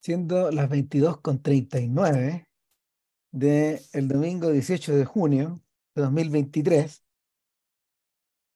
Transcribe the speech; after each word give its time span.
siendo 0.00 0.50
las 0.50 0.68
22.39 0.68 2.46
del 3.32 4.08
domingo 4.08 4.50
18 4.50 4.96
de 4.96 5.04
junio 5.04 5.60
de 5.94 6.02
2023, 6.02 7.04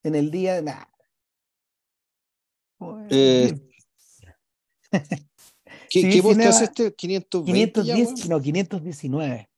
en 0.04 0.14
el 0.14 0.30
día 0.30 0.54
de 0.54 0.62
nada. 0.62 0.90
Eh, 3.10 3.52
¿Qué, 5.90 6.00
Sí, 6.00 6.10
qué 6.10 6.22
podcast 6.22 6.34
Cinema- 6.40 6.50
es 6.50 6.62
este? 6.62 6.94
520 6.94 7.84
ya, 7.84 7.94
510, 7.94 8.08
weón? 8.20 8.28
no, 8.28 8.40
519. 8.40 9.50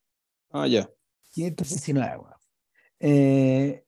Ah, 0.50 0.66
ya. 0.66 0.90
519, 1.32 2.16
weón. 2.18 2.34
Eh, 3.00 3.84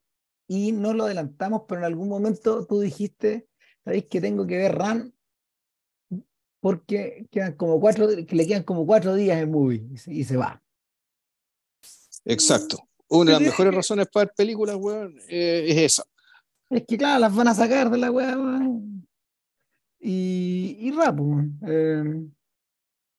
y 0.49 0.73
no 0.73 0.95
lo 0.95 1.05
adelantamos, 1.05 1.63
pero 1.69 1.81
en 1.81 1.85
algún 1.87 2.09
momento 2.09 2.67
tú 2.67 2.81
dijiste, 2.81 3.49
¿sabéis 3.85 4.07
que 4.07 4.21
tengo 4.21 4.47
que 4.47 4.57
ver 4.57 4.75
Ran? 4.77 5.13
Porque 6.61 7.27
quedan 7.31 7.55
como 7.55 7.81
cuatro, 7.81 8.09
que 8.27 8.37
le 8.37 8.47
quedan 8.47 8.65
como 8.65 8.85
cuatro 8.87 9.15
días 9.15 9.39
en 9.41 9.51
movie 9.51 9.87
y 9.93 9.97
se, 9.97 10.13
y 10.13 10.25
se 10.25 10.37
va. 10.37 10.61
Exacto. 12.25 12.79
Una 13.09 13.33
de 13.33 13.33
las 13.33 13.43
mejores 13.43 13.75
razones 13.75 14.07
para 14.13 14.27
ver 14.27 14.35
películas, 14.37 14.77
weón, 14.77 15.17
eh, 15.29 15.65
es 15.69 15.77
esa. 15.79 16.05
Es 16.69 16.85
que 16.87 16.99
claro, 16.99 17.21
las 17.21 17.35
van 17.35 17.49
a 17.49 17.55
sacar 17.55 17.89
de 17.91 17.97
la 17.99 18.11
weá. 18.11 18.37
weón. 18.37 19.09
Y, 20.01 20.77
y 20.81 20.91
rap. 20.93 21.19
Eh, 21.67 22.05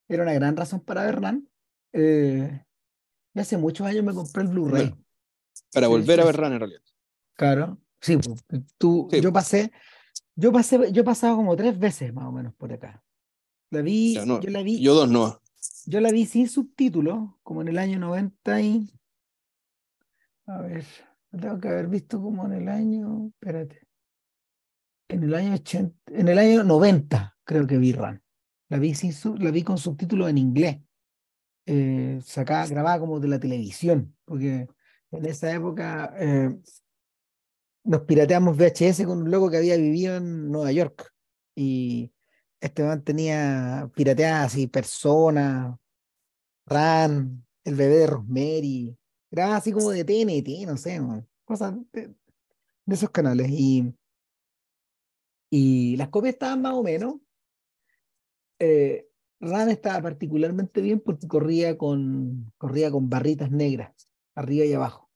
era 0.07 0.23
una 0.23 0.33
gran 0.33 0.55
razón 0.55 0.81
para 0.81 1.03
ver 1.05 1.19
Ran. 1.21 1.47
Eh, 1.93 2.63
y 3.33 3.39
hace 3.39 3.57
muchos 3.57 3.87
años 3.87 4.03
me 4.03 4.13
compré 4.13 4.43
el 4.43 4.49
Blu-ray. 4.49 4.95
Para 5.73 5.87
Sí, 5.87 5.91
volver 5.91 6.19
a 6.19 6.23
sí, 6.23 6.27
ver. 6.27 6.35
Run 6.37 6.53
en 6.53 6.59
realidad. 6.59 6.81
Claro, 7.35 7.77
sí, 8.01 8.17
pues, 8.17 8.43
tú, 8.77 9.07
Sí. 9.11 9.21
yo 9.21 9.31
pasé, 9.31 9.71
yo 10.35 10.51
pasé, 10.51 10.91
yo 10.91 11.01
he 11.01 11.05
pasado 11.05 11.37
como 11.37 11.55
tres 11.55 11.77
veces 11.79 12.13
más 12.13 12.25
o 12.25 12.31
menos 12.31 12.53
por 12.53 12.71
acá. 12.71 13.01
La 13.71 13.81
vi, 13.81 14.17
no, 14.25 14.39
yo 14.41 14.49
la 14.49 14.63
vi, 14.63 14.81
Yo 14.81 14.93
dos 14.93 15.09
no. 15.09 15.41
yo 15.85 15.99
la 16.01 16.11
vi 16.11 16.25
sin 16.25 16.47
subtítulos, 16.49 17.35
como 17.43 17.61
en 17.61 17.67
el 17.69 17.77
año 17.77 17.99
90 17.99 18.61
y, 18.61 18.89
a 20.47 20.61
ver, 20.61 20.85
tengo 21.31 21.59
que 21.59 21.67
haber 21.67 21.87
visto 21.87 22.21
como 22.21 22.45
en 22.47 22.53
el 22.53 22.67
año, 22.69 23.27
espérate, 23.27 23.87
en 25.09 25.23
el 25.23 25.33
año 25.35 25.53
80, 25.53 25.95
en 26.07 26.27
el 26.27 26.39
año 26.39 26.63
90 26.63 27.37
creo 27.43 27.67
que 27.67 27.77
vi 27.77 27.91
Ran. 27.93 28.21
La 28.69 28.77
vi 28.77 28.93
sin 28.93 29.13
su- 29.13 29.35
la 29.37 29.51
vi 29.51 29.63
con 29.63 29.77
subtítulos 29.77 30.29
en 30.29 30.37
inglés, 30.37 30.77
eh, 31.65 32.19
sacada, 32.23 32.67
grabada 32.67 32.99
como 32.99 33.19
de 33.19 33.27
la 33.27 33.39
televisión, 33.39 34.15
porque 34.25 34.67
en 35.11 35.25
esa 35.25 35.51
época 35.53 36.13
eh, 36.19 36.55
nos 37.83 38.01
pirateamos 38.01 38.55
VHS 38.57 39.05
con 39.05 39.19
un 39.23 39.31
loco 39.31 39.49
que 39.49 39.57
había 39.57 39.77
vivido 39.77 40.17
en 40.17 40.51
Nueva 40.51 40.71
York. 40.71 41.11
Y 41.55 42.11
este 42.59 42.83
man 42.83 43.03
tenía 43.03 43.89
pirateadas 43.95 44.53
así, 44.53 44.67
Persona, 44.67 45.77
Ran, 46.65 47.45
El 47.63 47.75
bebé 47.75 47.95
de 47.95 48.07
Rosemary. 48.07 48.97
Grababa 49.31 49.57
así 49.57 49.71
como 49.71 49.91
de 49.91 50.03
TNT, 50.03 50.65
no 50.67 50.77
sé, 50.77 50.99
cosas 51.45 51.75
de, 51.91 52.13
de 52.85 52.95
esos 52.95 53.09
canales. 53.09 53.49
Y, 53.49 53.93
y 55.49 55.95
las 55.97 56.09
copias 56.09 56.33
estaban 56.33 56.61
más 56.61 56.73
o 56.73 56.83
menos. 56.83 57.15
Eh, 58.59 59.07
Ran 59.39 59.69
estaba 59.69 60.01
particularmente 60.01 60.81
bien 60.81 60.99
porque 60.99 61.27
corría 61.27 61.77
con, 61.77 62.51
corría 62.57 62.91
con 62.91 63.09
barritas 63.09 63.51
negras, 63.51 63.93
arriba 64.35 64.65
y 64.65 64.73
abajo 64.73 65.08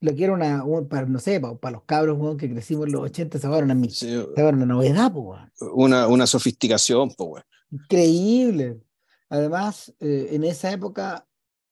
lo 0.00 0.14
que 0.14 0.24
era 0.24 0.32
una, 0.32 0.64
un- 0.64 0.88
para, 0.88 1.06
no 1.06 1.18
sé, 1.18 1.40
para, 1.40 1.54
para 1.56 1.72
los 1.72 1.84
cabros 1.84 2.18
weón, 2.18 2.36
que 2.36 2.50
crecimos 2.50 2.86
en 2.86 2.92
los 2.92 3.02
80, 3.02 3.38
se 3.38 3.46
era 3.46 3.58
una, 3.58 3.74
mi- 3.74 3.90
Sí, 3.90 4.08
se 4.34 4.42
una 4.44 4.66
novedad, 4.66 5.12
po, 5.12 5.20
weón. 5.20 5.50
una, 5.74 6.06
una 6.08 6.26
sofisticación, 6.26 7.10
weón. 7.18 7.42
Increíble. 7.70 8.80
Además, 9.28 9.94
eh, 10.00 10.28
en 10.32 10.44
esa 10.44 10.72
época, 10.72 11.26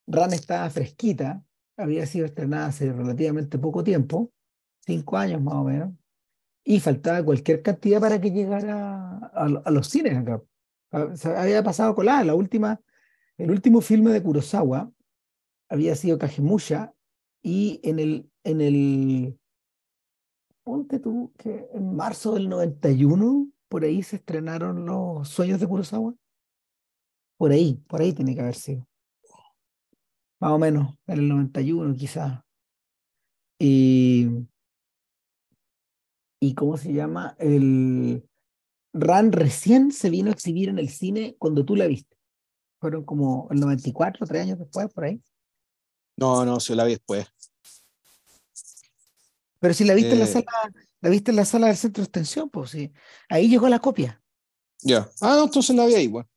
Ran 0.06 0.32
estaba 0.32 0.68
fresquita, 0.70 1.42
había 1.76 2.06
sido 2.06 2.26
estrenada 2.26 2.66
hace 2.66 2.92
relativamente 2.92 3.58
poco 3.58 3.82
tiempo, 3.84 4.30
cinco 4.86 5.16
años 5.16 5.40
más 5.42 5.54
o 5.54 5.64
menos, 5.64 5.90
y 6.64 6.80
faltaba 6.80 7.22
cualquier 7.22 7.62
cantidad 7.62 8.00
para 8.00 8.20
que 8.20 8.30
llegara 8.30 9.18
a, 9.32 9.44
a 9.64 9.70
los 9.70 9.88
cines 9.88 10.16
acá. 10.16 10.42
Ah, 10.92 11.08
había 11.36 11.62
pasado 11.62 11.94
colada, 11.94 12.24
la 12.24 12.34
última, 12.34 12.80
el 13.36 13.50
último 13.50 13.80
filme 13.80 14.10
de 14.12 14.22
Kurosawa 14.22 14.90
había 15.68 15.94
sido 15.94 16.18
Kagemusha, 16.18 16.92
y 17.42 17.80
en 17.82 17.98
el, 17.98 18.30
en 18.44 18.60
el, 18.60 19.38
ponte 20.64 20.98
tú, 20.98 21.32
que 21.38 21.68
en 21.72 21.94
marzo 21.94 22.34
del 22.34 22.48
91, 22.48 23.50
por 23.68 23.84
ahí 23.84 24.02
se 24.02 24.16
estrenaron 24.16 24.86
los 24.86 25.28
sueños 25.28 25.60
de 25.60 25.66
Kurosawa. 25.66 26.14
Por 27.36 27.52
ahí, 27.52 27.82
por 27.86 28.00
ahí 28.00 28.12
tiene 28.12 28.34
que 28.34 28.40
haber 28.40 28.54
sido. 28.54 28.86
Más 30.40 30.52
o 30.52 30.58
menos, 30.58 30.94
en 31.06 31.18
el 31.18 31.28
91 31.28 31.94
quizás. 31.94 32.40
Y, 33.58 34.28
y 36.40 36.54
¿cómo 36.54 36.76
se 36.76 36.92
llama? 36.92 37.34
El 37.38 38.28
Ran 38.92 39.32
recién 39.32 39.92
se 39.92 40.10
vino 40.10 40.30
a 40.30 40.32
exhibir 40.32 40.68
en 40.68 40.78
el 40.78 40.88
cine 40.88 41.36
cuando 41.38 41.64
tú 41.64 41.76
la 41.76 41.86
viste. 41.86 42.16
Fueron 42.80 43.04
como 43.04 43.48
el 43.50 43.60
94, 43.60 44.26
tres 44.26 44.42
años 44.42 44.58
después, 44.58 44.92
por 44.92 45.04
ahí. 45.04 45.20
No, 46.18 46.44
no, 46.44 46.58
se 46.58 46.74
la 46.74 46.84
vi 46.84 46.92
después. 46.92 47.26
Pero 49.60 49.74
si 49.74 49.84
la 49.84 49.94
viste 49.94 50.12
en 50.12 50.18
la 50.18 50.24
Eh. 50.24 50.28
sala, 50.28 50.46
la 51.00 51.10
viste 51.10 51.30
en 51.30 51.36
la 51.36 51.44
sala 51.44 51.68
del 51.68 51.76
centro 51.76 52.02
de 52.02 52.06
extensión, 52.06 52.50
pues 52.50 52.70
sí. 52.70 52.92
Ahí 53.28 53.48
llegó 53.48 53.68
la 53.68 53.78
copia. 53.78 54.22
Ya. 54.82 55.08
Ah, 55.20 55.34
no, 55.36 55.44
entonces 55.44 55.74
la 55.76 55.86
vi 55.86 55.94
ahí, 55.94 56.06
weón. 56.08 56.28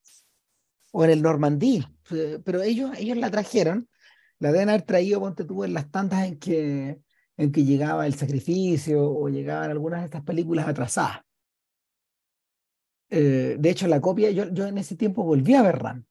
O 0.91 1.03
en 1.03 1.11
el 1.11 1.21
Normandí. 1.21 1.85
Eh, 2.11 2.39
Pero 2.43 2.61
ellos, 2.61 2.91
ellos 2.97 3.17
la 3.17 3.31
trajeron, 3.31 3.89
la 4.39 4.51
deben 4.51 4.69
haber 4.69 4.83
traído, 4.83 5.19
ponte 5.19 5.45
tú, 5.45 5.63
en 5.63 5.73
las 5.73 5.89
tandas 5.91 6.27
en 6.27 6.37
que, 6.39 7.01
en 7.37 7.51
que 7.51 7.63
llegaba 7.63 8.05
el 8.05 8.15
sacrificio 8.15 9.03
o 9.03 9.29
llegaban 9.29 9.71
algunas 9.71 10.01
de 10.01 10.05
estas 10.05 10.23
películas 10.23 10.67
atrasadas. 10.67 11.21
Eh, 13.09 13.57
de 13.59 13.69
hecho, 13.69 13.87
la 13.87 13.99
copia, 14.01 14.31
yo, 14.31 14.49
yo 14.51 14.67
en 14.67 14.77
ese 14.77 14.95
tiempo 14.95 15.23
volví 15.23 15.53
a 15.53 15.61
ver 15.61 15.79
Ram. 15.79 16.05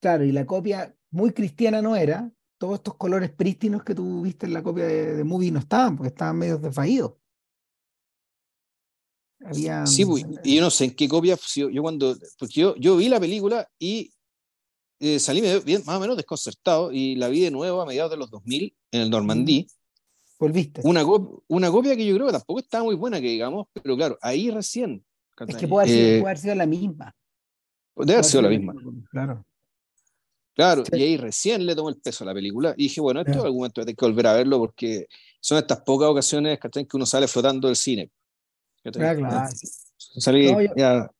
Claro, 0.00 0.24
y 0.24 0.32
la 0.32 0.44
copia 0.44 0.94
muy 1.10 1.32
cristiana 1.32 1.80
no 1.82 1.96
era. 1.96 2.30
Todos 2.58 2.76
estos 2.76 2.94
colores 2.96 3.30
prístinos 3.30 3.82
que 3.84 3.94
tú 3.94 4.22
viste 4.22 4.46
en 4.46 4.54
la 4.54 4.62
copia 4.62 4.84
de, 4.86 5.14
de 5.16 5.24
Movie 5.24 5.50
no 5.50 5.58
estaban, 5.58 5.96
porque 5.96 6.08
estaban 6.08 6.38
medio 6.38 6.56
desvaídos. 6.58 7.12
Había, 9.44 9.86
Sí, 9.86 10.04
pues, 10.04 10.24
y 10.44 10.56
yo 10.56 10.62
no 10.62 10.70
sé 10.70 10.86
en 10.86 10.94
qué 10.94 11.08
copia, 11.08 11.36
si 11.36 11.60
yo, 11.60 11.68
yo 11.70 11.82
cuando, 11.82 12.16
porque 12.38 12.54
yo, 12.60 12.74
yo 12.76 12.96
vi 12.96 13.08
la 13.08 13.20
película 13.20 13.68
y 13.78 14.10
eh, 14.98 15.18
salí 15.18 15.42
bien, 15.64 15.82
más 15.84 15.96
o 15.96 16.00
menos 16.00 16.16
desconcertado 16.16 16.90
y 16.90 17.16
la 17.16 17.28
vi 17.28 17.42
de 17.42 17.50
nuevo 17.50 17.82
a 17.82 17.86
mediados 17.86 18.10
de 18.10 18.16
los 18.16 18.30
2000 18.30 18.74
en 18.92 19.02
el 19.02 19.10
Normandí. 19.10 19.66
volviste. 20.38 20.80
Una, 20.84 21.04
cop- 21.04 21.42
una 21.48 21.70
copia 21.70 21.94
que 21.94 22.06
yo 22.06 22.14
creo 22.14 22.26
que 22.28 22.32
tampoco 22.32 22.60
estaba 22.60 22.84
muy 22.84 22.94
buena, 22.94 23.20
que 23.20 23.28
digamos, 23.28 23.66
pero 23.74 23.94
claro, 23.96 24.18
ahí 24.22 24.50
recién. 24.50 25.04
Es 25.46 25.56
que 25.56 25.68
puede 25.68 25.84
haber, 25.84 25.94
sido, 25.94 26.08
Eh, 26.08 26.20
puede 26.20 26.30
haber 26.30 26.38
sido 26.38 26.54
la 26.54 26.66
misma. 26.66 27.14
debe 27.94 28.12
haber 28.14 28.24
sido 28.24 28.42
la 28.42 28.48
misma. 28.48 28.74
Claro. 29.10 29.44
Claro, 30.56 30.84
Sí. 30.86 30.96
y 30.98 31.02
ahí 31.02 31.16
recién 31.18 31.66
le 31.66 31.76
tomó 31.76 31.90
el 31.90 31.96
peso 32.00 32.24
a 32.24 32.26
la 32.28 32.32
película 32.34 32.72
y 32.78 32.84
dije, 32.84 33.00
bueno, 33.02 33.20
esto 33.20 33.32
en 33.32 33.38
algún 33.40 33.58
momento 33.58 33.82
tener 33.82 33.94
que 33.94 34.04
volver 34.06 34.26
a 34.26 34.32
verlo 34.32 34.58
porque 34.58 35.06
son 35.38 35.58
estas 35.58 35.82
pocas 35.82 36.08
ocasiones 36.08 36.58
que 36.58 36.86
uno 36.96 37.04
sale 37.04 37.28
flotando 37.28 37.68
del 37.68 37.76
cine. 37.76 38.10
¿cachai? 38.82 39.04
Ah, 39.04 39.14
claro. 39.14 39.50
Salí, 39.98 40.50
No, 40.50 40.62
yo- 40.62 40.72
ya, 40.74 41.10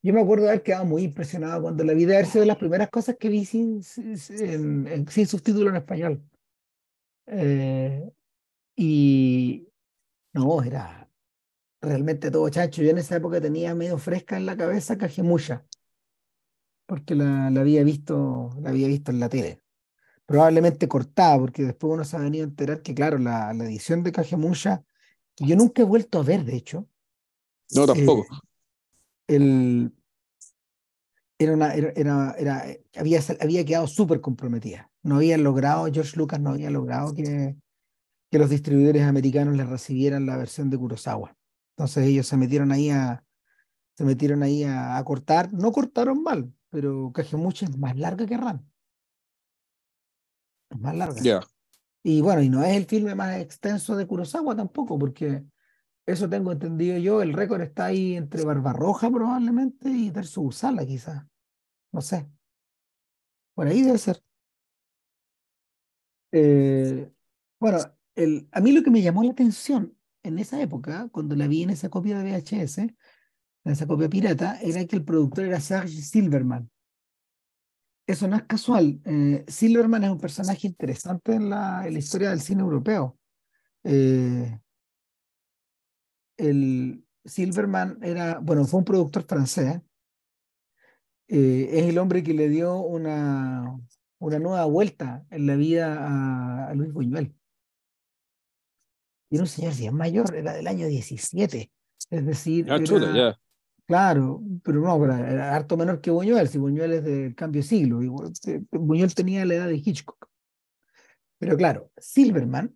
Yo 0.00 0.12
me 0.12 0.20
acuerdo 0.20 0.44
de 0.44 0.50
haber 0.50 0.62
quedado 0.62 0.84
muy 0.84 1.02
impresionado 1.02 1.62
cuando 1.62 1.82
la 1.82 1.92
vi, 1.94 2.04
de 2.04 2.14
haber 2.14 2.26
sido 2.26 2.40
de 2.42 2.46
las 2.46 2.58
primeras 2.58 2.88
cosas 2.90 3.16
que 3.18 3.28
vi 3.30 3.44
sin, 3.46 3.82
sin, 3.82 4.86
en- 4.86 5.08
sin 5.08 5.26
subtítulo 5.26 5.70
en 5.70 5.76
español. 5.76 6.22
Eh, 7.26 8.08
y 8.76 9.66
no, 10.34 10.62
era 10.62 11.10
realmente 11.80 12.30
todo 12.30 12.48
chacho. 12.50 12.82
Yo 12.82 12.90
en 12.90 12.98
esa 12.98 13.16
época 13.16 13.40
tenía 13.40 13.74
medio 13.74 13.98
fresca 13.98 14.36
en 14.36 14.46
la 14.46 14.56
cabeza 14.56 14.98
Cajemucha, 14.98 15.64
porque 16.86 17.14
la, 17.14 17.50
la 17.50 17.60
había 17.60 17.84
visto, 17.84 18.50
la 18.60 18.70
había 18.70 18.88
visto 18.88 19.10
en 19.10 19.20
la 19.20 19.28
tele. 19.28 19.62
Probablemente 20.26 20.88
cortada, 20.88 21.38
porque 21.38 21.64
después 21.64 21.92
uno 21.94 22.04
se 22.04 22.16
ha 22.16 22.20
venido 22.20 22.44
a 22.44 22.48
enterar 22.48 22.82
que, 22.82 22.94
claro, 22.94 23.18
la, 23.18 23.52
la 23.54 23.64
edición 23.64 24.02
de 24.02 24.12
Cajemucha, 24.12 24.84
que 25.36 25.46
yo 25.46 25.56
nunca 25.56 25.82
he 25.82 25.84
vuelto 25.84 26.20
a 26.20 26.22
ver, 26.24 26.44
de 26.44 26.56
hecho, 26.56 26.88
no 27.74 27.86
tampoco. 27.86 28.26
el, 29.28 29.92
era 31.38 31.52
una, 31.54 31.74
era, 31.74 31.92
era- 31.96 32.34
era- 32.38 32.70
eh, 32.70 32.84
había, 32.96 33.20
había 33.40 33.64
quedado 33.64 33.86
súper 33.86 34.20
comprometida. 34.20 34.90
No 35.02 35.16
había 35.16 35.36
logrado, 35.38 35.86
George 35.92 36.16
Lucas 36.16 36.40
no 36.40 36.50
había 36.50 36.70
logrado 36.70 37.14
que, 37.14 37.56
que 38.30 38.38
los 38.38 38.50
distribuidores 38.50 39.04
americanos 39.04 39.56
les 39.56 39.68
recibieran 39.68 40.26
la 40.26 40.36
versión 40.36 40.70
de 40.70 40.78
Kurosawa. 40.78 41.36
Entonces 41.76 42.06
ellos 42.06 42.26
se 42.26 42.36
metieron 42.36 42.72
ahí 42.72 42.90
a, 42.90 43.24
se 43.96 44.04
metieron 44.04 44.42
ahí 44.42 44.64
a, 44.64 44.96
a 44.98 45.04
cortar. 45.04 45.52
No 45.52 45.72
cortaron 45.72 46.22
mal, 46.22 46.52
pero 46.74 47.12
Kagemucha 47.12 47.66
es 47.66 47.78
más 47.78 47.96
larga 47.96 48.26
que 48.26 48.36
Ran. 48.36 48.68
Es 50.68 50.80
más 50.80 50.96
larga. 50.96 51.46
Y 52.02 52.20
bueno, 52.20 52.42
y 52.42 52.48
no 52.48 52.64
es 52.64 52.76
el 52.76 52.86
filme 52.86 53.14
más 53.14 53.38
extenso 53.38 53.94
de 53.94 54.08
Kurosawa 54.08 54.56
tampoco, 54.56 54.98
porque 54.98 55.44
eso 56.04 56.28
tengo 56.28 56.50
entendido 56.50 56.98
yo, 56.98 57.22
el 57.22 57.32
récord 57.32 57.60
está 57.60 57.84
ahí 57.84 58.16
entre 58.16 58.44
Barbarroja 58.44 59.08
probablemente 59.08 59.88
y 59.88 60.10
Terzo 60.10 60.40
Usala 60.40 60.84
quizás. 60.84 61.24
No 61.92 62.00
sé. 62.00 62.28
Por 63.54 63.68
ahí 63.68 63.82
debe 63.82 63.98
ser. 63.98 64.20
Eh, 66.32 67.08
bueno, 67.60 67.78
el, 68.16 68.48
a 68.50 68.60
mí 68.60 68.72
lo 68.72 68.82
que 68.82 68.90
me 68.90 69.00
llamó 69.00 69.22
la 69.22 69.30
atención 69.30 69.96
en 70.24 70.40
esa 70.40 70.60
época, 70.60 71.08
cuando 71.12 71.36
la 71.36 71.46
vi 71.46 71.62
en 71.62 71.70
esa 71.70 71.88
copia 71.88 72.18
de 72.18 72.32
VHS, 72.32 72.80
en 73.64 73.72
esa 73.72 73.86
copia 73.86 74.08
pirata, 74.08 74.60
era 74.60 74.84
que 74.84 74.96
el 74.96 75.04
productor 75.04 75.44
era 75.44 75.60
Serge 75.60 76.02
Silverman. 76.02 76.70
Eso 78.06 78.28
no 78.28 78.36
es 78.36 78.42
casual. 78.42 79.00
Eh, 79.04 79.44
Silverman 79.48 80.04
es 80.04 80.10
un 80.10 80.20
personaje 80.20 80.66
interesante 80.66 81.34
en 81.34 81.48
la, 81.48 81.86
en 81.86 81.94
la 81.94 81.98
historia 81.98 82.30
del 82.30 82.40
cine 82.40 82.60
europeo. 82.60 83.18
Eh, 83.82 84.60
el 86.36 87.04
Silverman 87.24 87.98
era, 88.02 88.38
bueno, 88.40 88.66
fue 88.66 88.80
un 88.80 88.84
productor 88.84 89.22
francés. 89.24 89.80
Eh, 91.28 91.68
es 91.72 91.86
el 91.86 91.96
hombre 91.96 92.22
que 92.22 92.34
le 92.34 92.50
dio 92.50 92.76
una, 92.76 93.80
una 94.18 94.38
nueva 94.38 94.66
vuelta 94.66 95.24
en 95.30 95.46
la 95.46 95.56
vida 95.56 96.06
a, 96.06 96.68
a 96.68 96.74
Luis 96.74 96.92
Buñuel. 96.92 97.34
Y 99.30 99.36
era 99.36 99.44
un 99.44 99.48
señor 99.48 99.74
bien 99.74 99.94
mayor, 99.94 100.36
era 100.36 100.52
del 100.52 100.66
año 100.66 100.86
17. 100.86 101.72
Es 102.10 102.26
decir, 102.26 102.70
Ah, 102.70 102.76
era-. 102.76 103.38
Claro, 103.86 104.42
pero 104.62 104.80
no, 104.80 104.98
pero 105.00 105.14
era 105.14 105.54
harto 105.54 105.76
menor 105.76 106.00
que 106.00 106.10
Buñuel, 106.10 106.48
si 106.48 106.58
Buñuel 106.58 106.92
es 106.94 107.04
del 107.04 107.34
cambio 107.34 107.62
de 107.62 107.68
siglo. 107.68 108.02
eh, 108.46 108.62
Buñuel 108.72 109.14
tenía 109.14 109.44
la 109.44 109.54
edad 109.54 109.68
de 109.68 109.76
Hitchcock. 109.76 110.28
Pero 111.38 111.56
claro, 111.56 111.90
Silverman, 111.96 112.74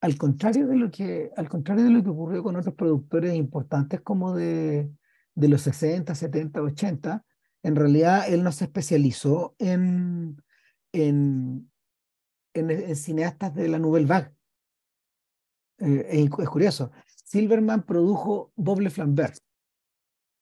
al 0.00 0.16
contrario 0.16 0.66
de 0.66 0.76
lo 0.76 0.90
que, 0.90 1.30
al 1.36 1.48
contrario 1.48 1.84
de 1.84 1.90
lo 1.90 2.02
que 2.02 2.10
ocurrió 2.10 2.42
con 2.42 2.56
otros 2.56 2.74
productores 2.74 3.34
importantes 3.34 4.00
como 4.00 4.34
de, 4.34 4.90
de 5.34 5.48
los 5.48 5.62
60, 5.62 6.14
70, 6.14 6.62
80, 6.62 7.24
en 7.62 7.76
realidad 7.76 8.24
él 8.28 8.42
no 8.42 8.52
se 8.52 8.64
especializó 8.64 9.54
en, 9.58 10.42
en, 10.92 11.70
en, 12.54 12.96
cineastas 12.96 13.54
de 13.54 13.68
la 13.68 13.78
Nouvelle 13.78 14.06
Vague. 14.06 14.30
Eh, 15.78 16.06
es, 16.08 16.48
curioso. 16.48 16.90
Silverman 17.24 17.84
produjo 17.84 18.52
Bob 18.56 18.80
Le 18.80 18.90
Flambert 18.90 19.36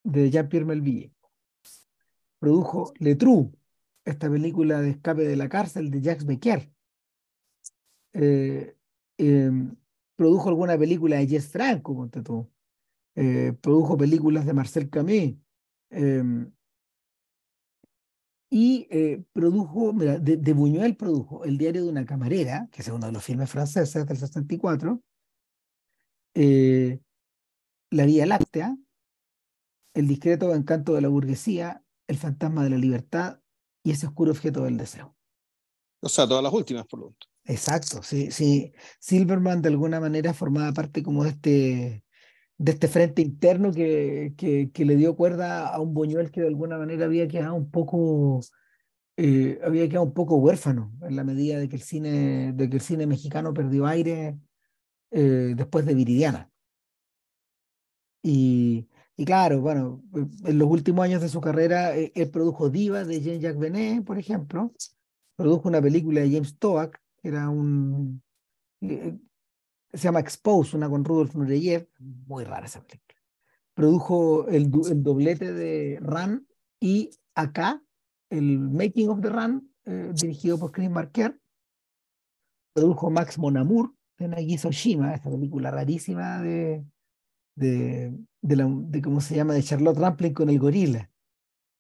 de 0.05 0.31
Jean-Pierre 0.31 0.67
Melville. 0.67 1.13
Produjo 2.39 2.93
Le 2.99 3.17
Trou, 3.17 3.53
esta 4.05 4.31
película 4.31 4.81
de 4.81 4.91
escape 4.91 5.23
de 5.25 5.37
la 5.37 5.49
cárcel 5.49 5.91
de 5.91 6.01
Jacques 6.01 6.27
Becker. 6.27 6.71
Eh, 8.13 8.77
em, 9.19 9.75
produjo 10.15 10.49
alguna 10.51 10.79
película 10.79 11.17
de 11.17 11.27
Jess 11.27 11.49
Franco. 11.49 12.09
Eh, 13.17 13.53
produjo 13.61 13.97
películas 13.97 14.47
de 14.47 14.53
Marcel 14.53 14.91
Camus. 14.91 15.37
y 18.51 18.87
eh, 18.91 19.25
produjo, 19.33 19.93
mira, 19.93 20.19
de, 20.19 20.37
de 20.37 20.53
Buñuel 20.53 20.97
produjo 20.97 21.45
El 21.45 21.59
diario 21.59 21.83
de 21.85 21.89
una 21.89 22.05
camarera, 22.05 22.69
que 22.71 22.83
es 22.83 22.89
uno 22.89 23.07
de 23.07 23.13
los 23.13 23.25
filmes 23.25 23.51
franceses 23.51 24.07
del 24.07 24.17
64, 24.17 25.03
eh, 26.35 27.01
La 27.91 28.07
Vía 28.07 28.27
Láctea, 28.27 28.77
El 29.95 30.09
discreto 30.09 30.53
encanto 30.55 30.95
de 30.95 31.01
la 31.01 31.09
burguesía, 31.09 31.83
El 32.07 32.19
fantasma 32.19 32.65
de 32.65 32.71
la 32.71 32.77
libertad 32.77 33.41
y 33.83 33.93
ese 33.93 34.07
oscuro 34.07 34.33
objeto 34.33 34.65
del 34.65 34.77
deseo. 34.77 35.17
O 36.01 36.09
sea, 36.09 36.27
todas 36.27 36.43
las 36.43 36.53
últimas, 36.53 36.87
por 36.87 37.01
lo 37.01 37.07
tanto. 37.07 37.27
Exacto, 37.45 38.03
sí, 38.03 38.31
sí. 38.31 38.73
Silverman 38.99 39.63
de 39.63 39.69
alguna 39.69 40.01
manera 40.01 40.35
formaba 40.35 40.73
parte 40.73 41.03
como 41.03 41.25
de 41.25 41.31
este, 41.31 42.05
de 42.57 42.73
este 42.73 42.89
frente 42.89 43.23
interno 43.23 43.73
que, 43.73 44.35
que, 44.37 44.71
que 44.73 44.85
le 44.85 44.97
dio 44.97 45.15
cuerda 45.17 45.69
a 45.69 45.81
un 45.81 45.95
Buñuel 45.95 46.31
que 46.31 46.41
de 46.41 46.49
alguna 46.49 46.79
manera 46.79 47.05
había 47.05 47.29
quedado 47.29 47.55
un 47.55 47.71
poco, 47.71 48.41
eh, 49.17 49.61
había 49.63 49.89
quedado 49.89 50.05
un 50.05 50.15
poco 50.15 50.37
huérfano 50.37 50.93
en 51.03 51.17
la 51.17 51.25
medida 51.25 51.59
de 51.59 51.69
que 51.69 51.77
el 51.77 51.83
cine, 51.83 52.53
de 52.55 52.69
que 52.69 52.77
el 52.77 52.83
cine 52.83 53.07
mexicano 53.07 53.53
perdió 53.53 53.87
aire 53.87 54.39
eh, 55.11 55.55
después 55.57 55.85
de 55.87 55.95
Viridiana. 55.95 56.51
Y, 58.23 58.89
y 59.17 59.25
claro, 59.25 59.61
bueno, 59.61 60.03
eh, 60.17 60.27
en 60.45 60.59
los 60.59 60.69
últimos 60.69 61.05
años 61.05 61.23
de 61.23 61.29
su 61.29 61.41
carrera, 61.41 61.97
eh, 61.97 62.13
él 62.15 62.31
produjo 62.31 62.71
Diva 62.71 63.05
de 63.05 63.21
Jean-Jacques 63.21 63.61
Benet, 63.61 64.05
por 64.05 64.19
ejemplo, 64.19 64.73
produjo 65.37 65.69
una 65.69 65.81
película 65.81 66.21
de 66.21 66.31
James 66.31 66.59
Toak, 66.59 67.01
que 67.23 67.29
era 67.29 67.49
un, 67.49 68.23
eh, 68.81 69.19
se 69.93 70.03
llama 70.03 70.21
Expose, 70.21 70.77
una 70.77 70.89
con 70.89 71.05
Rudolf 71.05 71.35
Nureyev, 71.35 71.89
muy 71.99 72.45
rara 72.45 72.67
esa 72.67 72.81
película. 72.81 73.21
Produjo 73.75 74.49
el, 74.49 74.71
doblete 74.71 75.53
de 75.53 75.99
Run 76.01 76.47
y 76.81 77.11
acá, 77.35 77.83
el 78.31 78.59
Making 78.59 79.09
of 79.09 79.21
the 79.21 79.29
Run, 79.29 79.73
eh, 79.85 80.13
dirigido 80.15 80.59
por 80.59 80.73
Chris 80.73 80.91
Marker. 80.91 81.39
Produjo 82.73 83.11
Max 83.11 83.39
Mon 83.39 83.57
Amour 83.57 83.95
de 84.19 84.29
Nagisa 84.29 84.69
Oshima, 84.69 85.15
esta 85.15 85.31
película 85.31 85.71
rarísima 85.71 86.43
de, 86.43 86.85
de, 87.55 88.13
de, 88.45 88.57
la, 88.57 88.67
de 88.69 89.01
cómo 89.01 89.21
se 89.23 89.37
llama, 89.37 89.55
de 89.55 89.63
Charlotte 89.63 89.99
Rampling 89.99 90.35
con 90.35 90.51
el 90.51 90.59
gorila. 90.59 91.11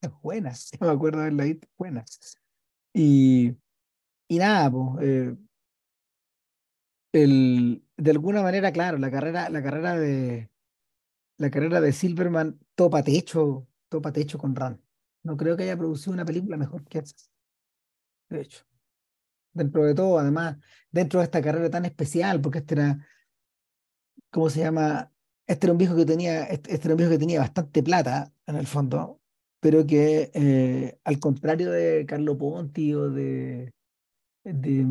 Es 0.01 0.11
buena, 0.23 0.53
yo 0.81 0.87
me 0.87 0.93
acuerdo 0.93 1.19
de 1.19 1.25
haberla 1.25 1.45
visto, 1.45 1.69
buena. 1.77 2.05
Y, 2.95 3.55
y 4.29 4.39
nada, 4.39 4.71
pues, 4.71 5.37
el, 7.13 7.85
de 7.97 8.11
alguna 8.11 8.43
manera, 8.43 8.73
claro, 8.73 8.99
la 8.99 9.11
carrera, 9.11 9.51
la 9.51 9.63
carrera 9.63 9.97
de 9.97 10.51
la 11.37 11.51
carrera 11.51 11.81
de 11.81 11.93
Silverman 11.93 12.59
topa 12.75 13.03
techo, 13.03 13.69
topa 13.89 14.13
techo 14.13 14.39
con 14.39 14.57
Run. 14.57 14.81
No 15.23 15.37
creo 15.37 15.57
que 15.57 15.65
haya 15.65 15.77
producido 15.77 16.13
una 16.13 16.25
película 16.25 16.57
mejor 16.57 16.85
que 16.85 16.99
esa. 16.99 17.15
De 18.29 18.41
hecho, 18.41 18.65
dentro 19.53 19.85
de 19.85 19.95
todo, 19.95 20.19
además, 20.19 20.59
dentro 20.91 21.21
de 21.21 21.25
esta 21.25 21.43
carrera 21.43 21.71
tan 21.71 21.85
especial, 21.85 22.41
porque 22.41 22.59
este 22.59 22.75
era, 22.75 23.07
¿cómo 24.31 24.51
se 24.51 24.61
llama? 24.61 25.14
Este 25.47 25.67
era 25.67 25.73
un 25.73 25.79
viejo 25.79 25.95
que 25.95 26.07
tenía, 26.07 26.45
este, 26.45 26.75
este 26.75 26.91
un 26.91 26.97
viejo 26.97 27.13
que 27.13 27.19
tenía 27.19 27.41
bastante 27.41 27.83
plata, 27.83 28.33
en 28.47 28.57
el 28.57 28.67
fondo, 28.67 29.21
pero 29.61 29.87
que 29.87 30.31
eh, 30.35 30.99
al 31.05 31.19
contrario 31.19 31.71
de 31.71 32.05
Carlo 32.07 32.37
Ponti 32.37 32.95
o 32.95 33.11
de, 33.11 33.73
de 34.45 34.87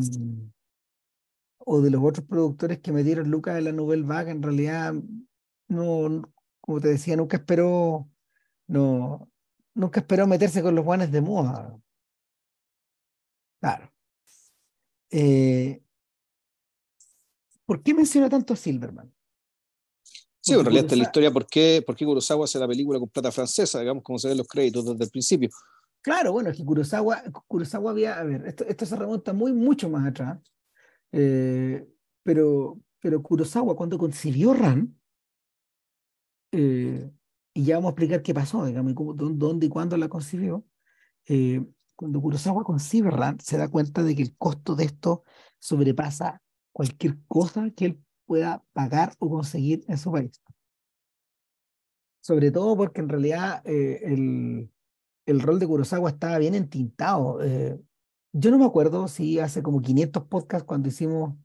o 1.58 1.80
de 1.80 1.90
los 1.90 2.02
otros 2.02 2.26
productores 2.26 2.78
que 2.80 2.92
metieron 2.92 3.30
Lucas 3.30 3.58
en 3.58 3.64
la 3.64 3.72
Nouvelle 3.72 4.04
Vague, 4.04 4.30
en 4.30 4.42
realidad 4.42 4.94
no, 5.68 6.32
como 6.60 6.80
te 6.80 6.88
decía, 6.88 7.16
nunca 7.16 7.38
esperó, 7.38 8.08
no, 8.66 9.30
nunca 9.74 10.00
esperó 10.00 10.26
meterse 10.26 10.62
con 10.62 10.74
los 10.74 10.84
guanes 10.84 11.10
de 11.10 11.20
moda. 11.20 11.78
Claro. 13.60 13.90
Eh, 15.10 15.82
¿por 17.64 17.82
qué 17.82 17.94
menciona 17.94 18.28
tanto 18.28 18.56
Silverman? 18.56 19.12
Sí, 20.44 20.52
en 20.52 20.62
realidad 20.62 20.84
está 20.84 20.96
la 20.96 21.02
historia 21.04 21.30
por 21.30 21.46
qué, 21.46 21.82
por 21.86 21.96
qué 21.96 22.04
Kurosawa 22.04 22.44
hace 22.44 22.58
la 22.58 22.68
película 22.68 22.98
con 22.98 23.08
plata 23.08 23.32
francesa, 23.32 23.80
digamos, 23.80 24.02
como 24.02 24.18
se 24.18 24.28
ven 24.28 24.36
los 24.36 24.46
créditos 24.46 24.84
desde 24.84 25.04
el 25.04 25.10
principio. 25.10 25.48
Claro, 26.02 26.32
bueno, 26.32 26.50
es 26.50 26.56
que 26.58 26.64
Kurosawa, 26.64 27.22
Kurosawa 27.46 27.90
había, 27.92 28.18
a 28.20 28.24
ver, 28.24 28.46
esto, 28.46 28.64
esto 28.66 28.84
se 28.84 28.94
remonta 28.94 29.32
muy, 29.32 29.54
mucho 29.54 29.88
más 29.88 30.06
atrás, 30.06 30.38
eh, 31.12 31.88
pero, 32.22 32.78
pero 33.00 33.22
Kurosawa 33.22 33.74
cuando 33.74 33.96
concibió 33.96 34.52
Ran, 34.52 34.94
eh, 36.52 37.10
y 37.54 37.64
ya 37.64 37.76
vamos 37.76 37.88
a 37.88 37.92
explicar 37.92 38.22
qué 38.22 38.34
pasó, 38.34 38.66
digamos, 38.66 38.92
y 38.92 38.94
cómo- 38.94 39.14
dó- 39.14 39.30
dónde 39.32 39.66
y 39.66 39.68
cuándo 39.70 39.96
la 39.96 40.08
concibió, 40.10 40.64
eh, 41.26 41.64
cuando 41.96 42.20
Kurosawa 42.20 42.64
concibe 42.64 43.10
Ran, 43.10 43.38
se 43.40 43.56
da 43.56 43.68
cuenta 43.68 44.02
de 44.02 44.14
que 44.14 44.22
el 44.22 44.36
costo 44.36 44.74
de 44.76 44.84
esto 44.84 45.22
sobrepasa 45.58 46.42
cualquier 46.72 47.16
cosa 47.28 47.70
que 47.70 47.86
él 47.86 48.03
pueda 48.26 48.62
pagar 48.72 49.14
o 49.18 49.28
conseguir 49.30 49.84
en 49.88 49.98
su 49.98 50.12
país. 50.12 50.40
Sobre 52.20 52.50
todo 52.50 52.76
porque 52.76 53.00
en 53.00 53.08
realidad 53.08 53.60
eh, 53.66 54.00
el, 54.04 54.70
el 55.26 55.40
rol 55.40 55.58
de 55.58 55.66
Kurosawa 55.66 56.10
estaba 56.10 56.38
bien 56.38 56.54
entintado. 56.54 57.42
eh, 57.42 57.78
yo 58.32 58.50
no 58.50 58.58
me 58.58 58.64
acuerdo 58.64 59.06
si 59.08 59.38
hace 59.38 59.62
como 59.62 59.80
500 59.80 60.24
podcasts 60.24 60.66
cuando 60.66 60.88
hicimos 60.88 61.36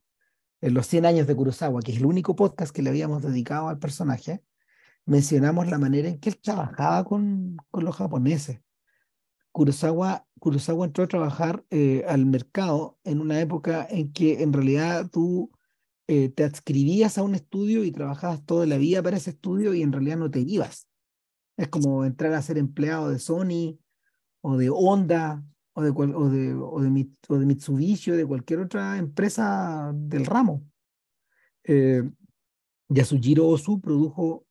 eh, 0.60 0.70
los 0.70 0.86
100 0.86 1.06
años 1.06 1.26
de 1.26 1.36
Kurosawa, 1.36 1.82
que 1.82 1.92
es 1.92 1.98
el 1.98 2.06
único 2.06 2.34
podcast 2.34 2.74
que 2.74 2.82
le 2.82 2.90
habíamos 2.90 3.22
dedicado 3.22 3.68
al 3.68 3.78
personaje, 3.78 4.42
mencionamos 5.06 5.68
la 5.68 5.78
manera 5.78 6.08
en 6.08 6.18
que 6.18 6.30
él 6.30 6.40
trabajaba 6.40 7.04
con, 7.04 7.56
con 7.70 7.84
los 7.84 7.96
japoneses. 7.96 8.60
Kurosawa, 9.52 10.26
Kurosawa 10.38 10.86
entró 10.86 11.04
a 11.04 11.08
trabajar 11.08 11.64
al 12.08 12.26
mercado 12.26 12.98
en 13.04 13.20
una 13.20 13.40
época 13.40 13.86
en 13.90 14.12
que 14.12 14.42
en 14.42 14.52
realidad 14.52 15.10
tú 15.10 15.50
eh, 16.12 16.28
te 16.28 16.42
adscribías 16.42 17.18
a 17.18 17.22
un 17.22 17.36
estudio 17.36 17.84
y 17.84 17.92
trabajabas 17.92 18.44
toda 18.44 18.66
la 18.66 18.78
vida 18.78 19.00
para 19.00 19.16
ese 19.16 19.30
estudio 19.30 19.74
y 19.74 19.82
en 19.82 19.92
realidad 19.92 20.16
no 20.16 20.28
te 20.28 20.40
ibas. 20.40 20.88
Es 21.56 21.68
como 21.68 22.04
entrar 22.04 22.32
a 22.32 22.42
ser 22.42 22.58
empleado 22.58 23.10
de 23.10 23.20
Sony 23.20 23.78
o 24.40 24.56
de 24.56 24.70
Honda 24.70 25.44
o 25.72 25.82
de, 25.82 25.90
o 25.90 26.28
de, 26.28 26.54
o 26.56 27.38
de 27.38 27.46
Mitsubishi 27.46 28.10
o 28.10 28.16
de 28.16 28.26
cualquier 28.26 28.58
otra 28.58 28.98
empresa 28.98 29.92
del 29.94 30.26
ramo. 30.26 30.64
Eh, 31.62 32.02
Yasujiro 32.88 33.46
Ozu 33.46 33.80
produjo 33.80 34.44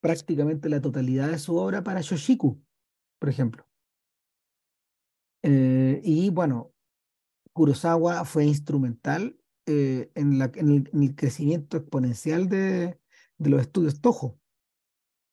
prácticamente 0.00 0.68
la 0.68 0.80
totalidad 0.80 1.28
de 1.28 1.40
su 1.40 1.56
obra 1.56 1.82
para 1.82 2.02
Yoshiku, 2.02 2.62
por 3.18 3.28
ejemplo. 3.28 3.66
Eh, 5.42 6.00
y 6.04 6.30
bueno, 6.30 6.72
Kurosawa 7.52 8.24
fue 8.24 8.44
instrumental 8.44 9.39
eh, 9.70 10.10
en, 10.16 10.38
la, 10.40 10.50
en, 10.56 10.70
el, 10.70 10.90
en, 10.92 11.02
el, 11.04 11.14
crecimiento 11.14 11.76
exponencial 11.76 12.48
de, 12.48 12.98
de, 13.38 13.50
los 13.50 13.60
estudios 13.60 14.00
Toho. 14.00 14.26
O 14.26 14.38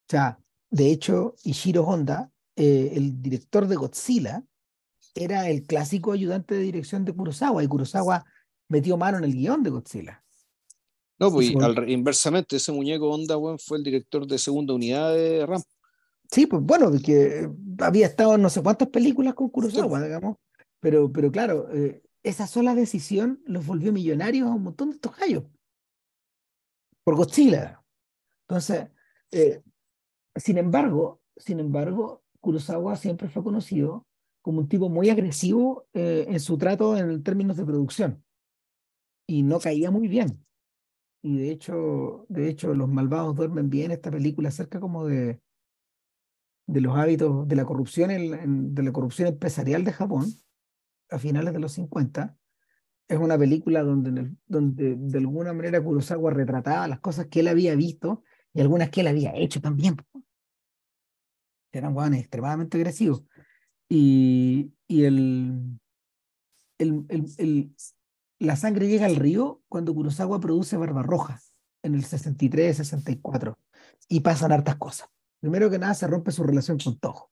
sea, 0.07 0.39
de 0.69 0.91
hecho, 0.91 1.33
Ishiro 1.43 1.83
Honda, 1.83 2.31
eh, 2.55 2.91
el 2.93 3.19
director 3.19 3.67
de 3.67 3.77
Godzilla, 3.77 4.43
era 5.15 5.49
el 5.49 5.63
clásico 5.63 6.11
ayudante 6.11 6.53
de 6.53 6.61
dirección 6.61 7.03
de 7.03 7.13
Kurosawa 7.13 7.63
y 7.63 7.67
Kurosawa 7.67 8.25
metió 8.69 8.95
mano 8.95 9.17
en 9.17 9.23
el 9.23 9.33
guion 9.33 9.63
de 9.63 9.71
Godzilla. 9.71 10.23
No, 11.17 11.31
pues 11.31 11.55
al, 11.55 11.89
inversamente, 11.89 12.57
ese 12.57 12.71
muñeco 12.71 13.09
Honda 13.09 13.37
bueno, 13.37 13.57
fue 13.57 13.79
el 13.79 13.83
director 13.83 14.27
de 14.27 14.37
segunda 14.37 14.75
unidad 14.75 15.15
de 15.15 15.47
RAM. 15.47 15.63
Sí, 16.29 16.45
pues 16.45 16.61
bueno, 16.61 16.91
que 17.03 17.49
había 17.79 18.05
estado 18.05 18.35
en 18.35 18.43
no 18.43 18.51
sé 18.51 18.61
cuántas 18.61 18.89
películas 18.89 19.33
con 19.33 19.49
Kurosawa, 19.49 19.97
sí. 19.97 20.05
digamos, 20.05 20.37
pero, 20.79 21.11
pero 21.11 21.31
claro, 21.31 21.69
eh, 21.73 22.03
esa 22.23 22.47
sola 22.47 22.75
decisión 22.75 23.41
los 23.45 23.65
volvió 23.65 23.93
millonarios 23.93 24.47
a 24.47 24.53
un 24.53 24.63
montón 24.63 24.89
de 24.89 24.95
estos 24.95 25.15
gallos. 25.17 25.43
Por 27.03 27.15
Godzilla. 27.15 27.83
Entonces, 28.47 28.89
eh, 29.31 29.61
sin 30.35 30.57
embargo, 30.57 31.21
sin 31.35 31.59
embargo, 31.59 32.23
Kurosawa 32.41 32.95
siempre 32.95 33.29
fue 33.29 33.43
conocido 33.43 34.05
como 34.41 34.59
un 34.59 34.69
tipo 34.69 34.89
muy 34.89 35.09
agresivo 35.09 35.87
eh, 35.93 36.25
en 36.29 36.39
su 36.39 36.57
trato 36.57 36.97
en 36.97 37.23
términos 37.23 37.57
de 37.57 37.65
producción. 37.65 38.23
Y 39.27 39.43
no 39.43 39.59
caía 39.59 39.91
muy 39.91 40.07
bien. 40.07 40.45
Y 41.21 41.37
de 41.37 41.51
hecho, 41.51 42.25
de 42.29 42.49
hecho, 42.49 42.73
Los 42.73 42.87
Malvados 42.87 43.35
Duermen 43.35 43.69
Bien, 43.69 43.91
esta 43.91 44.11
película 44.11 44.49
acerca 44.49 44.79
como 44.79 45.05
de, 45.05 45.41
de 46.67 46.81
los 46.81 46.95
hábitos 46.95 47.47
de 47.47 47.55
la 47.55 47.65
corrupción, 47.65 48.73
de 48.73 48.83
la 48.83 48.91
corrupción 48.91 49.27
empresarial 49.29 49.83
de 49.83 49.93
Japón 49.93 50.25
a 51.09 51.19
finales 51.19 51.53
de 51.53 51.59
los 51.59 51.73
50. 51.73 52.35
Es 53.07 53.17
una 53.17 53.37
película 53.37 53.83
donde, 53.83 54.31
donde 54.45 54.95
de 54.95 55.17
alguna 55.17 55.53
manera 55.53 55.81
Kurosawa 55.81 56.31
retrataba 56.31 56.87
las 56.87 56.99
cosas 56.99 57.27
que 57.27 57.39
él 57.39 57.47
había 57.47 57.75
visto 57.75 58.23
y 58.53 58.61
algunas 58.61 58.89
que 58.89 59.01
él 59.01 59.07
había 59.07 59.35
hecho 59.35 59.61
también. 59.61 59.95
Eran 61.71 61.93
guanes 61.93 62.21
extremadamente 62.21 62.77
agresivos. 62.77 63.23
Y, 63.89 64.73
y 64.87 65.03
el, 65.05 65.79
el, 66.77 67.05
el, 67.07 67.25
el, 67.37 67.75
la 68.39 68.55
sangre 68.55 68.87
llega 68.87 69.05
al 69.05 69.15
río 69.15 69.61
cuando 69.69 69.93
Kurosawa 69.93 70.39
produce 70.39 70.77
Barbarroja 70.77 71.39
en 71.83 71.95
el 71.95 72.03
63, 72.03 72.77
64. 72.77 73.57
Y 74.09 74.19
pasan 74.21 74.51
hartas 74.51 74.75
cosas. 74.75 75.09
Primero 75.39 75.69
que 75.69 75.79
nada, 75.79 75.93
se 75.93 76.07
rompe 76.07 76.31
su 76.31 76.43
relación 76.43 76.77
con 76.77 76.97
Toho. 76.97 77.31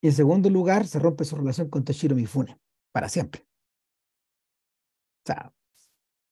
Y 0.00 0.08
en 0.08 0.12
segundo 0.12 0.50
lugar, 0.50 0.86
se 0.86 0.98
rompe 0.98 1.24
su 1.24 1.36
relación 1.36 1.70
con 1.70 1.84
Toshiro 1.84 2.14
Mifune, 2.14 2.58
para 2.92 3.08
siempre. 3.08 3.46
O 5.24 5.26
sea, 5.26 5.52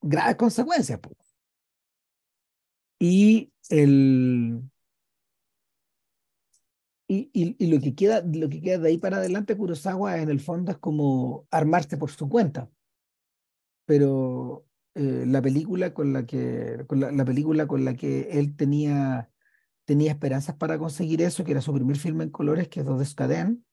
graves 0.00 0.36
consecuencias. 0.36 1.00
Pues. 1.00 1.16
Y 2.98 3.52
el. 3.70 4.62
Y, 7.06 7.30
y, 7.32 7.66
lo, 7.66 7.80
que 7.80 7.94
queda, 7.94 8.22
lo 8.22 8.48
que 8.48 8.62
queda 8.62 8.78
de 8.78 8.88
ahí 8.88 8.98
para 8.98 9.18
adelante, 9.18 9.56
Kurosawa 9.56 10.18
en 10.18 10.30
el 10.30 10.40
fondo 10.40 10.72
es 10.72 10.78
como 10.78 11.46
armarse 11.50 11.96
por 11.96 12.10
su 12.10 12.28
cuenta. 12.28 12.70
Pero 13.84 14.64
eh, 14.94 15.24
la 15.26 15.42
película 15.42 15.92
con 15.92 16.12
la 16.12 16.24
que 16.24 16.84
con 16.86 17.00
la, 17.00 17.24
película 17.24 17.66
con 17.66 17.84
la 17.84 17.94
que 17.94 18.28
él 18.30 18.56
tenía 18.56 19.28
tenía 19.84 20.12
esperanzas 20.12 20.56
para 20.56 20.78
conseguir 20.78 21.22
eso, 21.22 21.44
que 21.44 21.52
era 21.52 21.60
su 21.60 21.72
primer 21.72 21.96
filme 21.96 22.24
en 22.24 22.30
colores, 22.30 22.68
que 22.68 22.80
es 22.80 22.86
Dos 22.86 22.98
Descaden, 22.98 23.64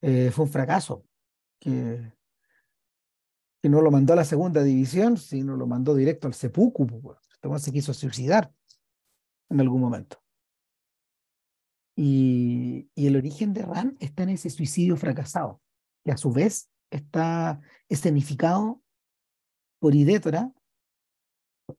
eh, 0.00 0.30
fue 0.30 0.44
un 0.44 0.50
fracaso, 0.50 1.04
que, 1.58 2.12
no 3.64 3.82
lo 3.82 3.90
mandó 3.90 4.14
a 4.14 4.16
la 4.16 4.24
segunda 4.24 4.62
división, 4.62 5.18
sino 5.18 5.54
lo 5.54 5.66
mandó 5.66 5.94
directo 5.94 6.26
al 6.26 6.32
seppuku. 6.32 6.86
Este 7.30 7.58
se 7.58 7.72
quiso 7.72 7.92
suicidar 7.92 8.50
en 9.50 9.60
algún 9.60 9.80
momento. 9.80 10.22
Y, 11.94 12.88
y, 12.94 13.08
el 13.08 13.16
origen 13.16 13.52
de 13.52 13.62
Ran 13.62 13.96
está 14.00 14.22
en 14.22 14.30
ese 14.30 14.48
suicidio 14.48 14.96
fracasado, 14.96 15.60
que 16.02 16.12
a 16.12 16.16
su 16.16 16.32
vez 16.32 16.70
está 16.90 17.60
escenificado 17.90 18.80
por 19.80 19.94
Idétora 19.94 20.50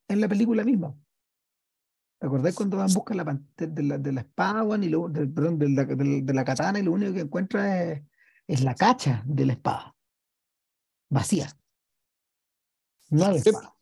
en 0.07 0.21
la 0.21 0.27
película 0.27 0.63
misma. 0.63 0.95
¿Te 2.19 2.27
acordás 2.27 2.53
cuando 2.53 2.77
va 2.77 2.85
en 2.85 2.93
busca 2.93 3.13
de 3.13 3.23
la, 3.23 3.39
de 3.55 3.83
la, 3.83 3.97
de 3.97 4.11
la 4.11 4.21
espada, 4.21 4.63
bueno, 4.63 4.83
y 4.83 4.89
lo, 4.89 5.07
de, 5.07 5.25
perdón, 5.25 5.57
de 5.57 5.69
la, 5.69 5.85
de, 5.85 6.21
de 6.21 6.33
la, 6.33 6.43
katana 6.43 6.79
y 6.79 6.83
lo 6.83 6.91
único 6.91 7.13
que 7.13 7.21
encuentra 7.21 7.81
es, 7.83 8.03
es 8.45 8.61
la 8.61 8.75
cacha 8.75 9.23
de 9.25 9.45
la 9.45 9.53
espada? 9.53 9.95
Vacía. 11.09 11.47
No 13.09 13.25
hay 13.25 13.37
espada. 13.37 13.73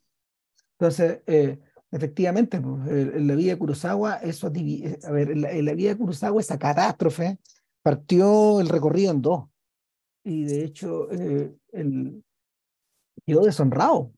Entonces, 0.74 1.22
eh, 1.26 1.60
efectivamente, 1.90 2.62
pues, 2.62 2.88
en 2.88 3.28
la 3.28 3.34
vida 3.34 3.54
de 3.54 3.58
Kurosawa, 3.58 4.18
eso, 4.18 4.48
a 4.48 5.12
ver, 5.12 5.32
en 5.32 5.42
la, 5.42 5.52
en 5.52 5.66
la, 5.66 5.74
vida 5.74 5.90
de 5.90 5.98
Kurosawa, 5.98 6.40
esa 6.40 6.60
catástrofe 6.60 7.40
partió 7.82 8.62
el 8.62 8.70
recorrido 8.70 9.12
en 9.12 9.22
dos. 9.24 9.46
Y 10.24 10.44
de 10.44 10.64
hecho, 10.64 11.12
eh, 11.12 11.56
el, 11.72 12.24
quedó 13.26 13.46
deshonrado 13.46 14.14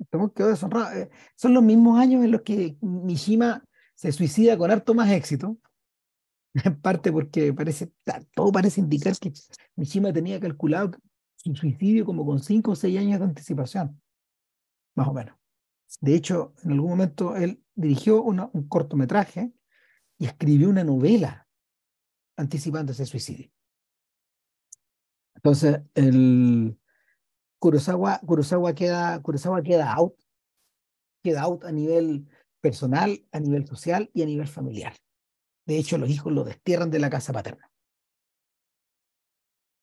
estamos 0.00 0.32
quedó 0.32 0.48
deshonrado. 0.48 0.92
Eh, 0.96 1.10
son 1.36 1.54
los 1.54 1.62
mismos 1.62 1.98
años 1.98 2.24
en 2.24 2.30
los 2.32 2.42
que 2.42 2.76
Mishima 2.80 3.64
se 3.94 4.12
suicida 4.12 4.56
con 4.56 4.70
harto 4.70 4.94
más 4.94 5.10
éxito. 5.10 5.58
En 6.64 6.80
parte 6.80 7.12
porque 7.12 7.52
parece, 7.52 7.92
todo 8.34 8.50
parece 8.50 8.80
indicar 8.80 9.16
que 9.16 9.32
Mishima 9.76 10.12
tenía 10.12 10.40
calculado 10.40 10.90
su 11.36 11.54
suicidio 11.54 12.04
como 12.04 12.26
con 12.26 12.40
5 12.40 12.72
o 12.72 12.74
6 12.74 12.98
años 12.98 13.20
de 13.20 13.24
anticipación. 13.24 14.02
Más 14.96 15.06
o 15.06 15.12
menos. 15.12 15.36
De 16.00 16.12
hecho, 16.12 16.54
en 16.64 16.72
algún 16.72 16.90
momento 16.90 17.36
él 17.36 17.62
dirigió 17.76 18.20
una, 18.20 18.50
un 18.52 18.68
cortometraje 18.68 19.52
y 20.18 20.26
escribió 20.26 20.68
una 20.68 20.82
novela 20.82 21.46
anticipando 22.36 22.90
ese 22.90 23.06
suicidio. 23.06 23.48
Entonces, 25.36 25.82
el, 25.94 26.79
Kurosawa, 27.60 28.20
Kurosawa, 28.26 28.74
queda, 28.74 29.20
Kurosawa 29.22 29.62
queda 29.62 29.94
out, 29.96 30.14
queda 31.22 31.42
out 31.42 31.64
a 31.64 31.70
nivel 31.70 32.26
personal, 32.60 33.16
a 33.32 33.40
nivel 33.40 33.66
social 33.66 34.10
y 34.14 34.22
a 34.22 34.26
nivel 34.26 34.48
familiar. 34.48 34.94
De 35.66 35.78
hecho, 35.78 35.98
los 35.98 36.08
hijos 36.08 36.32
lo 36.32 36.42
destierran 36.42 36.90
de 36.90 36.98
la 36.98 37.10
casa 37.10 37.32
paterna. 37.32 37.70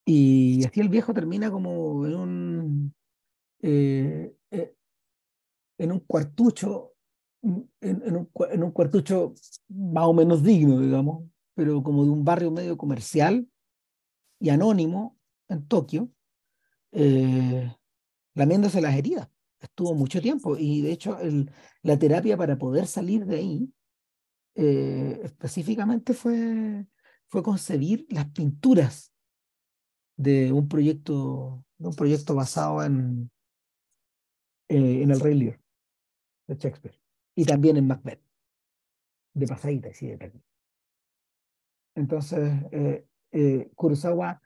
Y 0.06 0.66
así 0.66 0.80
el 0.80 0.90
viejo 0.90 1.14
termina 1.14 1.52
como 1.52 2.06
en 2.06 2.16
un, 2.16 2.96
eh, 3.62 4.36
eh, 4.52 4.76
en 5.78 5.92
un 5.92 6.00
cuartucho, 6.00 6.94
en, 7.44 7.70
en, 7.82 8.16
un, 8.16 8.32
en 8.50 8.64
un 8.64 8.72
cuartucho 8.72 9.34
más 9.70 10.06
o 10.06 10.14
menos 10.14 10.42
digno, 10.44 10.80
digamos, 10.80 11.26
pero 11.54 11.84
como 11.84 12.04
de 12.06 12.10
un 12.10 12.24
barrio 12.24 12.52
medio 12.52 12.78
comercial 12.78 13.48
y 14.40 14.50
anónimo 14.50 15.18
en 15.50 15.68
Tokio, 15.68 16.10
eh, 17.00 17.72
lamiéndose 18.34 18.82
las 18.82 18.96
heridas. 18.96 19.30
Estuvo 19.60 19.94
mucho 19.94 20.20
tiempo 20.20 20.58
y 20.58 20.82
de 20.82 20.92
hecho 20.92 21.20
el, 21.20 21.52
la 21.84 21.98
terapia 21.98 22.38
para 22.38 22.58
poder 22.58 22.88
salir 22.88 23.26
de 23.26 23.36
ahí 23.38 23.74
eh, 24.56 25.20
específicamente 25.24 26.14
fue, 26.14 26.88
fue 27.28 27.44
concebir 27.44 28.08
las 28.10 28.30
pinturas 28.32 29.14
de 30.16 30.52
un 30.52 30.68
proyecto, 30.68 31.64
de 31.78 31.88
un 31.88 31.96
proyecto 31.96 32.34
basado 32.34 32.84
en, 32.84 33.30
eh, 34.70 35.04
en 35.04 35.12
el 35.12 35.20
Rey 35.20 35.36
Lear 35.36 35.60
de 36.48 36.56
Shakespeare 36.56 37.00
y 37.36 37.46
también 37.46 37.78
en 37.78 37.86
Macbeth 37.86 38.22
de 39.36 39.46
pasadita 39.46 39.90
y 40.02 40.08
de 40.08 40.42
Entonces, 41.94 42.64
eh, 42.72 43.08
eh, 43.32 43.70
Kurosawa 43.76 44.42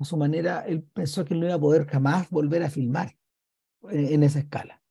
a 0.00 0.04
su 0.04 0.16
manera, 0.16 0.64
él 0.66 0.82
pensó 0.82 1.24
que 1.24 1.34
no 1.34 1.46
iba 1.46 1.54
a 1.54 1.60
poder 1.60 1.86
jamás 1.86 2.28
volver 2.30 2.62
a 2.62 2.70
filmar 2.70 3.16
en, 3.90 4.22
esa 4.22 4.40
escala. 4.40 4.82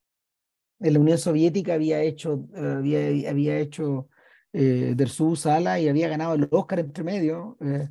En 0.80 0.94
la 0.94 1.00
Unión 1.00 1.18
Soviética 1.18 1.74
había 1.74 2.02
hecho, 2.02 2.48
había, 2.56 3.30
había 3.30 3.60
hecho 3.60 4.10
eh, 4.54 4.94
Dersu 4.96 5.36
Sala 5.36 5.80
y 5.80 5.90
había 5.90 6.08
ganado 6.08 6.36
el 6.36 6.48
Oscar 6.52 6.80
entre 6.80 7.04
medio. 7.04 7.58
Eh, 7.60 7.90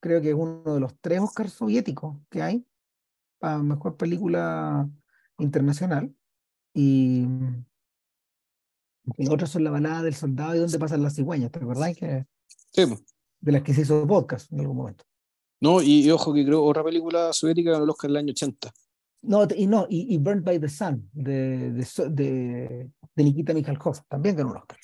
creo 0.00 0.20
que 0.20 0.30
es 0.30 0.34
uno 0.34 0.74
de 0.74 0.80
los 0.80 0.98
tres 1.00 1.20
Oscars 1.20 1.52
soviéticos 1.52 2.16
que 2.30 2.42
hay 2.42 2.66
para 3.38 3.58
mejor 3.58 3.96
película 3.96 4.88
internacional. 5.38 6.14
Y, 6.72 7.26
y 9.16 9.28
otros 9.28 9.50
son 9.50 9.64
La 9.64 9.70
balada 9.70 10.02
del 10.02 10.14
soldado 10.14 10.54
y 10.54 10.58
Dónde 10.58 10.78
pasan 10.78 11.02
las 11.02 11.14
cigüeñas, 11.14 11.50
¿te 11.50 11.58
acordás? 11.58 11.96
Que, 11.96 12.26
sí. 12.72 12.84
De 13.40 13.52
las 13.52 13.62
que 13.62 13.74
se 13.74 13.82
hizo 13.82 14.06
podcast 14.06 14.52
en 14.52 14.60
algún 14.60 14.76
momento. 14.76 15.04
No, 15.60 15.80
y, 15.82 16.06
y, 16.06 16.10
ojo 16.10 16.34
que 16.34 16.44
creo 16.44 16.62
otra 16.64 16.84
película 16.84 17.32
soviética 17.32 17.72
ganó 17.72 17.84
el 17.84 17.90
Oscar 17.90 18.10
en 18.10 18.16
el 18.16 18.16
año 18.18 18.30
80. 18.32 18.72
No, 19.22 19.46
y 19.56 19.66
no, 19.66 19.86
y, 19.88 20.14
y 20.14 20.18
Burned 20.18 20.44
by 20.44 20.60
the 20.60 20.68
Sun 20.68 21.08
de, 21.12 21.72
de, 21.72 21.86
de, 22.10 22.90
de 23.14 23.24
Nikita 23.24 23.54
Mikhalkov 23.54 24.04
también 24.08 24.36
ganó 24.36 24.50
un 24.50 24.58
Oscar. 24.58 24.78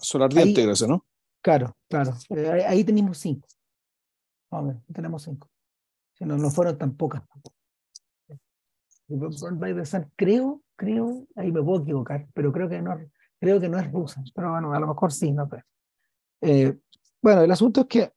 Sol 0.00 0.22
ardiente, 0.22 0.62
gracias, 0.62 0.88
¿no? 0.88 1.04
Claro, 1.40 1.76
claro. 1.88 2.14
Eh, 2.30 2.64
ahí 2.66 2.84
tenemos 2.84 3.18
cinco. 3.18 3.48
A 4.50 4.62
ver, 4.62 4.76
tenemos 4.92 5.22
cinco. 5.22 5.48
Si 6.14 6.24
no, 6.24 6.36
no 6.36 6.50
fueron 6.50 6.76
tan 6.76 6.96
pocas. 6.96 7.22
Creo, 10.16 10.62
creo, 10.76 11.26
ahí 11.36 11.50
me 11.50 11.62
puedo 11.62 11.82
equivocar, 11.82 12.28
pero 12.34 12.52
creo 12.52 12.68
que 12.68 12.82
no, 12.82 12.98
creo 13.40 13.60
que 13.60 13.68
no 13.68 13.78
es 13.78 13.90
rusa, 13.90 14.22
pero 14.34 14.50
bueno, 14.52 14.72
a 14.72 14.80
lo 14.80 14.88
mejor 14.88 15.12
sí, 15.12 15.32
no 15.32 15.48
sé. 15.48 15.62
Eh, 16.42 16.78
bueno, 17.22 17.42
el 17.42 17.50
asunto 17.50 17.82
es 17.82 17.86
que, 17.86 18.12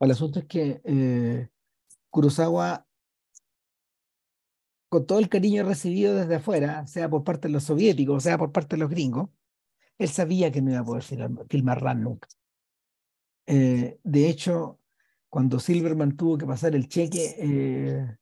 el 0.00 0.10
asunto 0.10 0.40
es 0.40 0.46
que 0.46 0.80
eh, 0.84 1.48
Kurosawa, 2.10 2.86
con 4.88 5.06
todo 5.06 5.18
el 5.18 5.28
cariño 5.28 5.64
recibido 5.64 6.14
desde 6.14 6.36
afuera, 6.36 6.86
sea 6.86 7.08
por 7.08 7.24
parte 7.24 7.48
de 7.48 7.52
los 7.52 7.64
soviéticos, 7.64 8.22
sea 8.22 8.38
por 8.38 8.52
parte 8.52 8.76
de 8.76 8.80
los 8.80 8.90
gringos, 8.90 9.30
él 9.98 10.08
sabía 10.08 10.52
que 10.52 10.62
no 10.62 10.70
iba 10.70 10.80
a 10.80 10.84
poder 10.84 11.02
filmar, 11.02 11.46
filmar 11.48 11.96
nunca. 11.96 12.28
Eh, 13.46 13.98
de 14.02 14.28
hecho, 14.28 14.80
cuando 15.28 15.60
Silverman 15.60 16.16
tuvo 16.16 16.38
que 16.38 16.46
pasar 16.46 16.74
el 16.74 16.88
cheque, 16.88 17.36
eh, 17.38 18.16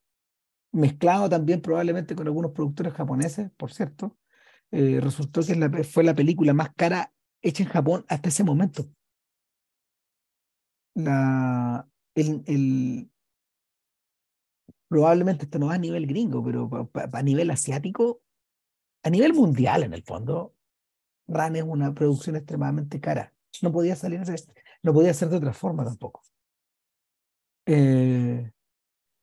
mezclado 0.72 1.28
también 1.28 1.60
probablemente 1.60 2.14
con 2.14 2.26
algunos 2.26 2.52
productores 2.52 2.92
japoneses, 2.92 3.50
por 3.56 3.72
cierto, 3.72 4.18
eh, 4.70 5.00
resultó 5.00 5.40
que 5.42 5.84
fue 5.84 6.04
la 6.04 6.14
película 6.14 6.52
más 6.52 6.74
cara 6.74 7.12
hecha 7.42 7.62
en 7.62 7.68
Japón 7.68 8.04
hasta 8.08 8.28
ese 8.28 8.44
momento. 8.44 8.88
La, 10.94 11.88
el, 12.14 13.10
probablemente 14.88 15.44
esto 15.44 15.58
no 15.58 15.66
va 15.66 15.74
a 15.74 15.78
nivel 15.78 16.06
gringo, 16.06 16.44
pero 16.44 16.90
a 17.12 17.22
nivel 17.22 17.50
asiático, 17.50 18.22
a 19.02 19.10
nivel 19.10 19.34
mundial 19.34 19.82
en 19.82 19.94
el 19.94 20.02
fondo, 20.02 20.54
Ran 21.26 21.56
es 21.56 21.62
una 21.62 21.94
producción 21.94 22.36
extremadamente 22.36 23.00
cara. 23.00 23.32
No 23.62 23.72
podía 23.72 23.96
salir 23.96 24.20
de, 24.20 24.42
no 24.82 24.92
podía 24.92 25.14
ser 25.14 25.28
de 25.30 25.36
otra 25.36 25.52
forma 25.52 25.84
tampoco. 25.84 26.22
Eh, 27.66 28.52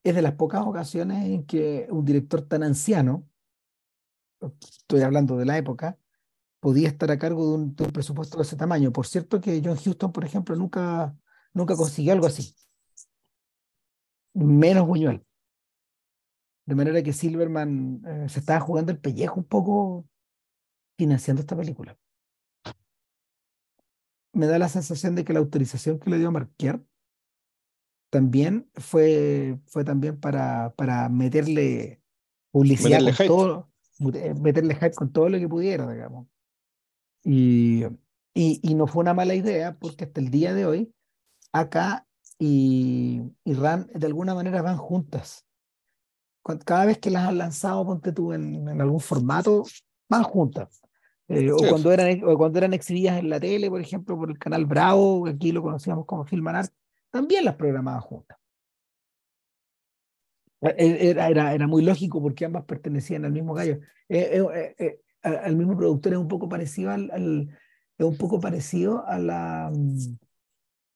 es 0.04 0.16
de 0.16 0.22
las 0.22 0.34
pocas 0.34 0.62
ocasiones 0.66 1.26
en 1.26 1.46
que 1.46 1.88
un 1.90 2.06
director 2.06 2.42
tan 2.48 2.64
anciano, 2.64 3.28
estoy 4.60 5.02
hablando 5.02 5.38
de 5.38 5.46
la 5.46 5.58
época, 5.58 5.98
podía 6.60 6.88
estar 6.88 7.12
a 7.12 7.20
cargo 7.20 7.48
de 7.50 7.54
un, 7.56 7.76
presupuesto 7.76 8.38
de 8.38 8.44
ese 8.44 8.56
tamaño. 8.56 8.92
Por 8.92 9.08
cierto 9.08 9.42
que 9.42 9.62
John 9.64 9.78
Huston, 9.78 10.12
por 10.12 10.26
ejemplo, 10.26 10.56
nunca, 10.56 11.16
nunca 11.54 11.76
consiguió 11.76 12.14
algo 12.14 12.28
así. 12.28 12.56
Menos 14.34 14.88
Buñuel. 14.88 15.26
De 16.66 16.76
manera 16.76 17.04
que 17.04 17.14
Silverman 17.14 18.02
eh, 18.06 18.30
se 18.30 18.40
estaba 18.40 18.60
jugando 18.60 18.92
el 18.92 19.00
pellejo 19.00 19.40
un 19.40 19.46
poco 19.46 20.08
financiando 20.98 21.42
esta 21.42 21.56
película. 21.56 21.98
Me 24.34 24.48
da 24.48 24.58
la 24.60 24.70
sensación 24.70 25.16
de 25.16 25.26
que 25.26 25.34
la 25.34 25.40
autorización 25.40 26.00
que 26.00 26.10
le 26.10 26.20
dio 26.20 26.32
Marquier 26.32 26.82
también 28.10 28.70
fue, 28.76 29.60
fue 29.66 29.84
también 29.84 30.20
para, 30.20 30.74
para 30.76 31.10
meterle 31.10 32.02
publicidad 32.52 33.00
meterle 33.00 33.18
con 33.18 33.28
todo, 33.28 33.72
eh, 34.14 34.34
meterle 34.36 34.76
hype 34.76 34.94
con 34.94 35.12
todo 35.12 35.30
lo 35.30 35.40
que 35.40 35.48
pudiera, 35.48 35.92
digamos. 35.92 36.28
Y, 37.24 37.84
y, 38.34 38.60
y, 38.62 38.76
no 38.76 38.88
fue 38.88 39.02
una 39.02 39.14
mala 39.14 39.36
idea 39.36 39.78
porque 39.80 40.06
hasta 40.06 40.20
el 40.22 40.30
día 40.30 40.54
de 40.54 40.66
hoy, 40.66 40.94
acá 41.52 42.06
y, 42.40 43.22
y 43.44 43.54
RAN 43.54 43.88
de 43.94 44.08
alguna 44.08 44.34
manera 44.34 44.62
van 44.62 44.78
juntas. 44.78 45.46
Cada 46.66 46.86
vez 46.86 46.98
que 46.98 47.12
las 47.12 47.28
han 47.28 47.38
lanzado, 47.38 47.86
ponte 47.86 48.12
tú 48.12 48.34
en, 48.34 48.68
en 48.68 48.82
algún 48.82 49.00
formato, 49.00 49.64
van 50.10 50.24
juntas. 50.24 50.82
Eh, 51.28 51.52
o, 51.52 51.58
cuando 51.70 51.92
eran, 51.92 52.24
o 52.26 52.38
cuando 52.38 52.58
eran 52.58 52.74
exhibidas 52.74 53.20
en 53.20 53.30
la 53.30 53.40
tele, 53.40 53.70
por 53.70 53.80
ejemplo, 53.80 54.18
por 54.18 54.30
el 54.30 54.40
canal 54.40 54.66
Bravo, 54.66 55.28
aquí 55.28 55.52
lo 55.52 55.62
conocíamos 55.62 56.06
como 56.06 56.26
Filmanar, 56.26 56.68
también 57.10 57.46
las 57.46 57.56
programaban 57.56 58.02
juntas. 58.02 58.38
E, 60.62 60.74
e, 60.78 61.10
era, 61.10 61.30
era, 61.30 61.54
era 61.54 61.68
muy 61.68 61.84
lógico 61.84 62.22
porque 62.22 62.46
ambas 62.46 62.66
pertenecían 62.66 63.24
al 63.24 63.32
mismo 63.32 63.54
gallo. 63.54 63.80
Eh, 64.10 64.44
eh, 64.78 65.00
al 65.24 65.56
mismo 65.56 65.78
productor 65.78 66.14
es 66.14 66.20
un 66.20 66.28
poco 66.28 66.50
parecido 66.50 66.92
al, 66.92 67.50
es 67.98 68.06
un 68.06 68.18
poco 68.18 68.40
parecido 68.40 69.06
a 69.08 69.20
la 69.20 69.72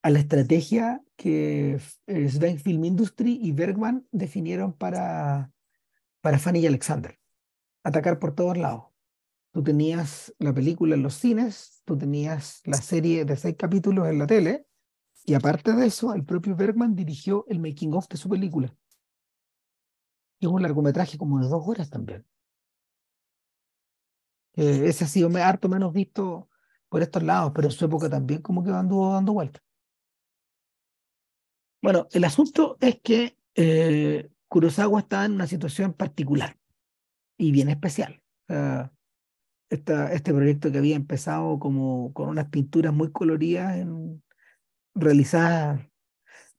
a 0.05 0.11
la 0.11 0.19
estrategia 0.19 1.03
que 1.15 1.79
Sven 2.05 2.59
Film 2.59 2.85
Industry 2.85 3.39
y 3.41 3.53
Bergman 3.53 4.07
definieron 4.11 4.71
para, 4.71 5.51
para 6.21 6.37
Fanny 6.37 6.59
y 6.59 6.67
Alexander. 6.67 7.19
Atacar 7.83 8.19
por 8.19 8.35
todos 8.35 8.55
lados. 8.55 8.83
Tú 9.51 9.63
tenías 9.63 10.31
la 10.37 10.53
película 10.53 10.93
en 10.93 11.01
los 11.01 11.15
cines, 11.15 11.81
tú 11.85 11.97
tenías 11.97 12.61
la 12.65 12.77
serie 12.77 13.25
de 13.25 13.35
seis 13.35 13.55
capítulos 13.57 14.07
en 14.07 14.19
la 14.19 14.27
tele, 14.27 14.67
y 15.25 15.33
aparte 15.33 15.73
de 15.73 15.87
eso, 15.87 16.13
el 16.13 16.23
propio 16.23 16.55
Bergman 16.55 16.95
dirigió 16.95 17.43
el 17.47 17.59
making 17.59 17.95
of 17.95 18.07
de 18.07 18.17
su 18.17 18.29
película. 18.29 18.71
Y 20.37 20.45
es 20.45 20.51
un 20.51 20.61
largometraje 20.61 21.17
como 21.17 21.39
de 21.39 21.47
dos 21.47 21.63
horas 21.67 21.89
también. 21.89 22.23
ese 24.53 25.05
ha 25.05 25.07
sido 25.07 25.35
harto 25.43 25.67
menos 25.67 25.91
visto 25.91 26.47
por 26.89 27.01
estos 27.01 27.23
lados, 27.23 27.53
pero 27.55 27.69
en 27.69 27.71
su 27.71 27.85
época 27.85 28.07
también 28.07 28.43
como 28.43 28.63
que 28.63 28.69
anduvo 28.69 29.11
dando 29.11 29.33
vueltas. 29.33 29.65
Bueno, 31.85 32.07
el 32.11 32.23
asunto 32.23 32.77
es 32.81 32.99
que 33.01 33.37
eh, 33.53 34.29
Kurosawa 34.47 35.01
está 35.01 35.23
en 35.25 35.33
una 35.33 35.45
situación 35.47 35.93
particular 35.93 36.57
y 37.37 37.51
bien 37.51 37.69
especial 37.69 38.21
este 39.69 40.33
proyecto 40.33 40.71
que 40.71 40.77
había 40.77 40.95
empezado 40.95 41.59
como 41.59 42.13
con 42.13 42.29
unas 42.29 42.49
pinturas 42.49 42.93
muy 42.93 43.11
coloridas, 43.11 43.77
en, 43.77 44.23
realizadas, 44.93 45.81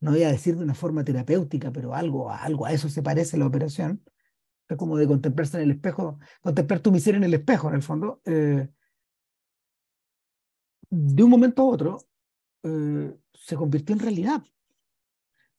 no 0.01 0.13
voy 0.13 0.23
a 0.23 0.31
decir 0.31 0.57
de 0.57 0.65
una 0.65 0.75
forma 0.75 1.05
terapéutica, 1.05 1.73
pero 1.73 1.95
algo, 1.95 2.31
algo 2.31 2.67
a 2.67 2.73
eso 2.73 2.89
se 2.89 3.03
parece 3.03 3.37
la 3.39 3.47
operación. 3.47 4.03
Es 4.69 4.77
como 4.77 4.97
de 4.97 5.07
contemplarse 5.07 5.59
en 5.59 5.65
el 5.65 5.71
espejo, 5.73 6.19
contemplar 6.41 6.81
tu 6.81 6.91
miseria 6.91 7.19
en 7.19 7.25
el 7.25 7.35
espejo, 7.35 7.69
en 7.69 7.75
el 7.77 7.83
fondo. 7.83 8.21
Eh, 8.25 8.69
de 10.91 11.23
un 11.23 11.31
momento 11.31 11.63
a 11.63 11.67
otro, 11.67 11.99
eh, 12.63 13.17
se 13.33 13.57
convirtió 13.57 13.95
en 13.95 14.01
realidad. 14.01 14.43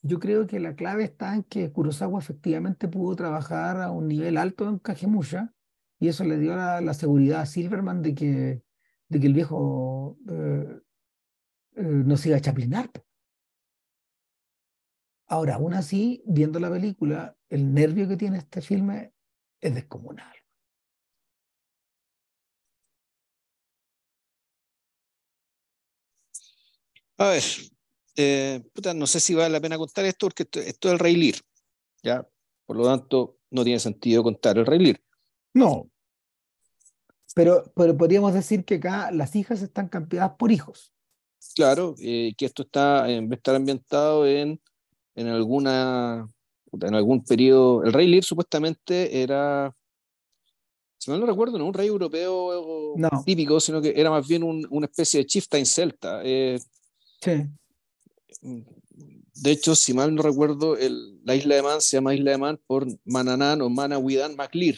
Yo 0.01 0.19
creo 0.19 0.47
que 0.47 0.59
la 0.59 0.75
clave 0.75 1.03
está 1.03 1.35
en 1.35 1.43
que 1.43 1.71
Kurosawa 1.71 2.19
efectivamente 2.19 2.87
pudo 2.87 3.15
trabajar 3.15 3.81
a 3.81 3.91
un 3.91 4.07
nivel 4.07 4.37
alto 4.37 4.69
en 4.69 4.79
Kagemusha, 4.79 5.53
y 5.99 6.07
eso 6.07 6.23
le 6.23 6.37
dio 6.37 6.55
la, 6.55 6.93
seguridad 6.93 7.41
a 7.41 7.45
Silverman 7.45 8.01
de 8.01 8.13
que, 8.15 8.63
de 9.09 9.19
que 9.19 9.27
el 9.27 9.33
viejo 9.33 10.17
eh, 10.29 10.81
eh, 11.75 11.81
no 11.81 12.17
se 12.17 12.29
iba 12.29 12.37
a 12.37 12.41
chaplinar. 12.41 12.91
Ahora, 15.27 15.55
aún 15.55 15.73
así, 15.73 16.23
viendo 16.25 16.59
la 16.59 16.69
película, 16.71 17.35
el 17.49 17.73
nervio 17.73 18.07
que 18.07 18.17
tiene 18.17 18.37
este 18.37 18.61
filme 18.61 19.13
es 19.59 19.75
descomunal. 19.75 20.33
A 27.19 27.29
ver, 27.29 27.43
eh, 28.17 28.61
no 28.95 29.07
sé 29.07 29.19
si 29.19 29.33
vale 29.33 29.49
la 29.49 29.61
pena 29.61 29.77
contar 29.77 30.05
esto 30.05 30.25
porque 30.25 30.43
esto, 30.43 30.59
esto 30.59 30.87
es 30.89 30.93
el 30.93 30.99
Rey 30.99 31.15
Lear, 31.15 31.35
¿ya? 32.03 32.27
Por 32.65 32.75
lo 32.75 32.85
tanto, 32.85 33.37
no 33.51 33.63
tiene 33.63 33.79
sentido 33.79 34.23
contar 34.23 34.57
el 34.57 34.65
Rey 34.65 34.79
Lear. 34.79 35.01
No. 35.53 35.89
Pero, 37.33 37.71
pero 37.75 37.95
podríamos 37.95 38.33
decir 38.33 38.65
que 38.65 38.75
acá 38.75 39.11
las 39.11 39.35
hijas 39.35 39.61
están 39.61 39.87
campeadas 39.87 40.31
por 40.37 40.51
hijos. 40.51 40.91
Claro, 41.55 41.95
eh, 41.99 42.33
que 42.37 42.45
esto 42.45 42.63
está, 42.63 43.09
en 43.09 43.31
estar 43.31 43.55
ambientado 43.55 44.27
en, 44.27 44.59
en 45.15 45.27
alguna 45.27 46.27
en 46.71 46.95
algún 46.95 47.23
periodo. 47.23 47.83
El 47.83 47.93
rey 47.93 48.07
Lear 48.07 48.23
supuestamente 48.23 49.21
era, 49.21 49.73
si 50.97 51.11
mal 51.11 51.19
no 51.19 51.25
recuerdo, 51.25 51.57
no 51.57 51.65
un 51.65 51.73
rey 51.73 51.87
europeo 51.87 52.95
típico, 53.25 53.59
sino 53.59 53.81
que 53.81 53.93
era 53.95 54.09
más 54.09 54.27
bien 54.27 54.43
un, 54.43 54.67
una 54.69 54.87
especie 54.87 55.19
de 55.19 55.25
chieftain 55.25 55.65
celta. 55.65 56.21
Eh, 56.23 56.59
sí. 57.21 57.45
De 58.41 59.51
hecho, 59.51 59.75
si 59.75 59.93
mal 59.93 60.13
no 60.13 60.21
recuerdo, 60.21 60.77
el, 60.77 61.23
la 61.23 61.35
isla 61.35 61.55
de 61.55 61.61
Man 61.61 61.81
se 61.81 61.97
llama 61.97 62.15
Isla 62.15 62.31
de 62.31 62.37
Man 62.37 62.59
por 62.65 62.87
Mananan 63.05 63.61
o 63.61 63.69
Manawidan 63.69 64.35
MacLear. 64.35 64.75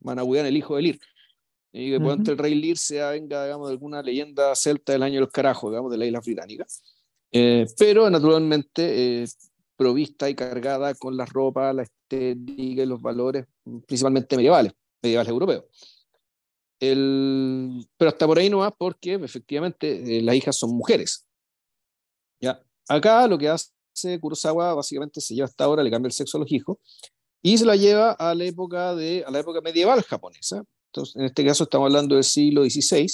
Manawidan, 0.00 0.46
el 0.46 0.56
hijo 0.56 0.76
de 0.76 0.82
Lear. 0.82 0.98
Y 1.72 1.90
que 1.90 1.98
uh 1.98 2.12
el 2.12 2.38
rey 2.38 2.54
Lear 2.54 2.78
sea, 2.78 3.10
venga, 3.10 3.44
digamos, 3.44 3.68
de 3.68 3.72
alguna 3.72 4.02
leyenda 4.02 4.54
celta 4.54 4.92
del 4.92 5.02
año 5.02 5.20
del 5.20 5.30
carajo, 5.30 5.70
digamos, 5.70 5.90
de 5.90 5.98
la 5.98 6.06
isla 6.06 6.20
británica. 6.20 6.66
Eh, 7.30 7.66
pero 7.76 8.08
naturalmente 8.08 9.22
eh, 9.22 9.26
provista 9.76 10.30
y 10.30 10.34
cargada 10.34 10.94
con 10.94 11.16
la 11.16 11.26
ropa, 11.26 11.72
la 11.72 11.82
estética 11.82 12.82
y 12.82 12.86
los 12.86 13.02
valores, 13.02 13.46
principalmente 13.86 14.36
medievales, 14.36 14.72
medievales 15.02 15.30
europeos. 15.30 15.64
El, 16.80 17.86
pero 17.96 18.10
hasta 18.10 18.26
por 18.26 18.38
ahí 18.38 18.48
no 18.48 18.58
va 18.58 18.70
porque 18.70 19.14
efectivamente 19.14 20.18
eh, 20.18 20.22
las 20.22 20.34
hijas 20.36 20.56
son 20.56 20.70
mujeres. 20.70 21.27
Acá 22.88 23.26
lo 23.26 23.38
que 23.38 23.48
hace 23.48 23.70
Kurosawa 24.20 24.74
básicamente 24.74 25.20
se 25.20 25.34
lleva 25.34 25.46
hasta 25.46 25.64
ahora, 25.64 25.82
le 25.82 25.90
cambia 25.90 26.08
el 26.08 26.12
sexo 26.12 26.38
a 26.38 26.40
los 26.40 26.50
hijos 26.50 26.78
y 27.42 27.58
se 27.58 27.64
la 27.64 27.76
lleva 27.76 28.12
a 28.12 28.34
la 28.34 28.44
época, 28.44 28.94
de, 28.94 29.24
a 29.26 29.30
la 29.30 29.40
época 29.40 29.60
medieval 29.60 30.02
japonesa. 30.02 30.64
Entonces, 30.86 31.16
en 31.16 31.24
este 31.24 31.44
caso 31.44 31.64
estamos 31.64 31.86
hablando 31.86 32.14
del 32.14 32.24
siglo 32.24 32.64
XVI. 32.64 33.06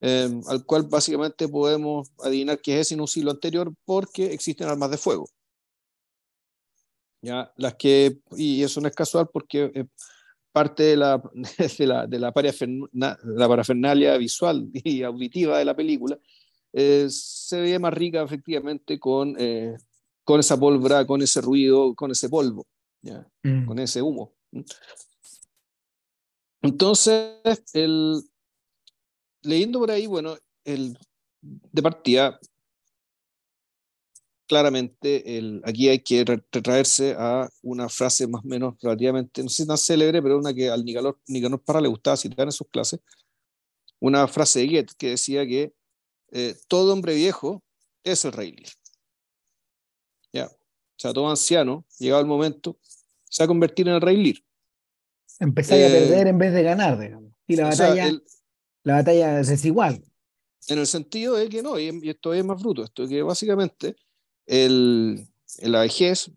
eh, 0.00 0.28
al 0.48 0.64
cual 0.66 0.84
básicamente 0.84 1.48
podemos 1.48 2.10
adivinar 2.22 2.60
que 2.60 2.80
es 2.80 2.92
en 2.92 3.00
un 3.00 3.08
siglo 3.08 3.30
anterior 3.30 3.72
porque 3.84 4.32
existen 4.32 4.68
armas 4.68 4.90
de 4.90 4.98
fuego. 4.98 5.28
¿Ya? 7.22 7.50
Las 7.56 7.74
que, 7.76 8.18
y 8.36 8.62
eso 8.62 8.80
no 8.80 8.88
es 8.88 8.94
casual 8.94 9.28
porque 9.32 9.70
eh, 9.74 9.86
parte 10.52 10.82
de 10.82 10.96
la, 10.96 11.22
de 11.78 11.86
la, 11.86 12.06
de 12.06 12.18
la, 12.18 12.32
parafernalia 13.48 14.16
visual 14.18 14.68
y 14.72 15.02
auditiva 15.02 15.58
de 15.58 15.64
la 15.64 15.74
película 15.74 16.18
eh, 16.74 17.06
se 17.08 17.60
ve 17.60 17.78
más 17.78 17.94
rica 17.94 18.22
efectivamente 18.22 18.98
con, 18.98 19.36
con 20.24 20.40
esa 20.40 20.58
pólvora, 20.58 21.06
con 21.06 21.22
ese 21.22 21.40
ruido, 21.40 21.94
con 21.94 22.10
ese 22.10 22.28
polvo, 22.28 22.66
¿ya? 23.02 23.26
Mm. 23.42 23.66
con 23.66 23.78
ese 23.78 24.02
humo. 24.02 24.34
Entonces, 26.62 27.62
el, 27.74 28.22
leyendo 29.42 29.78
por 29.78 29.90
ahí, 29.90 30.06
bueno, 30.06 30.36
el, 30.64 30.98
de 31.42 31.82
partida, 31.82 32.40
claramente 34.46 35.38
el, 35.38 35.60
aquí 35.64 35.88
hay 35.88 36.00
que 36.00 36.24
retraerse 36.24 37.14
a 37.18 37.48
una 37.62 37.88
frase 37.88 38.26
más 38.26 38.44
o 38.44 38.48
menos 38.48 38.74
relativamente, 38.80 39.42
no 39.42 39.48
sé 39.48 39.62
si 39.62 39.68
tan 39.68 39.78
célebre, 39.78 40.22
pero 40.22 40.38
una 40.38 40.54
que 40.54 40.70
al 40.70 40.84
Nicanor, 40.84 41.18
Nicanor 41.26 41.62
Parra 41.62 41.80
le 41.80 41.88
gustaba 41.88 42.16
citar 42.16 42.46
en 42.46 42.52
sus 42.52 42.68
clases, 42.68 43.00
una 44.00 44.26
frase 44.26 44.60
de 44.60 44.66
Goethe 44.66 44.94
que 44.96 45.10
decía 45.10 45.46
que 45.46 45.74
eh, 46.34 46.56
todo 46.68 46.92
hombre 46.92 47.14
viejo 47.14 47.62
es 48.02 48.24
el 48.24 48.32
rey 48.32 48.54
Ya. 50.32 50.46
O 50.46 50.98
sea, 50.98 51.12
todo 51.12 51.30
anciano, 51.30 51.84
llegado 51.98 52.20
el 52.20 52.26
momento, 52.26 52.78
se 53.30 53.42
va 53.42 53.44
a 53.44 53.48
convertir 53.48 53.88
en 53.88 53.94
el 53.94 54.00
rey 54.00 54.16
Lear. 54.16 54.36
Empezáis 55.40 55.84
a 55.84 55.88
eh, 55.88 56.00
perder 56.00 56.26
en 56.26 56.38
vez 56.38 56.52
de 56.52 56.62
ganar, 56.62 56.98
digamos. 56.98 57.32
Y 57.46 57.56
la 57.56 57.64
batalla 57.64 58.10
la 58.84 58.94
batalla 58.94 59.40
es 59.40 59.48
desigual. 59.48 60.04
En 60.68 60.78
el 60.78 60.86
sentido 60.86 61.34
de 61.34 61.48
que 61.48 61.62
no, 61.62 61.78
y, 61.78 62.08
esto 62.08 62.34
es 62.34 62.44
más 62.44 62.60
bruto, 62.60 62.84
esto 62.84 63.04
es 63.04 63.10
que 63.10 63.22
básicamente 63.22 63.96
el, 64.46 65.26
la 65.62 65.80
vejez, 65.80 66.30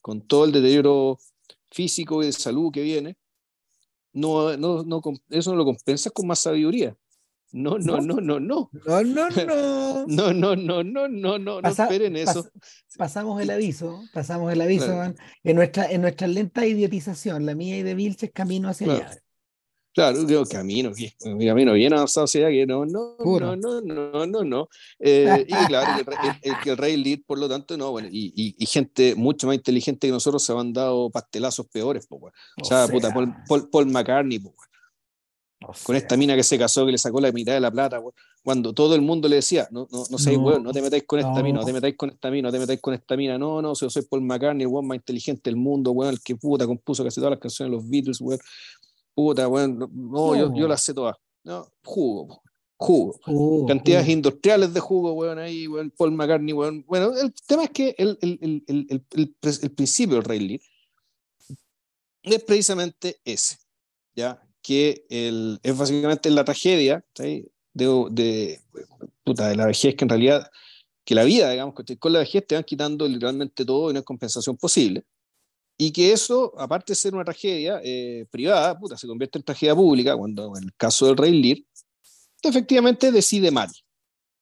con 0.00 0.26
todo 0.26 0.44
el 0.44 0.52
deterioro 0.52 1.18
físico 1.70 2.22
y 2.22 2.26
de 2.26 2.32
salud 2.32 2.72
que 2.72 2.82
viene, 2.82 3.16
no, 4.12 4.56
no, 4.56 4.82
no, 4.82 5.02
eso 5.30 5.50
no 5.50 5.56
lo 5.56 5.64
compensas 5.64 6.12
con 6.12 6.26
más 6.26 6.40
sabiduría. 6.40 6.96
No, 7.52 7.78
no, 7.78 8.00
no, 8.00 8.20
no, 8.20 8.38
no. 8.38 8.70
No, 8.86 9.02
no, 9.02 9.28
no. 9.28 10.06
No, 10.06 10.32
no, 10.32 10.56
no, 10.56 10.82
no, 10.84 11.08
no, 11.08 11.38
no, 11.38 11.60
no 11.60 11.68
esperen 11.68 12.16
eso. 12.16 12.48
pasamos 12.96 13.40
el 13.42 13.50
aviso, 13.50 14.02
pasamos 14.12 14.52
el 14.52 14.60
aviso, 14.60 15.02
en 15.42 15.56
nuestra, 15.56 15.90
en 15.90 16.02
nuestra 16.02 16.26
lenta 16.26 16.66
idiotización, 16.66 17.46
la 17.46 17.54
mía 17.54 17.78
y 17.78 17.82
de 17.82 17.94
Vilches 17.94 18.30
camino 18.32 18.68
hacia 18.68 18.92
allá. 18.92 19.10
Claro, 19.92 20.22
digo, 20.22 20.44
camino, 20.46 20.92
camino 21.20 21.72
bien 21.72 21.92
avanzado, 21.92 22.24
o 22.24 22.28
sea 22.28 22.48
que 22.48 22.64
no, 22.64 22.86
no, 22.86 23.16
no, 23.18 23.56
no, 23.56 23.80
no, 23.80 24.26
no, 24.26 24.44
no. 24.44 24.68
Eh, 25.00 25.44
y 25.48 25.66
claro, 25.66 26.00
el, 26.42 26.54
el, 26.64 26.76
rey 26.76 26.96
Lead, 26.96 27.20
por 27.26 27.40
lo 27.40 27.48
tanto, 27.48 27.76
no, 27.76 27.90
bueno, 27.90 28.08
y, 28.10 28.54
y, 28.56 28.66
gente 28.66 29.16
mucho 29.16 29.48
más 29.48 29.56
inteligente 29.56 30.06
que 30.06 30.12
nosotros 30.12 30.44
se 30.44 30.52
han 30.52 30.72
dado 30.72 31.10
pastelazos 31.10 31.66
peores, 31.66 32.06
pues, 32.06 32.32
o, 32.62 32.64
sea, 32.64 32.86
puta, 32.86 33.12
Paul, 33.12 33.68
Paul, 33.68 33.86
McCartney, 33.86 34.38
pues, 34.38 34.54
con 35.84 35.94
esta 35.94 36.16
mina 36.16 36.34
que 36.34 36.42
se 36.42 36.58
casó, 36.58 36.86
que 36.86 36.92
le 36.92 36.98
sacó 36.98 37.20
la 37.20 37.30
mitad 37.32 37.52
de 37.52 37.60
la 37.60 37.70
plata, 37.70 38.02
cuando 38.42 38.72
todo 38.72 38.94
el 38.94 39.02
mundo 39.02 39.28
le 39.28 39.36
decía, 39.36 39.68
no, 39.70 39.86
no, 39.90 40.04
no 40.10 40.18
seáis 40.18 40.38
no, 40.38 40.58
no 40.58 40.72
te 40.72 40.80
metáis 40.80 41.04
con 41.04 41.18
esta 41.18 41.42
mina, 41.42 41.60
no 41.60 41.66
te 41.66 41.72
metáis 41.72 41.96
con 41.96 42.08
esta 42.08 42.30
mina, 42.30 42.48
no 42.48 42.52
te 42.52 42.58
metáis 42.58 42.80
con 42.80 42.94
esta 42.94 43.16
mina, 43.16 43.38
no, 43.38 43.60
no, 43.60 43.74
yo 43.74 43.90
soy 43.90 44.02
Paul 44.02 44.22
McCartney, 44.22 44.62
el 44.62 44.68
weón 44.68 44.86
más 44.86 44.96
inteligente 44.96 45.50
del 45.50 45.56
mundo, 45.56 45.90
weón, 45.92 46.14
el 46.14 46.22
que 46.22 46.34
puta 46.36 46.66
compuso 46.66 47.04
casi 47.04 47.16
todas 47.16 47.32
las 47.32 47.40
canciones 47.40 47.70
de 47.70 47.76
los 47.76 47.88
Beatles, 47.88 48.20
weón, 48.22 48.40
puta, 49.14 49.46
bueno, 49.46 49.88
no, 49.92 50.34
yo, 50.34 50.54
yo 50.54 50.66
las 50.66 50.82
sé 50.82 50.94
todas. 50.94 51.16
No, 51.44 51.66
jugo, 51.84 52.42
jugo. 52.76 53.66
Cantidades 53.66 54.08
industriales 54.08 54.72
de 54.72 54.80
jugo, 54.80 55.12
weón, 55.12 55.38
ahí, 55.38 55.66
weón, 55.68 55.90
Paul 55.90 56.12
McCartney, 56.12 56.54
weón. 56.54 56.84
Bueno, 56.88 57.12
el 57.14 57.34
tema 57.46 57.64
es 57.64 57.70
que 57.70 57.94
el, 57.98 58.18
el, 58.22 58.38
el, 58.40 58.64
el, 58.66 59.36
el 59.44 59.70
principio 59.72 60.16
del 60.16 60.24
Rey 60.24 60.40
Lear 60.40 60.60
es 62.22 62.44
precisamente 62.44 63.20
ese, 63.24 63.58
¿ya? 64.14 64.42
Que 64.62 65.04
el, 65.08 65.58
es 65.62 65.76
básicamente 65.76 66.30
la 66.30 66.44
tragedia 66.44 67.04
de, 67.16 67.50
de, 67.74 68.60
puta, 69.24 69.48
de 69.48 69.56
la 69.56 69.66
vejez, 69.66 69.94
que 69.94 70.04
en 70.04 70.08
realidad, 70.08 70.50
que 71.04 71.14
la 71.14 71.24
vida, 71.24 71.50
digamos, 71.50 71.74
con 71.98 72.12
la 72.12 72.18
vejez 72.20 72.46
te 72.46 72.54
van 72.54 72.64
quitando 72.64 73.08
literalmente 73.08 73.64
todo 73.64 73.90
y 73.90 73.94
no 73.94 74.00
hay 74.00 74.04
compensación 74.04 74.56
posible. 74.56 75.04
Y 75.78 75.92
que 75.92 76.12
eso, 76.12 76.52
aparte 76.58 76.92
de 76.92 76.96
ser 76.96 77.14
una 77.14 77.24
tragedia 77.24 77.80
eh, 77.82 78.26
privada, 78.30 78.78
puta, 78.78 78.98
se 78.98 79.06
convierte 79.06 79.38
en 79.38 79.44
tragedia 79.44 79.74
pública, 79.74 80.14
cuando 80.14 80.54
en 80.56 80.64
el 80.64 80.74
caso 80.74 81.06
del 81.06 81.16
rey 81.16 81.40
Lear, 81.40 81.58
efectivamente 82.42 83.10
decide 83.10 83.50
mal. 83.50 83.70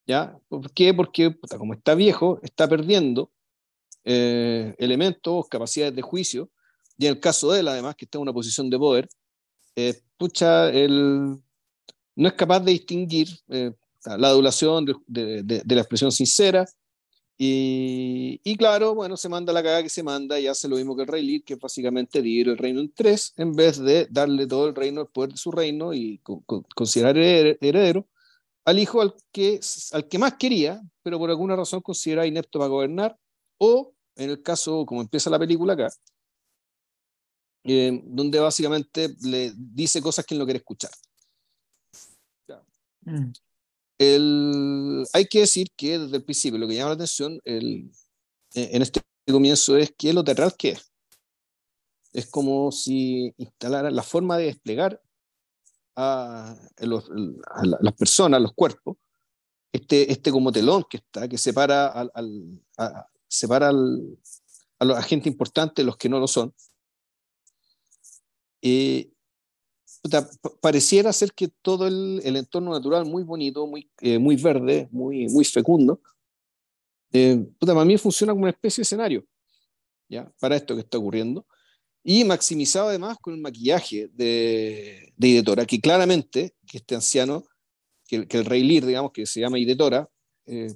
¿Ya? 0.05 0.37
¿Por 0.49 0.69
qué? 0.73 0.93
Porque, 0.93 1.31
puta, 1.31 1.57
como 1.57 1.75
está 1.75 1.95
viejo, 1.95 2.39
está 2.43 2.67
perdiendo 2.67 3.31
eh, 4.03 4.75
elementos, 4.79 5.47
capacidades 5.47 5.95
de 5.95 6.01
juicio, 6.01 6.49
y 6.97 7.05
en 7.05 7.13
el 7.13 7.19
caso 7.21 7.53
de 7.53 7.61
él, 7.61 7.67
además, 7.69 7.95
que 7.95 8.03
está 8.03 8.17
en 8.17 8.23
una 8.23 8.33
posición 8.33 8.69
de 8.69 8.77
poder, 8.77 9.07
eh, 9.77 10.01
pucha, 10.19 10.69
él 10.69 11.41
no 12.15 12.27
es 12.27 12.33
capaz 12.33 12.59
de 12.59 12.73
distinguir 12.73 13.29
la 13.47 14.27
adulación 14.27 14.85
de, 15.07 15.63
la 15.65 15.81
expresión 15.81 16.11
sincera. 16.11 16.67
Y, 17.41 18.57
claro, 18.57 18.93
bueno, 18.93 19.15
se 19.15 19.29
manda 19.29 19.53
la 19.53 19.63
caga 19.63 19.81
que 19.81 19.89
se 19.89 20.03
manda 20.03 20.37
y 20.37 20.47
hace 20.47 20.67
lo 20.67 20.75
mismo 20.75 20.95
que 20.95 21.03
el 21.03 21.07
rey 21.07 21.41
que 21.41 21.55
básicamente 21.55 22.21
divide 22.21 22.51
el 22.51 22.57
reino 22.57 22.81
en 22.81 22.91
tres, 22.93 23.33
en 23.37 23.55
vez 23.55 23.79
de 23.79 24.07
darle 24.11 24.45
todo 24.45 24.67
el 24.67 24.75
reino, 24.75 25.01
el 25.01 25.07
poder 25.07 25.31
de 25.31 25.37
su 25.37 25.51
reino 25.51 25.93
y 25.93 26.21
considerar 26.75 27.17
heredero 27.17 28.05
al 28.65 28.77
hijo 28.77 29.01
al 29.01 29.15
que, 29.31 29.59
al 29.93 30.07
que 30.07 30.19
más 30.19 30.35
quería, 30.35 30.81
pero 31.01 31.17
por 31.17 31.29
alguna 31.29 31.55
razón 31.55 31.81
considera 31.81 32.27
inepto 32.27 32.59
para 32.59 32.69
gobernar, 32.69 33.17
o 33.57 33.93
en 34.15 34.29
el 34.29 34.43
caso, 34.43 34.85
como 34.85 35.01
empieza 35.01 35.29
la 35.29 35.39
película 35.39 35.73
acá, 35.73 35.89
eh, 37.71 38.01
donde 38.03 38.39
básicamente 38.39 39.15
le 39.21 39.53
dice 39.55 40.01
cosas 40.01 40.25
que 40.25 40.33
él 40.33 40.39
no 40.39 40.45
quiere 40.45 40.57
escuchar. 40.57 40.89
Mm. 43.01 43.31
El, 43.99 45.05
hay 45.13 45.25
que 45.27 45.41
decir 45.41 45.67
que 45.77 45.99
desde 45.99 46.17
el 46.17 46.23
principio 46.23 46.57
lo 46.57 46.67
que 46.67 46.73
llama 46.73 46.89
la 46.89 46.95
atención 46.95 47.39
el, 47.45 47.91
eh, 48.55 48.69
en 48.71 48.81
este 48.81 49.01
comienzo 49.27 49.77
es 49.77 49.93
que 49.95 50.13
lo 50.13 50.23
teatral 50.23 50.55
que 50.57 50.69
es. 50.69 50.91
Es 52.11 52.27
como 52.27 52.71
si 52.71 53.35
instalara 53.37 53.91
la 53.91 54.01
forma 54.01 54.39
de 54.39 54.45
desplegar 54.45 54.99
a, 55.95 56.57
los, 56.79 57.07
a, 57.51 57.65
las 57.65 57.93
personas, 57.93 58.41
los 58.41 58.53
cuerpos, 58.53 58.97
este, 59.71 60.11
este 60.11 60.31
como 60.31 60.51
telón 60.51 60.85
que 60.89 60.97
está, 60.97 61.27
que 61.27 61.37
separa, 61.37 61.89
al, 61.89 62.11
a, 62.79 63.07
separa 63.27 63.69
al, 63.69 64.17
a 64.79 64.85
los 64.85 64.97
agentes 64.97 65.27
importantes 65.31 65.83
de 65.83 65.85
los 65.85 65.97
que 65.97 66.09
no 66.09 66.19
lo 66.19 66.27
son. 66.27 66.51
Eh, 68.61 69.11
pareciera 70.61 71.11
ser 71.13 71.33
que 71.33 71.49
todo 71.61 71.87
el, 71.87 72.21
el, 72.23 72.35
entorno 72.37 72.71
natural 72.71 73.05
muy 73.05 73.23
bonito, 73.23 73.65
muy, 73.67 73.89
eh, 74.01 74.17
muy 74.17 74.35
verde, 74.35 74.87
muy, 74.91 75.27
muy 75.27 75.43
fecundo, 75.45 76.01
eh, 77.11 77.45
para 77.59 77.85
mí 77.85 77.97
funciona 77.97 78.33
como 78.33 78.43
una 78.43 78.51
especie 78.51 78.81
de 78.81 78.83
escenario 78.83 79.25
¿ya? 80.07 80.31
para 80.39 80.55
esto 80.55 80.75
que 80.75 80.81
está 80.81 80.97
ocurriendo. 80.97 81.45
Y 82.03 82.23
maximizado 82.23 82.89
además 82.89 83.17
con 83.21 83.33
el 83.33 83.41
maquillaje 83.41 84.09
de, 84.13 85.11
de 85.17 85.27
Idetora, 85.27 85.65
que 85.65 85.81
claramente, 85.81 86.55
que 86.65 86.77
este 86.77 86.95
anciano, 86.95 87.43
que, 88.07 88.25
que 88.25 88.37
el 88.37 88.45
rey 88.45 88.63
Lear, 88.63 88.85
digamos, 88.85 89.11
que 89.11 89.25
se 89.25 89.41
llama 89.41 89.59
Idetora, 89.59 90.09
eh, 90.45 90.73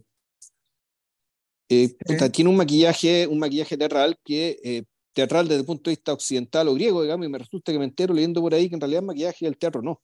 eh 1.70 1.96
tiene 2.32 2.50
un 2.50 2.58
maquillaje, 2.58 3.26
un 3.26 3.40
maquillaje 3.40 3.78
teatral 3.78 4.20
que 4.24 4.86
teatral 5.14 5.48
desde 5.48 5.62
el 5.62 5.66
punto 5.66 5.90
de 5.90 5.96
vista 5.96 6.14
occidental 6.14 6.68
o 6.68 6.74
griego, 6.74 7.02
digamos, 7.02 7.26
y 7.26 7.30
me 7.30 7.38
resulta 7.38 7.72
que 7.72 7.80
me 7.80 7.86
entero 7.86 8.14
leyendo 8.14 8.42
por 8.42 8.54
ahí 8.54 8.68
que 8.68 8.76
en 8.76 8.82
realidad 8.82 9.02
el 9.02 9.08
maquillaje 9.08 9.46
y 9.46 9.48
el 9.48 9.58
teatro 9.58 9.82
no. 9.82 10.02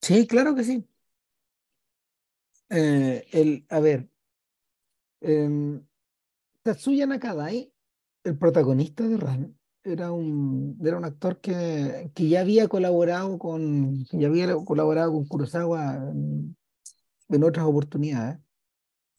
Sí, 0.00 0.26
claro 0.26 0.54
que 0.54 0.64
sí. 0.64 0.84
Eh, 2.70 3.26
el, 3.32 3.66
a 3.68 3.80
ver, 3.80 4.08
eh, 5.20 5.80
Tatsuya 6.62 7.06
Nakadai, 7.06 7.72
el 8.24 8.38
protagonista 8.38 9.06
de 9.06 9.16
Ran, 9.16 9.56
era 9.84 10.10
un, 10.10 10.78
era 10.84 10.96
un 10.96 11.04
actor 11.04 11.40
que, 11.40 12.10
que 12.14 12.28
ya 12.28 12.40
había 12.40 12.66
colaborado 12.66 13.38
con, 13.38 14.04
ya 14.06 14.26
había 14.26 14.52
colaborado 14.64 15.12
con 15.12 15.26
Kurosawa 15.26 16.10
en, 16.12 17.44
otras 17.44 17.66
oportunidades. 17.66 18.40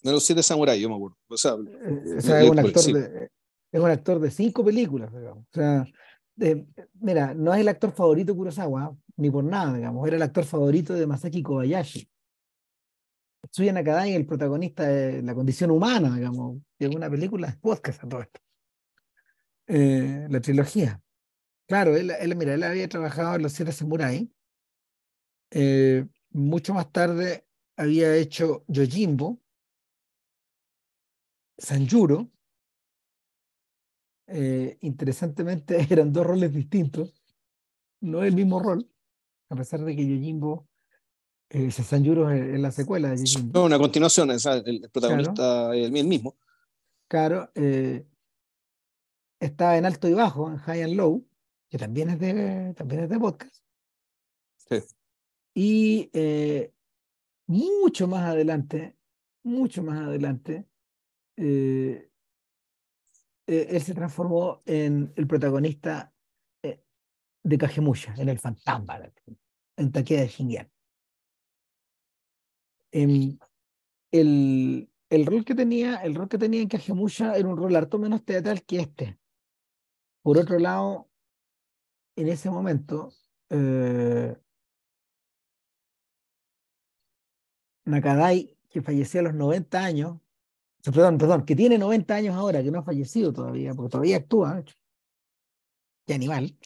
De 0.04 0.12
los 0.12 0.26
siete 0.26 0.44
samuráis, 0.44 0.82
yo 0.82 0.90
me 0.90 0.96
acuerdo. 0.96 1.18
O 1.30 1.38
sea, 1.38 1.54
eh, 1.54 2.18
es 2.18 2.50
un 2.50 2.60
actor 2.60 2.84
de, 2.84 3.30
es 3.72 3.80
un 3.80 3.90
actor 3.90 4.20
de 4.20 4.32
cinco 4.32 4.64
películas, 4.64 5.12
digamos. 5.14 5.46
O 5.46 5.54
sea, 5.54 5.86
mira, 7.00 7.34
no 7.34 7.54
es 7.54 7.62
el 7.62 7.68
actor 7.68 7.92
favorito 7.92 8.34
de 8.34 8.38
Kurosawa, 8.38 8.96
ni 9.18 9.30
por 9.30 9.44
nada, 9.44 9.74
digamos, 9.74 10.08
era 10.08 10.18
el 10.18 10.22
actor 10.22 10.46
favorito 10.46 10.94
de 10.94 11.08
Masaki 11.08 11.42
Kobayashi. 11.42 12.10
Tsuya 13.50 13.72
Nakadai, 13.72 14.14
el 14.14 14.26
protagonista 14.26 14.88
de 14.88 15.22
La 15.22 15.34
condición 15.34 15.72
humana, 15.72 16.16
digamos, 16.16 16.62
de 16.80 16.88
una 16.88 17.10
película, 17.10 17.58
podcast 17.62 18.04
a 18.04 18.10
todo 18.10 18.22
esto. 18.22 18.40
Eh, 19.68 20.28
la 20.30 20.42
trilogía. 20.42 21.02
Claro, 21.68 21.96
él, 21.96 22.36
mira, 22.36 22.54
él 22.54 22.64
había 22.64 22.88
trabajado 22.88 23.36
en 23.36 23.44
Los 23.44 23.54
Siete 23.54 23.72
Samurai. 23.72 24.32
Eh, 25.52 26.06
mucho 26.32 26.74
más 26.74 26.92
tarde 26.92 27.46
había 27.76 28.16
hecho 28.16 28.64
Yojimbo, 28.68 29.42
Sanjuro. 31.58 32.32
Eh, 34.28 34.78
interesantemente 34.82 35.78
eran 35.90 36.12
dos 36.12 36.26
roles 36.26 36.54
distintos, 36.54 37.14
no 38.02 38.24
el 38.24 38.36
mismo 38.36 38.60
rol, 38.60 38.90
a 39.50 39.56
pesar 39.56 39.82
de 39.84 39.96
que 39.96 40.06
Yojimbo, 40.06 40.68
eh, 41.50 41.72
Sanjuro 41.72 42.30
es, 42.30 42.60
la 42.60 42.72
secuela 42.72 43.10
de 43.10 43.26
Yojimbo. 43.26 43.60
No, 43.60 43.66
una 43.66 43.78
continuación, 43.78 44.32
el, 44.32 44.90
protagonista 44.92 45.74
es 45.76 45.86
el 45.86 45.92
mismo. 45.92 46.36
Claro, 47.08 47.50
eh, 47.56 48.06
estaba 49.40 49.78
en 49.78 49.86
alto 49.86 50.10
y 50.10 50.14
bajo, 50.14 50.50
en 50.50 50.58
high 50.58 50.84
and 50.84 50.96
low, 50.96 51.26
que 51.70 51.78
también 51.78 52.10
es 52.10 52.20
de, 52.20 52.74
también 52.76 53.04
es 53.04 53.10
de 53.10 53.20
podcast. 53.20 53.64
Sí. 54.58 54.84
Y 55.54 56.10
eh, 56.14 56.74
mucho 57.48 58.08
más 58.08 58.24
adelante, 58.26 58.98
mucho 59.44 59.84
más 59.84 60.00
adelante, 60.00 60.68
eh, 61.38 62.07
eh, 63.48 63.68
él 63.70 63.82
se 63.82 63.94
transformó 63.94 64.62
en 64.66 65.12
el 65.16 65.28
protagonista 65.28 66.14
de 67.48 67.58
Kagemusha, 67.58 68.14
en 68.18 68.30
el 68.30 68.40
fantasma, 68.40 69.00
en 69.78 69.92
Takeda 69.92 70.22
de 70.22 70.28
Shinyan. 70.28 70.72
Em, 72.92 73.38
el, 74.12 74.90
el 75.10 75.26
rol 75.26 75.46
que 75.46 75.56
tenía, 75.56 75.96
el 76.04 76.16
rol 76.16 76.28
que 76.28 76.38
tenía 76.38 76.62
en 76.62 76.68
Kagemusha 76.68 77.36
era 77.38 77.48
un 77.48 77.58
rol 77.58 77.76
harto 77.76 77.98
menos 78.00 78.26
teatral 78.26 78.64
que 78.64 78.80
este. 78.80 79.18
Por 80.22 80.38
otro 80.38 80.60
lado, 80.60 81.10
en 82.18 82.28
ese 82.28 82.50
momento, 82.50 83.14
eh, 83.50 84.36
Nakadai, 87.86 88.58
que 88.70 88.82
falleció 88.82 89.22
a 89.22 89.24
los 89.24 89.34
90 89.34 89.84
años, 89.84 90.20
perdón, 90.84 91.18
perdón, 91.18 91.46
que 91.46 91.56
tiene 91.56 91.78
90 91.78 92.16
años 92.16 92.36
ahora, 92.36 92.64
que 92.64 92.72
no 92.72 92.80
ha 92.80 92.84
fallecido 92.84 93.34
todavía, 93.34 93.74
porque 93.74 93.92
todavía 93.92 94.18
actúa, 94.18 94.64
qué 96.06 96.14
animal. 96.14 96.58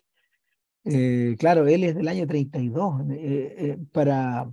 Eh, 0.83 1.35
claro, 1.39 1.67
él 1.67 1.83
es 1.83 1.95
del 1.95 2.07
año 2.07 2.25
32. 2.27 3.01
Eh, 3.09 3.77
para, 3.91 4.51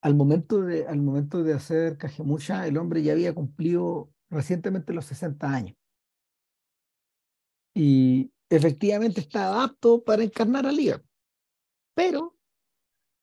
al 0.00 0.14
momento, 0.14 0.62
de, 0.62 0.86
al 0.86 1.02
momento 1.02 1.42
de 1.42 1.54
hacer 1.54 1.98
Kagemusha, 1.98 2.66
el 2.66 2.76
hombre 2.78 3.02
ya 3.02 3.12
había 3.12 3.34
cumplido 3.34 4.12
recientemente 4.30 4.92
los 4.92 5.06
60 5.06 5.52
años. 5.52 5.76
Y 7.74 8.32
efectivamente 8.48 9.20
está 9.20 9.62
apto 9.62 10.02
para 10.02 10.22
encarnar 10.22 10.66
a 10.66 10.72
Liga. 10.72 11.02
Pero, 11.94 12.36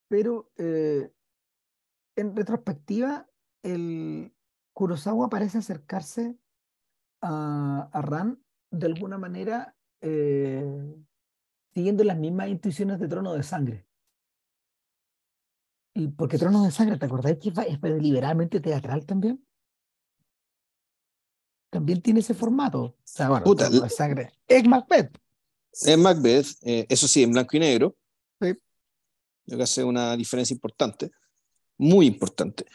pero 0.07 0.51
eh, 0.57 1.09
en 2.15 2.35
retrospectiva, 2.35 3.27
el 3.63 4.34
Kurosawa 4.75 5.29
parece 5.29 5.59
acercarse 5.59 6.37
a, 7.21 7.89
a 7.93 8.01
Ran 8.01 8.43
de 8.71 8.85
alguna 8.87 9.17
manera 9.17 9.73
eh, 10.01 10.95
siguiendo 11.73 12.03
las 12.03 12.17
mismas 12.17 12.49
intuiciones 12.49 12.99
de 12.99 13.07
Trono 13.07 13.33
de 13.33 13.41
Sangre. 13.41 13.87
Y 15.93 16.09
porque 16.09 16.37
Trono 16.37 16.61
de 16.61 16.71
Sangre, 16.71 16.97
¿te 16.97 17.05
acordáis 17.05 17.37
que 17.39 17.49
es 17.49 17.81
deliberadamente 17.81 18.59
teatral 18.59 19.05
también? 19.05 19.41
También 21.69 22.01
tiene 22.01 22.19
ese 22.19 22.33
formato. 22.33 22.81
O 22.83 22.97
sea, 23.05 23.29
bueno, 23.29 23.55
Trono 23.55 23.79
de 23.79 23.89
Sangre. 23.89 24.33
Es 24.45 24.67
Macbeth. 24.67 25.17
Es 25.71 25.97
Macbeth, 25.97 26.47
eh, 26.63 26.85
eso 26.89 27.07
sí, 27.07 27.23
en 27.23 27.31
blanco 27.31 27.55
y 27.55 27.59
negro. 27.61 27.95
Sí. 28.41 28.57
Yo 29.45 29.55
que 29.55 29.63
hace 29.63 29.85
una 29.85 30.17
diferencia 30.17 30.53
importante, 30.53 31.11
muy 31.77 32.07
importante. 32.07 32.65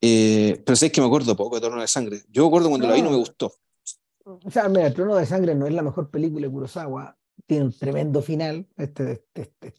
Eh, 0.00 0.62
pero 0.64 0.76
sé 0.76 0.90
que 0.90 1.00
me 1.00 1.06
acuerdo 1.06 1.36
poco 1.36 1.56
de 1.56 1.60
Trono 1.60 1.80
de 1.80 1.88
Sangre. 1.88 2.22
Yo 2.30 2.42
me 2.42 2.48
acuerdo 2.48 2.68
cuando 2.68 2.88
la 2.88 2.94
vi 2.94 3.02
no 3.02 3.10
me 3.10 3.16
gustó. 3.16 3.52
O 4.24 4.50
sea, 4.50 4.68
mira, 4.68 4.92
Trono 4.92 5.16
de 5.16 5.26
Sangre 5.26 5.54
no 5.54 5.66
es 5.66 5.72
la 5.72 5.82
mejor 5.82 6.10
película 6.10 6.46
de 6.46 6.52
Kurosawa. 6.52 7.16
Tiene 7.46 7.66
un 7.66 7.72
tremendo 7.72 8.22
final. 8.22 8.66
Este, 8.76 9.12
este, 9.12 9.42
este 9.42 9.74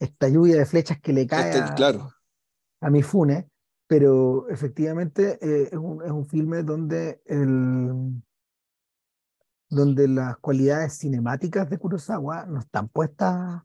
esta 0.00 0.28
lluvia 0.28 0.56
de 0.56 0.66
flechas 0.66 0.98
que 1.00 1.12
le 1.12 1.26
cae 1.26 1.50
este, 1.50 1.74
claro. 1.74 2.10
a, 2.80 2.90
Mifune. 2.90 3.48
Pero 3.86 4.48
efectivamente 4.48 5.38
eh, 5.42 5.68
es, 5.72 5.78
un, 5.78 6.02
es 6.02 6.10
un 6.10 6.24
filme 6.24 6.62
donde 6.62 7.20
el, 7.26 8.22
donde 9.68 10.08
las 10.08 10.38
cualidades 10.38 10.98
cinemáticas 10.98 11.68
de 11.68 11.78
Kurosawa 11.78 12.46
no 12.46 12.60
están 12.60 12.88
puestas, 12.88 13.62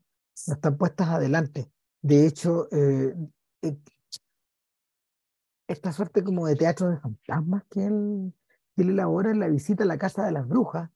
no 0.48 0.54
están 0.54 0.78
puestas 0.78 1.10
adelante. 1.10 1.72
De 2.02 2.26
hecho, 2.26 2.68
eh, 2.72 3.16
esta 5.68 5.92
suerte 5.92 6.24
como 6.24 6.48
de 6.48 6.56
teatro 6.56 6.90
de 6.90 7.00
fantasmas 7.00 7.64
que 7.70 7.86
él, 7.86 8.34
que 8.76 8.84
él 8.84 8.90
elabora 8.92 9.32
en 9.32 9.40
la 9.40 9.48
visita 9.48 9.84
a 9.84 9.88
la 9.88 9.98
casa 9.98 10.26
de 10.26 10.32
las 10.32 10.48
brujas, 10.48 10.90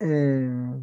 eh, 0.00 0.82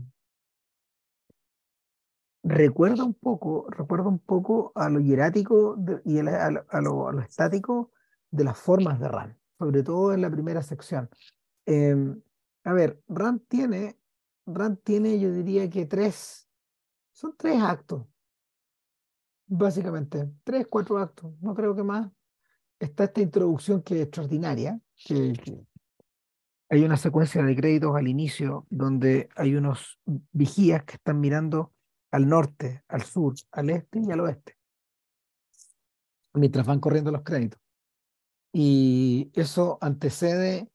recuerda 2.43 3.03
un 3.03 3.13
poco, 3.13 3.67
recuerda 3.69 4.07
un 4.07 4.19
poco 4.19 4.71
a 4.75 4.89
lo 4.89 4.99
hierático 4.99 5.77
y 6.05 6.19
a, 6.19 6.51
lo, 6.51 6.65
a, 6.69 6.81
lo, 6.81 7.21
estático 7.21 7.91
de 8.31 8.43
las 8.43 8.57
formas 8.57 8.99
de 8.99 9.07
Ran, 9.07 9.37
sobre 9.57 9.83
todo 9.83 10.13
en 10.13 10.21
la 10.21 10.29
primera 10.29 10.61
sección. 10.61 11.09
A 12.67 12.73
ver, 12.73 13.01
Rand 13.07 13.47
tiene, 13.47 13.97
Rand 14.45 14.79
tiene, 14.83 15.19
yo 15.19 15.31
diría 15.31 15.69
que 15.69 15.85
tres, 15.85 16.49
son 17.13 17.33
tres 17.37 17.61
actos, 17.61 18.05
básicamente, 19.45 20.29
tres, 20.43 20.67
cuatro 20.67 20.97
actos, 20.97 21.31
no 21.39 21.55
creo 21.55 21.73
que 21.73 21.83
más. 21.83 22.11
Está 22.79 23.05
esta 23.05 23.21
introducción 23.21 23.81
que 23.81 23.95
es 23.95 24.01
extraordinaria, 24.03 24.79
que, 25.05 25.33
hay 26.69 26.83
una 26.83 26.97
secuencia 26.97 27.41
de 27.43 27.55
créditos 27.55 27.95
al 27.95 28.07
inicio 28.07 28.65
donde 28.69 29.29
hay 29.35 29.55
unos 29.55 29.99
vigías 30.31 30.83
que 30.83 30.95
están 30.95 31.19
mirando 31.19 31.73
al 32.11 32.27
norte, 32.27 32.83
al 32.87 33.03
sur, 33.03 33.35
al 33.51 33.69
este 33.69 34.01
y 34.01 34.11
al 34.11 34.19
oeste, 34.19 34.57
mientras 36.33 36.65
van 36.65 36.79
corriendo 36.79 37.11
los 37.11 37.23
créditos. 37.23 37.59
Y 38.51 39.31
eso 39.33 39.77
antecede 39.81 40.69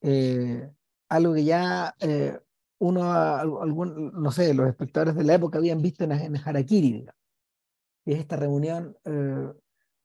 eh, 0.00 0.70
algo 1.08 1.34
que 1.34 1.44
ya 1.44 1.94
eh, 2.00 2.38
uno, 2.78 3.12
algún, 3.12 4.12
no 4.12 4.30
sé, 4.32 4.52
los 4.52 4.68
espectadores 4.68 5.14
de 5.14 5.24
la 5.24 5.34
época 5.34 5.58
habían 5.58 5.80
visto 5.80 6.04
en, 6.04 6.12
en 6.12 6.36
Harakiri, 6.36 7.06
es 8.04 8.18
esta 8.18 8.36
reunión 8.36 8.96
eh, 9.04 9.52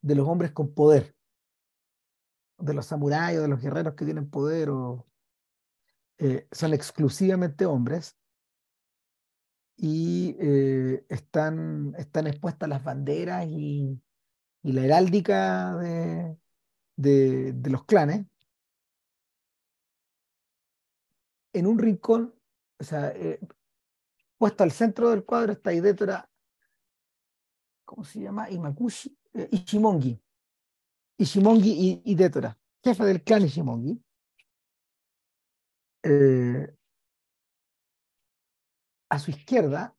de 0.02 0.14
los 0.14 0.28
hombres 0.28 0.52
con 0.52 0.74
poder, 0.74 1.14
de 2.62 2.74
los 2.74 2.86
samuráis 2.86 3.38
o 3.38 3.42
de 3.42 3.48
los 3.48 3.60
guerreros 3.60 3.94
que 3.94 4.04
tienen 4.04 4.30
poder, 4.30 4.70
o, 4.70 5.06
eh, 6.18 6.46
son 6.52 6.74
exclusivamente 6.74 7.66
hombres 7.66 8.16
y 9.76 10.36
están, 11.08 11.94
están 11.98 12.26
expuestas 12.26 12.68
las 12.68 12.84
banderas 12.84 13.46
y, 13.48 14.00
la 14.62 14.84
heráldica 14.84 15.76
de, 15.76 16.36
de, 16.96 17.70
los 17.70 17.84
clanes 17.84 18.26
en 21.52 21.66
un 21.66 21.78
rincón, 21.78 22.34
o 22.78 22.84
sea, 22.84 23.10
eh, 23.10 23.40
puesto 24.38 24.64
al 24.64 24.72
centro 24.72 25.10
del 25.10 25.24
cuadro 25.24 25.52
está 25.52 25.72
Hidétora, 25.72 26.28
¿cómo 27.84 28.04
se 28.04 28.20
llama? 28.20 28.50
Imakushi, 28.50 29.16
eh, 29.34 29.48
Ishimongi. 29.50 30.20
Ishimongi 31.22 32.02
y 32.04 32.12
Hidétora, 32.12 32.58
jefe 32.82 33.04
del 33.04 33.22
clan 33.22 33.44
Ishimongi. 33.44 34.02
Eh, 36.04 36.76
a 39.08 39.18
su 39.18 39.30
izquierda, 39.30 39.96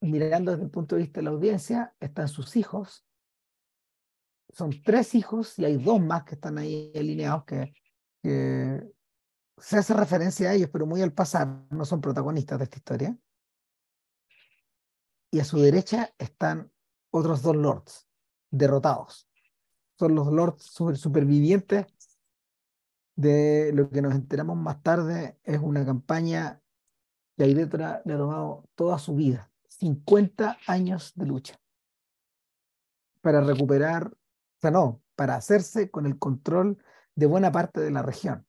mirando 0.00 0.52
desde 0.52 0.64
el 0.64 0.70
punto 0.70 0.94
de 0.94 1.02
vista 1.02 1.20
de 1.20 1.24
la 1.24 1.30
audiencia, 1.30 1.94
están 1.98 2.28
sus 2.28 2.56
hijos. 2.56 3.04
Son 4.50 4.82
tres 4.82 5.14
hijos 5.14 5.58
y 5.58 5.64
hay 5.64 5.76
dos 5.76 6.00
más 6.00 6.24
que 6.24 6.34
están 6.34 6.58
ahí 6.58 6.92
alineados 6.94 7.44
que 7.44 7.72
se 9.60 9.78
hace 9.78 9.94
referencia 9.94 10.50
a 10.50 10.54
ellos, 10.54 10.70
pero 10.72 10.86
muy 10.86 11.02
al 11.02 11.12
pasar, 11.12 11.66
no 11.70 11.84
son 11.84 12.00
protagonistas 12.00 12.58
de 12.58 12.64
esta 12.64 12.76
historia. 12.76 13.18
Y 15.32 15.40
a 15.40 15.44
su 15.44 15.58
derecha 15.58 16.12
están 16.18 16.72
otros 17.10 17.42
dos 17.42 17.56
lords 17.56 18.08
derrotados. 18.50 19.29
Son 20.00 20.14
los 20.14 20.32
lords 20.32 20.64
supervivientes 20.98 21.84
de 23.16 23.70
lo 23.74 23.90
que 23.90 24.00
nos 24.00 24.14
enteramos 24.14 24.56
más 24.56 24.82
tarde 24.82 25.38
es 25.44 25.58
una 25.58 25.84
campaña 25.84 26.62
que 27.36 27.54
detrás 27.54 28.00
le 28.06 28.14
ha 28.14 28.16
tomado 28.16 28.66
toda 28.76 28.98
su 28.98 29.14
vida, 29.14 29.52
50 29.68 30.56
años 30.66 31.12
de 31.16 31.26
lucha, 31.26 31.60
para 33.20 33.42
recuperar, 33.42 34.06
o 34.06 34.60
sea, 34.62 34.70
no, 34.70 35.02
para 35.16 35.34
hacerse 35.34 35.90
con 35.90 36.06
el 36.06 36.18
control 36.18 36.82
de 37.14 37.26
buena 37.26 37.52
parte 37.52 37.82
de 37.82 37.90
la 37.90 38.00
región. 38.00 38.46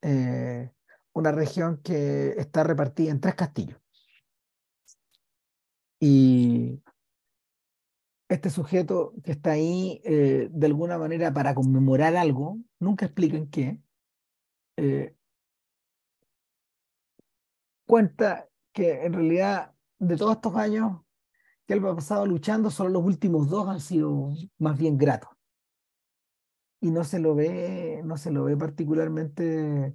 Eh, 0.00 0.72
una 1.12 1.32
región 1.32 1.82
que 1.82 2.30
está 2.38 2.64
repartida 2.64 3.10
en 3.10 3.20
tres 3.20 3.34
castillos. 3.34 3.78
Y 6.00 6.81
este 8.34 8.50
sujeto 8.50 9.14
que 9.24 9.32
está 9.32 9.52
ahí 9.52 10.00
eh, 10.04 10.48
de 10.50 10.66
alguna 10.66 10.98
manera 10.98 11.32
para 11.32 11.54
conmemorar 11.54 12.16
algo, 12.16 12.58
nunca 12.78 13.06
explican 13.06 13.48
qué, 13.48 13.80
eh, 14.76 15.14
cuenta 17.86 18.48
que 18.72 19.04
en 19.04 19.12
realidad 19.12 19.74
de 19.98 20.16
todos 20.16 20.36
estos 20.36 20.56
años 20.56 21.02
que 21.66 21.74
él 21.74 21.86
ha 21.86 21.94
pasado 21.94 22.26
luchando, 22.26 22.70
solo 22.70 22.90
los 22.90 23.04
últimos 23.04 23.48
dos 23.48 23.68
han 23.68 23.80
sido 23.80 24.30
más 24.58 24.78
bien 24.78 24.98
gratos. 24.98 25.30
Y 26.80 26.90
no 26.90 27.04
se 27.04 27.20
lo 27.20 27.34
ve, 27.34 28.02
no 28.04 28.16
se 28.16 28.32
lo 28.32 28.44
ve 28.44 28.56
particularmente 28.56 29.94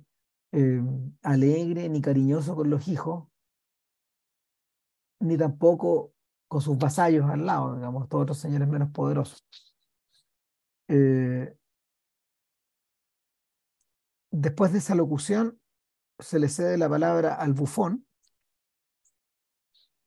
eh, 0.53 0.81
alegre 1.23 1.89
ni 1.89 2.01
cariñoso 2.01 2.55
con 2.55 2.69
los 2.69 2.87
hijos, 2.87 3.27
ni 5.19 5.37
tampoco 5.37 6.13
con 6.47 6.61
sus 6.61 6.77
vasallos 6.77 7.29
al 7.29 7.45
lado, 7.45 7.75
digamos, 7.75 8.07
todos 8.09 8.23
otros 8.23 8.37
señores 8.37 8.67
menos 8.67 8.89
poderosos. 8.91 9.45
Eh, 10.87 11.55
después 14.31 14.71
de 14.71 14.79
esa 14.79 14.95
locución, 14.95 15.59
se 16.19 16.39
le 16.39 16.49
cede 16.49 16.77
la 16.77 16.89
palabra 16.89 17.35
al 17.35 17.53
bufón, 17.53 18.05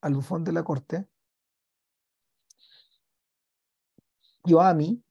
al 0.01 0.15
bufón 0.15 0.45
de 0.45 0.53
la 0.53 0.65
corte, 0.65 1.07
Yoami, 4.45 5.03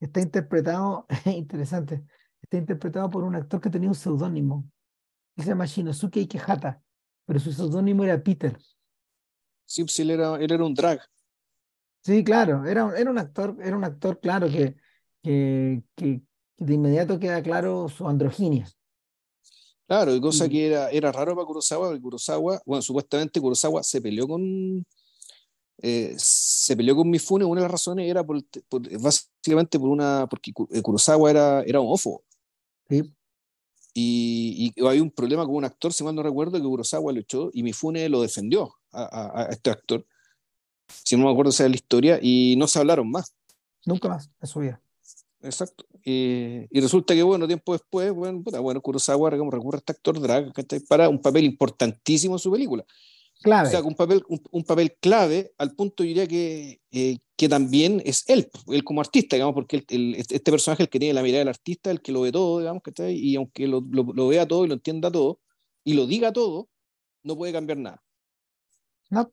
está 0.00 0.20
interpretado, 0.20 1.06
interesante, 1.26 2.04
está 2.40 2.56
interpretado 2.56 3.08
por 3.08 3.22
un 3.22 3.36
actor 3.36 3.60
que 3.60 3.70
tenía 3.70 3.88
un 3.88 3.94
seudónimo, 3.94 4.68
se 5.36 5.44
llama 5.44 5.66
Shinosuke 5.66 6.20
Ikehata, 6.20 6.82
pero 7.24 7.38
su 7.38 7.52
seudónimo 7.52 8.04
era 8.04 8.22
Peter. 8.22 8.58
Sí, 9.64 9.84
pues 9.84 9.98
él 10.00 10.10
era, 10.10 10.36
él 10.36 10.52
era 10.52 10.64
un 10.64 10.74
drag. 10.74 11.00
Sí, 12.02 12.24
claro, 12.24 12.66
era, 12.66 12.92
era 12.96 13.10
un 13.10 13.18
actor, 13.18 13.56
era 13.62 13.76
un 13.76 13.84
actor, 13.84 14.18
claro, 14.20 14.48
que, 14.48 14.74
que, 15.22 15.82
que 15.94 16.20
de 16.58 16.74
inmediato 16.74 17.18
queda 17.18 17.42
claro 17.42 17.88
su 17.88 18.08
androginia. 18.08 18.68
Claro, 19.86 20.14
y 20.14 20.20
cosa 20.20 20.48
que 20.48 20.68
era, 20.68 20.90
era 20.90 21.12
raro 21.12 21.34
para 21.34 21.46
Kurosawa, 21.46 21.88
porque 21.88 22.00
Kurosawa, 22.00 22.62
bueno, 22.64 22.82
supuestamente 22.82 23.40
Kurosawa 23.40 23.82
se 23.82 24.00
peleó 24.00 24.26
con 24.26 24.84
eh, 25.78 26.14
se 26.16 26.76
peleó 26.76 26.94
con 26.94 27.10
Mifune, 27.10 27.44
una 27.44 27.60
de 27.60 27.64
las 27.64 27.72
razones 27.72 28.08
era 28.08 28.24
por, 28.24 28.40
básicamente 29.00 29.78
por 29.78 29.88
una, 29.88 30.26
porque 30.30 30.52
eh, 30.70 30.80
Kurosawa 30.80 31.30
era, 31.30 31.62
era 31.62 31.80
homófobo. 31.80 32.22
Sí. 32.88 33.12
Y, 33.94 34.72
y, 34.76 34.86
hay 34.86 35.00
un 35.00 35.10
problema 35.10 35.44
con 35.44 35.54
un 35.56 35.64
actor, 35.64 35.92
si 35.92 36.02
mal 36.02 36.14
no 36.14 36.22
recuerdo, 36.22 36.52
que 36.52 36.64
Kurosawa 36.64 37.12
lo 37.12 37.20
echó 37.20 37.50
y 37.52 37.62
Mifune 37.62 38.08
lo 38.08 38.22
defendió 38.22 38.74
a, 38.90 39.42
a, 39.42 39.46
este 39.50 39.70
actor. 39.70 40.06
Si 40.88 41.16
no 41.16 41.24
me 41.24 41.30
acuerdo 41.30 41.50
esa 41.50 41.64
es 41.64 41.70
la 41.70 41.76
historia, 41.76 42.18
y 42.20 42.54
no 42.56 42.66
se 42.66 42.78
hablaron 42.78 43.10
más. 43.10 43.34
Nunca 43.84 44.08
más 44.08 44.30
en 44.40 44.48
su 44.48 44.60
vida. 44.60 44.80
Exacto. 45.42 45.84
Y, 46.04 46.66
y, 46.70 46.80
resulta 46.80 47.14
que, 47.14 47.22
bueno, 47.22 47.46
tiempo 47.46 47.72
después, 47.72 48.12
bueno, 48.12 48.42
puta, 48.42 48.60
bueno 48.60 48.80
Kurosawa 48.80 49.30
recurre 49.30 49.76
a 49.76 49.78
este 49.78 49.92
actor 49.92 50.20
drag 50.20 50.52
para 50.88 51.08
un 51.08 51.20
papel 51.20 51.44
importantísimo 51.44 52.36
en 52.36 52.38
su 52.38 52.50
película. 52.50 52.84
Clave. 53.42 53.68
O 53.68 53.70
sea, 53.70 53.82
un 53.82 53.94
papel, 53.94 54.22
un, 54.28 54.64
papel 54.64 54.96
clave 55.00 55.52
al 55.58 55.74
punto, 55.74 56.02
diría 56.04 56.26
que, 56.28 56.80
eh, 56.92 57.18
que 57.36 57.48
también 57.48 58.00
es 58.04 58.24
él, 58.28 58.48
él 58.68 58.84
como 58.84 59.00
artista, 59.00 59.36
digamos, 59.36 59.54
porque 59.54 59.84
el, 59.88 60.14
este 60.14 60.50
personaje, 60.50 60.84
el 60.84 60.88
que 60.88 61.00
tiene 61.00 61.14
la 61.14 61.22
mirada 61.22 61.40
del 61.40 61.48
artista, 61.48 61.90
el 61.90 62.00
que 62.00 62.12
lo 62.12 62.20
ve 62.20 62.30
todo, 62.30 62.60
digamos, 62.60 62.82
que 62.82 63.10
y 63.10 63.34
aunque 63.36 63.66
lo, 63.66 63.80
lo, 63.80 64.28
vea 64.28 64.46
todo 64.46 64.64
y 64.64 64.68
lo 64.68 64.74
entienda 64.74 65.10
todo, 65.10 65.40
y 65.84 65.94
lo 65.94 66.06
diga 66.06 66.32
todo, 66.32 66.68
no 67.24 67.36
puede 67.36 67.52
cambiar 67.52 67.78
nada. 67.78 68.02
No. 69.10 69.32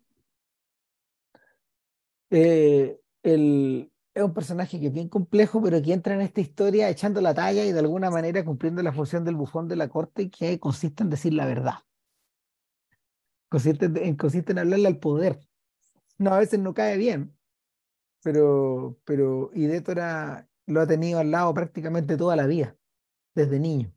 Eh, 2.31 2.99
el, 3.23 3.91
es 4.13 4.23
un 4.23 4.33
personaje 4.33 4.79
que 4.79 4.87
es 4.87 4.93
bien 4.93 5.09
complejo, 5.09 5.61
pero 5.61 5.81
que 5.81 5.93
entra 5.93 6.15
en 6.15 6.21
esta 6.21 6.41
historia 6.41 6.89
echando 6.89 7.21
la 7.21 7.33
talla 7.33 7.63
y 7.63 7.71
de 7.71 7.79
alguna 7.79 8.09
manera 8.09 8.43
cumpliendo 8.43 8.81
la 8.81 8.91
función 8.91 9.23
del 9.23 9.35
bufón 9.35 9.67
de 9.67 9.75
la 9.75 9.87
corte, 9.87 10.29
que 10.29 10.59
consiste 10.59 11.03
en 11.03 11.09
decir 11.11 11.33
la 11.33 11.45
verdad 11.45 11.75
consiste 13.49 13.85
en, 13.85 14.15
consiste 14.15 14.51
en 14.51 14.59
hablarle 14.59 14.87
al 14.87 14.99
poder. 14.99 15.39
No, 16.17 16.33
a 16.33 16.39
veces 16.39 16.59
no 16.59 16.73
cae 16.73 16.97
bien, 16.97 17.35
pero, 18.23 18.99
pero 19.05 19.51
Idétora 19.53 20.49
lo 20.65 20.81
ha 20.81 20.87
tenido 20.87 21.19
al 21.19 21.31
lado 21.31 21.53
prácticamente 21.53 22.17
toda 22.17 22.35
la 22.35 22.45
vida, 22.45 22.77
desde 23.35 23.59
niño. 23.59 23.93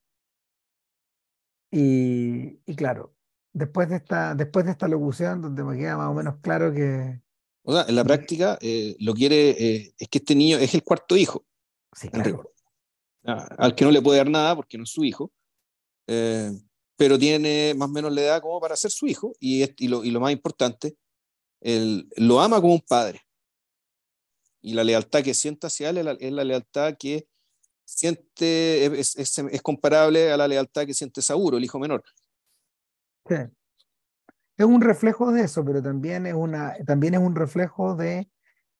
Y, 1.71 2.61
y 2.67 2.77
claro, 2.77 3.15
después 3.53 3.89
de, 3.89 3.97
esta, 3.97 4.35
después 4.35 4.65
de 4.65 4.73
esta 4.73 4.89
locución, 4.89 5.43
donde 5.43 5.65
me 5.65 5.77
queda 5.77 5.97
más 5.97 6.09
o 6.09 6.15
menos 6.15 6.37
claro 6.41 6.73
que... 6.73 7.21
O 7.65 7.73
sea, 7.73 7.85
en 7.89 7.95
la 7.95 8.05
práctica, 8.05 8.59
eh, 8.61 8.97
lo 8.99 9.15
quiere, 9.15 9.51
eh, 9.51 9.95
es 9.97 10.09
que 10.09 10.19
este 10.19 10.35
niño 10.35 10.59
es 10.59 10.75
el 10.75 10.83
cuarto 10.83 11.17
hijo. 11.17 11.45
Sí, 11.93 12.09
claro. 12.09 12.53
Ah, 13.25 13.49
al 13.59 13.75
que 13.75 13.85
no 13.85 13.91
le 13.91 14.03
puede 14.03 14.19
dar 14.19 14.29
nada 14.29 14.57
porque 14.57 14.77
no 14.77 14.85
es 14.85 14.91
su 14.91 15.05
hijo. 15.05 15.33
Eh, 16.09 16.51
pero 16.97 17.19
tiene 17.19 17.75
más 17.77 17.89
o 17.89 17.93
menos 17.93 18.13
la 18.13 18.21
edad 18.23 18.43
como 18.43 18.61
para 18.61 18.77
ser 18.77 18.91
su 18.91 19.07
hijo 19.07 19.33
y, 19.41 19.65
lo, 19.89 20.05
y 20.05 20.11
lo, 20.11 20.21
más 20.21 20.33
importante, 20.33 20.97
él 21.61 22.09
lo 22.17 22.41
ama 22.41 22.61
como 22.61 22.75
un 22.75 22.81
padre. 22.81 23.21
Y 24.61 24.75
la 24.75 24.85
lealtad 24.85 25.23
que 25.23 25.35
siente 25.35 25.67
hacia 25.67 25.91
él 25.91 25.99
es 25.99 26.33
la, 26.33 26.45
lealtad 26.45 26.95
que 26.99 27.27
siente, 27.85 28.85
es, 29.01 29.63
comparable 29.63 30.31
a 30.31 30.37
la 30.37 30.47
lealtad 30.47 30.87
que 30.87 30.95
siente 30.95 31.21
Sauro, 31.21 31.57
el 31.57 31.65
hijo 31.65 31.79
menor. 31.79 32.05
Sí. 33.29 33.37
Es 34.57 34.67
un 34.67 34.81
reflejo 34.81 35.33
de 35.33 35.43
eso, 35.43 35.65
pero 35.65 35.83
también 35.83 36.27
es, 36.27 36.35
una, 36.35 36.77
también 36.87 37.15
es 37.15 37.21
un 37.21 37.35
reflejo 37.35 37.97
de 37.97 38.31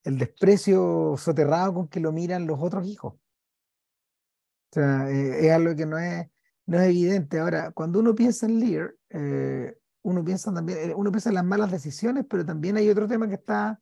el 0.05 0.19
desprecio 0.19 1.15
soterrado 1.17 1.75
con 1.75 1.89
que 1.89 2.01
lo 2.01 2.13
miran 2.13 2.47
los 2.47 2.61
otros 2.61 2.87
hijos. 2.87 3.15
O 3.15 4.75
sea, 4.75 5.11
eh, 5.11 5.47
es 5.47 5.53
algo 5.53 5.75
que 5.75 5.87
no 5.87 5.99
es, 5.99 6.29
no 6.73 6.81
es 6.81 6.89
evidente. 6.89 7.39
Ahora, 7.39 7.71
cuando 7.73 7.99
uno 7.99 8.15
piensa 8.15 8.47
en 8.47 8.59
Lear, 8.59 8.95
eh, 9.11 9.77
uno 10.05 10.25
piensa 10.25 10.55
también, 10.55 10.91
eh, 10.91 10.95
uno 10.95 11.11
piensa 11.13 11.29
en 11.29 11.35
las 11.35 11.45
malas 11.45 11.71
decisiones, 11.71 12.25
pero 12.27 12.47
también 12.47 12.79
hay 12.79 12.89
otro 12.89 13.07
tema 13.07 13.29
que 13.29 13.35
está, 13.35 13.79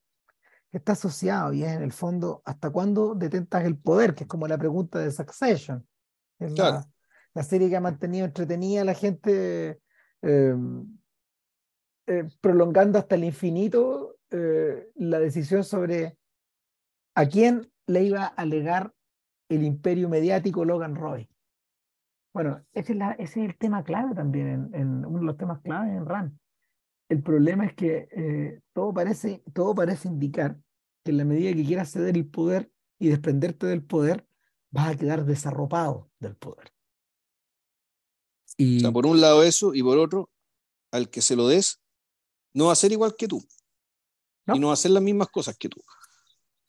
que 0.72 0.78
está 0.78 0.92
asociado 0.92 1.52
y 1.52 1.62
es 1.62 1.70
en 1.70 1.82
el 1.82 1.92
fondo, 1.92 2.42
¿hasta 2.44 2.68
cuándo 2.70 3.14
detentas 3.14 3.64
el 3.64 3.78
poder? 3.78 4.16
Que 4.16 4.24
es 4.24 4.28
como 4.28 4.48
la 4.48 4.58
pregunta 4.58 4.98
de 4.98 5.12
Succession. 5.12 5.86
Es 6.40 6.58
la, 6.58 6.84
serie 7.44 7.68
que 7.70 7.76
ha 7.76 7.80
mantenido 7.80 8.26
entretenida 8.26 8.80
a 8.80 8.84
la 8.84 8.94
gente 8.94 9.80
eh, 10.22 10.56
prolongando 12.40 12.98
hasta 12.98 13.14
el 13.14 13.22
infinito 13.22 14.16
la 14.30 15.20
decisión 15.20 15.62
sobre 15.62 16.16
a 17.14 17.26
quién 17.26 17.70
le 17.86 18.02
iba 18.02 18.26
a 18.26 18.44
legar 18.44 18.92
el 19.48 19.62
imperio 19.62 20.08
mediático 20.08 20.64
Logan 20.64 20.96
Roy. 20.96 21.30
Bueno, 22.32 22.64
ese 22.72 22.92
es, 22.92 22.98
la, 22.98 23.12
ese 23.12 23.42
es 23.42 23.50
el 23.50 23.58
tema 23.58 23.82
clave 23.82 24.14
también, 24.14 24.70
en, 24.72 25.04
uno 25.04 25.18
de 25.18 25.24
los 25.24 25.36
temas 25.36 25.60
claves 25.60 25.96
en 25.96 26.06
RAN. 26.06 26.40
El 27.08 27.22
problema 27.22 27.66
es 27.66 27.74
que 27.74 28.08
eh, 28.12 28.60
todo, 28.72 28.94
parece, 28.94 29.42
todo 29.52 29.74
parece 29.74 30.08
indicar 30.08 30.56
que 31.02 31.10
en 31.10 31.18
la 31.18 31.24
medida 31.24 31.52
que 31.52 31.64
quieras 31.64 31.90
ceder 31.90 32.16
el 32.16 32.28
poder 32.28 32.70
y 33.00 33.08
desprenderte 33.08 33.66
del 33.66 33.82
poder, 33.82 34.26
vas 34.70 34.94
a 34.94 34.96
quedar 34.96 35.24
desarropado 35.24 36.08
del 36.20 36.36
poder. 36.36 36.72
Y... 38.56 38.78
O 38.78 38.80
sea, 38.80 38.92
por 38.92 39.06
un 39.06 39.20
lado 39.20 39.42
eso, 39.42 39.74
y 39.74 39.82
por 39.82 39.98
otro, 39.98 40.30
al 40.92 41.10
que 41.10 41.22
se 41.22 41.34
lo 41.34 41.48
des, 41.48 41.80
no 42.52 42.66
va 42.66 42.72
a 42.72 42.76
ser 42.76 42.92
igual 42.92 43.14
que 43.16 43.26
tú. 43.26 43.42
Y 44.52 44.58
no 44.58 44.68
va 44.68 44.72
a 44.72 44.74
hacer 44.74 44.90
las 44.90 45.02
mismas 45.02 45.28
cosas 45.28 45.56
que 45.56 45.68
tú. 45.68 45.80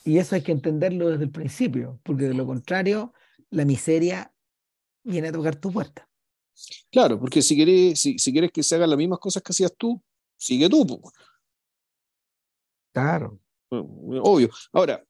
Y 0.04 0.18
eso 0.18 0.36
hay 0.36 0.42
que 0.42 0.52
entenderlo 0.52 1.10
desde 1.10 1.26
el 1.26 1.32
principio, 1.32 2.00
porque 2.04 2.26
de 2.26 2.34
lo 2.34 2.46
contrario, 2.46 3.14
la 3.50 3.66
miseria 3.66 4.34
viene 5.04 5.30
a 5.30 5.32
tocar 5.32 5.56
tu 5.56 5.72
puerta. 5.72 6.08
Claro, 6.92 7.20
porque 7.20 7.42
si 7.42 7.56
quieres, 7.56 8.00
si, 8.00 8.20
si 8.20 8.32
quieres 8.32 8.52
que 8.52 8.64
se 8.64 8.76
hagan 8.76 8.90
las 8.90 8.98
mismas 8.98 9.20
cosas 9.20 9.42
que 9.42 9.52
hacías 9.52 9.74
tú, 9.78 10.02
sigue 10.38 10.70
tú. 10.70 11.02
Claro. 12.94 13.40
Obvio. 13.70 14.50
Ahora, 14.74 15.04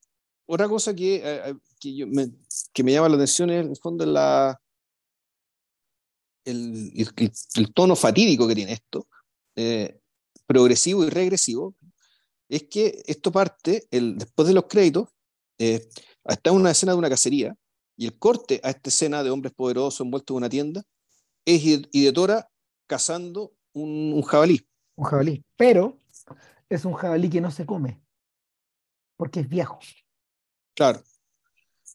otra 0.45 0.67
cosa 0.67 0.93
que, 0.93 1.15
eh, 1.15 1.49
eh, 1.49 1.55
que, 1.79 1.95
yo 1.95 2.07
me, 2.07 2.29
que 2.73 2.83
me 2.83 2.91
llama 2.91 3.09
la 3.09 3.15
atención 3.15 3.49
es, 3.49 3.65
en 3.65 3.69
el 3.71 3.77
fondo, 3.77 4.05
la, 4.05 4.61
el, 6.45 6.91
el, 7.55 7.73
tono 7.73 7.95
fatídico 7.95 8.47
que 8.47 8.55
tiene 8.55 8.73
esto, 8.73 9.07
eh, 9.55 9.99
progresivo 10.45 11.03
y 11.05 11.09
regresivo, 11.09 11.75
es 12.49 12.63
que 12.63 13.01
esto 13.05 13.31
parte, 13.31 13.87
el, 13.91 14.17
después 14.17 14.47
de 14.47 14.53
los 14.53 14.65
créditos, 14.65 15.09
eh, 15.57 15.87
está 16.25 16.49
en 16.49 16.57
una 16.57 16.71
escena 16.71 16.91
de 16.91 16.97
una 16.97 17.09
cacería, 17.09 17.55
y 18.01 18.07
el 18.07 18.17
corte 18.17 18.59
a 18.63 18.71
esta 18.71 18.89
escena 18.89 19.23
de 19.23 19.29
hombres 19.29 19.53
poderosos 19.53 20.01
envueltos 20.01 20.33
en 20.33 20.37
una 20.37 20.49
tienda 20.49 20.83
es 21.45 21.61
Idetora 21.91 22.49
cazando 22.87 23.53
un, 23.73 24.13
un, 24.15 24.23
jabalí. 24.23 24.67
Un 24.95 25.05
jabalí. 25.05 25.45
Pero 25.55 25.99
es 26.67 26.83
un 26.83 26.93
jabalí 26.93 27.29
que 27.29 27.41
no 27.41 27.51
se 27.51 27.63
come. 27.63 28.01
Porque 29.17 29.41
es 29.41 29.47
viejo. 29.47 29.77
Claro. 30.73 31.03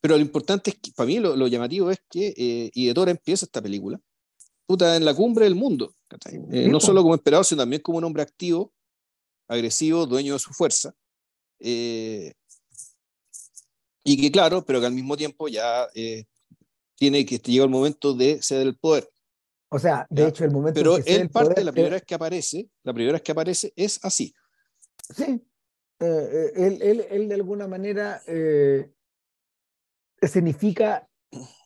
Pero 0.00 0.14
lo 0.14 0.22
importante 0.22 0.70
es 0.70 0.78
que, 0.78 0.92
para 0.92 1.09
mí, 1.09 1.18
lo, 1.18 1.34
lo 1.34 1.48
llamativo 1.48 1.90
es 1.90 1.98
que 2.09 2.32
eh, 2.36 2.70
Idetora 2.74 3.11
empieza 3.11 3.44
esta 3.44 3.61
película 3.61 4.00
puta, 4.64 4.94
en 4.94 5.04
la 5.04 5.12
cumbre 5.12 5.46
del 5.46 5.57
mundo. 5.57 5.92
Eh, 6.52 6.68
no 6.68 6.78
solo 6.78 7.02
como 7.02 7.14
emperador, 7.14 7.44
sino 7.44 7.62
también 7.62 7.82
como 7.82 7.98
un 7.98 8.04
hombre 8.04 8.22
activo 8.22 8.72
agresivo, 9.48 10.07
dueño 10.07 10.34
de 10.34 10.38
su 10.38 10.52
fuerza. 10.52 10.94
Eh, 11.59 12.32
y 14.07 14.20
que 14.20 14.30
claro, 14.30 14.64
pero 14.64 14.80
que 14.80 14.86
al 14.86 14.94
mismo 14.94 15.16
tiempo 15.16 15.48
ya 15.48 15.86
eh, 15.94 16.24
tiene 16.94 17.26
que 17.26 17.38
llega 17.38 17.64
el 17.64 17.70
momento 17.70 18.14
de 18.14 18.40
ceder 18.42 18.68
el 18.68 18.78
poder. 18.78 19.09
O 19.68 19.78
sea, 19.78 20.07
de 20.09 20.28
hecho, 20.28 20.44
el 20.44 20.52
momento 20.52 20.78
Pero 20.78 20.96
él 21.04 21.28
parte, 21.28 21.64
la 21.64 21.72
primera 21.72 21.96
vez 21.96 22.04
que 22.04 22.14
aparece, 22.14 22.70
la 22.84 22.94
primera 22.94 23.14
vez 23.14 23.22
que 23.22 23.32
aparece 23.32 23.72
es 23.76 23.98
así. 24.04 24.32
Sí. 25.14 25.44
él, 25.98 26.78
él, 26.80 27.07
él, 27.11 27.28
de 27.28 27.34
alguna 27.34 27.66
manera 27.66 28.22
significa, 30.22 31.09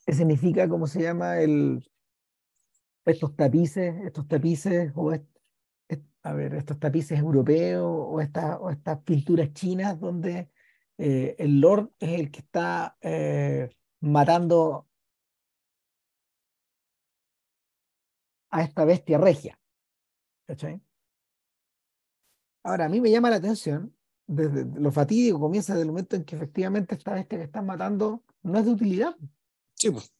significa, 0.07 0.69
¿cómo 0.69 0.87
se 0.87 1.03
llama? 1.03 1.41
El, 1.41 1.85
estos 3.05 3.37
tapices, 3.37 3.95
estos 4.05 4.27
tapices, 4.27 4.93
o 4.95 5.13
a 6.23 6.35
ver, 6.35 6.55
estos 6.55 6.79
tapices 6.79 7.19
europeos 7.19 7.85
o, 7.87 8.21
estas 8.21 8.59
o 8.61 8.71
estas 8.71 8.99
pinturas 9.03 9.53
chinas 9.53 9.99
donde 9.99 10.51
eh, 11.03 11.35
el 11.39 11.63
Lord 11.63 11.93
es 11.99 12.21
el 12.21 12.31
que 12.31 12.41
está 12.41 12.99
eh, 13.01 13.71
matando 14.01 14.87
a 18.51 18.63
esta 18.63 18.85
bestia 18.85 19.17
regia. 19.17 19.59
Ahora, 22.63 22.85
a 22.85 22.89
mí 22.91 23.01
me 23.01 23.11
llama 23.11 23.31
la 23.31 23.37
atención, 23.37 23.97
desde 24.27 24.67
lo 24.79 24.93
fatídico 24.93 25.41
comienza 25.41 25.73
desde 25.73 25.85
el 25.85 25.89
momento 25.89 26.17
en 26.17 26.25
que 26.25 26.37
efectivamente 26.37 26.95
esta 26.95 27.15
bestia 27.15 27.39
que 27.39 27.45
están 27.45 27.65
matando 27.65 28.23
no 28.43 28.59
es 28.59 28.67
de 28.67 28.73
utilidad. 28.73 29.17
Sí, 29.75 29.91
pues 29.91 30.13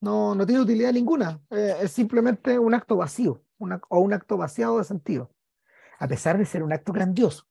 no, 0.00 0.36
no 0.36 0.46
tiene 0.46 0.62
utilidad 0.62 0.92
ninguna. 0.92 1.42
Eh, 1.50 1.74
es 1.82 1.90
simplemente 1.90 2.56
un 2.56 2.72
acto 2.72 2.96
vacío 2.96 3.44
o 3.58 3.98
un 3.98 4.12
acto 4.12 4.36
vaciado 4.36 4.78
de 4.78 4.84
sentido, 4.84 5.34
a 5.98 6.06
pesar 6.06 6.38
de 6.38 6.46
ser 6.46 6.62
un 6.62 6.72
acto 6.72 6.92
grandioso. 6.92 7.49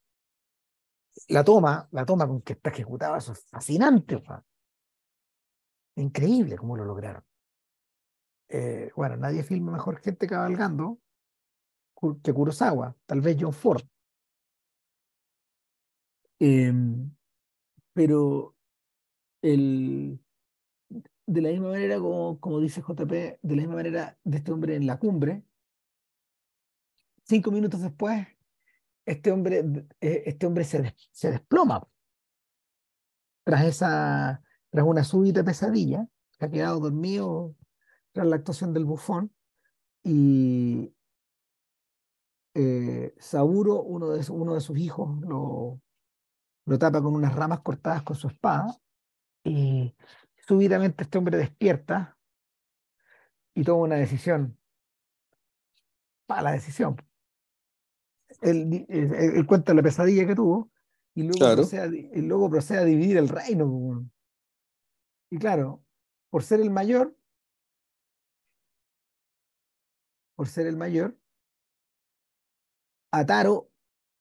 La 1.28 1.44
toma, 1.44 1.88
la 1.92 2.06
toma 2.06 2.28
con 2.28 2.42
que 2.42 2.54
está 2.54 2.70
ejecutada, 2.70 3.18
eso 3.18 3.34
es 3.34 3.46
fascinante. 3.46 4.22
Increíble 5.96 6.58
cómo 6.58 6.78
lo 6.78 6.86
lograron. 6.86 7.24
Eh, 8.48 8.92
bueno, 8.96 9.18
nadie 9.18 9.44
filma 9.44 9.72
mejor 9.72 10.00
gente 10.02 10.28
cabalgando 10.28 11.00
que 12.24 12.34
Kurosawa, 12.34 12.96
tal 13.06 13.22
vez 13.22 13.38
John 13.40 13.54
Ford. 13.54 13.84
Em, 16.40 17.14
pero 17.94 18.56
el, 19.42 20.20
de 21.26 21.42
la 21.42 21.50
misma 21.50 21.70
manera, 21.70 22.00
como, 22.00 22.40
como 22.40 22.60
dice 22.60 22.82
JP, 22.82 23.12
de 23.12 23.56
la 23.56 23.62
misma 23.62 23.76
manera 23.76 24.18
de 24.24 24.38
este 24.38 24.52
hombre 24.52 24.76
en 24.76 24.88
la 24.88 24.98
cumbre, 24.98 25.44
cinco 27.24 27.52
minutos 27.52 27.82
después, 27.82 28.28
este 29.10 29.32
hombre, 29.32 29.64
eh, 30.01 30.24
este 30.26 30.45
hombre 30.45 30.64
se, 30.64 30.95
se 31.12 31.32
desploma 31.32 31.88
tras, 33.43 33.66
esa, 33.66 34.43
tras 34.70 34.86
una 34.86 35.03
súbita 35.03 35.43
pesadilla, 35.43 36.07
que 36.38 36.45
ha 36.45 36.51
quedado 36.51 36.80
dormido 36.80 37.55
tras 38.12 38.28
la 38.28 38.36
actuación 38.36 38.74
del 38.74 38.86
bufón, 38.86 39.34
y 40.03 40.93
eh, 42.53 43.16
Saburo, 43.20 43.82
uno 43.82 44.12
de, 44.12 44.32
uno 44.32 44.53
de 44.53 44.62
sus 44.62 44.78
hijos, 44.78 45.20
lo, 45.22 45.82
lo 46.66 46.80
tapa 46.80 47.01
con 47.01 47.16
unas 47.16 47.34
ramas 47.36 47.62
cortadas 47.62 48.03
con 48.03 48.16
su 48.16 48.28
espada, 48.28 48.78
y 49.43 49.95
súbitamente 50.47 51.03
este 51.03 51.18
hombre 51.18 51.38
despierta 51.38 52.18
y 53.55 53.64
toma 53.64 53.84
una 53.84 53.95
decisión. 53.95 54.57
Para 56.28 56.43
la 56.43 56.51
decisión. 56.51 56.95
Él, 58.42 59.46
cuenta 59.48 59.74
la 59.74 59.82
pesadilla 59.82 60.26
que 60.26 60.36
tuvo 60.36 60.72
y 61.14 61.24
luego, 61.24 61.56
procede 61.56 61.82
a, 61.82 61.88
y 61.88 62.22
luego 62.22 62.50
procede 62.50 62.80
a 62.80 62.86
dividir 62.86 63.18
el 63.18 63.28
reino. 63.28 64.10
Y 65.30 65.38
claro, 65.38 65.84
por 66.30 66.44
ser 66.44 66.62
el 66.62 66.70
mayor, 66.70 67.16
por 70.36 70.48
ser 70.48 70.68
el 70.68 70.78
mayor, 70.78 71.18
a 73.12 73.26
Taro 73.26 73.72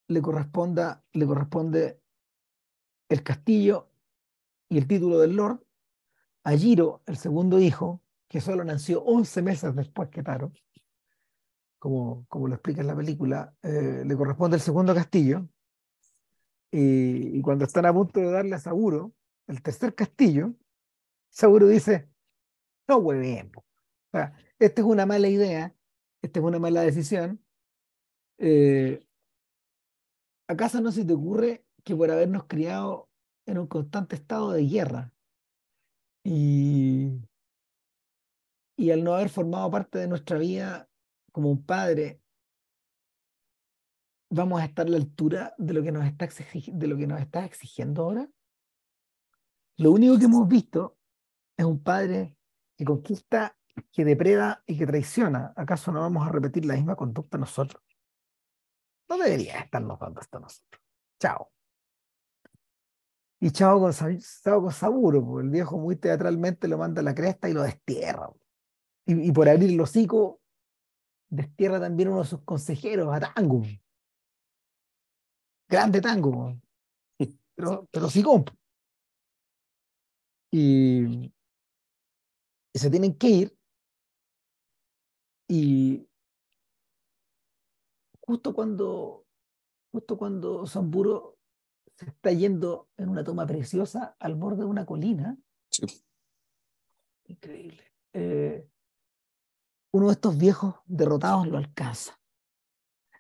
le, 0.09 0.23
corresponda, 0.23 1.05
le 1.13 1.27
corresponde 1.27 2.01
el 3.09 3.23
castillo 3.23 3.91
y 4.69 4.79
el 4.79 4.87
título 4.87 5.19
del 5.19 5.37
Lord, 5.37 5.65
a 6.45 6.53
Giro, 6.53 7.03
el 7.07 7.17
segundo 7.17 7.59
hijo, 7.59 8.03
que 8.29 8.41
solo 8.41 8.65
nació 8.65 9.03
11 9.03 9.43
meses 9.43 9.75
después 9.75 10.09
que 10.11 10.23
Taro, 10.23 10.53
como, 11.79 12.27
como 12.29 12.49
lo 12.49 12.55
explica 12.55 12.81
en 12.81 12.87
la 12.87 12.97
película, 12.97 13.55
eh, 13.63 14.03
le 14.05 14.17
corresponde 14.17 14.57
el 14.57 14.63
segundo 14.63 14.95
castillo. 14.95 15.49
Y, 16.71 17.41
cuando 17.43 17.65
están 17.65 17.87
a 17.87 17.93
punto 17.93 18.21
de 18.21 18.31
darle 18.31 18.55
a 18.55 18.59
Saburo 18.59 19.15
el 19.47 19.63
tercer 19.63 19.95
castillo, 19.95 20.55
Saburo 21.31 21.67
dice, 21.67 22.09
no 22.89 23.01
sea, 23.01 24.35
esta 24.59 24.81
es 24.81 24.87
una 24.87 25.07
mala 25.07 25.29
idea, 25.29 25.75
esta 26.23 26.41
es 26.41 26.45
una 26.45 26.59
mala 26.59 26.83
decisión. 26.83 27.43
Eh, 28.39 29.07
¿Acaso 30.47 30.81
no 30.81 30.93
se 30.93 31.05
te 31.05 31.13
ocurre 31.13 31.65
que 31.85 31.97
por 31.97 32.11
habernos 32.11 32.45
criado 32.45 33.09
en 33.47 33.59
un 33.59 33.67
constante 33.67 34.17
estado 34.17 34.53
de 34.53 34.67
guerra, 34.67 35.13
y, 36.25 37.23
y 38.77 38.91
al 38.91 39.03
no 39.03 39.15
haber 39.15 39.31
formado 39.31 39.71
parte 39.71 39.99
de 39.99 40.09
nuestra 40.09 40.39
vida 40.39 40.88
como 41.39 41.53
un 41.53 41.65
padre, 41.65 42.21
vamos 44.29 44.61
a 44.61 44.65
estar 44.65 44.89
a 44.89 44.91
la 44.91 44.97
altura 44.97 45.55
de 45.57 45.73
lo 45.73 45.85
que 45.85 45.93
nos 45.93 46.05
está, 46.05 46.27
de 46.27 46.87
lo 46.89 46.97
que 46.97 47.07
nos 47.07 47.21
está 47.21 47.45
exigiendo 47.45 48.03
ahora. 48.03 48.29
Lo 49.77 49.93
único 49.93 50.19
que 50.19 50.25
hemos 50.25 50.49
visto 50.49 50.99
es 51.57 51.65
un 51.65 51.81
padre 51.81 52.37
que 52.77 52.85
conquista, 52.85 53.57
que 53.93 54.05
depreda 54.05 54.65
y 54.67 54.77
que 54.77 54.85
traiciona. 54.85 55.53
¿Acaso 55.55 55.93
no 55.93 56.01
vamos 56.01 56.27
a 56.27 56.33
repetir 56.33 56.65
la 56.65 56.75
misma 56.75 56.97
conducta 56.97 57.39
nosotros? 57.39 57.85
No 59.09 59.17
debería 59.17 59.61
estarnos 59.61 59.97
dando 60.01 60.21
esto 60.21 60.41
nosotros. 60.41 60.83
Chao. 61.21 61.53
Y 63.39 63.53
Chao 63.53 63.79
con, 63.79 63.93
con 63.93 64.73
Saburo, 64.73 65.39
el 65.39 65.51
viejo 65.51 65.79
muy 65.79 65.95
teatralmente 65.95 66.67
lo 66.67 66.79
manda 66.79 67.01
a 67.01 67.05
la 67.05 67.15
cresta 67.15 67.49
y 67.49 67.53
lo 67.53 67.63
destierra. 67.63 68.29
Y, 69.07 69.31
por 69.31 69.49
abrir 69.49 69.71
el 69.71 69.81
hocico, 69.81 70.43
destierra 71.29 71.81
también 71.81 72.09
uno 72.09 72.23
de 72.23 72.29
sus 72.29 72.43
consejeros, 72.43 73.15
a 73.15 73.21
Tango. 73.21 73.63
Grande 75.69 76.01
Tango. 76.01 76.57
Pero, 77.55 77.89
pero 77.91 78.09
sí 78.09 78.23
Y, 80.53 81.33
y 82.73 82.79
se 82.79 82.89
tienen 82.89 83.19
que 83.19 83.29
ir. 83.29 83.59
Y 85.49 86.07
justo 88.21 88.55
cuando, 88.55 89.27
justo 89.91 90.17
cuando 90.17 90.67
Samburo 90.67 91.39
se 91.97 92.07
está 92.07 92.31
yendo 92.31 92.89
en 92.97 93.09
una 93.09 93.25
toma 93.25 93.45
preciosa 93.45 94.15
al 94.21 94.37
borde 94.37 94.59
de 94.59 94.67
una 94.67 94.87
colina. 94.87 95.37
Increíble. 97.25 97.83
Eh, 98.13 98.69
uno 99.93 100.07
de 100.07 100.13
estos 100.13 100.37
viejos 100.37 100.75
derrotados 100.87 101.47
lo 101.49 101.59
alcanza. 101.59 102.19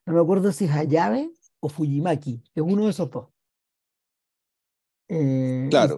No 0.06 0.14
me 0.14 0.20
acuerdo 0.20 0.52
si 0.52 0.64
es 0.64 0.70
Ayabe 0.70 1.30
o 1.60 1.68
Fujimaki, 1.68 2.42
es 2.54 2.62
uno 2.62 2.84
de 2.84 2.90
esos 2.90 3.10
dos. 3.10 3.28
Eh, 5.08 5.68
claro. 5.70 5.96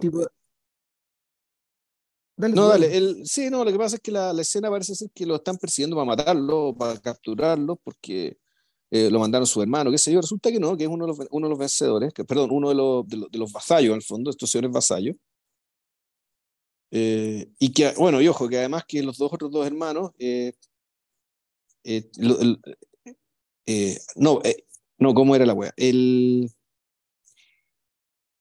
no, 2.37 2.67
dale. 2.67 3.25
sí, 3.25 3.49
no, 3.49 3.63
lo 3.63 3.71
que 3.71 3.77
pasa 3.77 3.97
es 3.97 4.01
que 4.01 4.11
la, 4.11 4.31
la, 4.31 4.41
escena 4.41 4.69
parece 4.69 4.95
ser 4.95 5.09
que 5.11 5.25
lo 5.25 5.35
están 5.35 5.57
persiguiendo 5.57 5.95
para 5.95 6.05
matarlo, 6.05 6.73
para 6.77 6.97
capturarlo, 6.99 7.75
porque 7.75 8.37
eh, 8.93 9.09
lo 9.09 9.19
mandaron 9.19 9.47
su 9.47 9.61
hermano, 9.61 9.89
qué 9.89 9.97
sé 9.97 10.11
yo, 10.11 10.19
resulta 10.19 10.51
que 10.51 10.59
no, 10.59 10.75
que 10.75 10.83
es 10.83 10.89
uno 10.89 11.05
de 11.05 11.13
los, 11.15 11.27
uno 11.31 11.47
de 11.47 11.49
los 11.49 11.59
vencedores, 11.59 12.13
que, 12.13 12.25
perdón, 12.25 12.51
uno 12.51 12.67
de 12.67 12.75
los, 12.75 13.07
de 13.07 13.37
los, 13.37 13.51
vasallos, 13.51 13.93
al 13.93 14.01
fondo, 14.01 14.29
estos 14.29 14.51
señores 14.51 14.71
vasallos. 14.71 15.15
Eh, 16.91 17.49
y 17.57 17.71
que, 17.71 17.93
bueno, 17.97 18.21
y 18.21 18.27
ojo, 18.27 18.49
que 18.49 18.59
además 18.59 18.83
que 18.85 19.01
los 19.01 19.17
dos 19.17 19.31
otros 19.31 19.49
dos 19.49 19.65
hermanos, 19.65 20.11
eh, 20.19 20.53
no, 24.15 24.41
no, 24.97 25.13
¿cómo 25.13 25.35
era 25.35 25.45
la 25.45 25.53
wea? 25.53 25.73
El, 25.77 26.51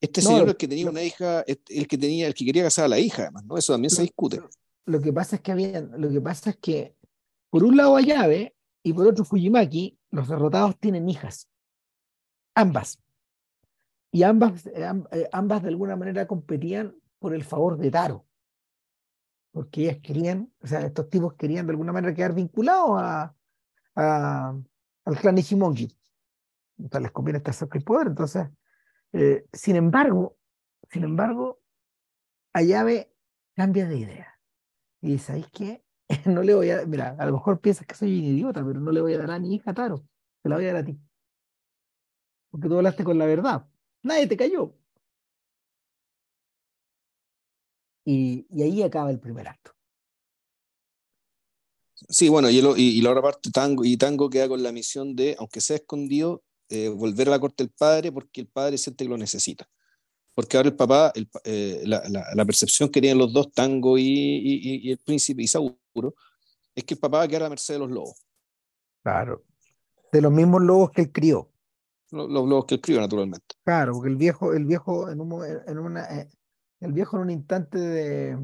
este 0.00 0.22
señor 0.22 0.48
el 0.48 0.56
que 0.56 0.66
tenía 0.66 0.90
una 0.90 1.02
hija, 1.02 1.42
el 1.42 1.86
que 1.86 1.98
tenía, 1.98 2.26
el 2.26 2.34
que 2.34 2.44
quería 2.44 2.64
casar 2.64 2.86
a 2.86 2.88
la 2.88 2.98
hija, 2.98 3.22
además, 3.22 3.44
¿no? 3.44 3.56
Eso 3.56 3.72
también 3.72 3.90
se 3.90 4.02
discute. 4.02 4.40
Lo 4.86 5.00
que 5.00 5.12
pasa 5.12 5.36
es 5.36 5.42
que 5.42 5.52
había, 5.52 5.80
lo 5.80 6.10
que 6.10 6.20
pasa 6.20 6.50
es 6.50 6.56
que, 6.56 6.96
por 7.50 7.62
un 7.64 7.76
lado, 7.76 7.96
Ayabe 7.96 8.56
y 8.82 8.92
por 8.92 9.06
otro 9.06 9.24
Fujimaki, 9.24 9.98
los 10.10 10.28
derrotados 10.28 10.78
tienen 10.80 11.08
hijas. 11.08 11.48
Ambas. 12.54 12.98
Y 14.10 14.22
ambas, 14.22 14.66
eh, 14.66 14.90
eh, 15.12 15.28
ambas 15.32 15.62
de 15.62 15.68
alguna 15.68 15.96
manera 15.96 16.26
competían 16.26 16.96
por 17.18 17.34
el 17.34 17.44
favor 17.44 17.78
de 17.78 17.90
Taro. 17.90 18.26
Porque 19.52 19.82
ellas 19.82 19.98
querían, 20.02 20.52
o 20.60 20.66
sea, 20.66 20.80
estos 20.80 21.08
tipos 21.08 21.34
querían 21.34 21.66
de 21.66 21.72
alguna 21.72 21.92
manera 21.92 22.14
quedar 22.14 22.34
vinculados 22.34 23.00
a, 23.00 23.34
al 23.96 25.18
clan 25.20 25.38
Ichimonji. 25.38 25.88
o 26.84 26.88
sea, 26.88 27.00
les 27.00 27.10
conviene 27.10 27.38
estar 27.38 27.54
cerca 27.54 27.78
del 27.78 27.84
poder. 27.84 28.08
Entonces, 28.08 28.48
eh, 29.12 29.44
sin 29.52 29.76
embargo, 29.76 30.36
sin 30.90 31.04
embargo, 31.04 31.60
Ayabe 32.52 33.12
cambia 33.54 33.86
de 33.86 33.96
idea. 33.98 34.40
Y 35.00 35.12
dice, 35.12 35.26
¿sabes 35.26 35.46
qué? 35.52 35.84
No 36.26 36.42
le 36.42 36.54
voy 36.54 36.70
a, 36.70 36.84
mira, 36.86 37.16
a 37.18 37.26
lo 37.26 37.32
mejor 37.34 37.60
piensas 37.60 37.86
que 37.86 37.94
soy 37.94 38.18
un 38.18 38.24
idiota, 38.24 38.64
pero 38.64 38.80
no 38.80 38.90
le 38.90 39.00
voy 39.00 39.14
a 39.14 39.18
dar 39.18 39.30
a 39.30 39.38
mi 39.38 39.54
hija 39.54 39.72
Taro, 39.72 40.04
te 40.42 40.48
la 40.48 40.56
voy 40.56 40.64
a 40.64 40.72
dar 40.74 40.82
a 40.82 40.84
ti. 40.84 40.98
Porque 42.50 42.68
tú 42.68 42.76
hablaste 42.76 43.04
con 43.04 43.18
la 43.18 43.26
verdad. 43.26 43.66
Nadie 44.02 44.26
te 44.26 44.36
cayó. 44.36 44.74
Y, 48.04 48.46
y 48.50 48.62
ahí 48.62 48.82
acaba 48.82 49.10
el 49.10 49.20
primer 49.20 49.48
acto. 49.48 49.72
Sí, 52.08 52.28
bueno, 52.28 52.48
y, 52.50 52.58
y, 52.58 53.00
la 53.02 53.10
otra 53.10 53.22
parte, 53.22 53.50
Tango, 53.50 53.84
y 53.84 53.96
Tango 53.96 54.30
queda 54.30 54.48
con 54.48 54.62
la 54.62 54.72
misión 54.72 55.14
de, 55.14 55.36
aunque 55.38 55.60
sea 55.60 55.76
escondido, 55.76 56.42
eh, 56.68 56.88
volver 56.88 57.28
a 57.28 57.32
la 57.32 57.38
corte 57.38 57.64
del 57.64 57.72
padre 57.72 58.12
porque 58.12 58.40
el 58.40 58.46
padre 58.46 58.78
siente 58.78 59.04
que 59.04 59.10
lo 59.10 59.18
necesita. 59.18 59.68
Porque 60.34 60.56
ahora 60.56 60.68
el 60.68 60.76
papá, 60.76 61.12
el, 61.14 61.28
eh, 61.44 61.82
la, 61.84 62.02
la, 62.08 62.44
percepción 62.44 62.88
que 62.88 63.00
tienen 63.00 63.18
los 63.18 63.32
dos, 63.32 63.52
Tango 63.52 63.98
y, 63.98 64.04
y, 64.04 64.90
el 64.90 64.98
príncipe 64.98 65.42
Isauro, 65.42 66.14
es 66.74 66.84
que 66.84 66.94
el 66.94 67.00
papá 67.00 67.18
va 67.18 67.24
a 67.24 67.28
quedar 67.28 67.42
a 67.42 67.44
la 67.46 67.50
merced 67.50 67.74
de 67.74 67.80
los 67.80 67.90
lobos. 67.90 68.24
Claro. 69.02 69.42
De 70.12 70.20
los 70.20 70.32
mismos 70.32 70.62
lobos 70.62 70.90
que 70.92 71.02
él 71.02 71.12
crió. 71.12 71.50
Los, 72.10 72.30
los 72.30 72.48
lobos 72.48 72.64
que 72.64 72.76
él 72.76 72.80
crió, 72.80 73.00
naturalmente. 73.00 73.56
Claro, 73.64 73.92
porque 73.94 74.08
el 74.08 74.16
viejo, 74.16 74.54
el 74.54 74.64
viejo 74.64 75.10
en, 75.10 75.20
un, 75.20 75.44
en 75.44 75.78
una, 75.78 76.20
eh, 76.20 76.28
el 76.80 76.92
viejo 76.92 77.16
en 77.16 77.22
un 77.22 77.30
instante 77.30 77.78
de, 77.78 78.38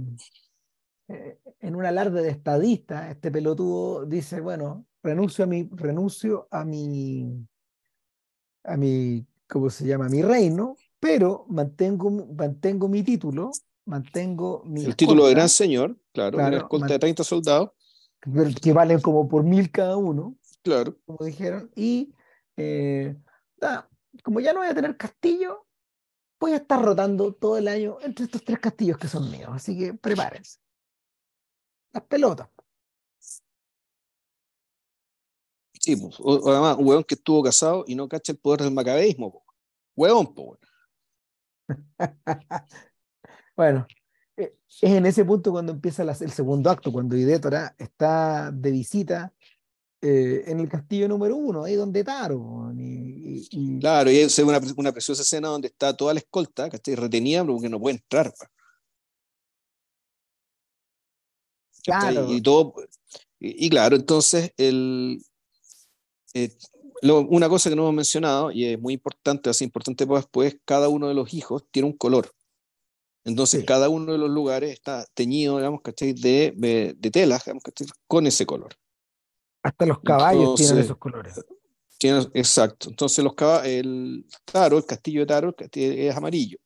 eh, 1.09 1.39
en 1.61 1.77
un 1.77 1.85
alarde 1.85 2.23
de 2.23 2.31
estadista, 2.31 3.11
este 3.11 3.31
pelotudo 3.31 4.05
dice, 4.07 4.41
bueno, 4.41 4.87
renuncio 5.03 5.45
a 5.45 5.47
mi, 5.47 5.69
renuncio 5.73 6.49
a 6.51 6.65
mi, 6.65 7.47
a 8.65 8.77
mi, 8.77 9.27
¿cómo 9.49 9.71
se 9.71 9.87
llama? 9.87 10.07
A 10.07 10.11
mi 10.11 10.23
reino, 10.23 10.77
pero 11.01 11.47
mantengo, 11.49 12.11
mantengo 12.11 12.89
mi 12.89 13.03
título, 13.03 13.51
mantengo 13.87 14.63
mi... 14.65 14.85
El 14.85 14.97
título 14.97 15.27
de 15.27 15.35
gran 15.35 15.49
señor, 15.49 15.97
claro, 16.13 16.39
una 16.39 16.57
escolta 16.57 16.95
de 16.95 16.99
30 16.99 17.25
soldados. 17.25 17.71
Que 18.61 18.73
valen 18.73 19.01
como 19.01 19.29
por 19.29 19.45
mil 19.45 19.71
cada 19.71 19.97
uno. 19.97 20.37
Claro. 20.63 20.97
Como 21.05 21.25
dijeron. 21.25 21.71
Y 21.77 22.13
eh, 22.57 23.15
como 24.25 24.41
ya 24.41 24.53
no 24.53 24.61
voy 24.61 24.69
a 24.69 24.75
tener 24.75 24.97
castillo, 24.97 25.66
voy 26.39 26.53
a 26.53 26.57
estar 26.57 26.83
rotando 26.83 27.33
todo 27.33 27.57
el 27.57 27.69
año 27.69 27.99
entre 28.03 28.27
estos 28.27 28.43
tres 28.45 28.59
castillos 28.59 28.99
que 28.99 29.09
son 29.09 29.31
míos. 29.31 29.51
Así 29.53 29.79
que 29.79 29.95
prepárense 29.95 30.59
las 31.97 32.05
pelotas. 32.05 32.49
Sí, 35.81 35.97
pues, 35.97 36.17
además, 36.47 36.77
un 36.79 36.87
hueón 36.87 37.05
que 37.05 37.15
estuvo 37.15 37.43
casado 37.43 37.85
y 37.87 37.95
no 37.95 38.09
cacha 38.09 38.33
el 38.33 38.39
poder 38.39 38.63
del 38.63 38.73
macabeísmo. 38.73 39.45
Hueón, 39.95 40.35
pues. 40.35 40.61
bueno, 43.57 43.87
eh, 44.37 44.57
es 44.69 44.83
en 44.83 45.07
ese 45.07 45.25
punto 45.25 45.53
cuando 45.53 45.73
empieza 45.73 46.03
el 46.03 46.31
segundo 46.31 46.71
acto, 46.71 46.93
cuando 46.93 47.17
Idétora 47.17 47.75
está 47.79 48.51
de 48.53 48.71
visita 48.71 49.33
eh, 50.09 50.45
en 50.47 50.61
el 50.61 50.69
castillo 50.69 51.09
número 51.09 51.35
uno, 51.35 51.65
ahí 51.65 51.75
donde 51.75 52.05
Taro. 52.05 52.73
Y, 52.77 53.81
Claro, 53.81 54.09
y 54.11 54.19
es 54.19 54.39
una, 54.39 54.61
una 54.77 54.93
preciosa 54.93 55.23
escena 55.23 55.49
donde 55.49 55.67
está 55.67 55.97
toda 55.97 56.15
la 56.15 56.21
escolta, 56.21 56.71
que 56.71 56.77
está 56.77 56.95
retenida 56.95 57.45
porque 57.45 57.69
no 57.69 57.81
puede 57.81 57.97
entrar. 57.97 58.33
Y, 62.29 62.41
todo, 62.41 62.75
y, 63.41 63.69
claro, 63.69 63.97
entonces 63.97 64.53
el, 64.57 65.21
eh, 66.35 66.57
una 67.03 67.49
cosa 67.49 67.69
que 67.69 67.77
no 67.77 67.83
hemos 67.83 67.95
mencionado 67.95 68.53
y 68.53 68.65
es 68.65 68.81
muy 68.81 68.95
importante, 68.95 69.51
así 69.51 69.65
importante 69.65 70.07
pues 70.07 70.23
después, 70.23 70.57
cada 70.65 70.89
uno 70.89 71.09
de 71.09 71.15
los 71.15 71.35
hijos 71.35 71.65
tiene 71.73 71.89
un 71.89 71.97
color. 71.97 72.31
Entonces, 73.25 73.65
cada 73.65 73.89
uno 73.89 74.13
de 74.13 74.19
los 74.19 74.31
lugares 74.31 74.71
está 74.71 75.05
teñido, 75.15 75.57
digamos, 75.57 75.81
¿cachai? 75.83 76.13
De, 76.13 76.55
de, 76.57 76.95
de 76.97 77.11
telas, 77.11 77.45
digamos, 77.45 77.65
¿cachai? 77.65 77.89
Con 78.07 78.29
ese 78.29 78.47
color. 78.47 78.77
Hasta 79.67 79.87
los 79.87 80.01
caballos 80.01 80.55
tienen 80.55 80.79
esos 80.79 80.97
colores. 80.97 81.45
Exacto. 82.35 82.89
Entonces, 82.89 83.25
los 83.25 83.35
caballos, 83.35 83.67
el 83.67 84.27
Taro, 84.45 84.79
el 84.79 84.87
castillo 84.87 85.21
de 85.21 85.27
Taro, 85.27 85.55
es 85.73 86.17
amarillo. 86.17 86.59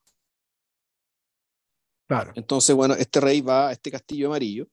Claro. 2.07 2.33
Entonces, 2.35 2.75
bueno, 2.75 2.95
este 2.95 3.21
rey 3.21 3.41
va 3.41 3.69
a 3.69 3.73
este 3.73 3.91
castillo 3.91 4.27
amarillo 4.27 4.67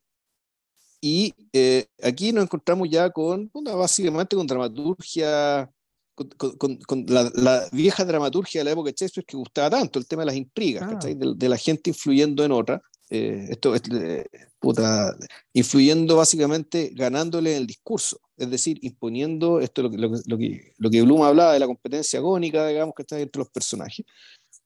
y 0.99 1.33
eh, 1.53 1.85
aquí 2.01 2.33
nos 2.33 2.43
encontramos 2.43 2.89
ya 2.89 3.11
con, 3.11 3.51
básicamente 3.53 4.35
con 4.35 4.47
dramaturgia, 4.47 5.71
con, 6.15 7.05
la, 7.07 7.69
vieja 7.71 8.03
dramaturgia 8.03 8.61
de 8.61 8.65
la 8.65 8.71
época 8.71 8.89
de 8.89 8.95
Shakespeare 8.97 9.25
que 9.25 9.37
gustaba 9.37 9.69
tanto, 9.69 9.99
el 9.99 10.07
tema 10.07 10.23
de 10.23 10.25
las 10.25 10.35
intrigas, 10.35 10.83
ah. 10.83 11.07
de, 11.07 11.49
la 11.49 11.57
gente 11.57 11.91
influyendo 11.91 12.43
en 12.43 12.51
otra. 12.51 12.81
Eh, 13.09 13.47
esto 13.49 13.73
eh, 13.75 14.25
puta, 14.59 15.15
influyendo 15.53 16.17
básicamente 16.17 16.91
ganándole 16.93 17.51
en 17.51 17.61
el 17.61 17.67
discurso, 17.67 18.19
es 18.35 18.49
decir, 18.49 18.79
imponiendo 18.81 19.61
esto 19.61 19.83
lo, 19.83 19.89
lo, 19.89 20.11
lo, 20.25 20.37
que, 20.37 20.73
lo 20.77 20.89
que 20.89 21.01
Bloom 21.01 21.23
hablaba 21.23 21.53
de 21.53 21.59
la 21.59 21.67
competencia 21.67 22.19
agónica, 22.19 22.67
digamos, 22.67 22.93
que 22.95 23.03
está 23.03 23.19
entre 23.19 23.39
los 23.39 23.49
personajes 23.49 24.05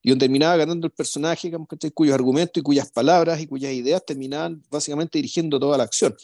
y 0.01 0.09
donde 0.09 0.25
terminaba 0.25 0.57
ganando 0.57 0.87
el 0.87 0.93
personaje, 0.93 1.47
digamos, 1.47 1.67
cuyos 1.93 2.15
argumentos 2.15 2.59
y 2.59 2.63
cuyas 2.63 2.91
palabras 2.91 3.39
y 3.39 3.47
cuyas 3.47 3.71
ideas 3.71 4.03
terminaban 4.05 4.63
básicamente 4.69 5.17
dirigiendo 5.17 5.59
toda 5.59 5.77
la 5.77 5.83
acción. 5.83 6.15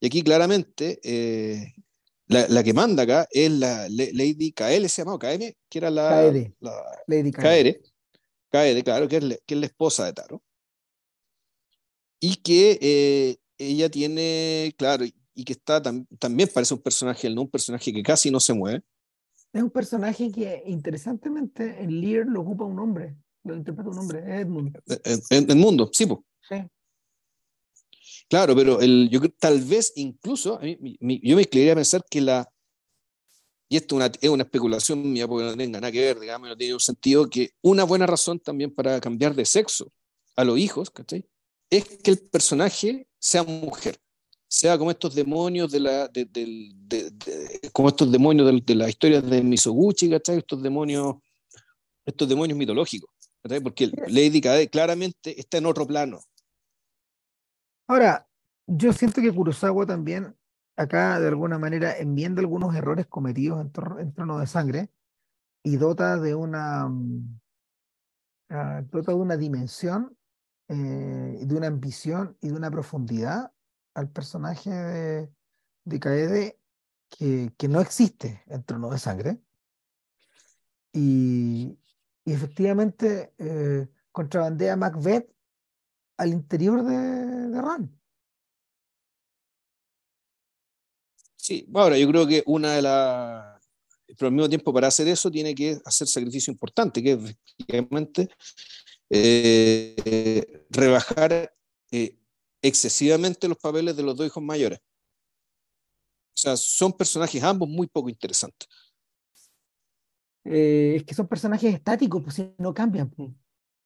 Y 0.00 0.06
aquí 0.06 0.22
claramente 0.22 0.98
eh, 1.04 1.72
la, 2.26 2.48
la, 2.48 2.64
que 2.64 2.72
manda 2.72 3.04
acá 3.04 3.28
es 3.30 3.50
la 3.50 3.88
Lady 3.88 4.52
KL, 4.52 4.88
se 4.88 5.02
llamaba 5.02 5.18
KM, 5.18 5.54
que 5.68 5.78
era 5.78 5.90
la, 5.90 6.22
la 6.60 6.82
Lady 7.06 7.30
KL. 7.30 7.80
KL, 8.50 8.82
claro, 8.82 9.08
que 9.08 9.16
es, 9.16 9.24
que 9.46 9.54
es 9.54 9.60
la 9.60 9.66
esposa 9.66 10.06
de 10.06 10.12
Taro. 10.12 10.42
Y 12.22 12.36
que 12.36 12.78
eh, 12.80 13.36
ella 13.58 13.90
tiene, 13.90 14.72
claro, 14.78 15.04
y 15.04 15.44
que 15.44 15.52
está 15.52 15.82
también 15.82 16.48
parece 16.54 16.72
un 16.72 16.80
personaje, 16.80 17.28
¿no? 17.28 17.42
un 17.42 17.50
personaje 17.50 17.92
que 17.92 18.02
casi 18.02 18.30
no 18.30 18.40
se 18.40 18.54
mueve 18.54 18.82
es 19.52 19.62
un 19.62 19.70
personaje 19.70 20.32
que 20.32 20.62
interesantemente 20.66 21.82
en 21.82 22.00
Lear 22.00 22.26
lo 22.26 22.40
ocupa 22.40 22.64
un 22.64 22.78
hombre, 22.78 23.16
lo 23.44 23.54
interpreta 23.54 23.90
un 23.90 23.98
hombre, 23.98 24.20
es 24.20 24.40
Edmund. 24.40 24.78
Edmundo, 25.30 25.90
sí, 25.92 26.06
pues. 26.06 26.20
Sí. 26.48 26.56
Claro, 28.28 28.56
pero 28.56 28.80
el, 28.80 29.10
yo 29.10 29.20
tal 29.38 29.60
vez 29.60 29.92
incluso, 29.96 30.58
yo 30.62 31.36
me 31.36 31.42
inclinaría 31.42 31.72
a 31.72 31.76
pensar 31.76 32.02
que 32.08 32.22
la, 32.22 32.50
y 33.68 33.76
esto 33.76 33.96
una, 33.96 34.06
es 34.06 34.30
una 34.30 34.44
especulación 34.44 35.12
mía 35.12 35.28
porque 35.28 35.44
no 35.44 35.56
tenga 35.56 35.80
nada 35.80 35.92
que 35.92 36.00
ver, 36.00 36.18
digamos, 36.18 36.48
no 36.48 36.56
tiene 36.56 36.74
un 36.74 36.80
sentido, 36.80 37.28
que 37.28 37.50
una 37.60 37.84
buena 37.84 38.06
razón 38.06 38.40
también 38.40 38.74
para 38.74 39.00
cambiar 39.00 39.34
de 39.34 39.44
sexo 39.44 39.92
a 40.34 40.44
los 40.44 40.58
hijos, 40.58 40.90
¿cachai? 40.90 41.26
Es 41.72 41.84
que 41.98 42.10
el 42.10 42.18
personaje 42.18 43.08
sea 43.18 43.42
mujer 43.44 43.98
sea 44.52 44.76
como 44.76 44.90
estos 44.90 45.14
demonios 45.14 45.72
de 45.72 45.80
la, 45.80 46.08
de, 46.08 46.28
como 47.72 47.88
estos 47.88 48.12
demonios 48.12 48.66
de, 48.66 48.74
la 48.74 48.86
historia 48.86 49.22
de 49.22 49.42
Misoguchi, 49.42 50.10
¿cachai? 50.10 50.36
Estos 50.36 50.62
demonios, 50.62 51.16
estos 52.04 52.28
demonios 52.28 52.58
mitológicos, 52.58 53.08
¿cachai? 53.42 53.62
Porque 53.62 53.90
Lady 54.08 54.42
Kade 54.42 54.68
claramente 54.68 55.40
está 55.40 55.56
en 55.56 55.64
otro 55.64 55.86
plano. 55.86 56.20
Ahora, 57.88 58.28
yo 58.66 58.92
siento 58.92 59.22
que 59.22 59.32
Kurosawa 59.32 59.86
también 59.86 60.36
acá 60.76 61.18
de 61.18 61.28
alguna 61.28 61.58
manera 61.58 61.96
enmienda 61.96 62.42
algunos 62.42 62.74
errores 62.76 63.06
cometidos 63.06 63.58
en, 63.58 63.72
en 64.00 64.12
Trono 64.12 64.38
de 64.38 64.46
Sangre 64.46 64.90
y 65.64 65.78
dota 65.78 66.20
de 66.20 66.34
una 66.34 66.88
mm, 66.88 67.40
ah, 68.50 68.82
dota 68.84 69.12
de 69.12 69.18
una 69.18 69.38
dimensión, 69.38 70.14
eh, 70.68 71.38
de 71.42 71.54
una 71.54 71.66
ambición 71.66 72.36
y 72.40 72.48
de 72.48 72.54
una 72.54 72.70
profundidad 72.70 73.52
al 73.94 74.10
personaje 74.10 74.70
de, 74.70 75.32
de 75.84 76.00
Kaede 76.00 76.58
que, 77.08 77.52
que, 77.58 77.68
no 77.68 77.80
existe 77.80 78.42
en 78.46 78.64
Trono 78.64 78.90
de 78.90 78.98
Sangre. 78.98 79.38
Y, 80.92 81.78
y 82.24 82.32
efectivamente 82.32 83.34
eh, 83.38 83.88
contrabandea 84.12 84.76
Macbeth 84.76 85.30
al 86.16 86.30
interior 86.30 86.84
de, 86.84 86.96
de 86.96 87.60
Ran. 87.60 88.02
Sí, 91.36 91.68
ahora 91.74 91.98
yo 91.98 92.06
creo 92.08 92.26
que 92.26 92.42
una 92.46 92.74
de 92.74 92.82
las. 92.82 93.60
Pero 94.06 94.28
al 94.28 94.32
mismo 94.32 94.48
tiempo, 94.48 94.72
para 94.72 94.88
hacer 94.88 95.08
eso, 95.08 95.30
tiene 95.30 95.54
que 95.54 95.80
hacer 95.84 96.06
sacrificio 96.06 96.52
importante, 96.52 97.02
que 97.02 97.12
es 97.12 97.36
efectivamente 97.58 98.28
eh, 99.14 100.64
rebajar 100.70 101.54
eh, 101.90 102.18
excesivamente 102.62 103.46
los 103.46 103.58
papeles 103.58 103.94
de 103.94 104.02
los 104.02 104.16
dos 104.16 104.26
hijos 104.26 104.42
mayores. 104.42 104.78
O 104.78 106.40
sea, 106.42 106.56
son 106.56 106.94
personajes 106.94 107.42
ambos 107.42 107.68
muy 107.68 107.86
poco 107.86 108.08
interesantes. 108.08 108.66
Eh, 110.44 110.94
es 110.96 111.04
que 111.04 111.14
son 111.14 111.28
personajes 111.28 111.74
estáticos, 111.74 112.22
pues 112.22 112.36
si 112.36 112.54
no 112.56 112.72
cambian. 112.72 113.10
Pues. 113.10 113.30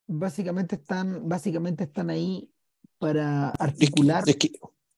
Básicamente 0.07 0.77
están, 0.77 1.29
básicamente 1.29 1.85
están 1.85 2.09
ahí 2.09 2.49
para 2.99 3.49
articular, 3.51 4.23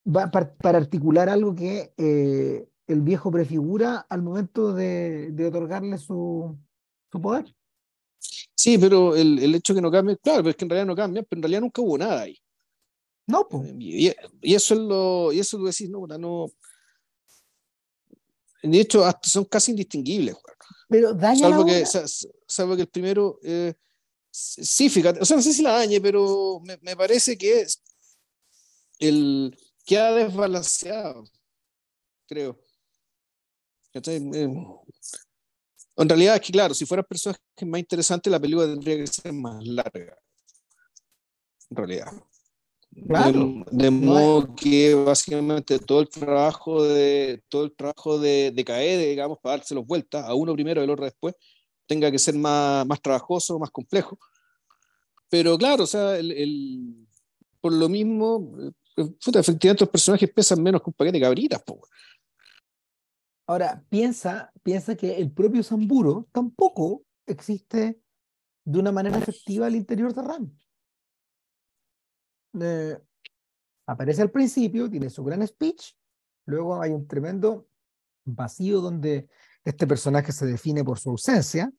para, 0.05 0.79
articular 0.79 1.31
algo 1.31 1.55
que, 1.55 1.95
el 2.87 3.01
viejo 3.01 3.31
prefigura 3.31 4.07
al 4.11 4.22
momento 4.22 4.74
de, 4.74 5.31
de 5.33 5.47
otorgarle 5.47 5.97
su, 5.97 6.59
su 7.11 7.20
poder. 7.20 7.55
Sí, 8.54 8.76
pero 8.78 9.14
el, 9.14 9.38
el, 9.38 9.54
hecho 9.54 9.74
que 9.74 9.80
no 9.80 9.90
cambie, 9.90 10.16
claro, 10.18 10.38
pero 10.38 10.50
es 10.50 10.56
que 10.56 10.64
en 10.64 10.70
realidad 10.70 10.86
no 10.86 10.96
cambia, 10.96 11.22
pero 11.22 11.38
en 11.38 11.42
realidad 11.42 11.60
nunca 11.60 11.80
hubo 11.80 11.96
nada 11.96 12.22
ahí. 12.22 12.36
No, 13.26 13.46
pues. 13.48 13.70
Y, 13.78 14.08
y, 14.40 14.54
eso 14.54 14.74
es 14.74 14.80
lo, 14.80 15.32
y 15.32 15.38
eso 15.38 15.58
tú 15.58 15.64
decís, 15.64 15.88
no, 15.88 16.06
no. 16.06 16.46
De 18.62 18.80
hecho, 18.80 19.04
hasta 19.04 19.28
son 19.28 19.44
casi 19.44 19.70
indistinguibles, 19.70 20.36
Pero 20.88 21.14
daña 21.14 21.40
salvo 21.40 21.64
la 21.64 21.72
que, 21.72 21.86
salvo 22.46 22.74
que 22.74 22.82
el 22.82 22.88
primero, 22.88 23.38
eh, 23.42 23.74
sí, 24.30 24.88
fíjate, 24.88 25.20
o 25.20 25.24
sea, 25.24 25.36
no 25.36 25.42
sé 25.42 25.52
si 25.52 25.62
la 25.62 25.72
dañe, 25.72 26.00
pero 26.00 26.60
me, 26.64 26.76
me 26.82 26.96
parece 26.96 27.38
que 27.38 27.60
es 27.60 27.82
el 28.98 29.56
que 29.84 29.98
ha 29.98 30.10
desbalanceado, 30.12 31.24
creo. 32.26 32.58
En 35.99 36.09
realidad 36.09 36.36
es 36.36 36.40
que, 36.40 36.53
claro, 36.53 36.74
si 36.74 36.86
fueran 36.86 37.05
personajes 37.09 37.42
más 37.66 37.80
interesantes, 37.80 38.30
la 38.30 38.38
película 38.38 38.66
tendría 38.66 38.96
que 38.96 39.07
ser 39.09 39.32
más 39.32 39.62
larga. 39.66 40.16
En 41.70 41.76
realidad. 41.76 42.12
Claro. 43.07 43.64
De, 43.70 43.84
de 43.84 43.90
modo 43.90 44.42
no 44.42 44.55
que 44.55 44.94
básicamente 44.94 45.78
todo 45.78 46.01
el 46.01 46.09
trabajo 46.09 46.82
de 46.84 47.42
todo 47.49 47.64
el 47.64 47.74
trabajo 47.76 48.18
de, 48.18 48.53
de 48.53 48.64
caer, 48.64 49.09
digamos, 49.09 49.38
para 49.42 49.57
dárselos 49.57 49.86
vueltas 49.86 50.24
a 50.24 50.34
uno 50.34 50.55
primero 50.55 50.80
y 50.80 50.84
al 50.84 50.90
otro 50.90 51.05
después, 51.05 51.34
tenga 51.86 52.11
que 52.11 52.18
ser 52.18 52.34
más, 52.34 52.86
más 52.86 53.03
trabajoso, 53.03 53.59
más 53.59 53.70
complejo. 53.70 54.18
Pero 55.28 55.59
claro, 55.59 55.84
o 55.84 55.86
sea, 55.86 56.16
el, 56.16 56.32
el, 56.32 57.07
por 57.61 57.72
lo 57.72 57.88
mismo, 57.88 58.53
puta, 59.24 59.40
efectivamente 59.40 59.84
los 59.84 59.90
personajes 59.90 60.30
pesan 60.32 60.62
menos 60.62 60.80
que 60.80 60.90
un 60.90 60.94
paquete 60.94 61.18
de 61.18 61.24
cabritas, 61.24 61.62
po. 61.62 61.80
Ahora, 63.49 63.82
piensa, 63.88 64.53
piensa 64.62 64.94
que 64.94 65.16
el 65.16 65.32
propio 65.32 65.62
Zamburo 65.62 66.28
tampoco 66.32 67.05
existe 67.26 67.99
de 68.62 68.78
una 68.78 68.92
manera 68.92 69.16
efectiva 69.16 69.66
al 69.66 69.74
interior 69.74 70.12
de 70.12 70.22
Ram. 70.22 70.55
Eh, 72.61 72.99
aparece 73.86 74.20
al 74.20 74.30
principio, 74.30 74.90
tiene 74.90 75.09
su 75.09 75.24
gran 75.24 75.46
speech, 75.46 75.94
luego 76.44 76.78
hay 76.80 76.90
un 76.90 77.09
tremendo 77.09 77.66
vacío 78.26 78.82
donde 78.82 79.30
este 79.64 79.86
personaje 79.86 80.30
se 80.30 80.44
define 80.44 80.84
por 80.84 80.99
su 80.99 81.09
ausencia. 81.09 81.72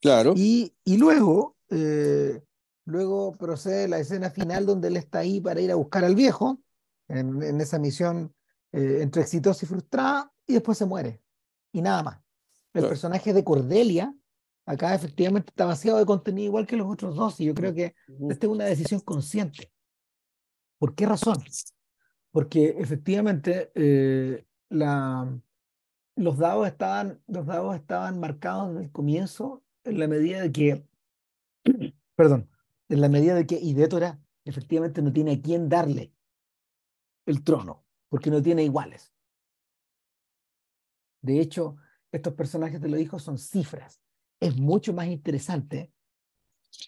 Claro. 0.00 0.34
Y, 0.34 0.74
y 0.82 0.96
luego, 0.96 1.58
eh, 1.70 2.42
luego 2.86 3.36
procede 3.36 3.86
la 3.86 4.00
escena 4.00 4.30
final 4.30 4.66
donde 4.66 4.88
él 4.88 4.96
está 4.96 5.20
ahí 5.20 5.40
para 5.40 5.60
ir 5.60 5.70
a 5.70 5.76
buscar 5.76 6.04
al 6.04 6.16
viejo, 6.16 6.60
en, 7.06 7.40
en 7.40 7.60
esa 7.60 7.78
misión 7.78 8.34
eh, 8.72 8.98
entre 9.00 9.22
exitosa 9.22 9.64
y 9.64 9.68
frustrada, 9.68 10.31
y 10.52 10.54
después 10.54 10.78
se 10.78 10.86
muere. 10.86 11.20
Y 11.72 11.82
nada 11.82 12.02
más. 12.02 12.16
El 12.74 12.80
Claro. 12.80 12.88
personaje 12.88 13.32
de 13.32 13.44
Cordelia, 13.44 14.14
acá 14.66 14.94
efectivamente 14.94 15.50
está 15.50 15.66
vaciado 15.66 15.98
de 15.98 16.06
contenido 16.06 16.46
igual 16.46 16.66
que 16.66 16.76
los 16.76 16.90
otros 16.90 17.16
dos, 17.16 17.40
y 17.40 17.46
yo 17.46 17.54
creo 17.54 17.74
que 17.74 17.94
esta 18.30 18.46
es 18.46 18.52
una 18.52 18.64
decisión 18.64 19.00
consciente. 19.00 19.70
¿Por 20.78 20.94
qué 20.94 21.06
razón? 21.06 21.42
Porque 22.30 22.76
efectivamente 22.78 23.70
eh, 23.74 24.46
la, 24.70 25.38
los, 26.16 26.38
dados 26.38 26.66
estaban, 26.66 27.22
los 27.26 27.46
dados 27.46 27.76
estaban 27.76 28.18
marcados 28.20 28.70
desde 28.72 28.84
el 28.86 28.92
comienzo 28.92 29.62
en 29.84 29.98
la 29.98 30.08
medida 30.08 30.40
de 30.40 30.52
que, 30.52 30.86
perdón, 32.16 32.48
en 32.88 33.00
la 33.00 33.08
medida 33.08 33.34
de 33.34 33.46
que 33.46 33.58
Idétora 33.60 34.20
efectivamente 34.44 35.02
no 35.02 35.12
tiene 35.12 35.32
a 35.32 35.40
quién 35.42 35.68
darle 35.68 36.14
el 37.26 37.44
trono, 37.44 37.84
porque 38.08 38.30
no 38.30 38.42
tiene 38.42 38.64
iguales. 38.64 39.11
De 41.22 41.40
hecho, 41.40 41.76
estos 42.10 42.34
personajes 42.34 42.80
de 42.80 42.88
los 42.88 43.00
hijos 43.00 43.22
son 43.22 43.38
cifras. 43.38 44.00
Es 44.40 44.56
mucho 44.56 44.92
más 44.92 45.06
interesante. 45.06 45.92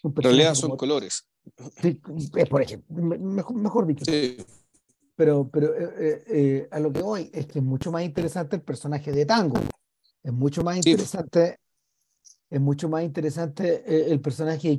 En 0.03 0.15
realidad 0.15 0.53
son 0.55 0.69
como- 0.71 0.77
colores. 0.77 1.27
Sí, 1.81 1.99
eh, 2.37 2.45
por 2.47 2.61
ejemplo, 2.61 2.95
me- 3.03 3.17
mejor, 3.17 3.55
mejor 3.55 3.87
dicho. 3.87 4.03
Sí. 4.05 4.37
Pero, 5.15 5.47
pero 5.49 5.73
eh, 5.73 5.93
eh, 5.97 6.23
eh, 6.27 6.67
a 6.71 6.79
lo 6.79 6.91
que 6.91 7.01
voy 7.01 7.29
es 7.33 7.45
que 7.47 7.59
es 7.59 7.65
mucho 7.65 7.91
más 7.91 8.03
interesante 8.03 8.57
el 8.57 8.61
personaje 8.63 9.11
de 9.11 9.25
Tango. 9.25 9.57
Es 10.23 10.33
mucho 10.33 10.63
más 10.63 10.75
Sí. 10.83 10.89
interesante, 10.91 11.59
es 12.49 12.59
mucho 12.59 12.89
más 12.89 13.03
interesante 13.03 13.83
eh, 13.85 14.11
el 14.11 14.19
personaje 14.19 14.67
de 14.69 14.73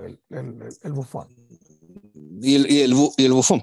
el, 0.00 0.18
el, 0.30 0.62
el- 0.62 0.76
el 0.82 0.92
bufón. 0.92 1.28
Y 2.42 2.54
el, 2.56 2.70
y 2.70 2.80
el, 2.80 2.94
bu- 2.94 3.14
y 3.16 3.24
el 3.26 3.32
bufón. 3.32 3.62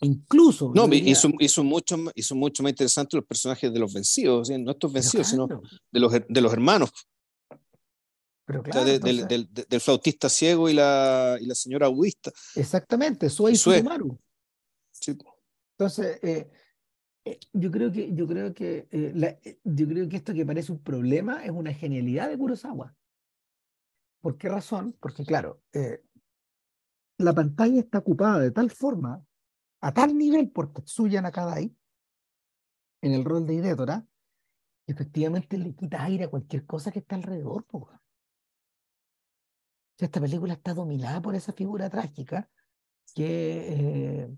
Incluso. 0.00 0.72
No, 0.74 0.86
y 0.92 1.14
son, 1.14 1.34
y 1.38 1.48
son 1.48 1.66
mucho, 1.66 1.96
más- 1.96 2.12
y 2.14 2.22
son 2.22 2.38
mucho 2.38 2.62
más 2.62 2.70
interesantes 2.70 3.14
los 3.14 3.24
personajes 3.26 3.72
de 3.72 3.78
los 3.78 3.92
vencidos, 3.94 4.48
sea, 4.48 4.58
no 4.58 4.70
estos 4.72 4.92
vencidos, 4.92 5.26
sino 5.28 5.46
claro, 5.48 5.62
de 5.90 6.00
los, 6.00 6.12
de 6.12 6.40
los 6.40 6.52
hermanos, 6.52 6.90
pero 8.44 8.60
o 8.60 8.64
sea, 8.64 8.72
claro, 8.72 8.86
de- 8.86 8.98
del, 8.98 9.18
entonces- 9.20 9.48
del, 9.54 9.66
del 9.68 9.80
flautista 9.80 10.28
ciego 10.28 10.68
y 10.68 10.74
la, 10.74 11.38
y 11.40 11.46
la 11.46 11.54
señora 11.54 11.88
budista. 11.88 12.30
exactamente, 12.54 13.30
Sue 13.30 13.52
y 13.52 13.56
Sue. 13.56 13.78
Surumaru. 13.78 14.18
Sí. 14.92 15.16
Entonces, 15.78 16.18
eh, 16.22 16.50
eh, 17.24 17.38
yo 17.54 17.70
creo 17.70 17.90
que, 17.90 18.14
yo 18.14 18.26
creo 18.26 18.52
que, 18.54 18.86
eh, 18.90 19.12
la- 19.14 19.28
eh, 19.44 19.58
yo 19.64 19.88
creo 19.88 20.08
que 20.08 20.16
esto 20.16 20.32
que 20.34 20.44
parece 20.46 20.72
un 20.72 20.82
problema 20.82 21.44
es 21.44 21.50
una 21.50 21.72
genialidad 21.72 22.28
de 22.28 22.36
Kurosawa. 22.38 22.94
¿Por 24.20 24.36
qué 24.38 24.48
razón? 24.48 24.94
Porque, 25.00 25.24
claro, 25.24 25.62
eh, 25.72 26.02
la 27.18 27.32
pantalla 27.34 27.80
está 27.80 27.98
ocupada 27.98 28.40
de 28.40 28.50
tal 28.50 28.70
forma, 28.70 29.24
a 29.86 29.92
tal 29.94 30.16
nivel 30.18 30.50
por 30.50 30.72
Tetsuya 30.72 31.22
Nakadai, 31.22 31.72
en 33.02 33.12
el 33.12 33.24
rol 33.24 33.46
de 33.46 33.54
Hidétora, 33.54 34.04
que 34.84 34.92
efectivamente 34.92 35.58
le 35.58 35.76
quita 35.76 36.02
aire 36.02 36.24
a 36.24 36.28
cualquier 36.28 36.66
cosa 36.66 36.90
que 36.90 36.98
está 36.98 37.14
alrededor. 37.14 37.64
O 37.70 37.88
esta 39.98 40.20
película 40.20 40.54
está 40.54 40.74
dominada 40.74 41.22
por 41.22 41.36
esa 41.36 41.52
figura 41.52 41.88
trágica 41.88 42.50
que, 43.14 43.28
eh, 44.24 44.36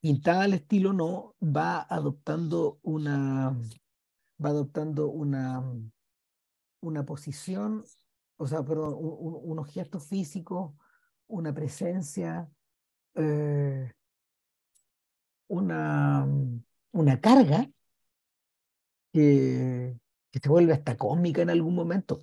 pintada 0.00 0.42
al 0.42 0.52
estilo 0.52 0.92
no, 0.92 1.34
va 1.40 1.80
adoptando 1.80 2.78
una, 2.82 3.56
va 4.44 4.48
adoptando 4.50 5.08
una, 5.08 5.64
una 6.82 7.06
posición, 7.06 7.82
o 8.36 8.46
sea, 8.46 8.62
perdón, 8.62 8.94
un- 8.94 9.16
un- 9.26 9.40
unos 9.52 9.72
gestos 9.72 10.04
físicos, 10.06 10.74
una 11.28 11.54
presencia, 11.54 12.50
eh, 13.14 13.90
una, 15.50 16.26
una 16.92 17.20
carga 17.20 17.68
que, 19.12 19.96
que 20.30 20.38
se 20.38 20.48
vuelve 20.48 20.72
hasta 20.72 20.96
cómica 20.96 21.42
en 21.42 21.50
algún 21.50 21.74
momento. 21.74 22.20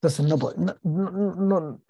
Entonces, 0.00 0.26
no, 0.26 0.36
no, 0.56 0.76
no, 0.82 1.10
no- 1.10 1.34
no- 1.60 1.82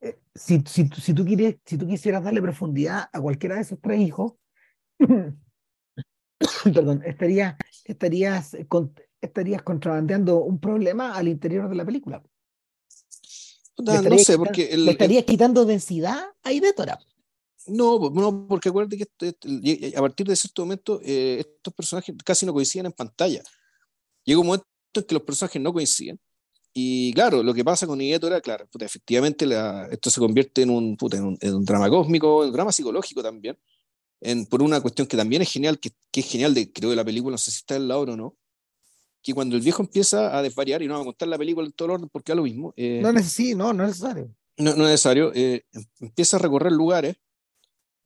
eh, 0.00 0.18
si, 0.34 0.60
si, 0.66 0.88
tú- 0.88 1.00
si, 1.00 1.14
tú 1.14 1.24
quieres, 1.24 1.56
si 1.64 1.78
tú 1.78 1.86
quisieras 1.86 2.24
darle 2.24 2.42
profundidad 2.42 3.08
a 3.12 3.20
cualquiera 3.20 3.54
de 3.56 3.60
esos 3.62 3.78
tres 3.80 4.00
hijos, 4.00 4.34
perdón, 6.64 7.02
estaría, 7.04 7.56
estarías, 7.84 8.56
con- 8.68 8.92
estarías 9.20 9.62
contrabandeando 9.62 10.42
un 10.42 10.58
problema 10.58 11.14
al 11.16 11.28
interior 11.28 11.68
de 11.68 11.74
la 11.76 11.84
película. 11.84 12.22
Le 13.78 13.84
no 13.84 13.92
estarías 13.94 14.26
sé, 14.26 14.32
quitando- 14.32 14.44
porque 14.44 14.66
le 14.68 14.74
el, 14.74 14.88
estarías 14.88 15.24
quitando 15.24 15.64
densidad 15.64 16.18
a 16.42 16.52
Idétora. 16.52 16.98
No, 17.70 18.10
no, 18.10 18.46
porque 18.48 18.68
acuérdate 18.68 18.96
que 18.96 19.04
este- 19.04 19.28
este- 19.28 19.96
a 19.96 20.00
partir 20.00 20.26
de 20.26 20.36
cierto 20.36 20.62
momento 20.62 21.00
eh, 21.02 21.38
estos 21.40 21.72
personajes 21.74 22.14
casi 22.24 22.44
no 22.46 22.52
coinciden 22.52 22.86
en 22.86 22.92
pantalla. 22.92 23.42
Llega 24.24 24.40
un 24.40 24.46
momento 24.46 24.66
en 24.94 25.02
que 25.04 25.14
los 25.14 25.22
personajes 25.22 25.60
no 25.62 25.72
coinciden. 25.72 26.20
Y 26.72 27.12
claro, 27.14 27.42
lo 27.42 27.52
que 27.52 27.64
pasa 27.64 27.86
con 27.86 27.98
Nietora, 27.98 28.40
claro, 28.40 28.66
puta, 28.68 28.84
efectivamente 28.84 29.44
la- 29.46 29.88
esto 29.90 30.08
se 30.10 30.20
convierte 30.20 30.62
en 30.62 30.70
un, 30.70 30.96
puta, 30.96 31.16
en 31.16 31.24
un, 31.24 31.38
en 31.40 31.54
un 31.54 31.64
drama 31.64 31.88
cósmico, 31.90 32.42
en 32.42 32.48
un 32.50 32.54
drama 32.54 32.70
psicológico 32.70 33.22
también, 33.22 33.58
en, 34.20 34.46
por 34.46 34.62
una 34.62 34.80
cuestión 34.80 35.06
que 35.08 35.16
también 35.16 35.42
es 35.42 35.50
genial, 35.50 35.80
que, 35.80 35.90
que 36.12 36.20
es 36.20 36.26
genial 36.26 36.54
de, 36.54 36.72
creo, 36.72 36.90
de 36.90 36.96
la 36.96 37.04
película, 37.04 37.32
no 37.34 37.38
sé 37.38 37.50
si 37.50 37.56
está 37.58 37.74
en 37.76 37.88
la 37.88 37.96
obra 37.98 38.12
o 38.12 38.16
no, 38.16 38.36
que 39.22 39.34
cuando 39.34 39.56
el 39.56 39.62
viejo 39.62 39.82
empieza 39.82 40.36
a 40.38 40.42
desvariar, 40.42 40.80
y 40.82 40.86
no 40.86 40.92
vamos 40.94 41.06
a 41.06 41.10
contar 41.10 41.28
la 41.28 41.38
película 41.38 41.66
en 41.66 41.72
todo 41.72 41.86
el 41.86 41.92
orden 41.94 42.08
porque 42.10 42.32
es 42.32 42.36
lo 42.36 42.42
mismo, 42.44 42.72
eh, 42.76 43.00
No, 43.02 43.12
neces 43.12 43.56
no, 43.56 43.72
no 43.72 43.82
es 43.84 43.88
necesario. 43.90 44.34
no, 44.58 44.70
no 44.76 44.84
es 44.84 44.90
necesario, 44.90 45.32
eh, 45.34 45.64
em- 45.72 45.84
empieza 46.00 46.36
a 46.36 46.40
recorrer 46.40 46.70
lugares, 46.72 47.16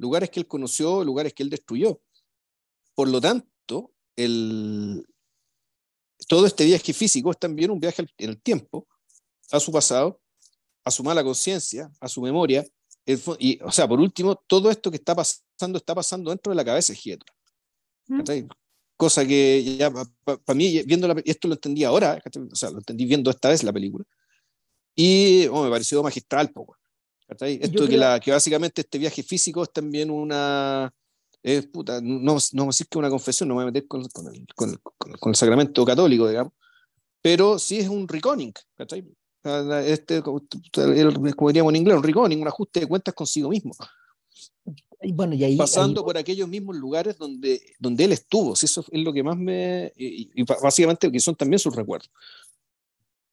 lugares 0.05 0.29
que 0.31 0.39
él 0.41 0.47
conoció, 0.47 1.03
lugares 1.03 1.33
que 1.33 1.43
él 1.43 1.51
destruyó. 1.51 2.01
Por 2.95 3.09
lo 3.09 3.21
tanto, 3.21 3.93
el, 4.17 5.05
todo 6.29 6.47
este 6.47 6.65
viaje 6.67 6.93
físico 6.93 7.31
es 7.31 7.39
también 7.39 7.71
un 7.71 7.81
viaje 7.81 8.05
en 8.19 8.31
el 8.31 8.41
tiempo, 8.41 8.87
a 9.51 9.59
su 9.59 9.73
pasado, 9.73 10.21
a 10.85 10.91
su 10.91 11.03
mala 11.03 11.25
conciencia, 11.25 11.91
a 12.01 12.09
su 12.09 12.21
memoria. 12.21 12.65
el 13.07 13.19
y, 13.39 13.59
o 13.63 13.73
sea, 13.73 13.89
por 13.89 13.99
último, 13.99 14.37
todo 14.47 14.71
esto 14.71 14.91
que 14.91 14.99
está 14.99 15.15
pasando 15.15 15.79
está 15.79 15.95
pasando 15.95 16.31
dentro 16.31 16.51
de 16.53 16.57
la 16.57 16.65
cabeza 16.65 16.93
de. 16.93 17.19
Mm. 18.09 18.19
¿cachai? 18.19 18.49
Cosa 18.97 19.27
que 19.27 19.77
ya 19.79 19.91
para 19.91 20.55
mí, 20.55 20.83
viendo 20.83 21.09
la, 21.09 21.21
esto 21.25 21.49
lo 21.49 21.55
entendí 21.55 21.83
ahora, 21.83 22.23
o 22.53 22.55
sea, 22.55 22.71
lo 22.71 22.79
entendí 22.79 23.07
viendo 23.07 23.31
esta 23.31 23.49
vez 23.49 23.63
la 23.65 23.73
película. 23.73 24.05
Y 24.95 25.47
oh, 25.49 25.65
me 25.65 25.71
pareció 25.71 26.03
magistral, 26.03 26.51
po, 26.51 26.61
weón. 26.61 26.84
¿Cachai? 27.35 27.59
Esto 27.61 27.89
que, 27.89 27.97
la, 27.97 28.21
que 28.21 28.31
básicamente 28.31 28.83
este 28.83 28.99
viaje 28.99 29.23
físico 29.23 29.63
es 29.63 29.73
también 29.73 30.11
una, 30.11 30.93
es 31.43 31.67
puta, 31.67 32.01
no, 32.01 32.37
no 32.53 32.67
decir 32.67 32.87
que 32.89 32.99
una 32.99 33.11
confesión, 33.11 33.49
no 33.49 33.55
me 33.55 33.63
voy 33.63 33.69
a 33.69 33.73
meter 33.73 33.87
con, 33.87 34.09
con, 34.09 34.35
el, 34.35 34.47
con, 34.55 34.71
el, 34.71 34.81
con, 34.81 35.31
el, 35.31 35.37
sacramento 35.37 35.85
católico, 35.85 36.29
digamos, 36.29 36.53
pero 37.21 37.59
sí 37.59 37.79
es 37.79 37.89
un 37.89 38.09
reconing, 38.09 38.53
¿cachai? 38.77 39.05
Este, 39.85 40.23
como 40.23 40.41
diríamos 41.49 41.73
en 41.73 41.77
inglés, 41.77 41.97
un 41.97 42.03
reconing, 42.03 42.41
un 42.41 42.49
ajuste 42.49 42.81
de 42.81 42.87
cuentas 42.87 43.15
consigo 43.15 43.51
mismo. 43.51 43.75
Y 45.03 45.13
bueno, 45.13 45.35
y 45.35 45.45
ahí, 45.45 45.57
pasando 45.57 46.03
por 46.03 46.17
aquellos 46.17 46.49
mismos 46.49 46.77
lugares 46.77 47.19
donde, 47.19 47.61
donde 47.79 48.05
él 48.05 48.13
estuvo, 48.13 48.57
si 48.57 48.65
eso 48.65 48.83
es 48.91 49.05
lo 49.05 49.13
que 49.13 49.23
más 49.23 49.37
me. 49.37 49.93
Y, 49.97 50.31
y 50.35 50.45
básicamente 50.45 51.13
que 51.13 51.21
son 51.21 51.35
también 51.35 51.59
sus 51.59 51.77
recuerdos. 51.77 52.11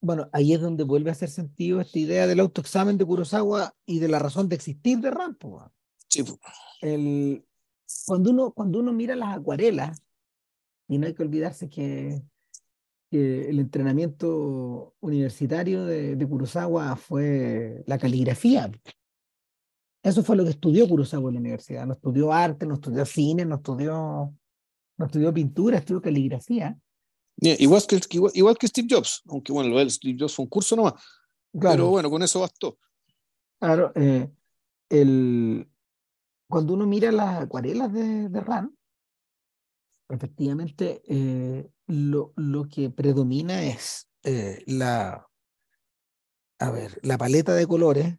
Bueno, 0.01 0.29
ahí 0.33 0.53
es 0.53 0.61
donde 0.61 0.83
vuelve 0.83 1.11
a 1.11 1.13
hacer 1.13 1.29
sentido 1.29 1.79
esta 1.79 1.99
idea 1.99 2.25
del 2.25 2.39
autoexamen 2.39 2.97
de 2.97 3.05
Kurosawa 3.05 3.75
y 3.85 3.99
de 3.99 4.07
la 4.07 4.17
razón 4.17 4.49
de 4.49 4.55
existir 4.55 4.97
de 4.99 5.11
Rampo. 5.11 5.71
Sí. 6.07 6.23
El, 6.81 7.45
cuando, 8.07 8.31
uno, 8.31 8.51
cuando 8.51 8.79
uno 8.79 8.93
mira 8.93 9.15
las 9.15 9.37
acuarelas, 9.37 10.01
y 10.87 10.97
no 10.97 11.05
hay 11.05 11.13
que 11.13 11.21
olvidarse 11.21 11.69
que, 11.69 12.21
que 13.11 13.49
el 13.49 13.59
entrenamiento 13.59 14.95
universitario 14.99 15.85
de, 15.85 16.15
de 16.15 16.27
Kurosawa 16.27 16.95
fue 16.95 17.83
la 17.85 17.99
caligrafía. 17.99 18.71
Eso 20.03 20.23
fue 20.23 20.35
lo 20.35 20.43
que 20.43 20.49
estudió 20.49 20.89
Kurosawa 20.89 21.29
en 21.29 21.35
la 21.35 21.39
universidad. 21.41 21.85
No 21.85 21.93
estudió 21.93 22.33
arte, 22.33 22.65
no 22.65 22.73
estudió 22.73 23.05
cine, 23.05 23.45
no 23.45 23.57
estudió, 23.57 24.35
no 24.97 25.05
estudió 25.05 25.31
pintura, 25.31 25.77
estudió 25.77 26.01
caligrafía. 26.01 26.75
Igual, 27.41 27.81
que, 27.87 27.99
igual, 28.33 28.57
que 28.57 28.67
Steve 28.67 28.87
Jobs, 28.89 29.23
aunque 29.27 29.51
bueno, 29.51 29.79
el 29.79 29.91
Steve 29.91 30.17
Jobs 30.19 30.35
fue 30.35 30.43
un 30.43 30.49
curso 30.49 30.75
nomás. 30.75 30.93
Claro. 31.51 31.75
Pero 31.75 31.89
bueno, 31.89 32.09
con 32.09 32.23
eso 32.23 32.39
bastó. 32.39 32.77
Claro, 33.59 33.91
eh, 33.95 34.31
el, 34.89 35.69
cuando 36.47 36.73
uno 36.73 36.85
mira 36.85 37.11
las 37.11 37.43
acuarelas 37.43 37.91
de, 37.91 38.29
de 38.29 38.39
Ran, 38.41 38.77
efectivamente 40.09 41.01
eh, 41.07 41.69
lo, 41.87 42.33
lo, 42.35 42.67
que 42.67 42.89
predomina 42.89 43.63
es 43.63 44.09
eh, 44.23 44.63
la, 44.67 45.27
a 46.59 46.71
ver, 46.71 46.99
la 47.03 47.17
paleta 47.17 47.53
de 47.53 47.67
colores 47.67 48.15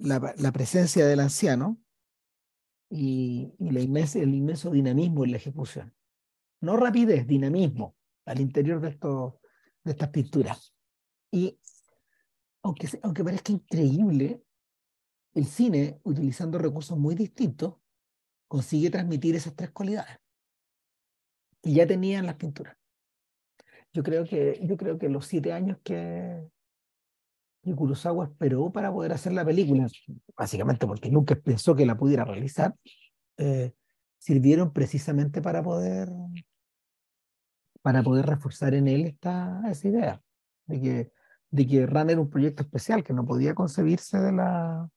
la, 0.00 0.34
la 0.36 0.52
presencia 0.52 1.06
del 1.06 1.20
anciano 1.20 1.78
y, 2.88 3.52
y 3.58 3.70
la 3.70 3.80
inmensa, 3.80 4.18
el 4.18 4.34
inmenso 4.34 4.70
dinamismo 4.70 5.24
en 5.24 5.32
la 5.32 5.36
ejecución. 5.36 5.94
No 6.60 6.76
rapidez, 6.76 7.26
dinamismo 7.26 7.96
al 8.26 8.40
interior 8.40 8.80
de, 8.80 8.90
estos, 8.90 9.34
de 9.84 9.92
estas 9.92 10.10
pinturas. 10.10 10.74
Y 11.30 11.58
aunque, 12.62 12.88
aunque 13.02 13.24
parezca 13.24 13.52
increíble, 13.52 14.42
el 15.34 15.46
cine, 15.46 16.00
utilizando 16.02 16.58
recursos 16.58 16.98
muy 16.98 17.14
distintos, 17.14 17.74
consigue 18.48 18.90
transmitir 18.90 19.34
esas 19.36 19.54
tres 19.54 19.70
cualidades. 19.70 20.18
Y 21.62 21.74
ya 21.74 21.86
tenían 21.86 22.26
las 22.26 22.36
pinturas. 22.36 22.76
Yo 23.92 24.02
creo 24.02 24.24
que, 24.24 24.60
yo 24.62 24.76
creo 24.76 24.98
que 24.98 25.08
los 25.08 25.26
siete 25.26 25.52
años 25.52 25.78
que, 25.82 26.48
y 27.62 27.74
Kurosawa 27.74 28.26
esperó 28.26 28.70
para 28.72 28.92
poder 28.92 29.12
hacer 29.12 29.32
la 29.32 29.44
película, 29.44 29.86
básicamente 30.36 30.86
porque 30.86 31.10
nunca 31.10 31.34
pensó 31.34 31.74
que 31.74 31.86
la 31.86 31.96
pudiera 31.96 32.24
realizar, 32.24 32.74
eh, 33.36 33.72
sirvieron 34.18 34.72
precisamente 34.72 35.42
para 35.42 35.62
poder, 35.62 36.08
para 37.82 38.02
poder 38.02 38.26
reforzar 38.26 38.74
en 38.74 38.88
él 38.88 39.06
esta, 39.06 39.62
esa 39.70 39.88
idea 39.88 40.22
de 40.66 40.80
que, 40.80 41.12
de 41.50 41.66
que 41.66 41.86
RAN 41.86 42.10
era 42.10 42.20
un 42.20 42.30
proyecto 42.30 42.62
especial, 42.62 43.04
que 43.04 43.12
no 43.12 43.24
podía 43.24 43.54
concebirse 43.54 44.18
de 44.18 44.32
la, 44.32 44.90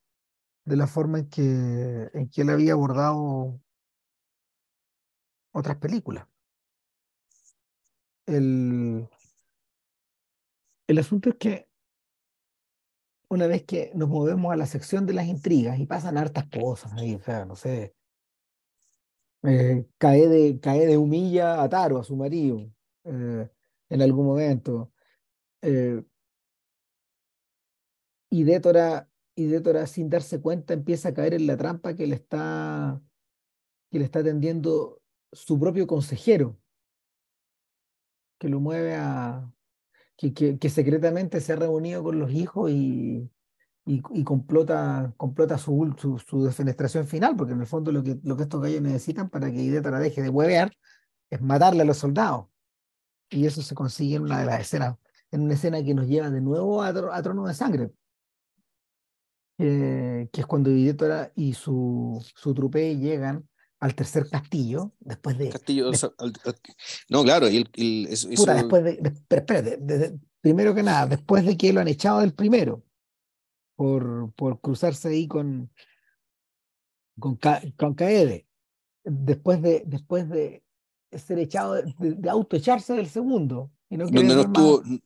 de 0.65 0.77
la 0.77 0.87
forma 0.87 1.19
en 1.19 1.29
que, 1.29 2.09
en 2.13 2.29
que 2.29 2.41
él 2.41 2.49
había 2.49 2.73
abordado 2.73 3.59
otras 5.51 5.77
películas. 5.77 6.27
El, 8.25 9.07
el 10.87 10.97
asunto 10.97 11.29
es 11.29 11.35
que 11.35 11.69
una 13.29 13.47
vez 13.47 13.63
que 13.63 13.91
nos 13.95 14.09
movemos 14.09 14.53
a 14.53 14.55
la 14.55 14.65
sección 14.65 15.05
de 15.05 15.13
las 15.13 15.25
intrigas 15.25 15.79
y 15.79 15.85
pasan 15.85 16.17
hartas 16.17 16.45
cosas 16.49 16.93
ahí, 16.93 17.15
o 17.15 17.21
sea, 17.21 17.45
no 17.45 17.55
sé, 17.55 17.95
eh, 19.43 19.85
cae, 19.97 20.27
de, 20.27 20.59
cae 20.59 20.85
de 20.85 20.97
humilla 20.97 21.61
a 21.61 21.69
Taro, 21.69 21.99
a 21.99 22.03
su 22.03 22.15
marido, 22.15 22.71
eh, 23.03 23.49
en 23.89 24.01
algún 24.01 24.25
momento. 24.25 24.91
Eh, 25.61 26.03
y 28.29 28.43
Détora, 28.43 29.09
y 29.35 29.47
sin 29.87 30.09
darse 30.09 30.41
cuenta, 30.41 30.73
empieza 30.73 31.09
a 31.09 31.13
caer 31.13 31.33
en 31.33 31.47
la 31.47 31.57
trampa 31.57 31.95
que 31.95 32.07
le 32.07 32.15
está, 32.15 33.01
que 33.91 33.99
le 33.99 34.05
está 34.05 34.23
tendiendo 34.23 35.01
su 35.31 35.59
propio 35.59 35.87
consejero, 35.87 36.57
que 38.39 38.49
lo 38.49 38.59
mueve 38.59 38.95
a, 38.95 39.51
que, 40.17 40.33
que, 40.33 40.69
secretamente 40.69 41.41
se 41.41 41.53
ha 41.53 41.55
reunido 41.57 42.03
con 42.03 42.19
los 42.19 42.31
hijos 42.31 42.71
y, 42.71 43.29
y, 43.85 44.01
y 44.11 44.23
complota, 44.23 45.13
complota 45.17 45.57
su, 45.57 45.93
su, 45.97 46.17
su, 46.17 46.43
defenestración 46.43 47.05
final, 47.05 47.35
porque 47.35 47.53
en 47.53 47.61
el 47.61 47.67
fondo 47.67 47.91
lo 47.91 48.01
que, 48.03 48.17
lo 48.23 48.37
que 48.37 48.43
estos 48.43 48.61
gallos 48.61 48.81
necesitan 48.81 49.29
para 49.29 49.51
que 49.51 49.61
Ideta 49.61 49.91
la 49.91 49.99
deje 49.99 50.21
de 50.21 50.29
huevear 50.29 50.71
es 51.29 51.41
matarle 51.41 51.81
a 51.81 51.85
los 51.85 51.97
soldados. 51.97 52.45
Y 53.29 53.45
eso 53.45 53.61
se 53.61 53.75
consigue 53.75 54.15
en 54.15 54.23
una 54.23 54.39
de 54.39 54.45
las 54.45 54.61
escenas, 54.61 54.95
en 55.31 55.41
una 55.41 55.55
escena 55.55 55.83
que 55.83 55.93
nos 55.93 56.07
lleva 56.07 56.29
de 56.29 56.41
nuevo 56.41 56.81
a, 56.81 56.89
a 56.89 57.21
Trono 57.23 57.45
de 57.45 57.53
Sangre, 57.53 57.91
eh, 59.57 60.29
que 60.31 60.41
es 60.41 60.47
cuando 60.47 60.71
Idétora 60.71 61.31
y 61.35 61.53
su, 61.53 62.23
su 62.35 62.53
trupe 62.53 62.95
llegan 62.97 63.47
al 63.79 63.95
tercer 63.95 64.29
castillo, 64.29 64.93
después 65.01 65.37
de... 65.37 65.49
Castillo, 65.49 65.91
no, 67.09 67.23
claro, 67.23 67.49
y 67.49 67.57
el, 67.57 67.65
puta, 68.37 68.53
después 68.53 68.81
de, 68.81 69.13
espérate, 69.29 70.17
primero 70.39 70.73
que 70.73 70.83
nada, 70.83 71.05
después 71.05 71.45
de 71.45 71.57
que 71.57 71.73
lo 71.73 71.81
han 71.81 71.89
echado 71.89 72.21
del 72.21 72.33
primero, 72.33 72.81
por, 73.83 74.31
por 74.35 74.61
cruzarse 74.61 75.09
ahí 75.09 75.27
con, 75.27 75.69
con, 77.19 77.37
con 77.75 77.93
Kaede, 77.95 78.47
después 79.03 79.61
de, 79.61 79.83
después 79.85 80.29
de 80.29 80.63
ser 81.11 81.39
echado, 81.39 81.73
de, 81.73 81.93
de 81.99 82.29
autoecharse 82.29 82.93
del 82.93 83.09
segundo. 83.09 83.71
Y 83.89 83.97
no 83.97 84.05
Donde 84.05 84.35
no 84.35 84.39
estuvo, 84.39 84.83
en 84.85 85.01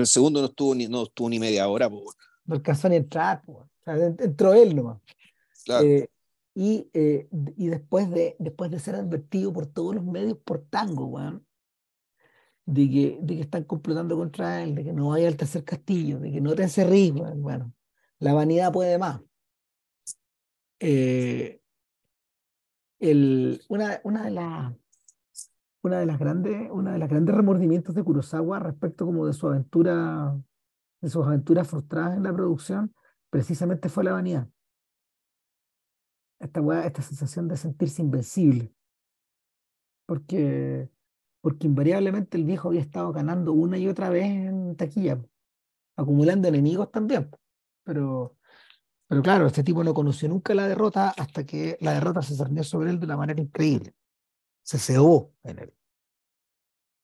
el 0.00 0.06
segundo 0.06 0.40
no 0.40 0.46
estuvo 0.46 0.76
ni, 0.76 0.86
no 0.86 1.02
estuvo 1.02 1.28
ni 1.28 1.40
media 1.40 1.66
hora. 1.66 1.90
Po. 1.90 2.04
No 2.44 2.54
alcanzó 2.54 2.88
ni 2.88 2.94
entrar, 2.94 3.42
po. 3.42 3.52
O 3.52 3.68
sea, 3.84 3.96
entró 3.96 4.54
él 4.54 4.76
nomás. 4.76 5.00
Claro. 5.64 5.84
Eh, 5.84 6.08
y, 6.54 6.88
eh, 6.92 7.28
y 7.56 7.66
después, 7.66 8.08
de, 8.10 8.36
después 8.38 8.70
de 8.70 8.78
ser 8.78 8.94
advertido 8.94 9.52
por 9.52 9.66
todos 9.66 9.96
los 9.96 10.04
medios 10.04 10.38
por 10.38 10.62
tango, 10.66 11.06
weón, 11.06 11.44
de 12.64 12.88
que, 12.88 13.18
de 13.20 13.34
que 13.34 13.40
están 13.40 13.64
complotando 13.64 14.16
contra 14.16 14.62
él, 14.62 14.76
de 14.76 14.84
que 14.84 14.92
no 14.92 15.08
vaya 15.08 15.26
al 15.26 15.36
tercer 15.36 15.64
castillo, 15.64 16.20
de 16.20 16.30
que 16.30 16.40
no 16.40 16.54
te 16.54 16.62
encerrís, 16.62 17.10
weón, 17.10 17.42
bueno, 17.42 17.72
la 18.20 18.32
vanidad 18.32 18.72
puede 18.72 18.98
más. 18.98 19.20
Eh, 20.78 21.60
una, 23.68 23.98
de 23.98 24.00
de 25.90 26.06
las 26.06 26.18
grandes 27.08 27.34
remordimientos 27.34 27.94
de 27.94 28.04
Kurosawa 28.04 28.60
respecto 28.60 29.06
como 29.06 29.26
de 29.26 29.32
su 29.32 29.48
aventura 29.48 30.38
de 31.00 31.08
sus 31.08 31.26
aventuras 31.26 31.66
frustradas 31.66 32.16
en 32.16 32.22
la 32.22 32.32
producción 32.32 32.94
precisamente 33.30 33.88
fue 33.88 34.04
la 34.04 34.12
vanidad 34.12 34.48
esta, 36.40 36.86
esta 36.86 37.02
sensación 37.02 37.48
de 37.48 37.56
sentirse 37.56 38.02
invencible. 38.02 38.72
Porque, 40.06 40.88
porque 41.40 41.66
invariablemente 41.66 42.36
el 42.36 42.44
viejo 42.44 42.68
había 42.68 42.80
estado 42.80 43.12
ganando 43.12 43.52
una 43.52 43.78
y 43.78 43.86
otra 43.86 44.08
vez 44.08 44.24
en 44.24 44.76
taquilla, 44.76 45.22
acumulando 45.96 46.48
enemigos 46.48 46.90
también. 46.90 47.30
Pero, 47.90 48.36
pero 49.08 49.20
claro, 49.20 49.48
este 49.48 49.64
tipo 49.64 49.82
no 49.82 49.92
conoció 49.92 50.28
nunca 50.28 50.54
la 50.54 50.68
derrota 50.68 51.08
hasta 51.08 51.44
que 51.44 51.76
la 51.80 51.94
derrota 51.94 52.22
se 52.22 52.36
cernió 52.36 52.62
sobre 52.62 52.90
él 52.90 53.00
de 53.00 53.06
una 53.06 53.16
manera 53.16 53.40
increíble. 53.40 53.94
Se 54.62 54.78
cebó 54.78 55.34
en 55.42 55.58
él. 55.58 55.74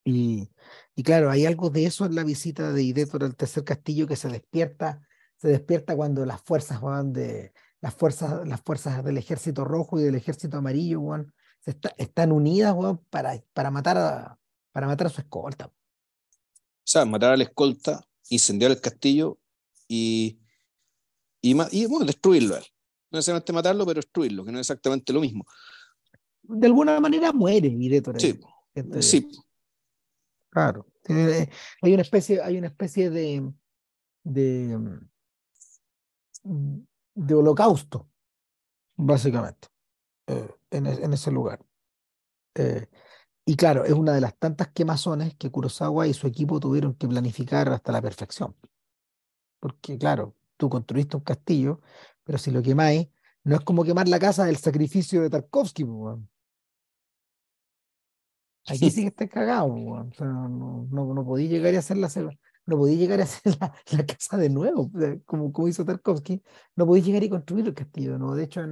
Y, 0.05 0.49
y 0.95 1.03
claro, 1.03 1.29
hay 1.29 1.45
algo 1.45 1.71
de 1.71 1.87
eso 1.87 2.07
en 2.07 2.15
la 2.15 2.23
visita 2.23 2.73
de 2.73 2.85
Idétor 2.85 3.25
al 3.25 3.35
tercer 3.35 3.65
castillo 3.65 4.07
que 4.07 4.15
se 4.15 4.29
despierta, 4.29 5.03
se 5.39 5.49
despierta 5.49 5.97
cuando 5.97 6.25
las 6.25 6.41
fuerzas 6.41 6.81
van 6.81 7.13
de, 7.13 7.53
las 7.81 7.93
fuerzas, 7.93 8.47
las 8.47 8.61
fuerzas 8.61 9.03
del 9.03 9.19
ejército 9.19 9.65
rojo 9.65 9.99
y 9.99 10.05
del 10.05 10.15
ejército 10.15 10.59
amarillo, 10.59 11.03
están 11.97 12.31
unidas, 12.31 12.77
para, 13.11 13.43
para, 13.53 13.73
matar 13.73 13.99
a, 13.99 14.39
para 14.71 14.87
matar 14.87 15.09
a 15.09 15.11
su 15.11 15.21
escolta. 15.21 15.67
O 15.67 15.73
sea, 16.85 17.05
matar 17.05 17.33
a 17.33 17.37
la 17.37 17.43
escolta, 17.43 18.07
incendiar 18.29 18.71
el 18.71 18.81
castillo 18.81 19.41
y, 19.89 20.39
y, 21.53 21.83
y 21.83 21.87
bueno, 21.87 22.05
destruirlo. 22.07 22.57
No 22.57 23.19
necesariamente 23.19 23.53
matarlo, 23.53 23.87
pero 23.87 23.99
destruirlo, 23.99 24.45
que 24.45 24.53
no 24.53 24.59
es 24.59 24.69
exactamente 24.69 25.13
lo 25.13 25.21
mismo. 25.21 25.47
De 26.43 26.67
alguna 26.67 27.01
manera 27.01 27.33
muere 27.33 27.71
Miretor. 27.71 28.21
Sí, 28.21 28.39
sí. 29.01 29.29
Claro. 30.51 30.87
Hay 31.83 31.93
una 31.93 32.03
especie, 32.03 32.43
hay 32.43 32.59
una 32.59 32.69
especie 32.69 33.11
de, 33.11 33.53
de 34.25 35.01
de 37.15 37.35
holocausto, 37.35 38.09
básicamente. 38.97 39.69
Eh, 40.29 40.49
en, 40.71 40.87
en 40.87 41.13
ese 41.13 41.31
lugar. 41.31 41.65
Eh, 42.55 42.87
y 43.45 43.57
claro, 43.57 43.85
es 43.85 43.93
una 43.93 44.13
de 44.13 44.21
las 44.21 44.37
tantas 44.39 44.69
quemazones 44.69 45.35
que 45.37 45.51
Kurosawa 45.51 46.07
y 46.07 46.15
su 46.15 46.27
equipo 46.27 46.61
tuvieron 46.61 46.95
que 46.95 47.09
planificar 47.09 47.69
hasta 47.69 47.93
la 47.93 48.03
perfección. 48.03 48.57
Porque 49.61 49.99
claro, 49.99 50.36
tú 50.57 50.69
construiste 50.69 51.17
un 51.17 51.23
castillo, 51.23 51.81
pero 52.25 52.39
si 52.39 52.51
lo 52.51 52.63
quemáis, 52.63 53.09
no 53.45 53.55
es 53.57 53.61
como 53.61 53.85
quemar 53.85 54.09
la 54.09 54.19
casa 54.19 54.45
del 54.45 54.57
sacrificio 54.57 55.23
de 55.23 55.31
Tarkovsky. 55.31 55.87
Aquí 58.69 58.91
sí 58.91 59.03
que 59.03 59.09
está 59.09 59.29
cagado. 59.29 59.73
O 59.73 60.11
sea, 60.13 60.27
no, 60.27 60.89
no, 60.91 61.15
no 61.15 61.25
podía 61.25 61.49
llegar 61.49 61.75
a 61.75 61.79
hacer 61.79 61.97
la 61.99 62.09
no 62.67 62.77
podía 62.77 62.97
llegar 62.97 63.21
a 63.21 63.23
hacer 63.23 63.57
la, 63.61 64.05
casa 64.07 64.37
de 64.37 64.51
nuevo, 64.51 64.91
como, 65.25 65.69
hizo 65.69 65.85
Tarkovsky. 65.85 66.43
No 66.75 66.87
podía 66.87 67.05
llegar 67.05 67.23
y 67.23 67.31
construir 67.31 67.67
el 67.67 67.75
castillo. 67.75 68.19
¿no? 68.19 68.35
De 68.35 68.45
hecho, 68.45 68.63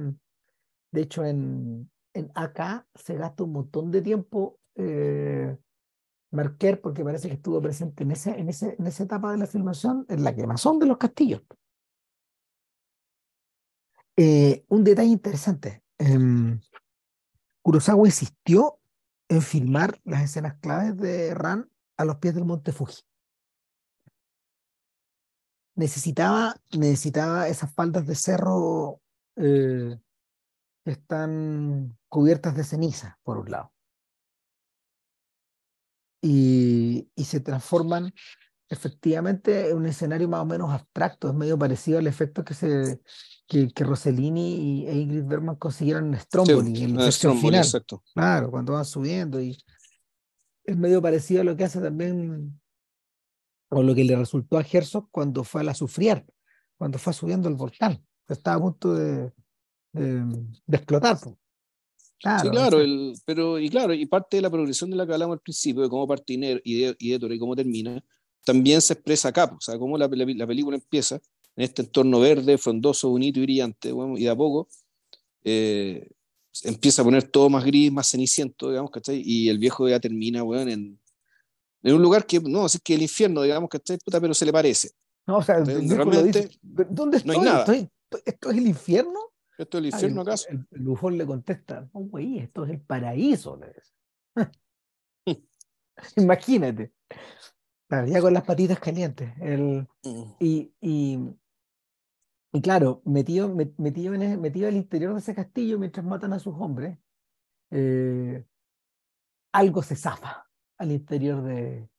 de 0.91 1.01
hecho 1.01 1.23
en, 1.23 1.89
en 2.13 2.31
acá 2.35 2.85
se 2.95 3.15
gasta 3.15 3.43
un 3.43 3.53
montón 3.53 3.91
de 3.91 4.01
tiempo 4.01 4.59
eh, 4.75 5.55
Marquer, 6.31 6.81
porque 6.81 7.03
parece 7.03 7.29
que 7.29 7.35
estuvo 7.35 7.61
presente 7.61 8.03
en, 8.03 8.11
ese, 8.11 8.31
en, 8.37 8.49
ese, 8.49 8.75
en 8.77 8.87
esa 8.87 9.03
etapa 9.03 9.31
de 9.31 9.37
la 9.37 9.47
filmación, 9.47 10.05
en 10.09 10.23
la 10.23 10.35
quemazón 10.35 10.79
de 10.79 10.85
los 10.85 10.97
castillos. 10.97 11.41
Eh, 14.17 14.65
un 14.69 14.83
detalle 14.83 15.09
interesante. 15.09 15.83
Eh, 15.99 16.59
Kurosawa 17.61 18.07
insistió 18.07 18.79
en 19.27 19.41
filmar 19.41 19.99
las 20.03 20.23
escenas 20.23 20.55
claves 20.59 20.97
de 20.97 21.33
Ran 21.33 21.69
a 21.97 22.05
los 22.05 22.17
pies 22.17 22.35
del 22.35 22.45
monte 22.45 22.71
Fuji. 22.71 23.01
Necesitaba, 25.75 26.55
necesitaba 26.77 27.47
esas 27.49 27.73
faldas 27.73 28.05
de 28.07 28.15
cerro 28.15 29.01
eh, 29.35 29.99
que 30.85 30.91
están 30.91 31.97
cubiertas 32.07 32.55
de 32.55 32.63
ceniza, 32.63 33.19
por 33.23 33.39
un 33.39 33.51
lado. 33.51 33.73
Y, 36.21 37.09
y 37.15 37.23
se 37.25 37.39
transforman 37.39 38.13
efectivamente 38.69 39.69
en 39.69 39.77
un 39.77 39.85
escenario 39.85 40.27
más 40.27 40.41
o 40.41 40.45
menos 40.45 40.71
abstracto, 40.71 41.29
es 41.29 41.35
medio 41.35 41.57
parecido 41.57 41.99
al 41.99 42.07
efecto 42.07 42.43
que 42.43 42.53
se 42.53 43.01
que, 43.47 43.67
que 43.69 43.83
Rossellini 43.83 44.81
y, 44.81 44.87
e 44.87 44.95
Ingrid 44.95 45.25
Bergman 45.25 45.55
consiguieron 45.55 46.13
en 46.13 46.19
Stromboli, 46.19 46.83
en 46.83 46.95
la 46.95 47.03
sección 47.03 47.39
final. 47.39 47.63
Exacto. 47.63 48.03
Claro, 48.13 48.49
cuando 48.49 48.73
van 48.73 48.85
subiendo 48.85 49.41
y 49.41 49.57
es 50.63 50.77
medio 50.77 51.01
parecido 51.01 51.41
a 51.41 51.43
lo 51.43 51.55
que 51.55 51.63
hace 51.63 51.79
también 51.79 52.59
o 53.69 53.83
lo 53.83 53.93
que 53.93 54.03
le 54.03 54.15
resultó 54.15 54.57
a 54.57 54.65
Herzog 54.69 55.09
cuando 55.11 55.43
fue 55.43 55.61
a 55.61 55.63
la 55.63 55.75
Sufriar, 55.75 56.25
cuando 56.77 56.97
fue 56.97 57.13
subiendo 57.13 57.49
el 57.49 57.55
volcán, 57.55 58.03
estaba 58.27 58.57
a 58.57 58.61
punto 58.61 58.93
de, 58.95 59.31
de, 59.93 60.77
explotar. 60.77 61.17
Claro, 62.19 62.43
sí, 62.43 62.49
claro, 62.49 62.79
el, 62.79 63.13
pero 63.25 63.59
y 63.59 63.69
claro, 63.69 63.93
y 63.93 64.05
parte 64.05 64.37
de 64.37 64.41
la 64.41 64.49
progresión 64.49 64.89
de 64.89 64.95
la 64.95 65.05
que 65.05 65.13
hablamos 65.13 65.35
al 65.35 65.41
principio, 65.41 65.83
de 65.83 65.89
cómo 65.89 66.07
parte 66.07 66.33
y 66.33 66.37
de, 66.37 66.61
y 66.63 67.17
de, 67.17 67.35
y 67.35 67.39
cómo 67.39 67.55
termina, 67.55 68.03
también 68.45 68.81
se 68.81 68.93
expresa 68.93 69.29
acá, 69.29 69.45
o 69.45 69.59
sea, 69.59 69.77
cómo 69.77 69.97
la, 69.97 70.07
la, 70.07 70.47
película 70.47 70.77
empieza 70.77 71.15
en 71.55 71.63
este 71.63 71.81
entorno 71.81 72.19
verde, 72.19 72.57
frondoso, 72.57 73.09
bonito 73.09 73.39
y 73.39 73.43
brillante, 73.43 73.91
y 74.17 74.23
de 74.23 74.29
a 74.29 74.35
poco 74.35 74.67
eh, 75.43 76.09
empieza 76.63 77.01
a 77.01 77.05
poner 77.05 77.23
todo 77.23 77.49
más 77.49 77.65
gris, 77.65 77.91
más 77.91 78.09
ceniciento, 78.09 78.69
digamos, 78.69 78.91
¿cachai? 78.91 79.21
Y 79.23 79.49
el 79.49 79.57
viejo 79.57 79.89
ya 79.89 79.99
termina, 79.99 80.43
bueno, 80.43 80.71
en, 80.71 80.99
en 81.83 81.93
un 81.93 82.01
lugar 82.01 82.25
que, 82.25 82.39
no, 82.39 82.65
es 82.65 82.79
que 82.81 82.95
el 82.95 83.01
infierno, 83.01 83.41
digamos, 83.41 83.69
¿cachai? 83.69 83.97
Puta, 83.97 84.21
pero 84.21 84.33
se 84.33 84.45
le 84.45 84.53
parece. 84.53 84.91
No, 85.27 85.37
o 85.37 85.43
sea, 85.43 85.63
realmente 85.63 86.49
¿dónde 86.61 87.17
estoy? 87.17 87.35
No 87.35 87.39
hay 87.39 87.45
nada. 87.45 87.65
¿Esto 88.25 88.51
es 88.51 88.57
el 88.57 88.67
infierno? 88.67 89.19
¿Esto 89.57 89.77
es 89.77 89.81
el 89.81 89.85
infierno 89.87 90.21
acaso? 90.21 90.47
El, 90.49 90.67
el, 90.71 91.17
le 91.17 91.25
contesta, 91.25 91.89
no, 91.93 92.01
güey, 92.01 92.39
esto 92.39 92.65
es 92.65 92.71
el 92.71 92.81
paraíso. 92.81 93.59
Imagínate. 96.15 96.93
Ya 97.89 98.21
con 98.21 98.33
las 98.33 98.43
patitas 98.43 98.79
calientes. 98.79 99.33
El, 99.39 99.87
mm. 100.03 100.23
y, 100.39 100.73
y, 100.81 101.19
y, 102.53 102.61
claro, 102.61 103.01
metido, 103.05 103.53
metido, 103.77 104.13
en 104.13 104.21
el, 104.21 104.37
metido 104.39 104.67
al 104.67 104.75
interior 104.75 105.13
de 105.13 105.19
ese 105.19 105.35
castillo 105.35 105.77
mientras 105.77 106.05
matan 106.05 106.33
a 106.33 106.39
sus 106.39 106.55
hombres, 106.57 106.97
eh, 107.71 108.45
algo 109.51 109.83
se 109.83 109.95
zafa 109.95 110.47
al 110.77 110.91
interior 110.91 111.43
de, 111.43 111.89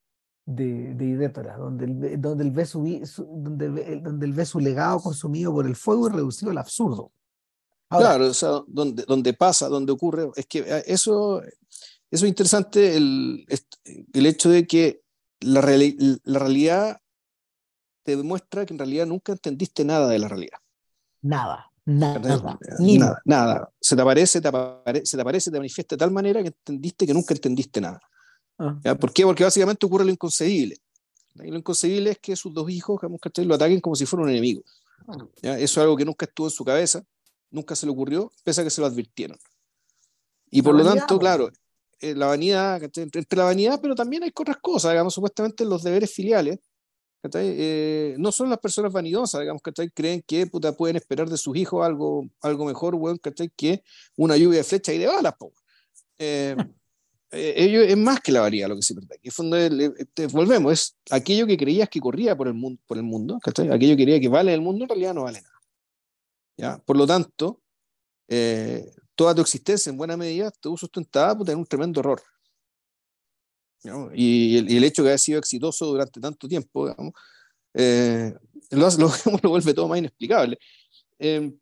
de, 0.45 0.93
de 0.93 1.05
Idétora, 1.05 1.57
donde 1.57 1.85
él, 1.85 2.21
donde, 2.21 2.43
el 2.43 2.51
ve 2.51 2.65
su, 2.65 2.83
donde, 2.83 3.99
donde 4.01 4.25
él 4.25 4.33
ve 4.33 4.45
su 4.45 4.59
legado 4.59 4.99
consumido 4.99 5.51
por 5.51 5.65
el 5.65 5.75
fuego 5.75 6.07
y 6.07 6.11
reducido 6.11 6.51
al 6.51 6.57
absurdo. 6.59 7.11
claro, 7.89 8.27
o 8.27 8.33
sea, 8.33 8.61
donde, 8.67 9.03
donde 9.03 9.33
pasa, 9.33 9.67
donde 9.67 9.91
ocurre, 9.91 10.29
es 10.35 10.45
que 10.45 10.59
eh, 10.59 10.83
eso, 10.85 11.41
eso 11.41 12.25
es 12.25 12.29
interesante, 12.29 12.95
el, 12.95 13.45
el 14.13 14.25
hecho 14.25 14.49
de 14.49 14.67
que 14.67 15.06
la, 15.39 15.61
la 15.61 16.39
realidad 16.39 17.01
te 18.03 18.15
demuestra 18.15 18.65
que 18.65 18.73
en 18.73 18.79
realidad 18.79 19.05
nunca 19.05 19.33
entendiste 19.33 19.83
nada 19.83 20.07
de 20.07 20.19
la 20.19 20.27
realidad. 20.27 20.59
Nada, 21.21 21.71
nada, 21.85 22.57
nada, 22.79 23.21
nada. 23.25 23.69
Se 23.81 23.95
te 23.95 24.01
aparece, 24.01 24.39
te 24.39 24.49
se 25.03 25.17
te 25.17 25.21
aparece, 25.21 25.51
te 25.51 25.57
manifiesta 25.57 25.95
de 25.95 25.99
tal 25.99 26.11
manera 26.11 26.41
que 26.41 26.47
entendiste 26.47 27.05
que 27.05 27.13
nunca 27.13 27.33
entendiste 27.33 27.81
nada. 27.81 27.99
Ah. 28.57 28.95
¿Por 28.99 29.11
qué? 29.11 29.23
Porque 29.23 29.43
básicamente 29.43 29.85
ocurre 29.85 30.05
lo 30.05 30.11
inconcebible. 30.11 30.77
Y 31.35 31.51
lo 31.51 31.57
inconcebible 31.57 32.11
es 32.11 32.19
que 32.19 32.35
sus 32.35 32.53
dos 32.53 32.69
hijos 32.69 32.99
lo 33.01 33.55
ataquen 33.55 33.81
como 33.81 33.95
si 33.95 34.05
fuera 34.05 34.23
un 34.23 34.29
enemigo. 34.29 34.63
Ah. 35.07 35.17
Eso 35.41 35.63
es 35.63 35.77
algo 35.77 35.97
que 35.97 36.05
nunca 36.05 36.25
estuvo 36.25 36.47
en 36.47 36.51
su 36.51 36.63
cabeza, 36.63 37.03
nunca 37.51 37.75
se 37.75 37.85
le 37.85 37.91
ocurrió, 37.91 38.31
pese 38.43 38.61
a 38.61 38.63
que 38.63 38.69
se 38.69 38.81
lo 38.81 38.87
advirtieron. 38.87 39.37
Y 40.49 40.61
por 40.61 40.75
lo 40.75 40.83
tanto, 40.85 41.19
claro, 41.19 41.49
eh, 41.99 42.15
la 42.15 42.27
vanidad, 42.27 42.81
entre, 42.83 43.25
la 43.31 43.45
vanidad, 43.45 43.79
pero 43.81 43.95
también 43.95 44.23
hay 44.23 44.31
otras 44.35 44.57
cosas, 44.57 44.91
digamos, 44.91 45.13
supuestamente 45.13 45.65
los 45.65 45.83
deberes 45.83 46.13
filiales, 46.13 46.59
eh, 47.33 48.15
no 48.19 48.31
son 48.31 48.49
las 48.49 48.59
personas 48.59 48.93
vanidosas, 48.93 49.41
digamos, 49.41 49.61
que 49.61 49.89
creen 49.89 50.23
que 50.25 50.47
puta, 50.47 50.73
pueden 50.73 50.95
esperar 50.95 51.29
de 51.29 51.37
sus 51.37 51.55
hijos 51.57 51.85
algo, 51.85 52.29
algo 52.41 52.65
mejor, 52.65 52.95
bueno, 52.95 53.19
que 53.55 53.83
una 54.15 54.37
lluvia 54.37 54.59
de 54.59 54.63
flechas 54.63 54.95
y 54.95 54.97
de 54.99 55.07
balas. 55.07 55.33
Eh, 57.29 57.55
ello 57.57 57.81
es 57.81 57.97
más 57.97 58.21
que 58.21 58.31
la 58.31 58.39
vanidad 58.39 58.69
lo 58.69 58.77
que 58.77 58.81
se 58.81 58.95
pierde. 58.95 59.15
Aquí 59.15 59.29
volvemos, 60.31 60.71
es 60.71 60.97
aquello 61.11 61.45
que 61.45 61.57
creías 61.57 61.89
que 61.89 61.99
corría 61.99 62.37
por 62.37 62.47
el 62.47 62.53
mundo, 62.53 62.81
por 62.87 62.95
el 62.95 63.03
mundo 63.03 63.37
aquello 63.43 63.97
que 63.97 64.03
creía 64.05 64.21
que 64.21 64.29
vale 64.29 64.53
el 64.53 64.61
mundo, 64.61 64.85
en 64.85 64.89
realidad 64.89 65.13
no 65.13 65.23
vale 65.23 65.41
nada. 65.41 65.61
¿ya? 66.55 66.77
Por 66.77 66.95
lo 66.95 67.05
tanto, 67.05 67.59
toda 69.17 69.35
tu 69.35 69.41
existencia 69.41 69.89
en 69.89 69.97
buena 69.97 70.15
medida 70.15 70.47
estuvo 70.47 70.77
sustentada 70.77 71.35
por 71.35 71.45
tener 71.45 71.57
un 71.57 71.65
tremendo 71.65 71.99
error. 71.99 72.21
Y, 74.13 74.57
el, 74.57 74.83
hecho 74.83 75.01
de 75.01 75.07
que 75.07 75.11
haya 75.11 75.17
sido 75.17 75.39
exitoso 75.39 75.87
durante 75.87 76.19
tanto 76.19 76.47
tiempo, 76.47 76.93
eh, 77.73 78.33
lo, 78.71 78.89
lo, 79.41 79.49
vuelve 79.49 79.73
todo 79.73 79.87
más 79.87 79.99
inexplicable. 79.99 80.57
Em, 81.17 81.57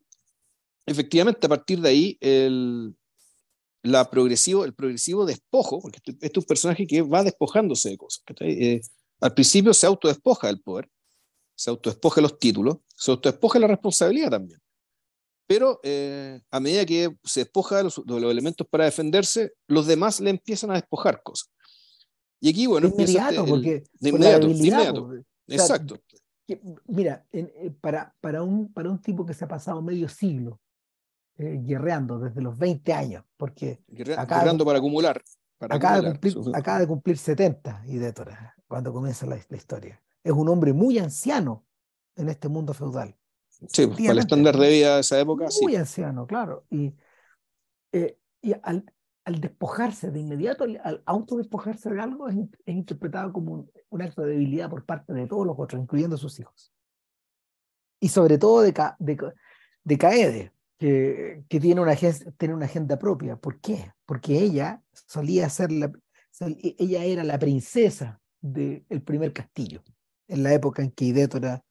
efectivamente, 0.85 1.45
a 1.45 1.49
partir 1.49 1.79
de 1.79 1.89
ahí, 1.89 2.17
el, 2.19 2.93
la 3.83 4.09
progresivo, 4.09 4.65
el 4.65 4.73
progresivo 4.73 5.25
despojo, 5.25 5.79
porque 5.81 5.97
este, 5.97 6.11
este 6.11 6.27
es 6.27 6.37
un 6.37 6.43
personaje 6.43 6.85
que 6.85 7.01
va 7.03 7.23
despojándose 7.23 7.89
de 7.89 7.97
cosas. 7.97 8.23
Eh, 8.41 8.81
al 9.21 9.33
principio 9.33 9.73
se 9.73 9.87
autodespoja 9.87 10.47
del 10.47 10.59
poder, 10.59 10.89
se 11.55 11.69
autodespoja 11.69 12.19
los 12.19 12.37
títulos, 12.37 12.77
se 12.97 13.11
autodespoja 13.11 13.59
la 13.59 13.67
responsabilidad 13.67 14.31
también. 14.31 14.59
Pero 15.47 15.79
eh, 15.83 16.41
a 16.49 16.59
medida 16.59 16.85
que 16.85 17.15
se 17.23 17.41
despoja 17.41 17.77
de 17.77 17.83
los, 17.83 18.01
elementos 18.07 18.67
para 18.67 18.85
defenderse, 18.85 19.53
los 19.67 19.85
demás 19.85 20.19
le 20.19 20.31
empiezan 20.31 20.71
a 20.71 20.75
despojar 20.75 21.21
cosas. 21.21 21.51
Y 22.39 22.49
aquí, 22.49 22.65
bueno, 22.65 22.87
de 22.87 22.93
inmediato, 22.93 23.39
este, 23.39 23.49
porque 23.49 23.83
de 23.99 24.09
inmediato, 24.09 24.47
de 24.47 24.53
inmediato. 24.53 25.11
Exacto. 25.47 25.97
mira, 26.87 27.25
eh, 27.31 27.71
para, 27.79 28.15
para, 28.19 28.41
un, 28.41 28.73
para 28.73 28.89
un 28.89 28.99
tipo 28.99 29.25
que 29.25 29.33
se 29.33 29.45
ha 29.45 29.47
pasado 29.47 29.81
medio 29.81 30.09
siglo 30.09 30.59
eh, 31.37 31.59
guerreando 31.63 32.17
desde 32.17 32.41
los 32.41 32.57
20 32.57 32.93
años, 32.93 33.23
porque 33.37 33.81
guerreando 33.87 34.65
para 34.65 34.79
acumular. 34.79 35.21
Para 35.57 35.75
acaba, 35.75 36.01
de 36.01 36.11
cumplir, 36.11 36.35
acaba 36.53 36.79
de 36.79 36.87
cumplir 36.87 37.17
70 37.17 37.83
y 37.87 37.97
de 37.97 38.13
cuando 38.67 38.91
comienza 38.91 39.25
la, 39.25 39.39
la 39.47 39.57
historia. 39.57 40.01
Es 40.23 40.33
un 40.33 40.49
hombre 40.49 40.73
muy 40.73 40.97
anciano 40.97 41.65
en 42.15 42.29
este 42.29 42.49
mundo 42.49 42.73
feudal. 42.73 43.15
Sí, 43.67 43.87
para 43.87 44.11
el 44.11 44.19
estándar 44.19 44.57
de 44.57 44.69
vida 44.69 44.95
de 44.95 45.01
esa 45.01 45.19
época, 45.19 45.47
muy 45.61 45.75
anciano, 45.75 46.27
claro. 46.27 46.65
Y, 46.69 46.93
eh, 47.91 48.17
y 48.41 48.53
al, 48.63 48.91
al, 49.23 49.39
despojarse 49.39 50.11
de 50.11 50.19
inmediato, 50.19 50.65
al 50.83 51.01
autodespojarse 51.05 51.89
de 51.89 52.01
algo, 52.01 52.27
es, 52.27 52.35
interpretado 52.65 53.31
como 53.31 53.67
un, 53.89 54.01
acto 54.01 54.23
de 54.23 54.31
debilidad 54.31 54.69
por 54.69 54.85
parte 54.85 55.13
de 55.13 55.27
todos 55.27 55.45
los 55.45 55.55
otros, 55.57 55.81
incluyendo 55.81 56.17
sus 56.17 56.39
hijos. 56.39 56.71
Y 57.99 58.09
sobre 58.09 58.37
todo 58.37 58.61
de, 58.61 58.73
de, 58.99 59.33
de 59.83 59.97
Kaede, 59.97 60.51
que, 60.77 61.43
que 61.47 61.59
tiene, 61.59 61.81
una, 61.81 61.95
tiene 61.95 62.53
una 62.53 62.65
agenda 62.65 62.99
propia. 62.99 63.37
¿Por 63.37 63.59
qué? 63.61 63.91
Porque 64.05 64.37
ella 64.39 64.81
solía 65.07 65.49
ser 65.49 65.71
la, 65.71 65.91
ella 66.39 67.03
era 67.03 67.23
la 67.23 67.39
princesa 67.39 68.19
del 68.41 69.01
primer 69.03 69.33
castillo, 69.33 69.83
en 70.27 70.43
la 70.43 70.53
época 70.53 70.83
en 70.83 70.91
que 70.91 71.05
Idétora 71.05 71.63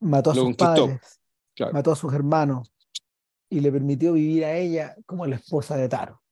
mató 0.00 0.30
a 0.30 0.34
sus 0.34 0.56
padres, 0.56 1.00
mató 1.72 1.92
a 1.92 1.96
sus 1.96 2.12
hermanos, 2.12 2.72
y 3.48 3.60
le 3.60 3.70
permitió 3.70 4.12
vivir 4.12 4.44
a 4.44 4.56
ella 4.56 4.96
como 5.06 5.26
la 5.26 5.36
esposa 5.36 5.76
de 5.76 5.88
Taro. 5.88 6.22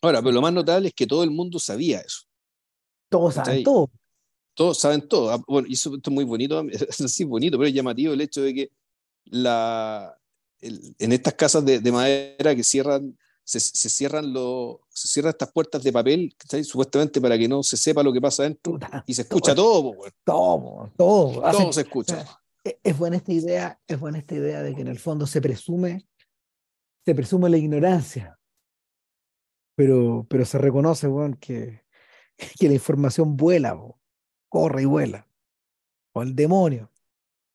Ahora, 0.00 0.20
pero 0.20 0.32
lo 0.32 0.42
más 0.42 0.52
notable 0.52 0.88
es 0.88 0.94
que 0.94 1.06
todo 1.06 1.22
el 1.22 1.30
mundo 1.30 1.58
sabía 1.58 2.00
eso. 2.00 2.22
Todos 3.08 3.34
saben 3.34 3.62
todo. 3.62 3.90
Todos 4.54 4.78
saben 4.78 5.06
todo. 5.06 5.30
Ah, 5.30 5.42
bueno, 5.46 5.68
y 5.68 5.74
eso, 5.74 5.94
esto 5.94 6.10
es 6.10 6.14
muy 6.14 6.24
bonito, 6.24 6.60
es 6.70 7.00
así 7.00 7.24
bonito, 7.24 7.58
pero 7.58 7.68
es 7.68 7.74
llamativo 7.74 8.12
el 8.12 8.20
hecho 8.20 8.42
de 8.42 8.54
que 8.54 8.72
la, 9.24 10.18
en 10.60 11.12
estas 11.12 11.34
casas 11.34 11.64
de, 11.64 11.80
de 11.80 11.92
madera 11.92 12.54
que 12.54 12.64
cierran 12.64 13.16
se, 13.44 13.60
se, 13.60 13.88
cierran 13.88 14.32
los, 14.32 14.76
se 14.88 15.08
cierran 15.08 15.30
estas 15.30 15.50
puertas 15.50 15.82
de 15.82 15.92
papel, 15.92 16.34
supuestamente 16.64 17.20
para 17.20 17.36
que 17.36 17.48
no 17.48 17.62
se 17.62 17.76
sepa 17.76 18.02
lo 18.02 18.12
que 18.12 18.20
pasa 18.20 18.44
dentro 18.44 18.78
y 19.06 19.14
se 19.14 19.22
escucha 19.22 19.54
todo, 19.54 19.96
todo, 20.24 20.92
todo, 20.96 21.42
todo, 21.42 21.72
se 21.72 21.80
escucha. 21.82 22.24
E, 22.64 22.78
es 22.82 22.96
buena 22.96 23.16
esta 23.16 23.32
idea, 23.32 23.80
es 23.86 23.98
buena 23.98 24.18
esta 24.18 24.34
idea 24.34 24.62
de 24.62 24.74
que 24.74 24.82
en 24.82 24.88
el 24.88 24.98
fondo 24.98 25.26
se 25.26 25.40
presume, 25.40 26.06
se 27.04 27.14
presume 27.14 27.50
la 27.50 27.56
ignorancia, 27.56 28.38
pero, 29.74 30.26
pero 30.28 30.44
se 30.44 30.58
reconoce, 30.58 31.08
bueno, 31.08 31.36
que, 31.40 31.82
que 32.36 32.68
la 32.68 32.74
información 32.74 33.36
vuela, 33.36 33.76
corre 34.48 34.82
y 34.82 34.86
vuela, 34.86 35.26
o 36.12 36.22
el 36.22 36.34
demonio. 36.36 36.90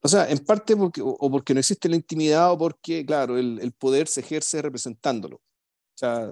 O 0.02 0.10
sea, 0.10 0.30
en 0.30 0.40
parte 0.40 0.76
porque, 0.76 1.02
o 1.04 1.32
porque 1.32 1.54
no 1.54 1.60
existe 1.60 1.90
la 1.90 1.96
intimidad 1.96 2.52
o 2.52 2.58
porque, 2.58 3.06
claro, 3.06 3.38
el, 3.38 3.60
el 3.62 3.72
poder 3.72 4.08
se 4.08 4.20
ejerce 4.20 4.62
representándolo. 4.62 5.42
O 5.98 6.00
sea, 6.00 6.32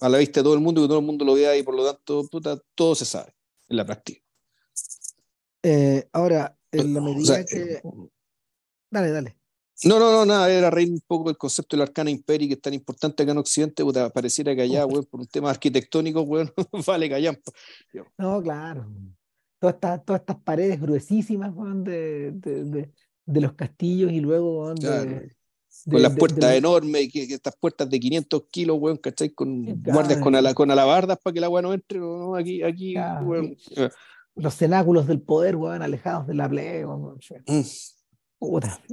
a 0.00 0.08
la 0.08 0.18
vista 0.18 0.38
de 0.38 0.44
todo 0.44 0.54
el 0.54 0.60
mundo, 0.60 0.82
que 0.82 0.86
todo 0.86 1.00
el 1.00 1.04
mundo 1.04 1.24
lo 1.24 1.34
vea 1.34 1.56
y 1.56 1.64
por 1.64 1.74
lo 1.74 1.84
tanto, 1.84 2.28
todo 2.76 2.94
se 2.94 3.04
sabe 3.04 3.34
en 3.68 3.76
la 3.76 3.84
práctica. 3.84 4.22
Eh, 5.64 6.08
ahora, 6.12 6.56
en 6.70 6.94
la 6.94 7.00
medida 7.00 7.44
que. 7.44 7.56
Eh, 7.56 7.82
dale, 8.88 9.10
dale. 9.10 9.36
No, 9.84 9.98
no, 9.98 10.12
no, 10.12 10.24
nada, 10.24 10.50
era 10.50 10.70
reír 10.70 10.90
un 10.92 11.00
poco 11.06 11.28
del 11.28 11.36
concepto 11.36 11.76
del 11.76 11.82
arcana 11.82 12.10
imperi, 12.10 12.46
que 12.46 12.54
es 12.54 12.60
tan 12.60 12.74
importante 12.74 13.22
acá 13.22 13.32
en 13.32 13.38
Occidente, 13.38 13.84
puta, 13.84 14.10
pareciera 14.10 14.54
que 14.54 14.62
allá, 14.62 14.86
weón, 14.86 15.04
por 15.04 15.20
un 15.20 15.26
tema 15.26 15.50
arquitectónico, 15.50 16.22
weón, 16.22 16.52
vale 16.86 17.08
callar. 17.08 17.40
No, 18.16 18.40
claro. 18.42 18.86
Todas 19.58 19.74
estas, 19.74 20.04
todas 20.04 20.20
estas 20.20 20.36
paredes 20.42 20.80
gruesísimas, 20.80 21.52
weón, 21.52 21.82
de, 21.82 22.32
de, 22.32 22.92
de, 23.24 23.40
los 23.40 23.52
castillos 23.54 24.12
y 24.12 24.20
luego, 24.20 24.62
weón, 24.62 24.76
de, 24.76 25.36
con 25.84 26.02
las 26.02 26.16
puertas 26.16 26.54
enormes, 26.54 27.10
que, 27.12 27.22
estas 27.22 27.56
puertas 27.56 27.88
de 27.88 28.00
500 28.00 28.44
kilos, 28.50 28.78
weón, 28.80 28.96
¿cachai? 28.96 29.30
Con 29.30 29.82
guardias 29.82 30.20
con, 30.20 30.34
ala, 30.34 30.54
con 30.54 30.70
alabardas 30.70 31.18
para 31.22 31.32
que 31.32 31.38
el 31.38 31.44
agua 31.44 31.62
no 31.62 31.72
entre, 31.72 31.98
no, 31.98 32.34
aquí, 32.34 32.62
aquí, 32.62 32.94
weón. 33.22 33.56
Los 34.34 34.54
cenáculos 34.54 35.06
del 35.06 35.20
poder, 35.20 35.56
weón, 35.56 35.82
alejados 35.82 36.26
de 36.26 36.34
la 36.34 36.48
plebe, 36.48 36.86
mm. 36.86 37.62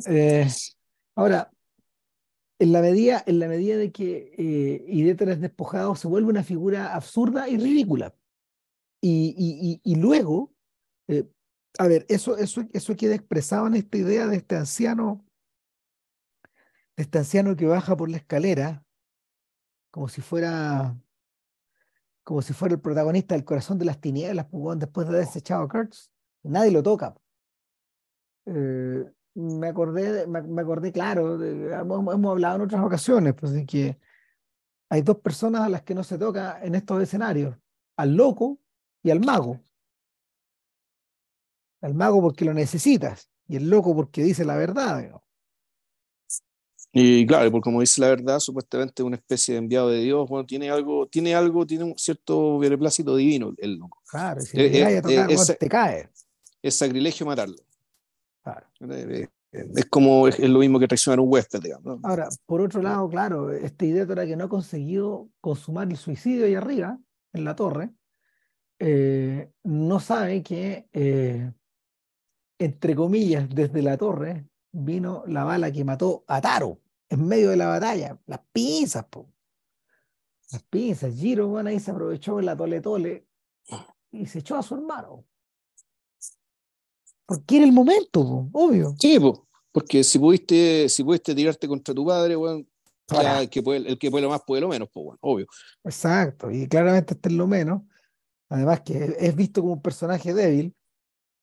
eh, 0.07 0.47
ahora, 1.15 1.51
en 2.59 2.71
la 2.71 2.81
medida, 2.81 3.23
en 3.25 3.39
la 3.39 3.47
medida 3.47 3.77
de 3.77 3.91
que 3.91 4.33
eh, 4.37 4.85
Idéter 4.87 5.37
despojado, 5.37 5.95
se 5.95 6.07
vuelve 6.07 6.29
una 6.29 6.43
figura 6.43 6.95
absurda 6.95 7.49
y 7.49 7.57
ridícula. 7.57 8.15
Y, 9.01 9.35
y, 9.37 9.81
y, 9.83 9.95
luego, 9.95 10.53
eh, 11.07 11.27
a 11.77 11.87
ver, 11.87 12.05
eso, 12.09 12.37
eso, 12.37 12.63
eso 12.73 12.95
queda 12.95 13.13
expresado 13.13 13.67
en 13.67 13.75
esta 13.75 13.97
idea 13.97 14.27
de 14.27 14.37
este 14.37 14.55
anciano 14.55 15.24
este 16.95 17.17
anciano 17.17 17.55
que 17.55 17.65
baja 17.65 17.95
por 17.95 18.09
la 18.09 18.17
escalera 18.17 18.83
como 19.91 20.07
si 20.09 20.21
fuera 20.21 20.95
como 22.23 22.41
si 22.41 22.53
fuera 22.53 22.73
el 22.73 22.81
protagonista 22.81 23.35
del 23.35 23.45
corazón 23.45 23.77
de 23.77 23.85
las 23.85 24.01
tinieblas, 24.01 24.47
pues, 24.49 24.79
después 24.79 25.07
de 25.07 25.13
haber 25.13 25.27
desechado 25.27 25.63
a 25.63 25.69
Kurtz, 25.69 26.09
nadie 26.41 26.71
lo 26.71 26.81
toca. 26.81 27.15
Eh, 28.47 29.05
me 29.35 29.67
acordé, 29.67 30.25
me, 30.25 30.61
acordé, 30.61 30.91
claro, 30.91 31.41
hemos, 31.41 32.31
hablado 32.31 32.55
en 32.55 32.61
otras 32.63 32.83
ocasiones, 32.83 33.35
pues 33.35 33.51
de 33.51 33.65
que 33.65 33.99
hay 34.89 35.01
dos 35.01 35.19
personas 35.19 35.61
a 35.61 35.69
las 35.69 35.83
que 35.83 35.93
no 35.93 36.03
se 36.03 36.17
toca 36.17 36.59
en 36.63 36.73
estos 36.73 37.01
escenarios, 37.01 37.55
al 37.95 38.15
loco 38.15 38.59
y 39.03 39.11
al 39.11 39.19
mago. 39.19 39.61
Al 41.81 41.93
mago 41.93 42.21
porque 42.21 42.43
lo 42.43 42.53
necesitas 42.53 43.29
y 43.47 43.57
el 43.57 43.69
loco 43.69 43.95
porque 43.95 44.23
dice 44.23 44.45
la 44.45 44.55
verdad. 44.55 45.21
Y 46.97 47.27
claro, 47.27 47.51
porque 47.51 47.65
como 47.65 47.81
dice 47.81 47.99
la 47.99 48.07
verdad, 48.07 48.39
supuestamente 48.39 49.03
una 49.03 49.17
especie 49.17 49.55
de 49.55 49.57
enviado 49.57 49.89
de 49.89 49.99
Dios, 49.99 50.29
bueno, 50.29 50.45
tiene 50.45 50.69
algo, 50.69 51.05
tiene 51.07 51.35
algo, 51.35 51.67
tiene 51.67 51.83
un 51.83 51.97
cierto 51.97 52.57
beneplácito 52.57 53.17
divino 53.17 53.53
el 53.57 53.75
loco. 53.75 54.01
Claro, 54.09 54.39
si 54.39 54.57
eh, 54.57 55.01
te, 55.05 55.13
eh, 55.13 55.25
es, 55.27 55.57
te 55.59 55.67
cae. 55.67 56.09
Es 56.61 56.77
sacrilegio 56.77 57.25
matarlo. 57.25 57.57
Claro. 58.41 58.67
Eh, 58.79 59.27
es 59.51 59.85
como, 59.87 60.29
es, 60.29 60.39
lo 60.39 60.59
mismo 60.59 60.79
que 60.79 60.87
traicionar 60.87 61.19
a 61.19 61.21
un 61.21 61.33
huésped, 61.33 61.59
digamos. 61.63 61.99
Ahora, 62.01 62.29
por 62.45 62.61
otro 62.61 62.81
lado, 62.81 63.09
claro, 63.09 63.51
esta 63.51 63.83
idea 63.83 64.03
era 64.03 64.25
que 64.25 64.37
no 64.37 64.45
ha 64.45 64.49
conseguido 64.49 65.27
consumar 65.41 65.89
el 65.89 65.97
suicidio 65.97 66.45
ahí 66.45 66.55
arriba, 66.55 66.97
en 67.33 67.43
la 67.43 67.57
torre, 67.57 67.89
no 69.65 69.99
sabe 69.99 70.41
que, 70.43 70.87
entre 72.57 72.95
comillas, 72.95 73.49
desde 73.49 73.81
la 73.81 73.97
torre 73.97 74.47
vino 74.71 75.23
la 75.27 75.43
bala 75.43 75.73
que 75.73 75.83
mató 75.83 76.23
a 76.27 76.39
Taro 76.39 76.79
en 77.09 77.27
medio 77.27 77.49
de 77.49 77.57
la 77.57 77.67
batalla. 77.67 78.19
Las 78.25 78.41
pinzas, 78.51 79.05
po. 79.05 79.31
Las 80.51 80.63
pinzas. 80.63 81.13
Giro, 81.15 81.47
bueno, 81.47 81.69
ahí 81.69 81.79
se 81.79 81.91
aprovechó 81.91 82.39
la 82.41 82.55
tole 82.55 82.81
tole 82.81 83.27
y 84.11 84.25
se 84.25 84.39
echó 84.39 84.55
a 84.55 84.63
su 84.63 84.75
hermano. 84.75 85.25
Porque 87.25 87.57
era 87.57 87.65
el 87.65 87.71
momento, 87.71 88.49
obvio. 88.53 88.95
Sí, 88.99 89.17
porque 89.71 90.03
si 90.03 90.19
pudiste, 90.19 90.87
si 90.89 91.03
pudiste 91.03 91.33
tirarte 91.33 91.67
contra 91.67 91.93
tu 91.93 92.05
padre, 92.05 92.35
bueno, 92.35 92.65
el, 93.39 93.49
que 93.49 93.61
puede, 93.61 93.87
el 93.89 93.97
que 93.97 94.09
puede 94.09 94.23
lo 94.23 94.29
más 94.29 94.41
puede 94.45 94.61
lo 94.61 94.69
menos, 94.69 94.89
pues 94.91 95.03
bueno, 95.03 95.19
obvio. 95.21 95.47
Exacto, 95.83 96.51
y 96.51 96.67
claramente 96.67 97.13
este 97.15 97.29
es 97.29 97.35
lo 97.35 97.47
menos. 97.47 97.81
Además 98.49 98.81
que 98.81 99.15
es 99.19 99.35
visto 99.35 99.61
como 99.61 99.73
un 99.73 99.81
personaje 99.81 100.33
débil, 100.33 100.75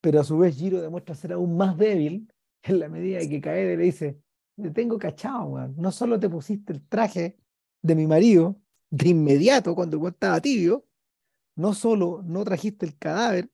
pero 0.01 0.21
a 0.21 0.25
su 0.25 0.39
vez 0.39 0.57
Giro 0.57 0.81
demuestra 0.81 1.15
ser 1.15 1.33
aún 1.33 1.57
más 1.57 1.77
débil 1.77 2.33
en 2.63 2.79
la 2.79 2.89
medida 2.89 3.21
que 3.21 3.41
Kaede 3.41 3.77
le 3.77 3.85
dice, 3.85 4.19
te 4.57 4.71
tengo 4.71 4.99
cachado, 4.99 5.69
No 5.77 5.93
solo 5.93 6.19
te 6.19 6.29
pusiste 6.29 6.73
el 6.73 6.87
traje 6.87 7.37
de 7.81 7.95
mi 7.95 8.07
marido 8.07 8.61
de 8.91 9.09
inmediato 9.09 9.75
cuando 9.75 9.97
el 9.97 10.07
estaba 10.13 10.41
tibio, 10.41 10.87
no 11.57 11.75
solo 11.75 12.23
no 12.25 12.45
trajiste 12.45 12.87
el 12.87 12.97
cadáver 12.97 13.51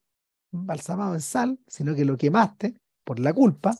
balsamado 0.51 1.15
en 1.15 1.21
sal, 1.21 1.59
sino 1.67 1.95
que 1.95 2.05
lo 2.05 2.17
quemaste 2.17 2.81
por 3.05 3.19
la 3.21 3.33
culpa. 3.33 3.77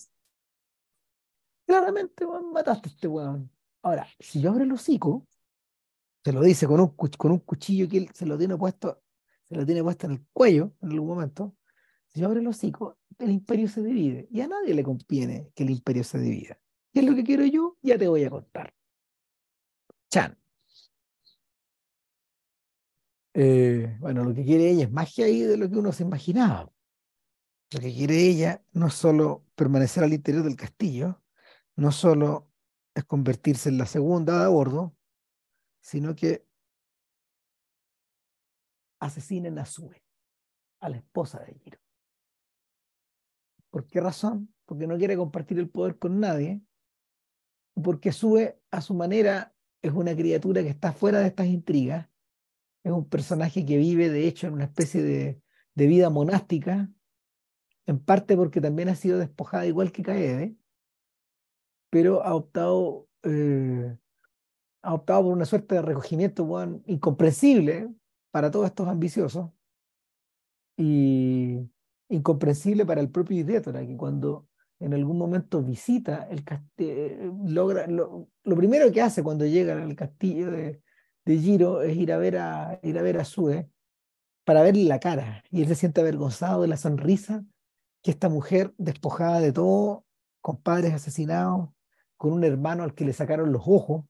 Claramente, 1.67 2.27
mataste 2.27 2.89
a 2.89 2.93
este 2.93 3.09
weón. 3.09 3.51
Ahora, 3.83 4.07
si 4.19 4.41
yo 4.41 4.51
abro 4.51 4.65
el 4.65 4.73
hocico, 4.73 5.27
se 6.25 6.33
lo 6.33 6.41
dice 6.43 6.67
con 6.67 6.81
un, 6.81 6.89
con 6.89 7.33
un 7.33 7.39
cuchillo 7.41 7.89
que 7.89 7.99
él 7.99 8.11
se 8.15 8.27
lo 8.27 8.39
tiene 8.39 8.57
puesto, 8.57 9.03
se 9.45 9.57
lo 9.57 9.67
tiene 9.67 9.83
puesto 9.83 10.07
en 10.07 10.13
el 10.13 10.27
cuello 10.33 10.73
en 10.81 10.93
algún 10.93 11.09
momento. 11.09 11.57
Si 12.07 12.21
yo 12.21 12.27
abro 12.27 12.41
el 12.41 12.47
hocico, 12.47 12.99
el 13.19 13.31
imperio 13.31 13.69
se 13.69 13.83
divide. 13.83 14.29
Y 14.31 14.41
a 14.41 14.49
nadie 14.49 14.75
le 14.75 14.83
conviene 14.83 15.51
que 15.55 15.65
el 15.65 15.71
imperio 15.71 16.05
se 16.05 16.19
divida. 16.19 16.59
¿Qué 16.93 17.01
es 17.01 17.07
lo 17.07 17.15
que 17.15 17.25
quiero 17.25 17.45
yo? 17.45 17.77
Ya 17.83 17.99
te 17.99 18.09
voy 18.09 18.25
a 18.25 18.31
contar. 18.31 18.75
Chan. 20.11 20.39
Eh, 23.35 23.97
bueno, 24.01 24.25
lo 24.25 24.35
que 24.35 24.45
quiere 24.45 24.71
ella 24.71 24.85
es 24.85 24.91
magia 24.91 25.27
ahí 25.27 25.43
de 25.43 25.57
lo 25.57 25.69
que 25.69 25.77
uno 25.77 25.93
se 25.93 26.03
imaginaba. 26.03 26.73
Lo 27.71 27.81
que 27.81 27.95
quiere 27.95 28.17
ella 28.17 28.65
no 28.73 28.87
es 28.87 28.95
solo 28.95 29.45
permanecer 29.55 30.03
al 30.03 30.15
interior 30.15 30.43
del 30.43 30.57
castillo, 30.57 31.23
no 31.77 31.93
solo 31.93 32.51
es 32.95 33.05
convertirse 33.05 33.69
en 33.69 33.79
la 33.79 33.87
segunda 33.87 34.43
de 34.43 34.49
bordo, 34.49 34.97
sino 35.81 36.17
que 36.17 36.47
asesinen 38.99 39.59
a 39.59 39.67
Sue, 39.67 40.03
a 40.81 40.89
la 40.89 40.97
esposa 40.97 41.39
de 41.41 41.55
Giro. 41.55 41.79
¿Por 43.71 43.87
qué 43.87 44.01
razón? 44.01 44.53
Porque 44.65 44.87
no 44.87 44.97
quiere 44.97 45.17
compartir 45.17 45.59
el 45.59 45.69
poder 45.69 45.99
con 45.99 46.19
nadie 46.19 46.63
porque 47.83 48.13
sube 48.13 48.61
a 48.71 48.81
su 48.81 48.95
manera, 48.95 49.55
es 49.83 49.93
una 49.93 50.15
criatura 50.15 50.63
que 50.63 50.69
está 50.69 50.93
fuera 50.93 51.21
de 51.21 51.29
estas 51.29 51.47
intrigas, 51.47 52.09
es 52.85 52.93
un 52.93 53.09
personaje 53.09 53.65
que 53.65 53.77
vive 53.77 54.09
de 54.09 54.27
hecho 54.27 54.47
en 54.47 54.55
una 54.55 54.65
especie 54.65 55.03
de, 55.03 55.43
vida 55.75 56.11
monástica, 56.11 56.91
en 57.87 58.01
parte 58.01 58.37
porque 58.37 58.61
también 58.61 58.89
ha 58.89 58.97
sido 58.97 59.19
despojada 59.19 59.65
igual 59.67 59.93
que 59.93 60.03
Kaede, 60.03 60.57
pero 61.89 62.25
ha 62.25 62.35
optado, 62.35 63.09
eh, 63.23 63.97
ha 64.83 64.95
optado 64.95 65.23
por 65.23 65.33
una 65.33 65.45
suerte 65.45 65.77
de 65.77 65.83
recogimiento 65.83 66.83
incomprensible 66.87 67.95
para 68.33 68.51
todos 68.51 68.67
estos 68.67 68.89
ambiciosos 68.89 69.51
y 70.77 71.71
incomprensible 72.09 72.85
para 72.85 73.01
el 73.01 73.11
propio 73.11 73.39
Idétora, 73.39 73.87
que 73.87 73.97
cuando 73.97 74.48
en 74.81 74.95
algún 74.95 75.19
momento 75.19 75.63
visita 75.63 76.29
el 76.31 76.45
castillo, 76.45 77.35
logra, 77.45 77.87
lo, 77.87 78.29
primero 78.45 78.91
que 78.93 79.03
hace 79.03 79.23
cuando 79.23 79.45
llega 79.45 79.81
al 79.81 79.97
castillo 79.97 80.51
de, 80.51 80.81
de, 81.25 81.39
Giro 81.39 81.83
es 81.83 81.97
ir 81.97 82.13
a 82.13 82.19
ver 82.19 82.39
a, 82.39 82.79
ir 82.83 82.99
a 82.99 83.03
ver 83.03 83.19
a 83.19 83.25
Sue 83.25 83.69
para 84.45 84.63
verle 84.63 84.85
la 84.85 85.01
cara. 85.01 85.43
Y 85.51 85.63
él 85.63 85.69
se 85.69 85.75
siente 85.75 86.01
avergonzado 86.01 86.63
de 86.63 86.69
la 86.69 86.77
sonrisa 86.77 87.45
que 88.03 88.11
esta 88.11 88.29
mujer 88.29 88.73
despojada 88.79 89.41
de 89.41 89.53
todo, 89.53 90.07
con 90.41 90.63
padres 90.63 90.95
asesinados, 90.95 91.71
con 92.17 92.33
un 92.33 92.45
hermano 92.45 92.83
al 92.85 92.95
que 92.95 93.05
le 93.05 93.13
sacaron 93.13 93.53
los 93.53 93.63
ojos 93.67 94.05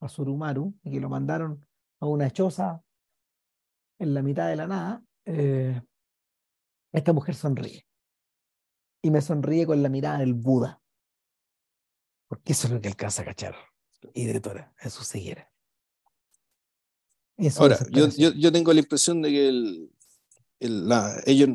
a 0.00 0.08
Surumaru 0.08 0.74
y 0.82 0.92
que 0.92 1.00
lo 1.00 1.08
mandaron 1.08 1.66
a 2.00 2.06
una 2.06 2.30
choza 2.30 2.82
en 3.98 4.14
la 4.14 4.22
mitad 4.22 4.48
de 4.48 4.56
la 4.56 4.66
nada, 4.66 5.02
eh, 5.24 5.80
esta 6.92 7.12
mujer 7.12 7.34
sonríe. 7.34 7.87
Y 9.02 9.10
me 9.10 9.20
sonríe 9.20 9.66
con 9.66 9.82
la 9.82 9.88
mirada 9.88 10.18
del 10.18 10.34
Buda. 10.34 10.80
Porque 12.26 12.52
eso 12.52 12.66
es 12.66 12.72
lo 12.72 12.80
que 12.80 12.88
alcanza 12.88 13.22
a 13.22 13.24
cachar. 13.24 13.54
Y 14.14 14.26
de 14.26 14.40
Tora, 14.40 14.74
en 14.80 14.90
su 14.90 15.04
ceguera. 15.04 15.50
Ahora, 17.56 17.78
yo, 17.90 18.08
yo, 18.08 18.32
yo, 18.32 18.50
tengo 18.50 18.72
la 18.72 18.80
impresión 18.80 19.22
de 19.22 19.30
que 19.30 19.48
el, 19.48 19.90
el, 20.58 20.88
la, 20.88 21.22
ellos, 21.24 21.50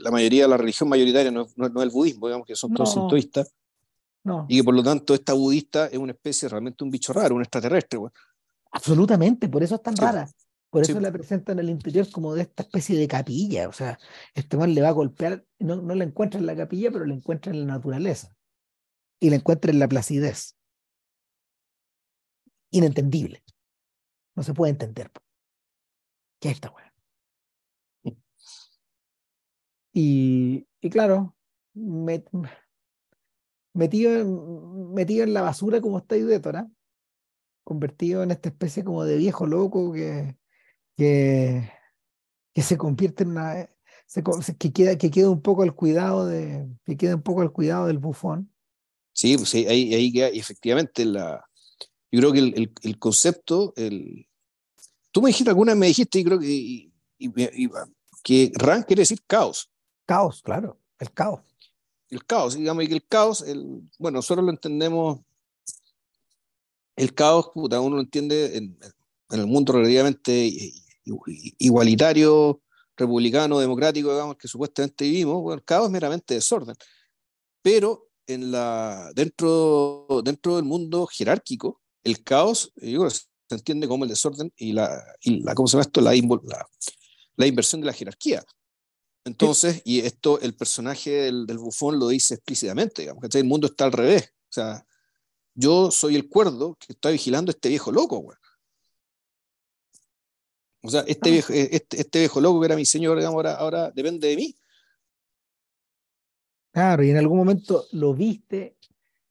la 0.00 0.10
mayoría, 0.10 0.48
la 0.48 0.56
religión 0.56 0.88
mayoritaria 0.88 1.30
no, 1.30 1.46
no, 1.54 1.66
es 1.66 1.82
el 1.84 1.90
budismo, 1.90 2.26
digamos 2.26 2.46
que 2.46 2.56
son 2.56 2.74
todos 2.74 2.92
sintoístas. 2.92 3.54
No. 4.24 4.46
Y 4.48 4.58
que 4.58 4.64
por 4.64 4.74
lo 4.74 4.82
tanto 4.82 5.14
esta 5.14 5.32
budista 5.32 5.86
es 5.86 5.98
una 5.98 6.12
especie, 6.12 6.48
realmente 6.48 6.82
un 6.82 6.90
bicho 6.90 7.12
raro, 7.12 7.36
un 7.36 7.42
extraterrestre. 7.42 8.00
Absolutamente, 8.72 9.48
por 9.48 9.62
eso 9.62 9.76
es 9.76 9.82
tan 9.82 9.96
rara. 9.96 10.28
Por 10.70 10.82
eso 10.82 11.00
la 11.00 11.10
presentan 11.10 11.58
en 11.58 11.64
el 11.64 11.70
interior 11.70 12.10
como 12.10 12.34
de 12.34 12.42
esta 12.42 12.62
especie 12.62 12.98
de 12.98 13.08
capilla. 13.08 13.68
O 13.68 13.72
sea, 13.72 13.98
este 14.34 14.56
man 14.56 14.74
le 14.74 14.82
va 14.82 14.88
a 14.88 14.92
golpear, 14.92 15.44
no, 15.58 15.76
no 15.76 15.94
la 15.94 16.04
encuentra 16.04 16.38
en 16.38 16.46
la 16.46 16.56
capilla, 16.56 16.90
pero 16.90 17.06
la 17.06 17.14
encuentra 17.14 17.52
en 17.52 17.60
la 17.60 17.74
naturaleza. 17.74 18.36
Y 19.18 19.30
la 19.30 19.36
encuentra 19.36 19.70
en 19.70 19.78
la 19.78 19.88
placidez. 19.88 20.56
Inentendible. 22.70 23.42
No 24.36 24.42
se 24.42 24.52
puede 24.52 24.72
entender. 24.72 25.10
¿Qué 26.38 26.48
es 26.48 26.54
esta 26.54 26.70
weá? 26.70 26.92
Y, 29.92 30.68
y 30.80 30.90
claro, 30.90 31.34
metido, 33.72 34.24
metido 34.92 35.24
en 35.24 35.32
la 35.32 35.42
basura 35.42 35.80
como 35.80 35.98
está 35.98 36.16
Idétora, 36.16 36.70
convertido 37.64 38.22
en 38.22 38.30
esta 38.30 38.50
especie 38.50 38.84
como 38.84 39.04
de 39.04 39.16
viejo 39.16 39.46
loco 39.46 39.92
que, 39.92 40.36
que, 40.98 41.70
que 42.52 42.62
se 42.62 42.76
convierte 42.76 43.22
en 43.22 43.30
una 43.30 43.70
que 44.58 44.72
queda 44.72 44.98
que 44.98 45.10
queda 45.10 45.30
un 45.30 45.40
poco 45.40 45.62
al 45.62 45.74
cuidado 45.74 46.26
de 46.26 46.66
que 46.84 46.96
queda 46.96 47.14
un 47.14 47.22
poco 47.22 47.42
al 47.42 47.52
cuidado 47.52 47.86
del 47.86 47.98
bufón. 47.98 48.52
Sí 49.12 49.36
pues 49.36 49.54
ahí, 49.54 49.94
ahí 49.94 50.12
queda 50.12 50.28
efectivamente 50.28 51.04
la 51.04 51.44
yo 52.10 52.20
creo 52.20 52.32
que 52.32 52.38
el, 52.40 52.72
el, 52.82 52.98
concepto 52.98 53.74
el 53.76 54.26
tú 55.12 55.22
me 55.22 55.28
dijiste 55.28 55.50
alguna 55.50 55.74
me 55.76 55.86
dijiste 55.86 56.18
y 56.18 56.24
creo 56.24 56.38
que 56.40 56.46
y, 56.48 56.92
que 58.24 58.50
ran 58.54 58.82
quiere 58.82 59.02
decir 59.02 59.22
caos. 59.26 59.70
Caos 60.04 60.42
claro 60.42 60.80
el 60.98 61.12
caos. 61.12 61.42
El 62.08 62.24
caos 62.24 62.56
digamos 62.56 62.82
y 62.82 62.88
que 62.88 62.94
el 62.94 63.06
caos 63.06 63.42
el, 63.42 63.82
bueno 63.98 64.18
nosotros 64.18 64.44
lo 64.44 64.50
entendemos 64.50 65.20
el 66.96 67.14
caos 67.14 67.50
puta, 67.54 67.80
uno 67.80 67.96
lo 67.96 68.02
entiende 68.02 68.56
en, 68.56 68.78
en 69.30 69.40
el 69.40 69.46
mundo 69.46 69.74
relativamente 69.74 70.50
igualitario, 71.58 72.62
republicano, 72.98 73.58
democrático, 73.58 74.10
digamos, 74.10 74.36
que 74.36 74.48
supuestamente 74.48 75.04
vivimos, 75.04 75.42
bueno, 75.42 75.58
el 75.58 75.64
caos 75.64 75.86
es 75.86 75.92
meramente 75.92 76.34
desorden. 76.34 76.74
Pero 77.62 78.08
en 78.26 78.50
la, 78.50 79.10
dentro, 79.14 80.06
dentro 80.24 80.56
del 80.56 80.64
mundo 80.64 81.06
jerárquico, 81.06 81.80
el 82.04 82.22
caos 82.22 82.72
yo 82.76 83.08
se 83.08 83.26
entiende 83.50 83.88
como 83.88 84.04
el 84.04 84.10
desorden 84.10 84.52
y 84.56 84.72
la, 84.72 85.02
y 85.20 85.40
la 85.40 85.54
¿cómo 85.54 85.66
se 85.66 85.72
llama 85.72 85.82
esto? 85.82 86.00
La, 86.00 86.12
la, 87.36 87.46
inversión 87.46 87.80
de 87.80 87.86
la 87.86 87.92
jerarquía. 87.92 88.44
Entonces, 89.24 89.82
y 89.84 90.00
esto 90.00 90.40
el 90.40 90.54
personaje 90.54 91.10
del, 91.10 91.46
del, 91.46 91.58
bufón 91.58 91.98
lo 91.98 92.08
dice 92.08 92.34
explícitamente, 92.34 93.02
digamos, 93.02 93.22
que 93.22 93.38
el 93.38 93.44
mundo 93.44 93.66
está 93.66 93.84
al 93.84 93.92
revés. 93.92 94.32
O 94.50 94.52
sea, 94.52 94.86
yo 95.54 95.90
soy 95.90 96.16
el 96.16 96.28
cuerdo 96.28 96.76
que 96.78 96.92
está 96.92 97.10
vigilando 97.10 97.50
a 97.50 97.54
este 97.54 97.68
viejo 97.68 97.90
loco, 97.92 98.18
güey. 98.18 98.37
O 100.82 100.90
sea, 100.90 101.00
este 101.06 101.30
viejo, 101.30 101.52
eh, 101.52 101.68
este, 101.72 102.00
este, 102.00 102.20
viejo 102.20 102.40
loco 102.40 102.60
que 102.60 102.66
era 102.66 102.76
mi 102.76 102.84
señor, 102.84 103.16
digamos, 103.16 103.36
ahora, 103.36 103.54
ahora 103.54 103.90
depende 103.90 104.28
de 104.28 104.36
mí. 104.36 104.54
Claro, 106.72 107.02
y 107.02 107.10
en 107.10 107.16
algún 107.16 107.38
momento 107.38 107.84
lo 107.92 108.14
viste, 108.14 108.76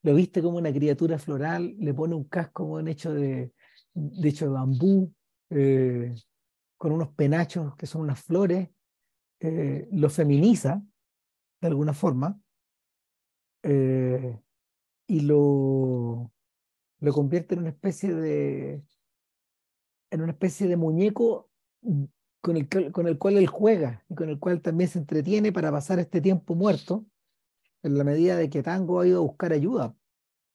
lo 0.01 0.13
viste 0.13 0.41
como 0.41 0.57
una 0.57 0.73
criatura 0.73 1.17
floral, 1.17 1.75
le 1.79 1.93
pone 1.93 2.15
un 2.15 2.25
casco 2.25 2.79
en 2.79 2.89
hecho 2.89 3.13
de, 3.13 3.53
de 3.93 4.29
hecho 4.29 4.45
de 4.45 4.51
bambú, 4.51 5.13
eh, 5.49 6.13
con 6.75 6.91
unos 6.91 7.09
penachos 7.13 7.75
que 7.77 7.87
son 7.87 8.01
unas 8.01 8.21
flores, 8.21 8.69
eh, 9.39 9.87
lo 9.91 10.09
feminiza 10.09 10.83
de 11.61 11.67
alguna 11.67 11.93
forma 11.93 12.39
y 13.63 15.19
lo, 15.21 16.31
lo 16.99 17.13
convierte 17.13 17.55
en 17.55 17.61
una 17.61 17.69
especie 17.69 18.13
de, 18.13 18.81
en 20.09 20.21
una 20.21 20.31
especie 20.31 20.67
de 20.67 20.77
muñeco 20.77 21.49
con 22.41 22.57
el, 22.57 22.91
con 22.91 23.07
el 23.07 23.17
cual 23.17 23.37
él 23.37 23.47
juega 23.47 24.03
y 24.09 24.15
con 24.15 24.29
el 24.29 24.39
cual 24.39 24.61
también 24.61 24.89
se 24.89 24.99
entretiene 24.99 25.51
para 25.51 25.71
pasar 25.71 25.99
este 25.99 26.21
tiempo 26.21 26.55
muerto, 26.55 27.05
en 27.83 27.97
la 27.97 28.03
medida 28.03 28.35
de 28.35 28.49
que 28.49 28.63
Tango 28.63 28.99
ha 28.99 29.07
ido 29.07 29.19
a 29.19 29.23
buscar 29.23 29.53
ayuda, 29.53 29.95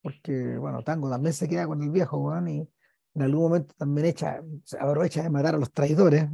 porque, 0.03 0.57
bueno, 0.59 0.83
Tango 0.83 1.09
también 1.09 1.33
se 1.33 1.49
queda 1.49 1.67
con 1.67 1.83
el 1.83 1.91
viejo, 1.91 2.21
Juan, 2.21 2.49
y 2.49 2.69
en 3.15 3.23
algún 3.23 3.43
momento 3.43 3.75
también 3.77 4.07
echa, 4.07 4.43
se 4.65 4.79
aprovecha 4.79 5.23
de 5.23 5.31
matar 5.31 5.55
a 5.55 5.59
los 5.59 5.73
traidores, 5.73 6.29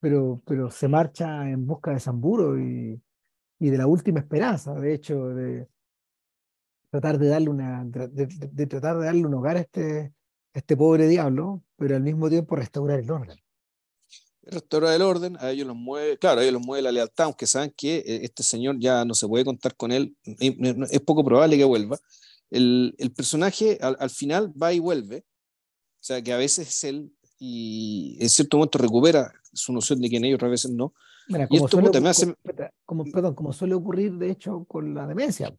pero, 0.00 0.42
pero 0.44 0.70
se 0.70 0.88
marcha 0.88 1.48
en 1.48 1.66
busca 1.66 1.92
de 1.92 2.00
Zamburo 2.00 2.58
y, 2.58 3.00
y 3.60 3.70
de 3.70 3.78
la 3.78 3.86
última 3.86 4.18
esperanza, 4.20 4.74
de 4.74 4.94
hecho, 4.94 5.28
de 5.28 5.68
tratar 6.90 7.18
de 7.18 7.28
darle 7.28 7.48
una, 7.48 7.84
de 7.84 8.66
tratar 8.66 8.98
de 8.98 9.06
darle 9.06 9.24
un 9.24 9.34
hogar 9.34 9.56
a 9.56 9.60
este, 9.60 10.12
este 10.54 10.76
pobre 10.76 11.08
diablo, 11.08 11.62
pero 11.76 11.96
al 11.96 12.02
mismo 12.02 12.28
tiempo 12.28 12.56
restaurar 12.56 13.00
el 13.00 13.10
orden. 13.10 13.38
Restaurar 14.42 14.94
el 14.94 15.02
orden, 15.02 15.36
a 15.38 15.50
ellos 15.50 15.66
los 15.66 15.76
mueve, 15.76 16.18
claro, 16.18 16.40
a 16.40 16.42
ellos 16.42 16.54
los 16.54 16.66
mueve 16.66 16.82
la 16.82 16.92
lealtad, 16.92 17.26
aunque 17.26 17.46
saben 17.46 17.72
que 17.76 17.98
eh, 17.98 18.20
este 18.22 18.42
señor 18.42 18.76
ya 18.78 19.04
no 19.04 19.14
se 19.14 19.28
puede 19.28 19.44
contar 19.44 19.76
con 19.76 19.92
él, 19.92 20.16
es 20.24 21.00
poco 21.00 21.24
probable 21.24 21.56
que 21.56 21.64
vuelva. 21.64 21.98
El, 22.50 22.94
el 22.98 23.12
personaje 23.12 23.78
al, 23.80 24.10
final 24.10 24.52
va 24.60 24.72
y 24.72 24.78
vuelve, 24.78 25.18
o 25.18 26.04
sea 26.04 26.20
que 26.20 26.32
a 26.32 26.36
veces 26.36 26.68
es 26.68 26.84
él 26.84 27.12
y 27.38 28.18
en 28.20 28.28
cierto 28.28 28.58
momento 28.58 28.78
recupera 28.78 29.32
su 29.52 29.72
noción 29.72 30.00
de 30.00 30.08
quién 30.08 30.24
y 30.24 30.34
otras 30.34 30.50
veces 30.50 30.70
no. 30.70 30.92
y 31.28 31.56
esto 31.56 31.68
suele, 31.68 32.08
hace... 32.08 32.34
como, 32.84 33.04
perdón, 33.04 33.34
como 33.34 33.52
suele 33.52 33.74
ocurrir 33.74 34.12
de 34.14 34.30
hecho 34.30 34.64
con 34.64 34.92
la 34.94 35.06
demencia. 35.06 35.54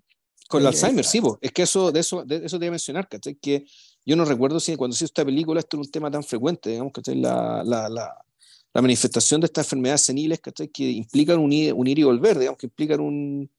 Con 0.50 0.62
el 0.62 0.68
Alzheimer, 0.68 1.06
sí, 1.06 1.22
es 1.42 1.52
que 1.52 1.64
eso, 1.64 1.92
de 1.92 2.00
eso, 2.02 2.24
de 2.26 2.46
eso 2.46 2.60
te 2.60 2.66
iba 2.66 2.72
a 2.72 2.72
mencionar, 2.72 3.08
¿cachai? 3.08 3.36
Que 3.36 3.66
yo 4.06 4.16
no 4.16 4.26
recuerdo 4.26 4.60
si 4.60 4.76
cuando 4.76 4.96
se 4.96 5.06
hizo 5.06 5.12
esta 5.12 5.26
película 5.26 5.60
esto 5.60 5.78
era 5.78 5.82
un 5.82 5.92
tema 5.92 6.12
tan 6.12 6.24
frecuente, 6.24 6.70
digamos, 6.70 6.94
¿cachai? 6.94 7.16
La, 7.16 7.64
la, 7.64 7.90
la, 7.90 8.14
la 8.74 8.82
manifestación 8.82 9.42
de 9.42 9.46
estas 9.46 9.66
enfermedades 9.66 10.02
seniles, 10.02 10.40
¿cachai? 10.40 10.68
Que 10.68 10.90
implican 10.90 11.40
un 11.40 11.52
ir, 11.54 12.00
y 12.00 12.04
volver, 12.04 12.40
digamos, 12.40 12.58
que 12.58 12.68
implican 12.68 13.00
un, 13.00 13.50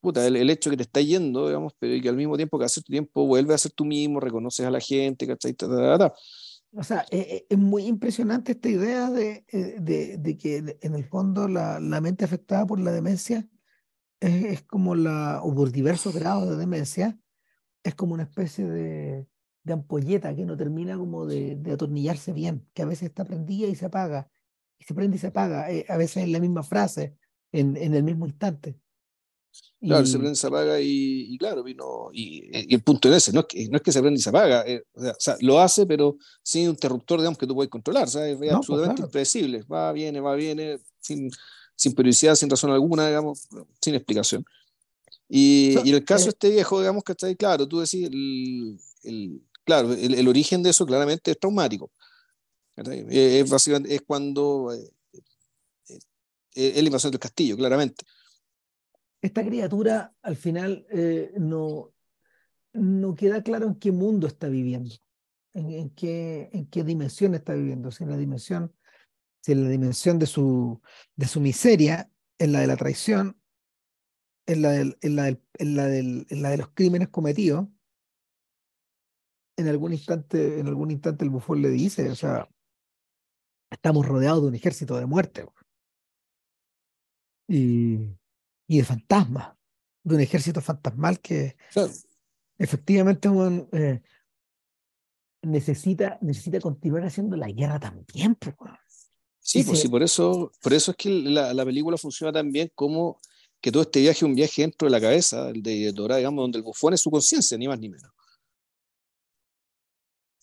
puta, 0.00 0.26
el, 0.26 0.50
hecho 0.50 0.70
que 0.70 0.76
te 0.76 0.84
está 0.84 1.00
yendo, 1.00 1.48
digamos, 1.48 1.74
pero 1.78 2.00
que 2.00 2.08
al 2.08 2.16
mismo 2.16 2.36
tiempo 2.36 2.58
que 2.58 2.64
hace 2.64 2.80
tu 2.80 2.92
tiempo 2.92 3.26
vuelve 3.26 3.54
a 3.54 3.58
ser 3.58 3.72
tú 3.72 3.84
mismo, 3.84 4.20
reconoces 4.20 4.64
a 4.64 4.70
la 4.70 4.80
gente, 4.80 5.26
¿cachai? 5.26 5.56
O 6.72 6.82
sea, 6.82 7.06
es, 7.10 7.26
e, 7.26 7.46
es, 7.48 7.58
muy 7.58 7.86
impresionante 7.86 8.52
esta 8.52 8.68
idea 8.68 9.10
de, 9.10 9.44
eh, 9.48 9.76
de, 9.80 10.18
de 10.18 10.36
que 10.36 10.76
en 10.80 10.94
el 10.94 11.04
fondo 11.04 11.48
la, 11.48 11.80
la, 11.80 12.00
mente 12.00 12.24
afectada 12.24 12.66
por 12.66 12.78
la 12.78 12.92
demencia 12.92 13.48
es, 14.20 14.62
como 14.62 14.94
la, 14.94 15.40
o 15.42 15.54
por 15.54 15.70
diversos 15.72 16.14
grados 16.14 16.48
de 16.48 16.56
demencia, 16.56 17.18
es 17.82 17.94
como 17.94 18.14
una 18.14 18.24
especie 18.24 18.66
de, 18.66 19.26
de 19.62 19.72
ampolleta 19.72 20.34
que 20.34 20.44
no 20.44 20.56
termina 20.56 20.96
como 20.96 21.26
de, 21.26 21.56
de, 21.56 21.72
atornillarse 21.72 22.32
bien, 22.32 22.68
que 22.74 22.82
a 22.82 22.86
veces 22.86 23.08
está 23.08 23.24
prendida 23.24 23.68
y 23.68 23.74
se 23.74 23.86
apaga, 23.86 24.30
y 24.78 24.84
se 24.84 24.94
prende 24.94 25.16
y 25.16 25.20
se 25.20 25.28
apaga, 25.28 25.70
eh, 25.70 25.84
a 25.88 25.96
veces 25.96 26.24
en 26.24 26.32
la 26.32 26.40
misma 26.40 26.62
frase, 26.62 27.16
en, 27.52 27.76
en 27.76 27.94
el 27.94 28.02
mismo 28.02 28.26
instante. 28.26 28.78
Claro, 29.80 30.04
se 30.04 30.18
prende 30.18 30.32
y 30.32 30.36
se 30.36 30.46
apaga 30.46 30.80
y, 30.80 31.34
y 31.34 31.38
claro, 31.38 31.62
vino, 31.62 32.10
y, 32.12 32.50
y, 32.52 32.74
el 32.74 32.82
punto 32.82 33.08
es 33.08 33.16
ese, 33.16 33.32
no 33.32 33.40
es 33.40 33.46
que, 33.46 33.68
no 33.68 33.76
es 33.76 33.82
que 33.82 33.92
se 33.92 34.00
prende 34.00 34.18
y 34.18 34.22
se 34.22 34.28
apaga, 34.30 34.64
eh, 34.66 34.84
o, 34.94 35.14
sea, 35.18 35.36
lo 35.40 35.60
hace, 35.60 35.86
pero 35.86 36.16
sin 36.42 36.64
un 36.64 36.70
interruptor, 36.70 37.20
digamos, 37.20 37.38
que 37.38 37.46
tú 37.46 37.54
puedes 37.54 37.70
controlar, 37.70 38.08
¿sabes? 38.08 38.32
es 38.32 38.38
pues, 38.38 38.52
absolutamente 38.52 39.02
impredecible, 39.02 39.62
va, 39.62 39.92
viene, 39.92 40.20
va, 40.20 40.34
viene, 40.34 40.78
sin, 41.00 41.30
sin 41.76 41.94
periodicidad, 41.94 42.34
sin 42.34 42.50
razón 42.50 42.70
alguna, 42.70 43.06
digamos, 43.06 43.48
sin 43.80 43.94
explicación. 43.94 44.44
Y, 45.28 45.76
y 45.84 45.92
el 45.92 46.04
caso 46.04 46.24
de 46.24 46.30
eh, 46.30 46.32
este 46.32 46.50
viejo, 46.50 46.80
digamos, 46.80 47.04
que 47.04 47.12
está 47.12 47.26
ahí, 47.26 47.36
claro, 47.36 47.68
tú 47.68 47.80
decís, 47.80 48.06
el, 48.06 48.78
el 49.02 49.42
claro, 49.64 49.92
el, 49.92 50.14
el, 50.14 50.28
origen 50.28 50.62
de 50.62 50.70
eso 50.70 50.86
claramente 50.86 51.30
es 51.30 51.38
traumático. 51.38 51.90
Eh, 52.76 53.40
es, 53.40 53.50
básicamente, 53.50 53.94
es 53.94 54.02
cuando 54.02 54.72
eh, 54.72 56.00
es 56.54 56.82
la 56.82 56.86
invasión 56.86 57.10
del 57.10 57.20
castillo, 57.20 57.56
claramente. 57.56 58.04
Esta 59.20 59.44
criatura 59.44 60.14
al 60.22 60.36
final 60.36 60.86
no, 61.36 61.92
no 62.72 63.14
queda 63.14 63.42
claro 63.42 63.66
en 63.66 63.74
qué 63.74 63.90
mundo 63.90 64.26
está 64.26 64.48
viviendo, 64.48 64.94
en, 65.52 65.70
en, 65.70 65.90
qué, 65.90 66.48
en 66.52 66.66
qué 66.66 66.84
dimensión 66.84 67.34
está 67.34 67.54
viviendo, 67.54 67.90
si 67.90 68.04
en 68.04 68.10
la 68.10 68.16
dimensión 68.16 68.72
si 69.46 69.52
en 69.52 69.62
la 69.62 69.70
dimensión 69.70 70.18
de 70.18 70.26
su, 70.26 70.82
de 71.14 71.28
su 71.28 71.40
miseria, 71.40 72.10
en 72.36 72.50
la 72.50 72.62
de 72.62 72.66
la 72.66 72.76
traición, 72.76 73.40
en 74.44 74.62
la, 74.62 74.70
del, 74.70 74.98
en, 75.02 75.14
la 75.14 75.22
del, 75.22 75.42
en, 75.54 75.76
la 75.76 75.86
del, 75.86 76.26
en 76.30 76.42
la 76.42 76.50
de 76.50 76.56
los 76.56 76.70
crímenes 76.70 77.10
cometidos, 77.10 77.68
en 79.56 79.68
algún 79.68 79.92
instante, 79.92 80.58
en 80.58 80.66
algún 80.66 80.90
instante 80.90 81.24
el 81.24 81.30
bufón 81.30 81.62
le 81.62 81.68
dice, 81.68 82.10
o 82.10 82.16
sea, 82.16 82.50
estamos 83.70 84.04
rodeados 84.04 84.42
de 84.42 84.48
un 84.48 84.54
ejército 84.56 84.96
de 84.96 85.06
muerte 85.06 85.46
y, 87.46 88.18
y 88.66 88.78
de 88.78 88.84
fantasmas, 88.84 89.56
de 90.02 90.16
un 90.16 90.20
ejército 90.22 90.60
fantasmal 90.60 91.20
que 91.20 91.56
efectivamente 92.58 93.28
eh, 93.74 94.02
necesita, 95.42 96.18
necesita 96.20 96.58
continuar 96.58 97.04
haciendo 97.04 97.36
la 97.36 97.48
guerra 97.48 97.78
también. 97.78 98.34
Pues, 98.34 98.56
sí, 99.46 99.62
pues 99.62 99.80
sí, 99.80 99.88
por 99.88 100.02
eso, 100.02 100.52
por 100.60 100.72
eso 100.72 100.90
es 100.90 100.96
que 100.96 101.08
la, 101.08 101.54
la 101.54 101.64
película 101.64 101.96
funciona 101.96 102.32
tan 102.32 102.50
bien 102.50 102.70
como 102.74 103.18
que 103.60 103.72
todo 103.72 103.82
este 103.82 104.00
viaje 104.00 104.18
es 104.18 104.22
un 104.22 104.34
viaje 104.34 104.62
dentro 104.62 104.86
de 104.86 104.92
la 104.92 105.00
cabeza 105.00 105.48
el 105.50 105.62
de 105.62 105.92
Dora, 105.92 106.16
digamos, 106.16 106.42
donde 106.42 106.58
el 106.58 106.64
bufón 106.64 106.94
es 106.94 107.00
su 107.00 107.10
conciencia, 107.10 107.56
ni 107.56 107.68
más 107.68 107.78
ni 107.78 107.88
menos. 107.88 108.10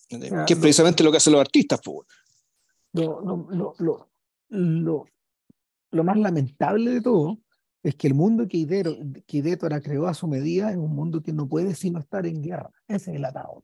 que 0.09 0.53
es 0.53 0.59
precisamente 0.59 1.03
lo 1.03 1.11
que 1.11 1.17
hacen 1.17 1.33
los 1.33 1.41
artistas. 1.41 1.79
Pues. 1.83 2.07
Lo, 2.93 3.21
lo, 3.21 3.75
lo, 3.79 4.09
lo, 4.49 5.05
lo, 5.91 6.03
más 6.03 6.17
lamentable 6.17 6.91
de 6.91 7.01
todo 7.01 7.39
es 7.81 7.95
que 7.95 8.07
el 8.07 8.13
mundo 8.13 8.47
que, 8.47 8.57
Idétora 8.57 9.81
creó 9.81 10.07
a 10.07 10.13
su 10.13 10.27
medida 10.27 10.71
es 10.71 10.77
un 10.77 10.95
mundo 10.95 11.21
que 11.21 11.33
no 11.33 11.47
puede 11.47 11.75
sino 11.75 11.99
estar 11.99 12.25
en 12.25 12.41
guerra. 12.41 12.71
Ese 12.87 13.11
es 13.11 13.17
el 13.17 13.25
atado. 13.25 13.63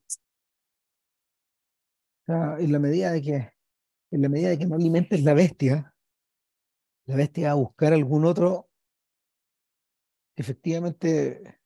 en 2.28 2.72
la 2.72 2.80
medida 2.80 3.12
de 3.12 3.22
que 3.22 3.59
en 4.12 4.22
la 4.22 4.30
medida 4.30 4.50
de 4.50 4.58
que 4.58 4.66
no 4.66 4.76
alimentes 4.76 5.24
la 5.24 5.34
bestia, 5.34 5.94
la 7.06 7.16
bestia 7.16 7.48
va 7.48 7.52
a 7.52 7.56
buscar 7.56 7.94
algún 7.94 8.26
otro 8.26 8.70
efectivamente 10.36 11.60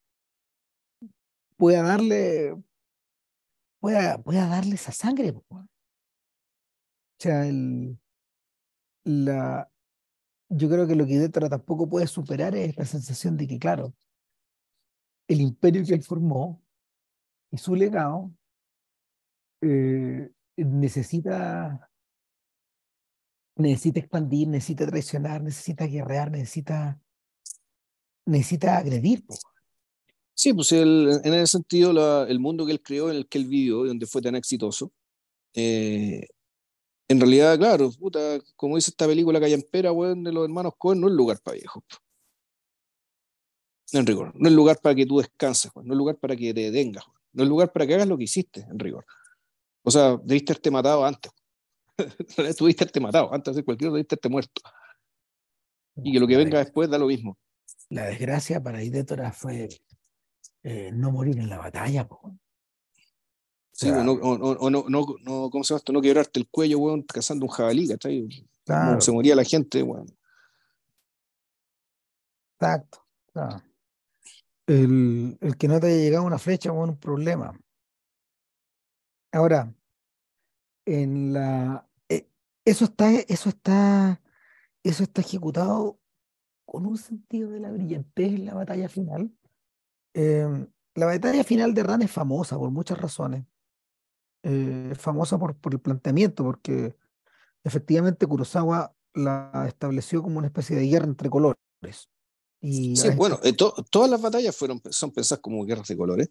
pueda 1.57 1.83
darle, 1.83 2.55
pueda, 3.79 4.17
pueda 4.21 4.47
darle 4.47 4.75
esa 4.75 4.91
sangre. 4.91 5.29
O 5.29 5.67
sea, 7.19 7.47
el, 7.47 7.99
la, 9.03 9.71
yo 10.49 10.69
creo 10.69 10.87
que 10.87 10.95
lo 10.95 11.05
que 11.05 11.19
Detra 11.19 11.49
tampoco 11.49 11.87
puede 11.87 12.07
superar 12.07 12.55
es 12.55 12.75
la 12.75 12.85
sensación 12.85 13.37
de 13.37 13.47
que, 13.47 13.59
claro, 13.59 13.93
el 15.27 15.41
imperio 15.41 15.85
que 15.85 15.93
él 15.93 16.03
formó 16.03 16.61
y 17.51 17.57
su 17.57 17.75
legado 17.75 18.31
eh, 19.61 20.31
necesita 20.57 21.91
necesita 23.55 23.99
expandir, 23.99 24.47
necesita 24.47 24.85
traicionar, 24.87 25.41
necesita 25.41 25.85
guerrear, 25.85 26.31
necesita 26.31 26.99
necesita 28.25 28.77
agredir. 28.77 29.23
Sí, 30.33 30.53
pues 30.53 30.71
en 30.71 31.33
ese 31.33 31.47
sentido, 31.47 32.25
el 32.25 32.39
mundo 32.39 32.65
que 32.65 32.71
él 32.71 32.81
creó, 32.81 33.09
en 33.09 33.17
el 33.17 33.27
que 33.27 33.37
él 33.37 33.45
vivió, 33.45 33.85
donde 33.85 34.07
fue 34.07 34.21
tan 34.21 34.35
exitoso, 34.35 34.91
eh, 35.53 36.27
en 37.07 37.19
realidad, 37.19 37.57
claro, 37.57 37.91
puta, 37.91 38.39
como 38.55 38.75
dice 38.75 38.89
esta 38.91 39.05
película 39.05 39.39
Callampera, 39.39 39.91
weón, 39.91 40.23
de 40.23 40.31
los 40.31 40.45
hermanos 40.45 40.73
Cohen, 40.77 41.01
no 41.01 41.07
es 41.07 41.13
lugar 41.13 41.39
para 41.43 41.57
viejos. 41.57 41.83
En 43.91 44.07
rigor, 44.07 44.31
no 44.35 44.49
es 44.49 44.55
lugar 44.55 44.79
para 44.81 44.95
que 44.95 45.05
tú 45.05 45.19
descanses, 45.19 45.71
no 45.75 45.93
es 45.93 45.97
lugar 45.97 46.17
para 46.17 46.35
que 46.35 46.53
te 46.53 46.71
detengas, 46.71 47.03
no 47.33 47.43
es 47.43 47.49
lugar 47.49 47.71
para 47.71 47.85
que 47.85 47.93
hagas 47.93 48.07
lo 48.07 48.17
que 48.17 48.23
hiciste, 48.23 48.61
en 48.61 48.79
rigor. 48.79 49.05
O 49.83 49.91
sea, 49.91 50.17
debiste 50.23 50.53
haberte 50.53 50.71
matado 50.71 51.05
antes. 51.05 51.31
Tuviste 52.57 52.83
haberte 52.83 52.99
matado, 52.99 53.33
antes 53.33 53.55
de 53.55 53.63
cualquier 53.63 53.89
otro, 53.89 53.97
haberte 53.97 54.29
muerto. 54.29 54.61
Y 55.95 56.13
que 56.13 56.19
lo 56.19 56.27
que 56.27 56.37
venga 56.37 56.59
después 56.59 56.89
da 56.89 56.97
lo 56.97 57.07
mismo 57.07 57.37
la 57.93 58.05
desgracia 58.05 58.61
para 58.61 58.83
Idétora 58.83 59.31
fue 59.31 59.69
eh, 60.63 60.91
no 60.93 61.11
morir 61.11 61.37
en 61.37 61.49
la 61.49 61.57
batalla. 61.57 62.07
Po. 62.07 62.35
Sí, 63.71 63.89
o, 63.89 64.03
no, 64.03 64.13
o, 64.13 64.69
no, 64.69 64.85
no, 64.87 65.05
no, 65.21 65.49
¿cómo 65.49 65.63
se 65.63 65.73
llama 65.73 65.77
esto? 65.77 65.93
No 65.93 66.01
quebrarte 66.01 66.39
el 66.39 66.49
cuello, 66.49 66.79
weón, 66.79 67.03
cazando 67.03 67.45
un 67.45 67.51
jabalí, 67.51 67.87
¿cachai? 67.87 68.27
Claro. 68.65 69.01
Se 69.01 69.11
moría 69.11 69.35
la 69.35 69.43
gente, 69.43 69.81
weón. 69.81 70.07
Exacto. 72.59 73.05
El, 74.65 75.37
el, 75.41 75.57
que 75.57 75.67
no 75.67 75.79
te 75.79 75.87
haya 75.87 75.97
llegado 75.97 76.23
una 76.23 76.39
flecha, 76.39 76.71
weón, 76.71 76.91
un 76.91 76.99
problema. 76.99 77.59
Ahora, 79.31 79.73
en 80.85 81.33
la 81.33 81.87
eh, 82.09 82.27
eso 82.65 82.85
está, 82.85 83.11
eso 83.11 83.49
está, 83.49 84.21
eso 84.83 85.03
está 85.03 85.21
ejecutado 85.21 85.99
con 86.65 86.85
un 86.85 86.97
sentido 86.97 87.51
de 87.51 87.59
la 87.59 87.71
brillantez 87.71 88.33
en 88.33 88.45
la 88.45 88.53
batalla 88.53 88.89
final. 88.89 89.31
Em, 90.13 90.67
la 90.95 91.05
batalla 91.05 91.43
final 91.43 91.73
de 91.73 91.83
Ran 91.83 92.01
es 92.01 92.11
famosa 92.11 92.57
por 92.57 92.71
muchas 92.71 92.97
razones. 92.97 93.45
Eh, 94.43 94.89
es 94.91 94.97
famosa 94.97 95.37
por, 95.37 95.55
por 95.55 95.73
el 95.73 95.79
planteamiento, 95.79 96.43
porque 96.43 96.95
efectivamente 97.63 98.27
Kurosawa 98.27 98.95
la 99.13 99.65
estableció 99.67 100.21
como 100.21 100.39
una 100.39 100.47
especie 100.47 100.75
de 100.75 100.87
guerra 100.87 101.05
entre 101.05 101.29
colores. 101.29 101.57
Y 102.61 102.95
sí, 102.95 103.09
bueno, 103.15 103.39
eh, 103.43 103.53
todas 103.53 104.09
las 104.09 104.21
batallas 104.21 104.55
fueron, 104.55 104.81
son 104.89 105.11
pensadas 105.11 105.41
como 105.41 105.65
guerras 105.65 105.87
de 105.87 105.97
colores. 105.97 106.29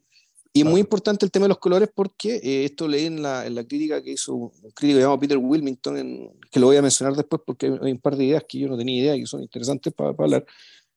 Y 0.54 0.60
es 0.60 0.66
muy 0.66 0.80
importante 0.80 1.24
el 1.24 1.32
tema 1.32 1.44
de 1.44 1.50
los 1.50 1.58
colores 1.58 1.88
porque 1.94 2.36
eh, 2.36 2.66
esto 2.66 2.86
leí 2.86 3.06
en 3.06 3.22
la, 3.22 3.46
en 3.46 3.54
la, 3.54 3.64
crítica 3.64 4.02
que 4.02 4.12
hizo 4.12 4.34
un 4.34 4.50
crítico 4.74 5.00
llamado 5.00 5.18
Peter 5.18 5.38
Wilmington, 5.38 6.30
que 6.50 6.60
lo 6.60 6.66
voy 6.66 6.76
a 6.76 6.82
mencionar 6.82 7.16
después 7.16 7.40
porque 7.46 7.66
hay 7.80 7.92
un 7.92 7.98
par 7.98 8.16
de 8.16 8.26
ideas 8.26 8.44
que 8.46 8.58
yo 8.58 8.68
no 8.68 8.76
tenía 8.76 9.00
idea 9.00 9.16
y 9.16 9.20
que 9.20 9.26
son 9.26 9.40
interesantes 9.40 9.94
para, 9.94 10.10
hablar. 10.10 10.44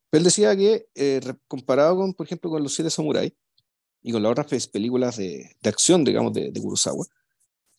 Pero 0.10 0.20
él 0.20 0.24
decía 0.26 0.56
que, 0.58 0.90
eh, 0.94 1.22
comparado 1.48 1.96
con, 1.96 2.14
por 2.14 2.26
ejemplo, 2.26 2.50
con 2.50 2.64
Los 2.64 2.74
Siete 2.74 2.92
Samuráis 2.92 3.32
y 4.02 4.12
con 4.12 4.22
las 4.22 4.32
otras 4.34 4.68
películas 4.68 5.16
de, 5.16 5.56
de 5.62 5.70
acción, 5.70 6.04
digamos, 6.04 6.34
de, 6.34 6.52
de 6.52 6.62
Kurosawa, 6.62 7.06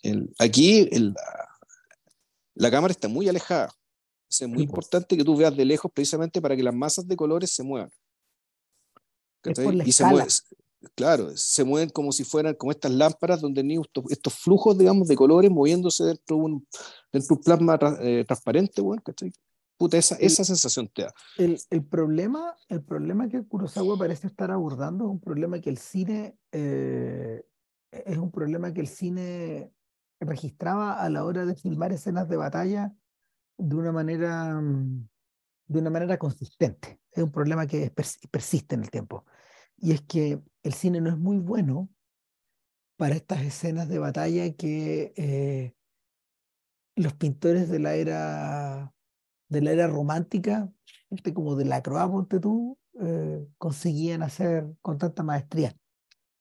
el, 0.02 0.34
aquí 0.38 0.88
el, 0.90 1.12
la, 1.12 1.48
la, 2.54 2.70
cámara 2.70 2.92
está 2.92 3.08
muy 3.08 3.28
alejada. 3.28 3.70
Es 4.30 4.48
muy 4.48 4.62
importante 4.62 5.14
que 5.14 5.24
tú 5.24 5.36
veas 5.36 5.54
de 5.54 5.64
lejos 5.66 5.90
precisamente 5.92 6.40
para 6.40 6.56
que 6.56 6.62
las 6.62 6.74
masas 6.74 7.06
de 7.06 7.16
colores 7.16 7.50
se 7.50 7.62
muevan. 7.62 7.92
y 9.84 9.92
se 9.92 10.04
mueven 10.04 10.28
claro, 10.94 11.36
se 11.36 11.64
mueven 11.64 11.90
como 11.90 12.12
si 12.12 12.24
fueran 12.24 12.54
como 12.54 12.72
estas 12.72 12.92
lámparas 12.92 13.40
donde 13.40 13.62
hay 13.62 13.80
estos, 14.10 14.34
flujos, 14.34 14.76
digamos, 14.78 15.08
de 15.08 15.16
colores 15.16 15.50
moviéndose 15.50 16.04
dentro 16.04 16.36
de 16.36 16.42
un, 16.42 16.66
dentro 17.12 17.36
un 17.36 17.42
plasma 17.42 17.78
eh, 18.00 18.24
transparente, 18.26 18.80
bueno, 18.80 19.02
¿cachai? 19.02 19.32
Puta, 19.78 19.98
esa, 19.98 20.16
esa 20.16 20.42
sensación 20.42 20.88
te 20.88 21.02
da. 21.02 21.12
El, 21.36 21.58
el, 21.68 21.84
problema, 21.84 22.56
el 22.68 22.82
problema 22.82 23.28
que 23.28 23.44
Kurosawa 23.44 23.98
parece 23.98 24.26
estar 24.26 24.50
abordando 24.50 25.04
es 25.04 25.10
un 25.10 25.20
problema 25.20 25.60
que 25.60 25.68
el 25.68 25.76
cine 25.76 26.38
eh, 26.52 27.44
es 27.90 28.16
un 28.16 28.30
problema 28.30 28.72
que 28.72 28.80
el 28.80 28.88
cine 28.88 29.72
registraba 30.20 30.94
a 30.94 31.10
la 31.10 31.24
hora 31.24 31.44
de 31.44 31.54
filmar 31.54 31.92
escenas 31.92 32.28
de 32.28 32.36
batalla 32.36 32.94
de 33.58 33.74
una 33.74 33.92
manera 33.92 34.60
de 35.68 35.80
una 35.80 35.90
manera 35.90 36.16
consistente. 36.18 37.00
Es 37.10 37.22
un 37.22 37.32
problema 37.32 37.66
que 37.66 37.92
persiste 38.30 38.74
en 38.74 38.82
el 38.82 38.90
tiempo. 38.90 39.24
Y 39.78 39.92
es 39.92 40.02
que 40.02 40.40
el 40.62 40.72
cine 40.72 41.00
no 41.00 41.10
es 41.10 41.18
muy 41.18 41.38
bueno 41.38 41.88
para 42.96 43.14
estas 43.14 43.42
escenas 43.42 43.88
de 43.88 43.98
batalla 43.98 44.52
que 44.54 45.12
eh, 45.16 45.74
los 46.96 47.14
pintores 47.14 47.68
de 47.68 47.78
la 47.78 47.94
era 47.94 48.92
de 49.48 49.60
la 49.60 49.70
era 49.70 49.86
romántica, 49.86 50.72
este 51.10 51.32
como 51.32 51.56
de 51.56 51.64
la 51.64 51.82
Croix, 51.82 52.10
ponte 52.10 52.40
tú, 52.40 52.78
eh, 53.00 53.46
conseguían 53.58 54.22
hacer 54.22 54.66
con 54.82 54.98
tanta 54.98 55.22
maestría. 55.22 55.76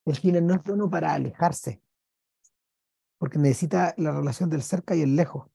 El 0.05 0.15
cine 0.15 0.41
no 0.41 0.55
es 0.55 0.63
bueno 0.63 0.89
para 0.89 1.13
alejarse, 1.13 1.81
porque 3.17 3.37
necesita 3.37 3.93
la 3.97 4.11
relación 4.11 4.49
del 4.49 4.63
cerca 4.63 4.95
y 4.95 5.01
el 5.01 5.15
lejos. 5.15 5.49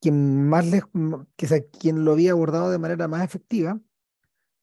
Quien 0.00 0.48
más 0.48 0.66
lejos, 0.66 0.90
quien 1.78 2.04
lo 2.04 2.12
había 2.12 2.32
abordado 2.32 2.70
de 2.70 2.78
manera 2.78 3.08
más 3.08 3.22
efectiva 3.22 3.80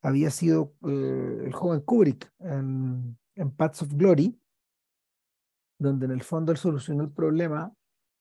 había 0.02 0.32
sido 0.32 0.74
eh, 0.88 1.44
el 1.46 1.54
joven 1.54 1.82
Kubrick 1.82 2.32
en, 2.40 3.18
en 3.36 3.52
Paths 3.52 3.84
of 3.84 3.94
Glory, 3.94 4.40
donde 5.80 6.06
en 6.06 6.12
el 6.12 6.24
fondo 6.24 6.52
él 6.52 6.58
solucionó 6.58 7.04
el 7.04 7.12
problema 7.12 7.74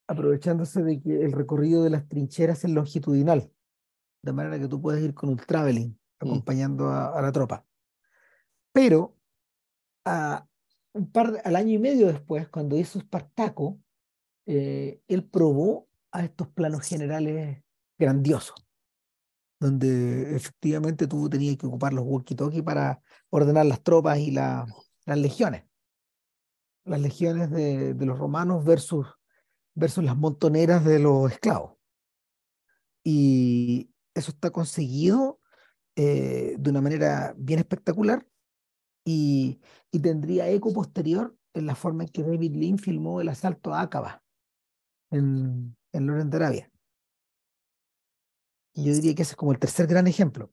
aprovechándose 0.08 0.82
de 0.82 1.00
que 1.00 1.24
el 1.24 1.32
recorrido 1.32 1.84
de 1.84 1.90
las 1.90 2.08
trincheras 2.08 2.64
es 2.64 2.70
longitudinal, 2.70 3.52
de 4.22 4.32
manera 4.32 4.58
que 4.58 4.68
tú 4.68 4.80
puedes 4.80 5.02
ir 5.02 5.14
con 5.14 5.30
un 5.30 5.36
traveling 5.36 5.90
mm. 5.90 6.26
acompañando 6.26 6.88
a, 6.88 7.20
la 7.22 7.32
tropa. 7.32 7.64
Pero 8.72 9.16
a, 10.04 10.46
un 10.92 11.10
par 11.12 11.40
al 11.44 11.56
año 11.56 11.74
y 11.74 11.78
medio 11.78 12.08
después, 12.08 12.48
cuando 12.48 12.76
hizo 12.76 12.98
Spartaco, 12.98 13.78
eh, 14.46 15.00
él 15.06 15.24
probó 15.24 15.88
a 16.10 16.24
estos 16.24 16.48
planos 16.48 16.86
generales 16.88 17.62
grandiosos 17.96 18.69
donde 19.60 20.34
efectivamente 20.34 21.06
tú 21.06 21.28
tenías 21.28 21.58
que 21.58 21.66
ocupar 21.66 21.92
los 21.92 22.04
walkie-talkie 22.04 22.64
para 22.64 23.02
ordenar 23.28 23.66
las 23.66 23.82
tropas 23.82 24.18
y 24.18 24.30
las 24.30 24.66
legiones. 25.06 25.64
Las 26.84 27.00
legiones 27.00 27.50
de, 27.50 27.94
los 27.94 28.18
romanos 28.18 28.64
versus, 28.64 29.06
versus 29.74 30.02
las 30.02 30.16
montoneras 30.16 30.84
de 30.84 30.98
los 30.98 31.30
esclavos. 31.30 31.76
Y 33.04 33.90
eso 34.14 34.30
está 34.32 34.50
conseguido 34.50 35.40
eh, 35.94 36.56
de 36.58 36.70
una 36.70 36.80
manera 36.80 37.34
bien 37.36 37.58
espectacular 37.58 38.26
y, 39.04 39.60
y, 39.90 40.00
tendría 40.00 40.48
eco 40.48 40.72
posterior 40.72 41.36
en 41.54 41.66
la 41.66 41.74
forma 41.74 42.04
en 42.04 42.10
que 42.10 42.22
David 42.22 42.54
Lean 42.56 42.78
filmó 42.78 43.20
el 43.20 43.28
asalto 43.28 43.74
a 43.74 43.82
Aqaba 43.82 44.22
en, 45.10 45.76
en 45.92 46.06
Loren 46.06 46.30
de 46.30 46.36
Arabia. 46.36 46.69
Y 48.72 48.84
yo 48.84 48.94
diría 48.94 49.14
que 49.14 49.22
ese 49.22 49.32
es 49.32 49.36
como 49.36 49.52
el 49.52 49.58
tercer 49.58 49.86
gran 49.86 50.06
ejemplo. 50.06 50.52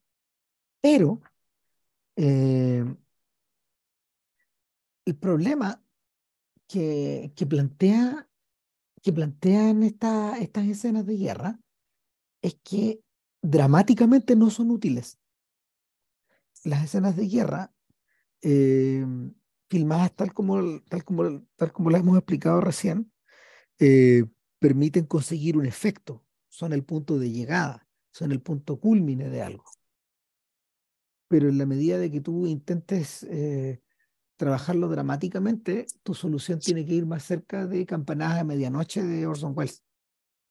Pero 0.81 1.21
eh, 2.15 2.83
el 5.05 5.15
problema 5.15 5.83
que, 6.67 7.31
que, 7.35 7.45
plantea, 7.45 8.29
que 9.01 9.13
plantean 9.13 9.83
estas 9.83 10.67
escenas 10.67 11.05
de 11.05 11.17
guerra 11.17 11.59
es 12.41 12.55
que 12.63 13.01
dramáticamente 13.41 14.35
no 14.35 14.49
son 14.49 14.71
útiles. 14.71 15.19
Las 16.63 16.83
escenas 16.83 17.15
de 17.15 17.27
guerra, 17.27 17.73
eh, 18.41 19.05
filmadas 19.69 20.15
tal 20.15 20.33
como, 20.33 20.81
tal, 20.81 21.03
como, 21.03 21.45
tal 21.55 21.71
como 21.71 21.89
las 21.89 22.01
hemos 22.01 22.17
explicado 22.17 22.61
recién, 22.61 23.11
eh, 23.79 24.25
permiten 24.59 25.05
conseguir 25.05 25.57
un 25.57 25.65
efecto, 25.65 26.25
son 26.49 26.73
el 26.73 26.83
punto 26.83 27.19
de 27.19 27.31
llegada, 27.31 27.86
son 28.11 28.31
el 28.31 28.41
punto 28.41 28.79
culmine 28.79 29.29
de 29.29 29.41
algo. 29.41 29.65
Pero 31.27 31.49
en 31.49 31.57
la 31.57 31.65
medida 31.65 31.97
de 31.97 32.09
que 32.09 32.21
tú 32.21 32.47
intentes 32.47 33.23
eh, 33.23 33.81
trabajarlo 34.37 34.87
dramáticamente, 34.87 35.87
tu 36.03 36.13
solución 36.13 36.59
tiene 36.59 36.85
que 36.85 36.93
ir 36.93 37.05
más 37.05 37.23
cerca 37.23 37.67
de 37.67 37.85
Campanadas 37.85 38.39
a 38.39 38.43
Medianoche 38.43 39.03
de 39.03 39.27
Orson 39.27 39.53
Welles 39.55 39.83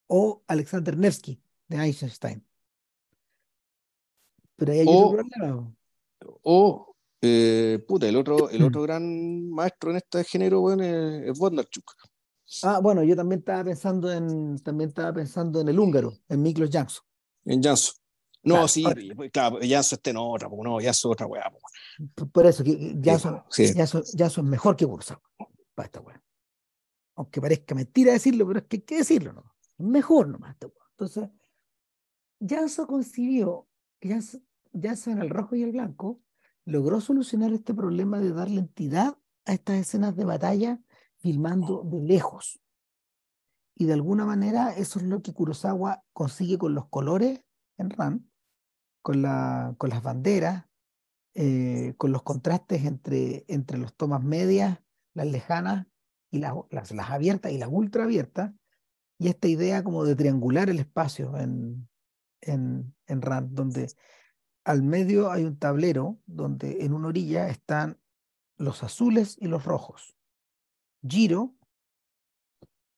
o 0.08 0.42
Alexander 0.46 0.96
Nevsky 0.96 1.40
de 1.68 1.76
Einstein. 1.76 2.44
Pero 4.56 4.72
hay 4.72 4.84
o, 4.86 4.90
otro 4.90 5.24
problema. 5.24 5.74
O, 6.42 6.94
eh, 7.20 7.84
puta, 7.86 8.08
el 8.08 8.16
otro, 8.16 8.50
el 8.50 8.62
otro 8.62 8.82
gran 8.82 9.48
maestro 9.50 9.90
en 9.90 9.96
este 9.98 10.24
género 10.24 10.60
bueno, 10.60 10.82
es, 10.82 11.30
es 11.30 11.38
Bondarchuk. 11.38 11.92
Ah, 12.62 12.80
bueno, 12.80 13.02
yo 13.02 13.16
también 13.16 13.40
estaba 13.40 13.64
pensando 13.64 14.12
en, 14.12 14.58
también 14.58 14.88
estaba 14.88 15.12
pensando 15.12 15.60
en 15.60 15.68
el 15.68 15.78
húngaro, 15.78 16.12
en 16.28 16.42
Miklos 16.42 16.70
Jansson. 16.70 17.05
En 17.46 17.62
Jansson. 17.62 17.94
No, 18.42 18.68
sí, 18.68 18.84
pues, 19.16 19.32
claro, 19.32 19.58
Jansson 19.60 19.96
este 19.96 20.12
no, 20.12 20.30
otra, 20.30 20.48
no, 20.48 20.78
Jansson 20.78 21.10
otra 21.10 21.26
weá. 21.26 21.52
Por 22.32 22.46
eso, 22.46 22.62
que 22.62 22.96
Jansson, 23.02 23.42
sí. 23.50 23.64
es 23.64 24.42
mejor 24.42 24.76
que 24.76 24.86
Kurosawa 24.86 25.22
para 25.74 25.86
esta 25.86 26.00
weá. 26.00 26.22
Aunque 27.16 27.40
parezca 27.40 27.74
mentira 27.74 28.12
decirlo, 28.12 28.46
pero 28.46 28.60
es 28.60 28.66
que 28.66 28.76
hay 28.76 28.82
que 28.82 28.96
decirlo, 28.98 29.32
¿no? 29.32 29.54
Mejor 29.78 30.28
nomás 30.28 30.52
esta 30.52 30.66
weá. 30.68 30.84
Entonces, 30.90 31.28
Jansson 32.38 32.86
concibió, 32.86 33.68
Jansson 34.00 35.14
en 35.14 35.22
el 35.22 35.30
rojo 35.30 35.56
y 35.56 35.62
el 35.62 35.72
blanco, 35.72 36.20
logró 36.64 37.00
solucionar 37.00 37.52
este 37.52 37.74
problema 37.74 38.20
de 38.20 38.32
darle 38.32 38.60
entidad 38.60 39.18
a 39.44 39.54
estas 39.54 39.78
escenas 39.78 40.14
de 40.14 40.24
batalla 40.24 40.80
filmando 41.18 41.82
de 41.84 42.00
lejos. 42.00 42.60
Y 43.78 43.84
de 43.84 43.92
alguna 43.92 44.24
manera 44.24 44.72
eso 44.72 44.98
es 44.98 45.04
lo 45.04 45.20
que 45.20 45.34
Kurosawa 45.34 46.02
consigue 46.14 46.56
con 46.56 46.74
los 46.74 46.88
colores 46.88 47.44
en 47.76 47.90
RAM, 47.90 48.30
con, 49.02 49.20
la, 49.20 49.74
con 49.76 49.90
las 49.90 50.02
banderas, 50.02 50.64
eh, 51.34 51.94
con 51.98 52.10
los 52.10 52.22
contrastes 52.22 52.86
entre, 52.86 53.44
entre 53.48 53.76
los 53.76 53.94
tomas 53.94 54.24
medias, 54.24 54.80
las 55.12 55.26
lejanas 55.26 55.86
y 56.30 56.38
las, 56.38 56.54
las, 56.70 56.90
las 56.92 57.10
abiertas 57.10 57.52
y 57.52 57.58
las 57.58 57.68
ultra 57.70 58.04
abiertas, 58.04 58.54
y 59.18 59.28
esta 59.28 59.48
idea 59.48 59.84
como 59.84 60.04
de 60.04 60.16
triangular 60.16 60.70
el 60.70 60.78
espacio 60.78 61.36
en, 61.36 61.88
en, 62.40 62.94
en 63.06 63.22
RAM, 63.22 63.54
donde 63.54 63.92
al 64.64 64.82
medio 64.82 65.30
hay 65.30 65.44
un 65.44 65.58
tablero 65.58 66.18
donde 66.26 66.84
en 66.84 66.94
una 66.94 67.08
orilla 67.08 67.48
están 67.48 68.00
los 68.56 68.82
azules 68.82 69.36
y 69.38 69.48
los 69.48 69.64
rojos. 69.64 70.16
Giro 71.06 71.55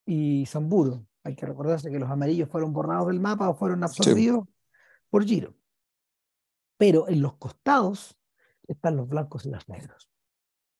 y 0.08 0.46
Zamburo. 0.46 1.06
Hay 1.22 1.36
que 1.36 1.44
recordarse 1.44 1.90
que 1.90 1.98
los 1.98 2.10
amarillos 2.10 2.48
fueron 2.48 2.72
borrados 2.72 3.08
del 3.08 3.20
mapa 3.20 3.50
o 3.50 3.54
fueron 3.54 3.84
absorbidos 3.84 4.48
por 5.10 5.24
Giro. 5.24 5.54
Pero 6.78 7.08
en 7.08 7.20
los 7.20 7.36
costados 7.36 8.18
están 8.66 8.96
los 8.96 9.06
blancos 9.06 9.44
y 9.44 9.50
los 9.50 9.68
negros, 9.68 10.10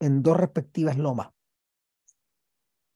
en 0.01 0.23
dos 0.23 0.39
respectivas 0.39 0.97
lomas. 0.97 1.29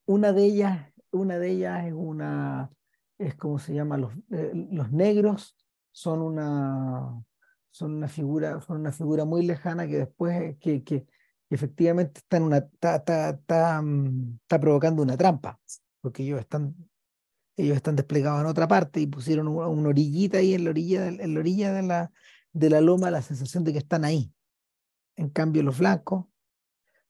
Una 0.06 0.32
de 0.32 0.44
ellas, 0.44 0.90
una 1.10 1.38
de 1.38 1.50
ellas 1.50 1.86
es 1.86 1.92
una, 1.94 2.70
es 3.18 3.34
como 3.34 3.58
se 3.58 3.74
llama, 3.74 3.98
los, 3.98 4.12
eh, 4.30 4.52
los 4.70 4.90
negros 4.90 5.54
son 5.90 6.22
una, 6.22 7.22
son 7.70 7.92
una 7.92 8.08
figura, 8.08 8.58
son 8.62 8.80
una 8.80 8.92
figura 8.92 9.26
muy 9.26 9.44
lejana 9.44 9.86
que 9.86 9.98
después, 9.98 10.56
que, 10.58 10.82
que, 10.82 11.06
efectivamente 11.50 12.20
está, 12.20 12.38
en 12.38 12.42
una, 12.44 12.56
está, 12.58 12.96
está, 12.96 13.30
está, 13.30 13.82
mm, 13.82 14.38
está, 14.40 14.58
provocando 14.58 15.02
una 15.02 15.18
trampa, 15.18 15.60
porque 16.02 16.22
ellos 16.24 16.40
están, 16.40 16.74
ellos 17.56 17.76
están 17.76 17.96
desplegados 17.96 18.40
en 18.42 18.46
otra 18.46 18.68
parte 18.68 19.00
y 19.00 19.06
pusieron 19.06 19.48
una, 19.48 19.68
una 19.68 19.88
orillita 19.88 20.38
ahí 20.38 20.52
en 20.52 20.64
la 20.64 20.70
orilla, 20.70 21.06
en 21.06 21.34
la 21.34 21.40
orilla 21.40 21.72
de 21.72 21.82
la, 21.82 22.12
de 22.52 22.68
la 22.68 22.80
loma 22.82 23.10
la 23.10 23.22
sensación 23.22 23.64
de 23.64 23.72
que 23.72 23.78
están 23.78 24.04
ahí. 24.04 24.30
En 25.16 25.30
cambio, 25.30 25.62
los 25.62 25.78
blancos, 25.78 26.26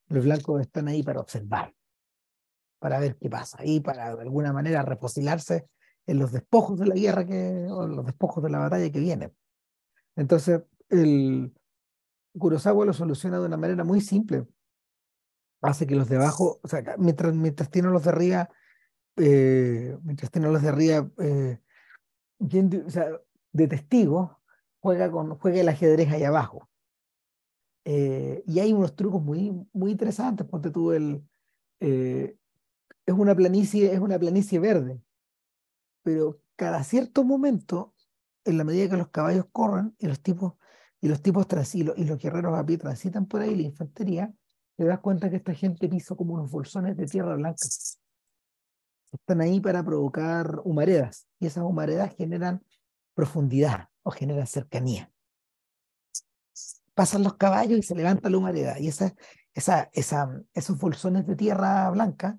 los 0.07 0.25
blancos 0.25 0.61
están 0.61 0.87
ahí 0.87 1.03
para 1.03 1.21
observar, 1.21 1.75
para 2.79 3.01
ver 3.01 3.17
qué 3.17 3.29
pasa 3.29 3.65
y 3.65 3.81
para 3.81 4.15
de 4.15 4.23
alguna 4.23 4.53
manera 4.53 4.83
refocilarse 4.83 5.67
en 6.07 6.19
los 6.19 6.33
despojos 6.33 6.79
de 6.79 6.87
la 6.87 6.95
guerra 6.95 7.27
que, 7.27 7.67
o 7.71 7.87
los 7.87 8.05
despojos 8.05 8.43
de 8.43 8.51
la 8.51 8.59
batalla 8.59 8.91
que 8.91 9.01
viene. 9.01 9.33
Entonces, 10.17 10.63
el, 10.89 11.53
Kurosawa 12.39 12.85
lo 12.85 12.93
soluciona 12.93 13.39
de 13.39 13.47
una 13.47 13.57
manera 13.57 13.85
muy 13.85 14.01
simple. 14.01 14.47
Hace 15.61 15.87
que 15.87 15.95
los 15.95 16.09
de 16.09 16.17
abajo, 16.17 16.61
o 16.63 16.69
sea, 16.69 16.83
mientras, 16.99 17.35
mientras 17.35 17.71
tienen 17.71 17.93
los 17.93 18.05
de 18.05 18.11
arriba, 18.11 18.51
eh, 19.17 19.97
mientras 20.03 20.31
tienen 20.31 20.53
los 20.53 20.63
de 20.63 20.69
arriba, 20.69 21.11
eh, 21.19 21.59
sea, 22.89 23.09
de 23.53 23.69
testigo, 23.69 24.41
juega, 24.81 25.11
con, 25.11 25.39
juega 25.39 25.61
el 25.61 25.69
ajedrez 25.69 26.11
ahí 26.11 26.25
abajo. 26.25 26.69
Eh, 27.85 28.43
y 28.47 28.61
hay 28.61 28.73
unos 28.73 28.95
trucos 28.95 29.23
muy, 29.23 29.53
muy 29.73 29.93
interesantes. 29.93 30.47
Ponte 30.47 30.71
tú 30.71 30.93
el. 30.93 31.23
Eh, 31.81 32.37
es, 33.07 33.15
una 33.15 33.35
planicie, 33.35 33.93
es 33.93 33.99
una 33.99 34.19
planicie 34.19 34.59
verde, 34.61 35.03
pero 36.03 36.41
cada 36.57 36.85
cierto 36.85 37.25
momento, 37.25 37.95
en 38.45 38.59
la 38.59 38.65
medida 38.65 38.89
que 38.89 38.97
los 38.97 39.09
caballos 39.09 39.47
corren 39.51 39.95
y 39.99 40.07
los 40.07 40.21
tipos 40.21 40.55
y 41.01 41.09
los 41.09 41.21
tipos 41.21 41.47
y 41.75 41.83
los, 41.83 41.99
y 41.99 42.05
los 42.05 42.19
guerreros 42.19 42.57
a 42.57 42.65
pie 42.65 42.79
transitan 42.79 43.27
por 43.27 43.41
ahí, 43.41 43.57
la 43.57 43.63
infantería, 43.63 44.33
te 44.77 44.85
das 44.85 45.01
cuenta 45.01 45.29
que 45.29 45.37
esta 45.37 45.53
gente 45.53 45.89
pisó 45.89 46.17
como 46.17 46.35
unos 46.35 46.51
bolsones 46.51 46.97
de 46.97 47.07
tierra 47.07 47.35
blanca. 47.35 47.67
Están 49.13 49.41
ahí 49.41 49.61
para 49.61 49.85
provocar 49.85 50.61
humaredas, 50.65 51.29
y 51.39 51.47
esas 51.47 51.65
humaredas 51.65 52.15
generan 52.17 52.65
profundidad 53.15 53.89
o 54.03 54.11
generan 54.11 54.47
cercanía. 54.47 55.13
Pasan 56.95 57.23
los 57.23 57.37
caballos 57.37 57.79
y 57.79 57.83
se 57.83 57.95
levanta 57.95 58.31
la 58.31 58.39
humareda, 58.39 58.79
y 58.79 58.89
esa, 58.89 59.15
esa, 59.55 59.91
esa, 59.93 60.43
esos 60.55 60.79
bolsones 60.79 61.27
de 61.27 61.37
tierra 61.37 61.91
blanca 61.91 62.39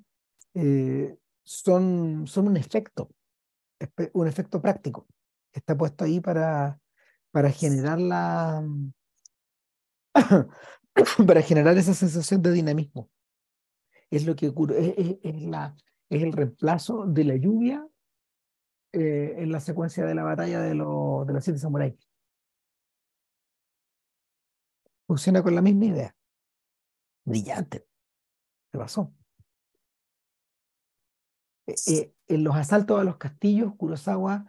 eh, 0.54 1.16
son, 1.44 2.26
son 2.28 2.48
un 2.48 2.58
efecto, 2.58 3.10
un 4.14 4.28
efecto 4.28 4.62
práctico, 4.62 5.08
está 5.52 5.78
puesto 5.78 6.06
ahí 6.06 6.20
para, 6.20 6.80
para 7.32 7.52
generar 7.52 8.00
la 8.00 8.64
para 11.28 11.41
generar 11.41 11.78
esa 11.78 11.94
sensación 11.94 12.41
de 12.41 12.52
dinamismo. 12.52 13.10
Es 14.10 14.26
lo 14.26 14.36
que 14.36 14.50
ocurre, 14.50 14.94
es, 15.24 15.41
la, 15.44 15.76
es 16.18 16.23
el 16.23 16.34
reemplazo 16.34 17.06
de 17.06 17.23
la 17.23 17.35
lluvia 17.35 17.88
eh, 18.91 19.35
en 19.38 19.52
la 19.52 19.60
secuencia 19.60 20.06
de 20.06 20.14
la 20.14 20.23
batalla 20.23 20.61
de, 20.61 20.76
lo, 20.76 21.26
de 21.26 21.34
los 21.34 21.44
siete 21.44 21.60
samuráis. 21.60 21.95
Funciona 25.07 25.41
con 25.41 25.56
la 25.56 25.61
misma 25.61 25.85
idea. 25.85 26.15
Brillante. 27.26 27.88
¿Qué 28.72 28.77
pasó? 28.77 29.14
Eh, 31.65 31.76
eh, 31.88 32.14
en 32.27 32.44
los 32.44 32.56
asaltos 32.56 32.99
a 32.99 33.03
los 33.03 33.18
castillos, 33.18 33.73
Kurosawa 33.76 34.45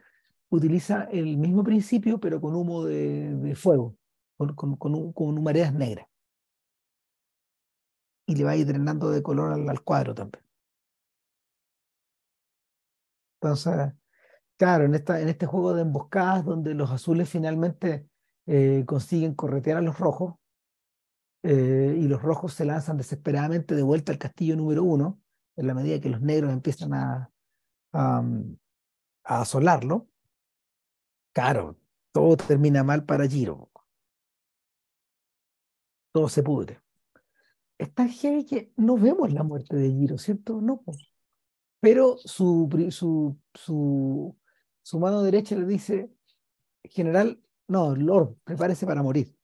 utiliza 0.51 1.05
el 1.05 1.37
mismo 1.39 1.65
principio, 1.65 2.21
pero 2.21 2.41
con 2.41 2.55
humo 2.55 2.85
de, 2.85 3.55
fuego, 3.57 3.97
con, 4.37 4.55
con, 4.55 5.13
con, 5.13 5.43
negras. 5.43 6.07
Y 8.27 8.37
le 8.37 8.45
va 8.45 8.53
a 8.53 8.57
ir 8.57 8.67
drenando 8.67 9.11
de 9.11 9.23
color 9.23 9.53
al, 9.53 9.69
al 9.69 9.83
cuadro 9.83 10.15
también. 10.15 10.44
Entonces, 13.45 13.93
claro, 14.57 14.85
en, 14.85 14.95
este 14.95 15.47
juego 15.47 15.75
de 15.75 15.83
emboscadas 15.83 16.45
donde 16.45 16.75
los 16.75 16.91
azules 16.91 17.29
finalmente 17.29 18.09
eh, 18.47 18.85
consiguen 18.87 19.35
corretear 19.35 19.79
a 19.79 19.83
los 19.83 19.99
rojos 19.99 20.35
eh, 21.43 21.97
y 21.99 22.09
los 22.09 22.23
rojos 22.23 22.55
se 22.55 22.65
lanzan 22.65 22.97
desesperadamente 22.97 23.75
de 23.75 23.83
vuelta 23.83 24.13
al 24.13 24.19
castillo 24.19 24.57
número 24.57 24.83
uno, 24.83 25.21
en 25.57 25.67
la 25.67 25.75
medida 25.75 26.01
que 26.01 26.09
los 26.09 26.21
negros 26.21 26.53
empiezan 26.53 26.95
a, 26.95 27.31
a, 27.93 28.25
a 29.25 29.41
asolarlo, 29.41 30.09
Claro, 31.35 31.77
todo 32.13 32.37
termina 32.37 32.85
mal 32.85 33.05
para 33.05 33.27
Giro. 33.27 33.69
Todo 36.13 36.29
se 36.29 36.45
pudre. 36.45 36.81
está 37.77 38.09
heavy 38.09 38.47
que 38.47 38.73
no 38.77 38.97
vemos 38.97 39.33
la 39.33 39.43
muerte 39.43 39.75
de 39.77 39.91
Giro, 39.91 40.17
¿cierto? 40.17 40.61
No. 40.61 40.83
Pero 41.85 42.17
su, 42.17 42.67
su, 42.89 43.39
su, 43.53 44.35
su 44.83 44.99
mano 44.99 45.23
derecha 45.23 45.55
le 45.55 45.67
dice, 45.67 46.11
general, 46.83 47.39
no, 47.69 47.95
Lord, 47.95 48.39
prepárese 48.43 48.87
para 48.87 49.03
morir. 49.03 49.37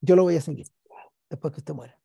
Yo 0.00 0.16
lo 0.16 0.24
voy 0.24 0.34
a 0.34 0.40
seguir 0.40 0.66
después 1.30 1.52
que 1.54 1.60
usted 1.60 1.72
muera. 1.72 1.96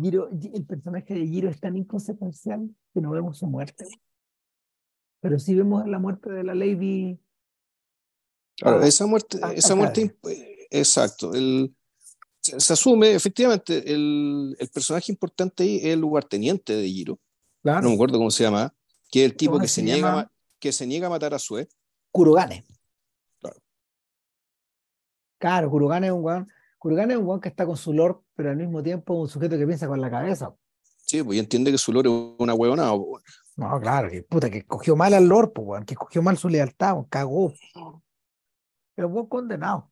Giro, 0.00 0.30
el 0.30 0.64
personaje 0.64 1.12
de 1.12 1.26
Giro 1.26 1.50
es 1.50 1.60
tan 1.60 1.76
inconsecuencial 1.76 2.74
que 2.94 3.00
no 3.02 3.10
vemos 3.10 3.36
su 3.36 3.46
muerte. 3.46 3.86
Pero 5.20 5.38
sí 5.38 5.54
vemos 5.54 5.86
la 5.86 5.98
muerte 5.98 6.30
de 6.30 6.44
la 6.44 6.54
Lady. 6.54 7.20
Claro, 8.56 8.82
esa 8.82 9.06
muerte, 9.06 9.38
esa 9.54 9.74
muerte, 9.74 10.18
exacto. 10.70 11.34
El, 11.34 11.75
se, 12.46 12.72
asume, 12.72 13.14
efectivamente, 13.14 13.92
el, 13.92 14.56
el, 14.58 14.68
personaje 14.68 15.10
importante 15.10 15.62
ahí 15.62 15.76
es 15.78 15.86
el 15.86 16.00
lugarteniente 16.00 16.74
de 16.74 16.88
Giro. 16.88 17.18
Claro. 17.62 17.82
No 17.82 17.88
me 17.88 17.94
acuerdo 17.94 18.18
cómo 18.18 18.30
se 18.30 18.44
llama, 18.44 18.72
que 19.10 19.24
es 19.24 19.30
el 19.30 19.36
tipo 19.36 19.58
que 19.58 19.68
se, 19.68 19.82
niega, 19.82 20.30
que 20.58 20.72
se 20.72 20.86
niega 20.86 21.08
a 21.08 21.10
matar 21.10 21.34
a 21.34 21.38
Sue. 21.38 21.68
Kurogane. 22.12 22.64
Claro. 23.40 23.56
Claro, 25.38 25.70
Kurogane 25.70 26.06
es 26.06 26.12
un 26.12 26.24
weón. 26.24 26.48
Kurogane 26.78 27.14
es 27.14 27.20
un 27.20 27.26
weón 27.26 27.40
que 27.40 27.48
está 27.48 27.66
con 27.66 27.76
su 27.76 27.92
lord, 27.92 28.20
pero 28.34 28.50
al 28.50 28.56
mismo 28.56 28.82
tiempo 28.82 29.14
un 29.14 29.28
sujeto 29.28 29.58
que 29.58 29.66
piensa 29.66 29.88
con 29.88 30.00
la 30.00 30.10
cabeza. 30.10 30.54
Sí, 30.96 31.22
pues 31.22 31.38
entiende 31.38 31.70
que 31.70 31.78
su 31.78 31.92
lord 31.92 32.06
es 32.06 32.12
una 32.38 32.54
huevonada. 32.54 32.92
No, 33.56 33.80
claro, 33.80 34.10
que 34.10 34.22
puta, 34.22 34.50
que 34.50 34.64
cogió 34.64 34.96
mal 34.96 35.14
al 35.14 35.26
lord, 35.26 35.52
pues, 35.52 35.84
que 35.84 35.94
cogió 35.94 36.22
mal 36.22 36.36
su 36.36 36.48
lealtad, 36.48 36.96
cagó. 37.08 37.52
Pero 38.94 39.08
buen 39.08 39.26
condenado. 39.26 39.90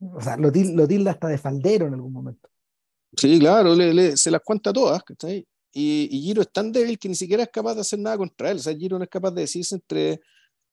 O 0.00 0.20
sea, 0.20 0.36
lo, 0.36 0.52
tilda 0.52 1.10
hasta 1.10 1.28
de 1.28 1.38
faldero 1.38 1.86
en 1.86 1.94
algún 1.94 2.12
momento. 2.12 2.48
Sí, 3.16 3.38
claro, 3.38 3.74
se 4.16 4.30
las 4.30 4.42
cuenta 4.42 4.72
todas, 4.72 5.02
¿cachai? 5.02 5.46
Y, 5.72 6.08
y, 6.10 6.22
Giro 6.22 6.42
es 6.42 6.50
tan 6.50 6.72
débil 6.72 6.98
que 6.98 7.08
ni 7.08 7.14
siquiera 7.14 7.42
es 7.42 7.50
capaz 7.50 7.74
de 7.74 7.82
hacer 7.82 7.98
nada 7.98 8.16
contra 8.16 8.50
él. 8.50 8.56
O 8.56 8.60
sea, 8.60 8.74
Giro 8.74 8.98
no 8.98 9.04
es 9.04 9.10
capaz 9.10 9.30
de 9.30 9.42
decirse 9.42 9.74
entre, 9.74 10.20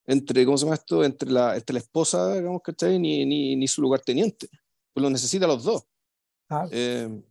entre 0.05 0.45
¿cómo 0.45 0.57
se 0.57 0.65
llama 0.65 0.75
esto? 0.75 1.03
Entre 1.03 1.29
la, 1.29 1.55
entre 1.55 1.73
la 1.73 1.79
esposa, 1.79 2.35
digamos, 2.35 2.61
¿cachai? 2.61 2.99
Ni, 2.99 3.25
ni, 3.25 3.55
ni 3.55 3.67
su 3.67 3.81
lugarteniente. 3.81 4.47
Pues 4.93 5.03
lo 5.03 5.09
necesita 5.09 5.47
los 5.47 5.63
dos. 5.63 5.83
Ah. 6.49 6.67
Eh, 6.71 7.21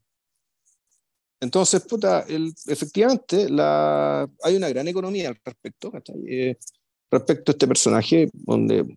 entonces, 1.40 1.82
puta, 1.82 2.20
el, 2.28 2.54
efectivamente, 2.66 3.48
la, 3.48 4.30
hay 4.42 4.56
una 4.56 4.68
gran 4.68 4.86
economía 4.88 5.28
al 5.28 5.40
respecto, 5.44 5.90
¿cachai? 5.90 6.22
Eh, 6.28 6.58
respecto 7.10 7.50
a 7.50 7.54
este 7.54 7.66
personaje, 7.66 8.30
donde 8.32 8.96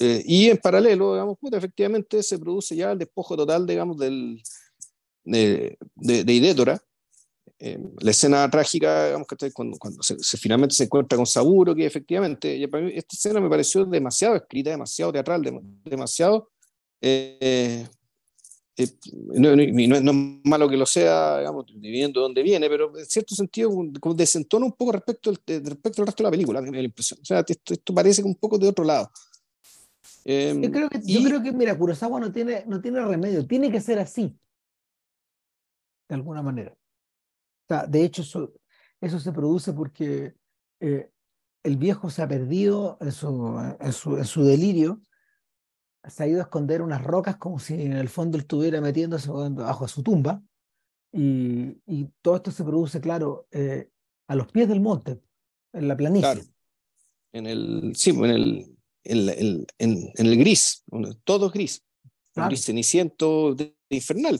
eh, 0.00 0.22
y 0.26 0.48
en 0.48 0.58
paralelo, 0.58 1.12
digamos, 1.12 1.38
puta, 1.38 1.58
efectivamente 1.58 2.22
se 2.22 2.38
produce 2.38 2.74
ya 2.76 2.92
el 2.92 2.98
despojo 2.98 3.36
total, 3.36 3.66
digamos, 3.66 3.98
del, 3.98 4.42
de, 5.24 5.78
de, 5.94 6.24
de 6.24 6.32
Idétora, 6.32 6.82
eh, 7.58 7.78
la 8.00 8.10
escena 8.10 8.50
trágica, 8.50 9.06
digamos, 9.06 9.26
que 9.26 9.50
cuando, 9.50 9.78
cuando 9.78 10.02
se, 10.02 10.36
finalmente 10.36 10.74
se 10.74 10.84
encuentra 10.84 11.16
con 11.16 11.26
Saburo, 11.26 11.74
que 11.74 11.86
efectivamente, 11.86 12.68
para 12.68 12.84
mí 12.84 12.92
esta 12.94 13.16
escena 13.16 13.40
me 13.40 13.48
pareció 13.48 13.84
demasiado 13.86 14.36
escrita, 14.36 14.70
demasiado 14.70 15.12
teatral, 15.12 15.62
demasiado... 15.84 16.50
Eh, 17.00 17.86
eh, 18.78 18.88
no, 19.12 19.56
no, 19.56 19.62
es 19.62 20.14
malo 20.44 20.68
que 20.68 20.76
lo 20.76 20.84
sea, 20.84 21.38
digamos, 21.38 21.64
viviendo 21.74 22.20
donde 22.20 22.42
viene, 22.42 22.68
pero 22.68 22.92
en 22.98 23.06
cierto 23.06 23.34
sentido 23.34 23.70
como 24.00 24.14
desentona 24.14 24.66
un 24.66 24.72
poco 24.72 24.92
respecto 24.92 25.30
al, 25.30 25.40
respecto 25.46 26.02
al 26.02 26.06
resto 26.08 26.22
de 26.22 26.24
la 26.24 26.30
película, 26.30 26.60
me 26.60 26.70
da 26.70 26.76
la 26.76 26.82
impresión. 26.82 27.18
O 27.22 27.24
sea, 27.24 27.42
esto, 27.46 27.72
esto 27.72 27.94
parece 27.94 28.22
un 28.22 28.34
poco 28.34 28.58
de 28.58 28.68
otro 28.68 28.84
lado. 28.84 29.10
Yo, 30.26 30.70
creo 30.70 30.88
que, 30.88 31.00
yo 31.02 31.22
creo 31.22 31.42
que, 31.42 31.52
mira, 31.52 31.78
Kurosawa 31.78 32.20
no 32.20 32.32
tiene, 32.32 32.64
no 32.66 32.80
tiene 32.80 33.04
remedio, 33.04 33.46
tiene 33.46 33.70
que 33.70 33.80
ser 33.80 33.98
así, 33.98 34.36
de 36.08 36.14
alguna 36.14 36.42
manera 36.42 36.76
de 37.88 38.04
hecho, 38.04 38.22
eso, 38.22 38.52
eso 39.00 39.18
se 39.18 39.32
produce 39.32 39.72
porque 39.72 40.34
eh, 40.80 41.10
el 41.62 41.76
viejo 41.76 42.10
se 42.10 42.22
ha 42.22 42.28
perdido 42.28 42.96
en 43.00 43.12
su, 43.12 43.76
en, 43.80 43.92
su, 43.92 44.16
en 44.16 44.24
su, 44.24 44.44
delirio, 44.44 45.00
se 46.04 46.22
ha 46.22 46.28
ido 46.28 46.40
a 46.40 46.44
esconder 46.44 46.82
unas 46.82 47.02
rocas 47.02 47.36
como 47.36 47.58
si 47.58 47.74
en 47.74 47.94
el 47.94 48.08
fondo 48.08 48.38
estuviera 48.38 48.80
metiéndose 48.80 49.30
bajo 49.30 49.88
su 49.88 50.02
tumba. 50.02 50.42
Y, 51.12 51.80
y, 51.86 52.10
todo 52.20 52.36
esto 52.36 52.50
se 52.50 52.62
produce, 52.62 53.00
claro, 53.00 53.46
eh, 53.50 53.90
a 54.28 54.34
los 54.34 54.50
pies 54.52 54.68
del 54.68 54.80
monte, 54.80 55.20
en 55.72 55.88
la 55.88 55.96
planicie. 55.96 56.32
Claro. 56.34 56.48
En 57.32 57.46
el, 57.46 57.92
sí, 57.96 58.10
en 58.10 58.24
el, 58.24 58.75
en, 59.06 59.66
en, 59.78 60.12
en 60.14 60.26
el 60.26 60.38
gris, 60.38 60.84
todo 61.24 61.50
gris. 61.50 61.82
Claro. 62.32 62.50
gris 62.50 62.64
ceniciento 62.64 63.56
infernal. 63.88 64.38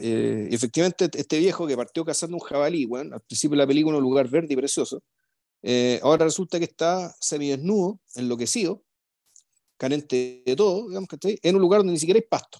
Eh, 0.00 0.48
efectivamente, 0.50 1.10
este 1.14 1.38
viejo 1.38 1.66
que 1.66 1.76
partió 1.76 2.04
cazando 2.04 2.36
un 2.36 2.42
jabalí, 2.42 2.86
bueno, 2.86 3.14
al 3.14 3.20
principio 3.22 3.56
de 3.56 3.62
la 3.62 3.66
película 3.66 3.98
un 3.98 4.02
lugar 4.02 4.28
verde 4.28 4.54
y 4.54 4.56
precioso, 4.56 5.02
eh, 5.62 6.00
ahora 6.02 6.24
resulta 6.24 6.58
que 6.58 6.64
está 6.64 7.14
semidesnudo, 7.20 8.00
enloquecido, 8.14 8.82
carente 9.76 10.42
de 10.44 10.56
todo, 10.56 10.88
digamos 10.88 11.08
que 11.08 11.38
en 11.42 11.54
un 11.56 11.60
lugar 11.62 11.80
donde 11.80 11.94
ni 11.94 11.98
siquiera 11.98 12.18
hay 12.18 12.26
pasto, 12.28 12.58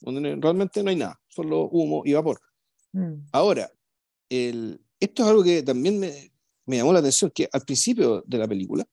donde 0.00 0.36
realmente 0.36 0.82
no 0.82 0.90
hay 0.90 0.96
nada, 0.96 1.20
solo 1.28 1.68
humo 1.68 2.02
y 2.04 2.12
vapor. 2.12 2.40
Mm. 2.92 3.26
Ahora, 3.32 3.70
el, 4.28 4.80
esto 5.00 5.22
es 5.22 5.28
algo 5.28 5.42
que 5.42 5.62
también 5.62 5.98
me, 5.98 6.32
me, 6.66 6.76
llamó 6.76 6.92
la 6.92 7.00
atención, 7.00 7.30
que 7.30 7.48
al 7.52 7.62
principio 7.62 8.22
de 8.26 8.38
la 8.38 8.46
película, 8.46 8.86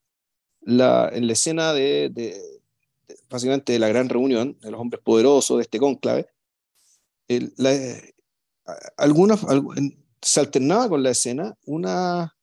la, 0.65 1.09
en 1.13 1.27
la 1.27 1.33
escena 1.33 1.73
de, 1.73 2.09
de, 2.09 2.41
de, 3.07 3.19
básicamente 3.29 3.73
de 3.73 3.79
la 3.79 3.87
gran 3.87 4.09
reunión 4.09 4.57
de 4.59 4.71
los 4.71 4.79
hombres 4.79 5.01
poderosos 5.03 5.57
de 5.57 5.63
este 5.63 5.79
cónclave, 5.79 6.27
el, 7.27 7.53
la, 7.57 7.71
algunas, 8.97 9.39
se 10.21 10.39
alternaba 10.39 10.89
con 10.89 11.03
la 11.03 11.11
escena 11.11 11.55
una, 11.65 12.35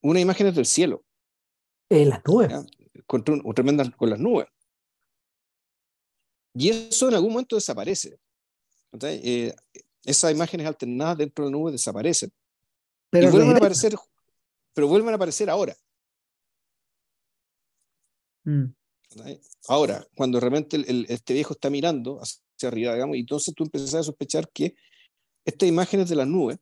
una 0.00 0.20
imágenes 0.20 0.54
del 0.54 0.66
cielo. 0.66 1.04
En 1.88 2.08
las 2.08 2.22
nubes. 2.24 2.50
Con, 3.06 3.22
tremenda, 3.54 3.90
con 3.90 4.10
las 4.10 4.18
nubes. 4.18 4.46
Y 6.54 6.70
eso 6.70 7.08
en 7.08 7.14
algún 7.14 7.32
momento 7.32 7.56
desaparece. 7.56 8.18
Eh, 9.02 9.54
esas 10.04 10.32
imágenes 10.32 10.66
alternadas 10.66 11.18
dentro 11.18 11.44
de 11.44 11.50
la 11.50 11.58
nube 11.58 11.72
desaparecen. 11.72 12.32
Pero 13.10 13.30
vuelven 13.30 13.54
a 13.54 13.56
aparecer, 13.58 13.94
pero 14.72 14.88
vuelven 14.88 15.12
a 15.12 15.16
aparecer 15.16 15.50
ahora. 15.50 15.76
Mm. 18.44 18.64
Ahora, 19.68 20.06
cuando 20.14 20.40
realmente 20.40 20.76
el, 20.76 21.06
este 21.08 21.34
viejo 21.34 21.54
está 21.54 21.70
mirando 21.70 22.20
hacia 22.20 22.68
arriba, 22.68 22.94
digamos, 22.94 23.16
y 23.16 23.20
entonces 23.20 23.54
tú 23.54 23.64
empiezas 23.64 23.94
a 23.94 24.02
sospechar 24.02 24.48
que 24.52 24.74
estas 25.44 25.68
imágenes 25.68 26.08
de 26.08 26.16
las 26.16 26.26
nubes, 26.26 26.58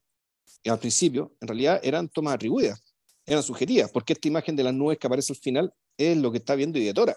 al 0.65 0.79
principio, 0.79 1.35
en 1.41 1.49
realidad 1.49 1.81
eran 1.83 2.09
tomas 2.09 2.35
atribuidas, 2.35 2.83
eran 3.25 3.43
sugeridas, 3.43 3.91
porque 3.91 4.13
esta 4.13 4.29
imagen 4.29 4.57
de 4.57 4.65
las 4.65 4.75
nubes 4.75 4.99
que 4.99 5.07
aparece 5.07 5.33
al 5.33 5.39
final 5.39 5.75
es 5.97 6.17
lo 6.17 6.31
que 6.31 6.39
está 6.39 6.55
viendo 6.55 6.79
Idetora. 6.79 7.17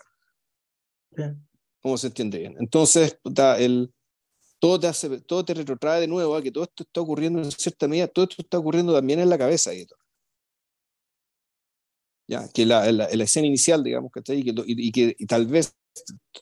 ¿Cómo 1.81 1.97
se 1.97 2.07
entiende 2.07 2.39
bien? 2.39 2.55
Entonces, 2.59 3.19
el, 3.59 3.93
todo, 4.59 4.79
te 4.79 4.87
hace, 4.87 5.21
todo 5.21 5.45
te 5.45 5.53
retrotrae 5.53 6.01
de 6.01 6.07
nuevo 6.07 6.35
a 6.35 6.41
que 6.41 6.51
todo 6.51 6.63
esto 6.63 6.83
está 6.83 7.01
ocurriendo 7.01 7.41
en 7.41 7.51
cierta 7.51 7.87
medida, 7.87 8.07
todo 8.07 8.25
esto 8.25 8.41
está 8.41 8.57
ocurriendo 8.57 8.93
también 8.93 9.19
en 9.19 9.29
la 9.29 9.37
cabeza 9.37 9.69
de 9.69 9.77
Idetora. 9.77 10.04
¿Ya? 12.27 12.47
Que 12.49 12.65
la, 12.65 12.91
la, 12.91 13.07
la 13.11 13.23
escena 13.23 13.47
inicial, 13.47 13.83
digamos, 13.83 14.11
que 14.11 14.19
está 14.19 14.33
ahí, 14.33 14.43
y, 14.45 14.91
que 14.91 15.15
y 15.17 15.25
tal 15.25 15.45
vez 15.45 15.75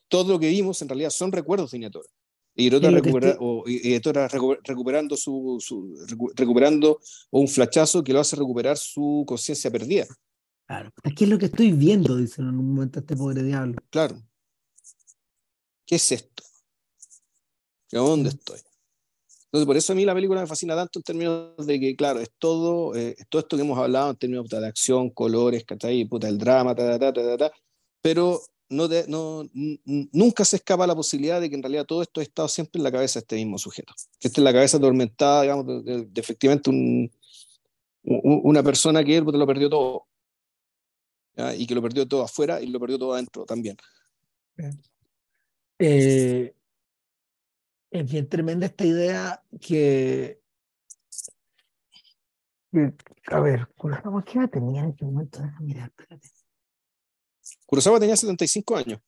todo 0.07 0.33
lo 0.33 0.39
que 0.39 0.49
vimos 0.49 0.81
en 0.81 0.89
realidad 0.89 1.09
son 1.09 1.31
recuerdos 1.31 1.71
de 1.71 1.77
Idetora. 1.77 2.07
Y 2.55 2.69
recupera, 2.69 3.35
o, 3.39 3.63
y 3.67 3.99
recuperando 4.63 5.17
su, 5.17 5.57
su, 5.59 5.95
recuperando 6.35 6.99
un 7.31 7.47
flachazo 7.47 8.03
que 8.03 8.13
lo 8.13 8.19
hace 8.19 8.35
recuperar 8.35 8.77
su 8.77 9.23
conciencia 9.27 9.71
perdida. 9.71 10.05
Claro, 10.67 10.91
¿qué 11.15 11.23
es 11.23 11.29
lo 11.29 11.39
que 11.39 11.47
estoy 11.47 11.71
viendo? 11.71 12.15
Dice 12.15 12.41
en 12.41 12.49
un 12.49 12.73
momento 12.73 12.99
este 12.99 13.15
pobre 13.15 13.41
diablo. 13.41 13.75
Claro. 13.89 14.21
¿Qué 15.85 15.95
es 15.95 16.11
esto? 16.11 16.43
¿A 17.91 17.97
dónde 17.97 18.29
mm. 18.29 18.33
estoy? 18.33 18.59
Entonces, 19.53 19.67
por 19.67 19.77
eso 19.77 19.93
a 19.93 19.95
mí 19.95 20.03
la 20.03 20.15
película 20.15 20.41
me 20.41 20.47
fascina 20.47 20.75
tanto 20.75 20.97
en 20.97 21.03
términos 21.03 21.67
de 21.67 21.79
que, 21.79 21.95
claro, 21.95 22.19
es 22.19 22.31
todo, 22.39 22.95
eh, 22.95 23.15
todo 23.29 23.39
esto 23.39 23.55
que 23.55 23.61
hemos 23.61 23.77
hablado 23.77 24.09
en 24.09 24.15
términos 24.15 24.49
de 24.49 24.65
acción, 24.65 25.11
colores, 25.11 25.63
¿cachai? 25.63 26.05
Puta, 26.05 26.27
el 26.27 26.39
drama, 26.39 26.73
ta, 26.73 26.97
ta, 26.97 27.13
ta, 27.13 27.37
ta, 27.37 27.51
pero 28.01 28.41
no, 28.69 28.89
no 29.07 29.47
nunca 30.11 30.43
se 30.43 30.55
escapa 30.55 30.87
la 30.87 30.95
posibilidad 30.95 31.39
de 31.39 31.51
que 31.51 31.55
en 31.55 31.61
realidad 31.61 31.85
todo 31.85 32.01
esto 32.01 32.19
ha 32.19 32.23
estado 32.23 32.47
siempre 32.47 32.79
en 32.79 32.83
la 32.83 32.91
cabeza 32.91 33.19
de 33.19 33.25
este 33.25 33.35
mismo 33.35 33.59
sujeto. 33.59 33.93
Esta 34.19 34.41
es 34.41 34.43
la 34.43 34.53
cabeza 34.53 34.77
atormentada, 34.77 35.43
digamos, 35.43 35.85
de, 35.85 36.07
efectivamente 36.15 36.71
un, 36.71 37.11
una 38.01 38.63
persona 38.63 39.03
que 39.03 39.17
él 39.17 39.23
lo 39.23 39.45
perdió 39.45 39.69
todo. 39.69 40.07
Y 41.55 41.67
que 41.67 41.75
lo 41.75 41.81
perdió 41.83 42.07
todo 42.07 42.23
afuera 42.23 42.59
y 42.59 42.67
lo 42.67 42.79
perdió 42.79 42.97
todo 42.97 43.13
adentro 43.13 43.45
también. 43.45 43.77
Eh, 45.77 46.55
es 47.93 48.11
bien 48.11 48.27
tremenda 48.27 48.65
esta 48.65 48.85
idea 48.85 49.43
que, 49.61 50.41
a 53.27 53.39
ver, 53.39 53.67
¿qué 54.25 54.39
edad 54.39 54.49
tenía 54.49 54.83
en 54.83 54.89
este 54.89 55.05
momento? 55.05 55.39
Déjame 55.39 55.65
mirar, 55.65 55.89
espérate. 55.89 56.29
Kurosawa 57.67 57.99
tenía 57.99 58.17
75 58.17 58.77
años. 58.77 58.99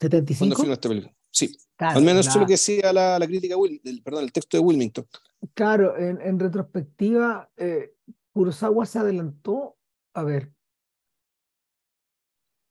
¿75? 0.00 0.54
Cuando 0.54 0.72
esta 0.72 0.88
película. 0.88 1.14
sí. 1.30 1.56
Al 1.78 2.04
menos 2.04 2.28
eso 2.28 2.38
es 2.38 2.40
lo 2.42 2.46
que 2.46 2.52
decía 2.52 2.92
la, 2.92 3.18
crítica, 3.26 3.56
el, 3.82 4.02
perdón, 4.04 4.22
el 4.22 4.32
texto 4.32 4.56
de 4.56 4.62
Wilmington. 4.62 5.04
Claro, 5.52 5.98
en, 5.98 6.38
retrospectiva, 6.38 7.50
eh, 7.56 7.96
Kurosawa 8.32 8.86
se 8.86 9.00
adelantó, 9.00 9.76
a 10.14 10.22
ver, 10.22 10.52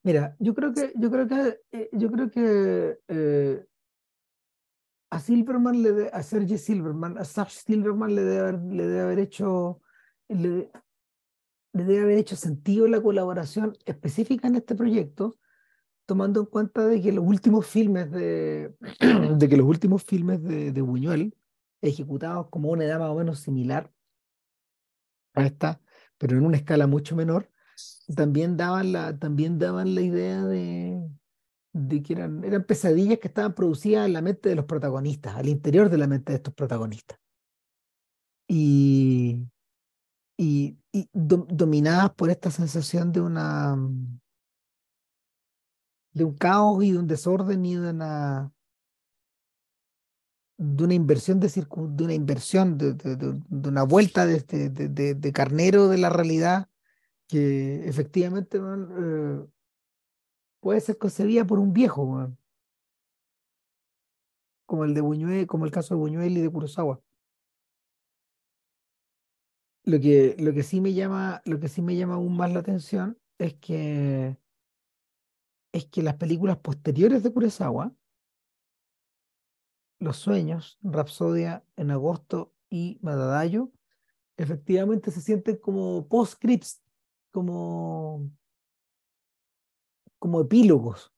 Mira, 0.03 0.35
yo 0.39 0.55
creo 0.55 0.73
que, 0.73 0.93
yo 0.95 1.11
creo 1.11 1.27
que, 1.27 1.59
eh, 1.71 1.89
yo 1.91 2.09
creo 2.09 2.31
que 2.31 2.97
eh, 3.07 3.65
a 5.11 5.19
Silverman, 5.19 5.83
le 5.83 6.09
a 6.11 6.23
Sergio 6.23 6.57
Silverman, 6.57 7.17
a 7.17 7.25
Sash 7.25 7.63
Silverman 7.65 8.15
le 8.15 8.23
debe 8.23 8.39
haber, 8.39 8.59
le 8.61 8.87
debe 8.87 9.01
haber 9.01 9.19
hecho, 9.19 9.81
le, 10.29 10.71
debe 11.73 11.99
haber 11.99 12.17
hecho 12.17 12.37
sentido 12.37 12.87
la 12.87 13.01
colaboración 13.01 13.77
específica 13.85 14.47
en 14.47 14.55
este 14.55 14.73
proyecto, 14.73 15.35
tomando 16.05 16.39
en 16.39 16.45
cuenta 16.45 16.87
de 16.87 17.01
que 17.01 17.11
los 17.11 17.25
últimos 17.25 17.67
filmes 17.67 18.09
de, 18.09 18.73
de 19.37 19.49
que 19.49 19.57
los 19.57 19.67
últimos 19.67 20.01
filmes 20.03 20.41
de, 20.43 20.71
de 20.71 20.81
Buñuel, 20.81 21.35
ejecutados 21.81 22.47
como 22.49 22.69
una 22.69 22.85
edad 22.85 22.99
más 22.99 23.09
o 23.09 23.15
menos 23.15 23.39
similar 23.39 23.91
a 25.33 25.45
esta, 25.45 25.81
pero 26.17 26.37
en 26.37 26.45
una 26.45 26.57
escala 26.57 26.87
mucho 26.87 27.17
menor, 27.17 27.51
también 28.15 28.55
daban 28.55 28.93
la, 28.93 29.17
también 29.19 29.59
daban 29.59 29.93
la 29.93 30.01
idea 30.01 30.45
de, 30.45 31.01
de 31.73 32.03
que 32.03 32.13
eran, 32.13 32.41
pesadillas 32.67 33.19
que 33.19 33.27
estaban 33.27 33.53
producidas 33.55 34.05
en 34.05 34.13
la 34.13 34.21
mente 34.21 34.49
de 34.49 34.55
los 34.55 34.65
protagonistas, 34.65 35.35
al 35.35 35.47
interior 35.47 35.89
de 35.89 35.97
la 35.97 36.07
mente 36.07 36.31
de 36.31 36.37
estos 36.37 36.53
protagonistas. 36.53 37.17
Y, 38.47 39.47
y, 40.37 40.77
dominadas 41.13 42.11
por 42.15 42.29
esta 42.29 42.51
sensación 42.51 43.13
de 43.13 43.21
una 43.21 43.77
de 46.13 46.25
un 46.25 46.35
caos 46.35 46.83
y 46.83 46.91
de 46.91 46.97
un 46.97 47.07
desorden 47.07 47.65
y 47.65 47.75
de 47.75 47.89
una 47.89 48.51
de 50.57 50.83
una 50.83 50.93
inversión 50.93 51.39
de, 51.39 51.47
de 51.47 52.03
una 52.03 52.13
inversión 52.13 52.77
de, 52.77 52.93
de, 52.93 53.69
una 53.69 53.83
vuelta 53.83 54.25
de, 54.25 54.41
de, 54.69 55.31
carnero 55.31 55.87
de 55.87 55.97
la 55.97 56.09
realidad 56.09 56.69
que 57.27 57.87
efectivamente 57.87 58.59
eh, 58.59 59.45
puede 60.61 60.79
ser 60.79 60.97
concebida 60.97 61.45
por 61.45 61.59
un 61.59 61.73
viejo, 61.73 62.31
como 64.65 64.85
el 64.85 64.93
de 64.93 65.01
Buñuel, 65.01 65.47
como 65.47 65.65
el 65.65 65.71
caso 65.71 65.95
de 65.95 65.99
Buñuel 65.99 66.37
y 66.37 66.41
de 66.41 66.49
Kurosawa. 66.49 67.01
Lo 69.83 69.99
que, 69.99 70.37
lo 70.39 70.53
que 70.53 70.63
sí 70.63 70.79
me 70.79 70.93
llama, 70.93 71.41
lo 71.43 71.59
que 71.59 71.67
sí 71.67 71.81
me 71.81 71.97
llama 71.97 72.13
aún 72.13 72.37
más 72.37 72.53
la 72.53 72.59
atención 72.59 73.19
es 73.37 73.55
que 73.55 74.37
es 75.73 75.85
que 75.85 76.03
las 76.03 76.15
películas 76.15 76.57
posteriores 76.57 77.23
de 77.23 77.33
Kurosawa, 77.33 77.95
Los 79.99 80.17
Sueños, 80.17 80.77
Rapsodia 80.81 81.63
en 81.77 81.91
agosto 81.91 82.53
y 82.69 82.99
Madadayo, 83.01 83.71
efectivamente 84.37 85.11
se 85.11 85.21
sienten 85.21 85.57
como 85.57 86.07
post-scripts 86.07 86.81
como, 87.31 88.29
como 90.21 90.39
epílogos 90.41 91.11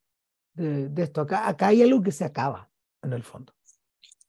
de, 0.53 1.03
esto. 1.03 1.21
Acá, 1.21 1.47
acá 1.47 1.67
hay 1.67 1.81
algo 1.81 2.01
que 2.01 2.13
se 2.13 2.23
acaba, 2.23 2.71
en 3.01 3.11
el 3.11 3.21
fondo. 3.21 3.53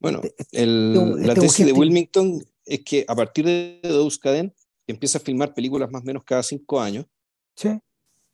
Bueno, 0.01 0.21
este, 0.23 0.35
este, 0.39 0.63
este 0.63 1.27
la 1.27 1.35
tesis 1.35 1.65
de 1.65 1.73
Wilmington 1.73 2.45
es 2.65 2.81
que 2.85 3.05
a 3.07 3.15
partir 3.15 3.45
de 3.45 3.81
Caden 4.21 4.53
empieza 4.89 5.19
a 5.19 5.21
filmar 5.21 5.55
películas 5.55 5.91
más 5.91 6.03
o 6.03 6.05
menos 6.05 6.25
cada 6.25 6.43
cinco 6.43 6.81
años. 6.81 7.07
Sí. 7.55 7.79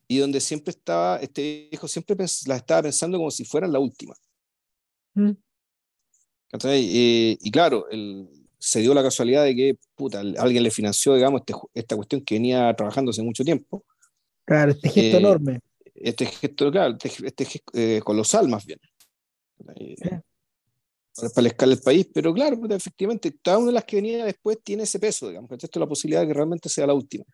Y 0.08 0.18
donde 0.18 0.40
siempre 0.40 0.70
estaba, 0.70 1.18
este 1.18 1.68
hijo 1.70 1.86
siempre 1.86 2.16
las 2.16 2.40
estaba 2.48 2.82
pensando 2.82 3.18
como 3.18 3.30
si 3.30 3.44
fueran 3.44 3.72
la 3.72 3.78
última. 3.78 4.14
Mm. 5.14 5.32
y 6.52 7.50
claro, 7.50 7.86
el, 7.90 8.28
se 8.58 8.80
dio 8.80 8.94
la 8.94 9.02
casualidad 9.02 9.44
de 9.44 9.54
que 9.54 9.78
puta, 9.94 10.20
alguien 10.20 10.62
le 10.62 10.70
financió, 10.70 11.14
digamos, 11.14 11.40
este, 11.40 11.54
esta 11.74 11.96
cuestión 11.96 12.22
que 12.22 12.36
venía 12.36 12.72
trabajando 12.74 13.10
hace 13.10 13.22
mucho 13.22 13.44
tiempo. 13.44 13.84
Claro, 14.46 14.72
este 14.72 14.88
gesto 14.88 15.16
eh, 15.16 15.20
enorme. 15.20 15.60
Este 15.94 16.26
gesto, 16.26 16.70
claro, 16.70 16.96
este, 17.00 17.26
este 17.26 17.44
gesto 17.44 17.72
eh, 17.74 18.00
colosal 18.04 18.48
más 18.48 18.64
bien. 18.64 18.78
Para, 19.56 20.22
la 21.42 21.48
escala 21.48 21.74
del 21.74 21.82
país, 21.82 22.08
pero 22.14 22.32
claro, 22.32 22.56
efectivamente, 22.70 23.36
cada 23.42 23.58
una 23.58 23.66
de 23.66 23.72
las 23.72 23.84
que 23.84 23.96
venía 23.96 24.24
después 24.24 24.58
tiene 24.62 24.84
ese 24.84 24.98
peso, 24.98 25.28
digamos, 25.28 25.50
esto 25.50 25.66
es 25.66 25.76
la 25.76 25.86
posibilidad 25.86 26.22
de 26.22 26.28
que 26.28 26.34
realmente 26.34 26.68
sea 26.68 26.86
la 26.86 26.94
última. 26.94 27.24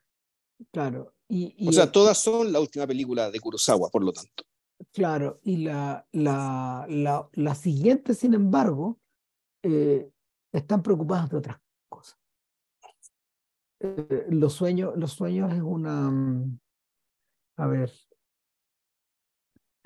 Claro. 0.73 1.15
Y, 1.28 1.69
o 1.69 1.73
sea, 1.73 1.91
todas 1.91 2.19
son 2.19 2.53
la 2.53 2.61
última 2.61 2.87
película 2.87 3.31
de 3.31 3.39
Kurosawa, 3.39 3.89
por 3.91 4.03
lo 4.03 4.12
tanto. 4.12 4.45
Claro, 4.93 5.41
y 5.43 5.59
la, 5.59 6.07
la, 6.12 6.87
la, 6.89 7.28
la 7.33 7.55
siguiente, 7.55 8.15
sin 8.15 8.35
embargo, 8.35 8.99
eh, 9.62 10.11
están 10.53 10.83
preocupadas 10.83 11.31
de 11.31 11.37
otras 11.37 11.59
cosas. 11.89 12.19
Eh, 13.81 14.27
los, 14.31 14.53
sueños, 14.53 14.95
los 14.97 15.12
sueños 15.12 15.53
es 15.53 15.62
una... 15.62 16.11
Mm, 16.11 16.59
a 17.59 17.66
ver. 17.66 17.93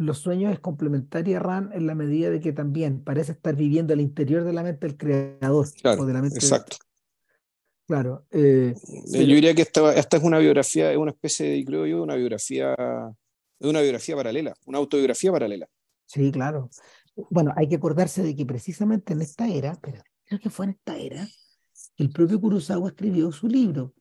Los 0.01 0.16
sueños 0.16 0.51
es 0.51 0.60
complementaria 0.60 1.36
a 1.36 1.40
Ran 1.40 1.70
en 1.74 1.86
la 1.86 1.94
medida 1.94 2.31
de 2.31 2.40
que 2.40 2.55
también 2.55 3.05
parece 3.05 3.32
estar 3.32 3.55
viviendo 3.55 3.93
al 3.93 4.01
interior 4.01 4.44
de 4.44 4.55
la 4.55 4.62
mente 4.62 4.86
del 4.86 4.97
creador. 4.97 5.68
Claro, 5.82 6.02
o 6.02 6.06
de 6.06 6.12
la 6.14 6.22
mente 6.22 6.39
exacto. 6.39 6.78
Claro. 7.86 8.24
Eh, 8.31 8.74
yo 9.12 9.18
diría 9.18 9.55
que 9.55 9.60
esta, 9.60 9.94
esta 9.94 10.16
es 10.16 10.22
una 10.22 10.39
biografía, 10.39 10.90
es 10.90 10.97
una 10.97 11.10
especie 11.10 11.51
de, 11.51 11.64
creo 11.66 11.85
yo, 11.85 12.02
una 12.02 12.14
biografía, 12.14 12.74
una 13.59 13.81
biografía 13.82 14.16
paralela, 14.16 14.55
una 14.64 14.78
autobiografía 14.78 15.32
paralela. 15.32 15.68
Sí, 16.06 16.32
claro. 16.32 16.70
Bueno, 17.28 17.52
hay 17.55 17.68
que 17.68 17.77
acordarse 17.77 18.22
de 18.22 18.35
que 18.35 18.47
precisamente 18.47 19.12
en 19.12 19.20
esta 19.20 19.48
era, 19.48 19.78
pero 19.82 20.02
creo 20.24 20.40
que 20.40 20.48
fue 20.48 20.64
en 20.64 20.70
esta 20.70 20.97
era, 20.97 21.28
el 21.98 22.09
propio 22.09 22.40
Kurosawa 22.40 22.89
escribió 22.89 23.31
su 23.32 23.48
libro. 23.48 23.93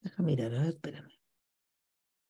Déjame 0.00 0.32
mirar, 0.32 0.54
a 0.54 0.62
ver, 0.62 0.70
espérame. 0.70 1.13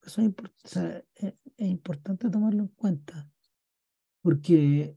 Eso 0.05 0.21
es, 0.21 1.33
importante 1.57 2.29
tomarlo 2.29 2.63
en 2.63 2.67
cuenta, 2.67 3.27
porque, 4.21 4.95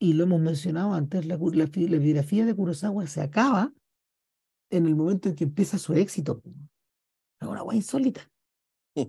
y 0.00 0.12
lo 0.14 0.24
hemos 0.24 0.40
mencionado 0.40 0.94
antes, 0.94 1.26
la, 1.26 1.36
la, 1.36 1.98
biografía 1.98 2.44
de 2.44 2.54
Kurosawa 2.54 3.06
se 3.06 3.20
acaba 3.20 3.72
en 4.70 4.86
el 4.86 4.96
momento 4.96 5.28
en 5.28 5.36
que 5.36 5.44
empieza 5.44 5.78
su 5.78 5.94
éxito. 5.94 6.42
Es 7.40 7.46
una 7.46 7.62
guay 7.62 7.76
insólita. 7.78 8.28
Mm. 8.96 9.00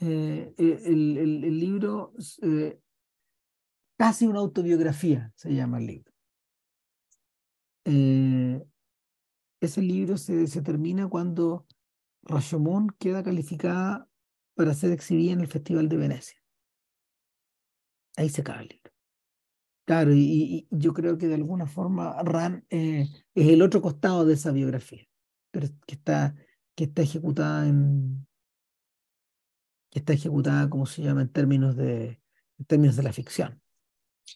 Eh, 0.00 0.54
eh, 0.58 0.82
el, 0.86 1.44
el, 1.44 1.60
libro, 1.60 2.12
eh, 2.42 2.80
casi 3.96 4.26
una 4.26 4.40
autobiografía, 4.40 5.32
se 5.36 5.54
llama 5.54 5.78
el 5.78 5.86
libro. 5.86 6.12
Eh, 7.84 8.66
ese 9.60 9.82
libro 9.82 10.16
se, 10.16 10.48
se, 10.48 10.62
termina 10.62 11.08
cuando 11.08 11.66
Rashomon 12.22 12.88
queda 12.98 13.22
calificada 13.22 14.08
para 14.54 14.74
ser 14.74 14.92
exhibida 14.92 15.32
en 15.32 15.40
el 15.40 15.48
Festival 15.48 15.88
de 15.88 15.96
Venecia. 15.96 16.38
Ahí 18.16 18.28
se 18.28 18.42
acaba 18.42 18.60
el 18.60 18.68
libro. 18.68 18.92
Claro, 19.86 20.12
y, 20.14 20.66
yo 20.70 20.94
creo 20.94 21.18
que 21.18 21.28
de 21.28 21.34
alguna 21.34 21.66
forma 21.66 22.22
Ran 22.22 22.64
eh, 22.70 23.06
es 23.34 23.48
el 23.48 23.60
otro 23.60 23.82
costado 23.82 24.24
de 24.24 24.34
esa 24.34 24.50
biografía, 24.50 25.06
pero 25.50 25.68
que 25.86 25.94
está, 25.94 26.34
que 26.74 26.84
está 26.84 27.02
ejecutada 27.02 27.66
en 27.66 28.26
que 29.94 30.00
está 30.00 30.12
ejecutada, 30.12 30.68
como 30.68 30.86
se 30.86 31.02
llama, 31.02 31.22
en 31.22 31.28
términos 31.28 31.76
de, 31.76 32.20
en 32.58 32.64
términos 32.66 32.96
de 32.96 33.04
la 33.04 33.12
ficción. 33.12 33.62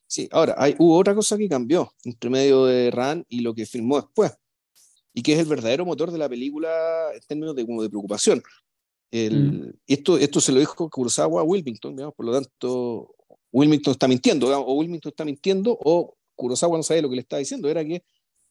Sí, 0.07 0.29
ahora, 0.31 0.55
hay, 0.57 0.77
hubo 0.79 0.97
otra 0.97 1.17
cosa 1.17 1.37
que 1.37 1.49
cambió 1.49 1.93
entre 2.05 2.31
medio 2.31 2.67
de 2.67 2.93
Ran 2.93 3.25
y 3.29 3.41
lo 3.41 3.55
que 3.55 3.67
filmó 3.67 4.01
después, 4.01 4.33
y 5.13 5.21
que 5.21 5.33
es 5.33 5.41
el 5.41 5.47
verdadero 5.47 5.85
motor 5.85 6.13
de 6.13 6.19
la 6.19 6.29
película 6.29 7.09
en 7.13 7.21
términos 7.27 7.57
de, 7.57 7.67
como 7.67 7.83
de 7.83 7.89
preocupación. 7.89 8.41
El, 9.11 9.53
mm. 9.53 9.73
esto, 9.87 10.19
esto 10.19 10.41
se 10.41 10.53
lo 10.53 10.61
dijo 10.61 10.89
Kurosawa 10.91 11.41
a 11.41 11.45
Wilmington, 11.45 11.97
digamos, 11.97 12.15
por 12.15 12.27
lo 12.27 12.33
tanto, 12.33 13.15
Wilmington 13.53 13.93
está 13.93 14.07
mintiendo, 14.07 14.49
o 14.61 14.75
Wilmington 14.75 15.11
está 15.11 15.25
mintiendo, 15.25 15.79
o 15.83 16.15
Kurosawa 16.35 16.77
no 16.77 16.83
sabe 16.83 17.03
lo 17.03 17.09
que 17.09 17.17
le 17.17 17.23
está 17.23 17.39
diciendo, 17.39 17.69
era 17.69 17.85
que 17.85 18.03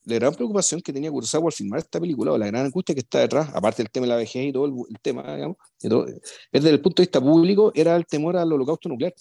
la 0.04 0.14
gran 0.14 0.34
preocupación 0.34 0.80
que 0.80 0.92
tenía 0.92 1.10
Kurosawa 1.10 1.46
al 1.46 1.52
filmar 1.52 1.78
esta 1.78 2.00
película, 2.00 2.32
o 2.32 2.38
la 2.38 2.46
gran 2.46 2.66
angustia 2.66 2.94
que 2.94 3.02
está 3.02 3.20
detrás, 3.20 3.50
aparte 3.54 3.82
del 3.82 3.90
tema 3.90 4.06
de 4.06 4.10
la 4.10 4.16
vejez 4.16 4.46
y 4.46 4.52
todo 4.52 4.66
el, 4.66 4.98
tema, 5.00 5.34
digamos, 5.34 5.56
es 5.80 5.90
desde 6.50 6.70
el 6.70 6.80
punto 6.80 7.02
de 7.02 7.06
vista 7.06 7.20
público, 7.20 7.70
era 7.74 7.94
el 7.94 8.06
temor 8.06 8.36
al 8.36 8.52
holocausto 8.52 8.88
nuclear 8.88 9.14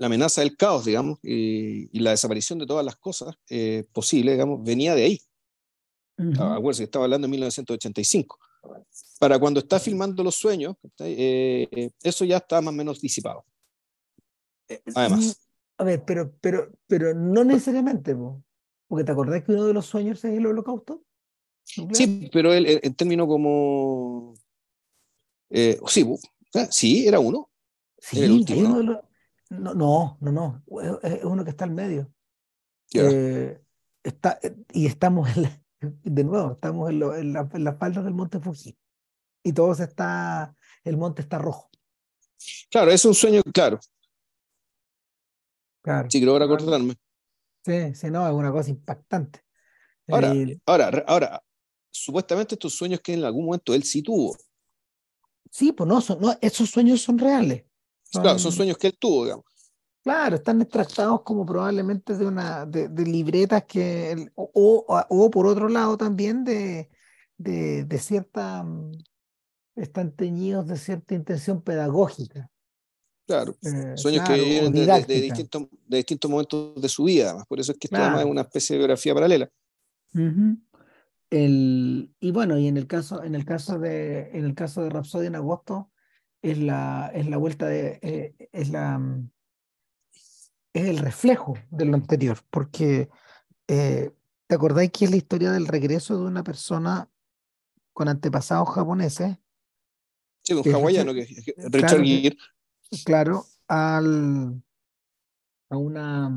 la 0.00 0.06
amenaza 0.06 0.40
del 0.40 0.56
caos, 0.56 0.86
digamos, 0.86 1.18
y, 1.22 1.98
la 2.00 2.10
desaparición 2.10 2.58
de 2.58 2.66
todas 2.66 2.84
las 2.84 2.96
cosas 2.96 3.34
eh, 3.50 3.84
posibles, 3.92 4.34
digamos, 4.34 4.64
venía 4.64 4.94
de 4.94 5.04
ahí. 5.04 5.20
Uh 6.16 6.70
que 6.74 6.84
estaba 6.84 7.04
hablando 7.04 7.26
en 7.26 7.32
1985. 7.32 8.38
Para 9.18 9.38
cuando 9.38 9.60
está 9.60 9.78
filmando 9.78 10.22
Los 10.22 10.36
Sueños, 10.36 10.76
eh, 11.00 11.90
eso 12.02 12.24
ya 12.24 12.38
está 12.38 12.60
más 12.60 12.72
o 12.72 12.76
menos 12.76 13.00
disipado. 13.00 13.44
Eh, 14.68 14.82
Además. 14.94 15.46
A 15.78 15.84
ver, 15.84 16.04
pero, 16.04 16.32
pero, 16.40 16.70
pero 16.86 17.14
no 17.14 17.42
necesariamente, 17.42 18.14
porque 18.86 19.04
te 19.04 19.12
acordás 19.12 19.42
que 19.44 19.52
uno 19.52 19.66
de 19.66 19.72
los 19.72 19.86
sueños 19.86 20.22
es 20.24 20.36
el 20.36 20.46
holocausto. 20.46 21.02
Sí, 21.64 22.28
pero 22.32 22.52
él, 22.52 22.80
en 22.82 22.94
términos 22.94 23.26
como. 23.26 24.34
sí, 25.50 26.06
sí, 26.70 27.06
era 27.06 27.18
uno. 27.20 27.50
Sí, 27.98 28.18
era 28.18 28.26
el 28.26 28.32
último, 28.32 28.82
No, 29.50 29.74
no, 29.74 30.18
no, 30.20 30.32
no. 30.32 30.64
Es 31.02 31.24
uno 31.24 31.44
que 31.44 31.50
está 31.50 31.64
al 31.64 31.72
medio. 31.72 32.12
Eh, 32.94 33.60
está, 34.02 34.40
y 34.72 34.86
estamos 34.86 35.28
de 35.80 36.24
nuevo, 36.24 36.52
estamos 36.52 36.90
en, 36.90 37.02
en, 37.02 37.32
la, 37.32 37.48
en 37.52 37.64
las 37.64 37.78
faldas 37.78 38.04
del 38.04 38.14
monte 38.14 38.40
Fuji. 38.40 38.76
Y 39.42 39.52
todo 39.52 39.72
está, 39.72 40.54
el 40.84 40.96
monte 40.96 41.22
está 41.22 41.38
rojo. 41.38 41.70
Claro, 42.70 42.90
es 42.90 43.04
un 43.04 43.14
sueño, 43.14 43.42
claro. 43.52 43.80
Claro. 45.82 46.10
Sí, 46.10 46.18
quiero 46.18 46.36
acordarme. 46.36 46.94
Sí, 47.64 47.94
sí, 47.94 48.10
no, 48.10 48.26
es 48.26 48.34
una 48.34 48.52
cosa 48.52 48.70
impactante. 48.70 49.42
Ahora, 50.08 50.34
ahora, 50.66 51.04
ahora, 51.06 51.42
supuestamente 51.90 52.54
estos 52.54 52.74
sueños 52.74 53.00
que 53.00 53.14
en 53.14 53.24
algún 53.24 53.46
momento 53.46 53.74
él 53.74 53.84
sí 53.84 54.02
tuvo. 54.02 54.36
Sí, 55.50 55.72
pues 55.72 55.88
no, 55.88 56.00
son, 56.00 56.20
no 56.20 56.36
esos 56.40 56.70
sueños 56.70 57.00
son 57.00 57.18
reales. 57.18 57.64
claro, 58.10 58.38
son 58.38 58.52
sueños 58.52 58.76
que 58.76 58.88
él 58.88 58.98
tuvo, 58.98 59.24
digamos. 59.24 59.44
Claro, 60.10 60.34
están 60.34 60.60
extractados 60.60 61.22
como 61.22 61.46
probablemente 61.46 62.16
de 62.16 62.26
una 62.26 62.66
de, 62.66 62.88
libretas 63.04 63.62
que 63.62 64.28
o, 64.34 64.84
o, 65.08 65.30
por 65.30 65.46
otro 65.46 65.68
lado 65.68 65.96
también 65.96 66.42
de, 66.42 66.90
de, 67.38 67.84
de 67.84 67.98
cierta 67.98 68.64
mm, 68.64 68.90
están 69.76 70.10
teñidos 70.10 70.66
de 70.66 70.78
cierta 70.78 71.14
intención 71.14 71.62
pedagógica. 71.62 72.50
Claro, 73.24 73.54
eh, 73.62 73.92
sueños 73.94 74.26
que 74.26 74.34
vienen 74.34 74.72
de, 74.72 75.20
distintos, 75.20 75.68
de 75.86 75.98
distintos 75.98 76.28
momentos 76.28 76.82
de 76.82 76.88
su 76.88 77.04
vida, 77.04 77.44
por 77.48 77.60
eso 77.60 77.70
es 77.70 77.78
que 77.78 77.86
esto 77.86 78.18
es 78.18 78.24
una 78.24 78.40
especie 78.40 78.74
de 78.74 78.78
biografía 78.78 79.14
paralela. 79.14 79.48
el, 81.30 82.12
y 82.18 82.30
bueno, 82.32 82.58
y 82.58 82.66
en 82.66 82.76
el 82.76 82.88
caso, 82.88 83.22
en 83.22 83.36
el 83.36 83.44
caso 83.44 83.78
de, 83.78 84.28
en 84.32 84.44
el 84.44 84.56
caso 84.56 84.82
de 84.82 84.90
Rhapsody 84.90 85.28
en 85.28 85.36
agosto, 85.36 85.92
es 86.42 86.58
la, 86.58 87.12
es 87.14 87.28
la 87.28 87.36
vuelta 87.36 87.68
de, 87.68 88.00
eh, 88.02 88.48
es 88.50 88.70
la 88.70 88.98
mm, 88.98 89.30
es 90.72 90.86
el 90.86 90.98
reflejo 90.98 91.54
de 91.70 91.84
lo 91.84 91.94
anterior, 91.94 92.38
porque 92.50 93.08
eh, 93.68 94.12
¿te 94.46 94.54
acordáis 94.54 94.90
que 94.90 95.04
es 95.04 95.10
la 95.10 95.16
historia 95.16 95.52
del 95.52 95.66
regreso 95.66 96.18
de 96.18 96.24
una 96.24 96.44
persona 96.44 97.08
con 97.92 98.08
antepasados 98.08 98.70
japoneses? 98.70 99.36
Sí, 100.42 100.54
un 100.54 100.74
hawaiano, 100.74 101.12
que, 101.12 101.26
Richard 101.70 102.02
Gere. 102.02 102.36
Claro, 103.04 103.44
al, 103.68 104.62
a 105.68 105.76
una 105.76 106.30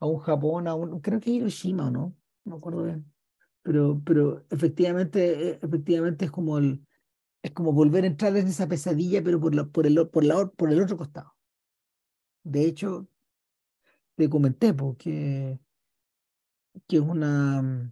a 0.00 0.06
un 0.06 0.18
Japón, 0.18 0.66
a 0.66 0.74
un, 0.74 1.00
creo 1.00 1.20
que 1.20 1.30
Hiroshima 1.30 1.90
no, 1.90 2.16
no 2.44 2.52
me 2.52 2.56
acuerdo 2.56 2.84
bien. 2.84 3.12
Pero, 3.62 4.00
pero 4.04 4.46
efectivamente, 4.50 5.58
efectivamente 5.62 6.24
es 6.24 6.30
como 6.30 6.58
el, 6.58 6.84
es 7.42 7.50
como 7.52 7.72
volver 7.72 8.04
a 8.04 8.06
entrar 8.08 8.36
en 8.36 8.48
esa 8.48 8.66
pesadilla, 8.66 9.22
pero 9.22 9.38
por, 9.38 9.54
la, 9.54 9.64
por, 9.64 9.86
el, 9.86 10.08
por, 10.08 10.24
la, 10.24 10.46
por 10.46 10.72
el 10.72 10.82
otro 10.82 10.96
costado. 10.96 11.34
De 12.42 12.64
hecho, 12.64 13.06
te 14.20 14.28
comenté 14.28 14.74
porque 14.74 15.58
que 16.86 16.96
es 16.96 17.02
una 17.02 17.90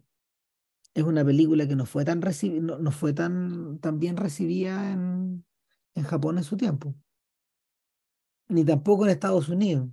es 0.93 1.03
una 1.03 1.25
película 1.25 1.67
que 1.67 1.75
no 1.75 1.87
fue 1.87 2.05
tan 2.05 2.21
no, 2.21 2.79
no, 2.79 2.91
fue 2.91 3.15
tan, 3.15 3.79
tan 3.79 3.99
bien 3.99 4.19
recibida 4.19 4.93
en, 4.93 5.47
en 5.95 6.05
Japón 6.05 6.37
en 6.37 6.45
su 6.45 6.59
tiempo. 6.59 6.95
Ni 8.49 8.63
tampoco 8.63 9.05
en 9.05 9.11
Estados 9.13 9.49
Unidos. 9.49 9.89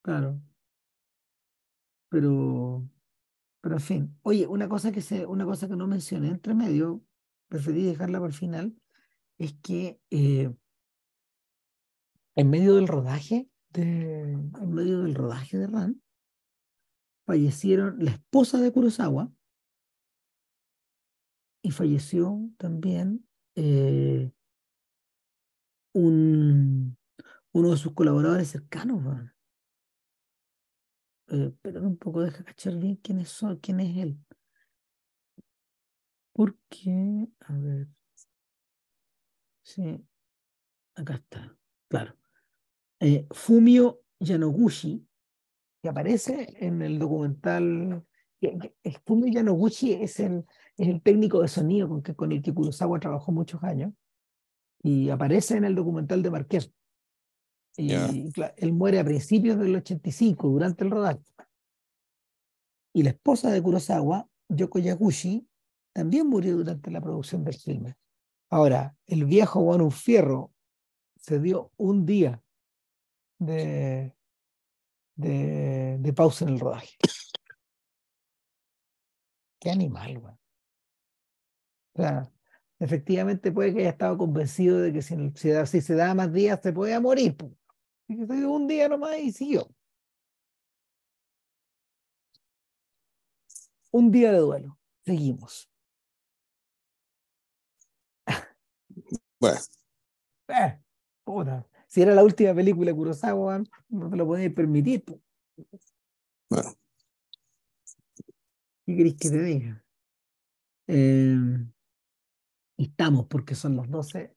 Claro. 0.00 0.40
Pero 2.08 2.88
pero 3.60 3.74
en 3.74 3.82
fin. 3.82 4.18
Oye 4.22 4.46
una 4.46 4.70
cosa 4.70 4.90
que 4.90 5.02
se 5.02 5.26
una 5.26 5.44
cosa 5.44 5.68
que 5.68 5.76
no 5.76 5.86
mencioné 5.86 6.28
entre 6.28 6.54
medio 6.54 7.02
preferí 7.48 7.82
dejarla 7.82 8.20
para 8.20 8.28
el 8.28 8.38
final 8.38 8.74
es 9.36 9.52
que 9.62 10.00
eh, 10.10 10.50
en 12.36 12.50
medio 12.50 12.76
del 12.76 12.88
rodaje 12.88 13.50
en 13.82 14.74
medio 14.74 15.02
del 15.02 15.14
rodaje 15.14 15.58
de 15.58 15.66
Ran, 15.66 16.02
fallecieron 17.26 18.04
la 18.04 18.12
esposa 18.12 18.60
de 18.60 18.72
Kurosawa 18.72 19.32
y 21.62 21.70
falleció 21.70 22.50
también 22.58 23.26
eh, 23.54 24.30
un, 25.94 26.96
uno 27.52 27.70
de 27.70 27.76
sus 27.76 27.94
colaboradores 27.94 28.48
cercanos. 28.48 29.30
Eh, 31.28 31.52
pero 31.62 31.82
un 31.82 31.96
poco, 31.96 32.20
deja 32.20 32.44
cachar 32.44 32.76
bien 32.76 32.96
quién 32.96 33.18
es, 33.18 33.40
quién 33.62 33.80
es 33.80 33.96
él. 33.96 34.18
Porque, 36.34 37.28
a 37.40 37.52
ver. 37.54 37.88
Sí, 39.62 40.06
acá 40.94 41.14
está, 41.14 41.56
claro. 41.88 42.23
Eh, 43.00 43.26
Fumio 43.30 44.00
Yanoguchi, 44.20 45.06
que 45.82 45.88
aparece 45.88 46.54
en 46.60 46.82
el 46.82 46.98
documental. 46.98 48.04
Fumio 49.06 49.32
Yanoguchi 49.32 49.92
es 49.92 50.20
el, 50.20 50.44
es 50.76 50.88
el 50.88 51.02
técnico 51.02 51.40
de 51.40 51.48
sonido 51.48 51.88
con, 51.88 52.02
que, 52.02 52.14
con 52.14 52.32
el 52.32 52.42
que 52.42 52.52
Kurosawa 52.52 53.00
trabajó 53.00 53.32
muchos 53.32 53.62
años 53.62 53.92
y 54.82 55.08
aparece 55.08 55.56
en 55.56 55.64
el 55.64 55.74
documental 55.74 56.22
de 56.22 56.30
Marqués. 56.30 56.72
Y 57.76 57.92
él 57.92 58.72
muere 58.72 59.00
a 59.00 59.04
principios 59.04 59.58
del 59.58 59.74
85, 59.74 60.48
durante 60.48 60.84
el 60.84 60.90
rodaje. 60.90 61.20
Y 62.92 63.02
la 63.02 63.10
esposa 63.10 63.50
de 63.50 63.60
Kurosawa, 63.60 64.28
Yoko 64.48 64.78
Yaguchi, 64.78 65.48
también 65.92 66.28
murió 66.28 66.56
durante 66.56 66.90
la 66.90 67.00
producción 67.00 67.42
del 67.44 67.54
filme. 67.54 67.96
Ahora, 68.50 68.94
el 69.06 69.24
viejo 69.24 69.62
Juan 69.64 69.90
Fierro 69.90 70.52
se 71.16 71.40
dio 71.40 71.72
un 71.76 72.04
día 72.04 72.43
de, 73.38 74.14
de, 75.16 76.12
pausa 76.14 76.44
en 76.44 76.54
el 76.54 76.60
rodaje. 76.60 76.96
Qué 79.60 79.70
animal, 79.70 80.18
güey. 80.20 80.34
O 81.94 82.02
sea, 82.02 82.30
efectivamente 82.78 83.52
puede 83.52 83.72
que 83.72 83.80
haya 83.80 83.90
estado 83.90 84.18
convencido 84.18 84.80
de 84.80 84.92
que 84.92 85.02
si, 85.02 85.14
si, 85.34 85.80
se 85.80 85.94
da 85.94 86.14
más 86.14 86.32
días 86.32 86.60
se 86.62 86.72
puede 86.72 86.98
morir. 87.00 87.36
Un 88.08 88.66
día 88.66 88.88
nomás 88.88 89.18
y 89.18 89.32
siguió. 89.32 89.68
Un 93.92 94.10
día 94.10 94.32
de 94.32 94.38
duelo. 94.38 94.78
Seguimos. 95.04 95.70
Bueno. 99.40 99.60
Eh, 100.48 100.78
puta 101.24 101.66
si 101.94 102.02
era 102.02 102.12
la 102.12 102.24
última 102.24 102.52
película 102.52 102.90
de 102.90 102.96
Kurosawa, 102.96 103.62
no 103.90 104.10
te 104.10 104.16
lo 104.16 104.26
podías 104.26 104.52
permitir. 104.52 105.04
Bueno. 106.50 106.74
¿Qué 108.84 108.96
querés 108.96 109.14
que 109.14 109.30
te 109.30 109.40
diga? 109.40 109.84
Eh, 110.88 111.36
estamos 112.78 113.26
porque 113.26 113.54
son 113.54 113.76
las 113.76 113.88
12, 113.88 114.34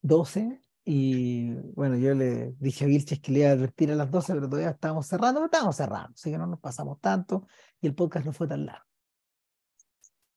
12 0.00 0.62
y 0.84 1.54
bueno, 1.74 1.96
yo 1.96 2.14
le 2.14 2.54
dije 2.60 2.84
a 2.84 2.86
Vilches 2.86 3.18
que 3.18 3.32
le 3.32 3.40
iba 3.40 3.48
a 3.48 3.52
advertir 3.54 3.90
a 3.90 3.96
las 3.96 4.08
12, 4.08 4.34
pero 4.34 4.48
todavía 4.48 4.70
estábamos 4.70 5.08
cerrando, 5.08 5.40
pero 5.40 5.46
estábamos 5.46 5.74
cerrando, 5.74 6.12
así 6.14 6.30
que 6.30 6.38
no 6.38 6.46
nos 6.46 6.60
pasamos 6.60 7.00
tanto 7.00 7.48
y 7.80 7.88
el 7.88 7.96
podcast 7.96 8.26
no 8.26 8.32
fue 8.32 8.46
tan 8.46 8.64
largo. 8.64 8.86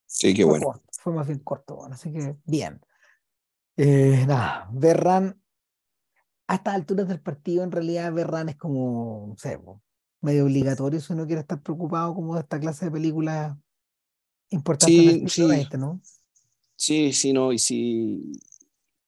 Sí, 0.08 0.34
qué 0.34 0.46
bueno. 0.46 0.82
fue 1.00 1.14
más 1.14 1.28
bien 1.28 1.42
corto, 1.42 1.76
bueno, 1.76 1.94
así 1.94 2.12
que 2.12 2.38
bien. 2.44 2.82
Eh, 3.78 4.26
nada, 4.26 4.68
Berran 4.74 5.40
a 6.50 6.56
estas 6.56 6.74
alturas 6.74 7.08
del 7.08 7.22
partido, 7.22 7.64
en 7.64 7.72
realidad, 7.72 8.12
Berran 8.12 8.50
es 8.50 8.56
como, 8.56 9.28
no 9.28 9.38
sé, 9.38 9.60
medio 10.20 10.46
obligatorio 10.46 11.00
si 11.00 11.14
uno 11.14 11.28
quiere 11.28 11.42
estar 11.42 11.62
preocupado 11.62 12.16
como 12.16 12.34
de 12.34 12.42
esta 12.42 12.60
clase 12.60 12.86
de 12.86 12.92
películas 12.92 13.56
importantes 14.50 15.32
sí, 15.32 15.48
sí. 15.48 15.78
¿no? 15.78 16.02
Sí, 16.76 17.14
sí, 17.14 17.34
no, 17.34 17.54
y 17.54 17.60
sí. 17.60 18.32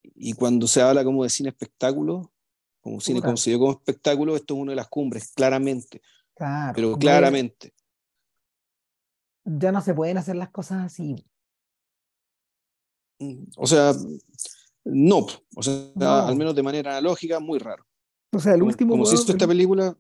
Y 0.04 0.34
cuando 0.34 0.68
se 0.68 0.84
habla 0.84 1.04
como 1.04 1.24
de 1.24 1.32
cine 1.32 1.50
espectáculo, 1.50 2.32
como 2.80 3.02
cine 3.02 3.22
conocido 3.22 3.58
como 3.58 3.72
espectáculo, 3.72 4.36
esto 4.36 4.54
es 4.54 4.60
una 4.60 4.74
de 4.74 4.76
las 4.76 4.88
cumbres, 4.88 5.32
claramente. 5.32 6.00
Claro, 6.36 6.74
pero 6.76 6.96
claramente. 6.96 7.74
Ya 9.46 9.72
no 9.72 9.82
se 9.82 9.96
pueden 9.96 10.20
hacer 10.20 10.36
las 10.36 10.52
cosas 10.52 10.86
así. 10.86 11.26
Mm, 13.18 13.46
o 13.58 13.66
sea, 13.66 13.94
no, 14.84 15.28
o 15.56 15.64
sea, 15.64 16.28
al 16.28 16.36
menos 16.36 16.56
de 16.56 16.64
manera 16.64 16.92
analógica, 16.92 17.40
muy 17.40 17.60
raro. 17.60 17.86
O 18.34 18.40
sea, 18.40 18.56
el 18.56 18.64
último. 18.64 18.94
Como, 18.94 19.06
si 19.06 19.16
esto 19.16 19.32
esta 19.32 19.48
película. 19.48 19.96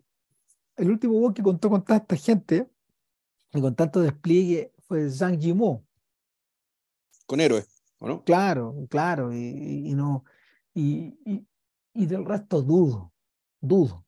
El 0.76 0.90
último 0.90 1.20
voz 1.20 1.34
que 1.34 1.44
contó 1.44 1.70
con 1.70 1.84
tanta 1.84 2.16
gente 2.16 2.70
y 3.54 3.62
con 3.62 3.76
tanto 3.76 4.00
despliegue 4.02 4.74
fue 4.88 5.10
Zhang 5.10 5.38
Yimou. 5.38 5.86
Con 7.26 7.40
héroe, 7.40 7.66
¿o 8.00 8.08
no? 8.08 8.24
Claro, 8.24 8.76
claro, 8.90 9.34
y, 9.34 9.94
no. 9.94 10.24
Y, 10.74 11.46
y, 11.94 12.06
del 12.06 12.26
resto 12.26 12.62
dudo, 12.62 13.14
dudo 13.60 14.06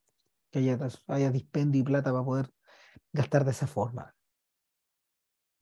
que 0.49 0.59
haya, 0.59 0.79
haya 1.07 1.31
dispendio 1.31 1.81
y 1.81 1.83
plata 1.83 2.11
para 2.11 2.23
poder 2.23 2.53
gastar 3.11 3.43
de 3.45 3.51
esa 3.51 3.67
forma. 3.67 4.12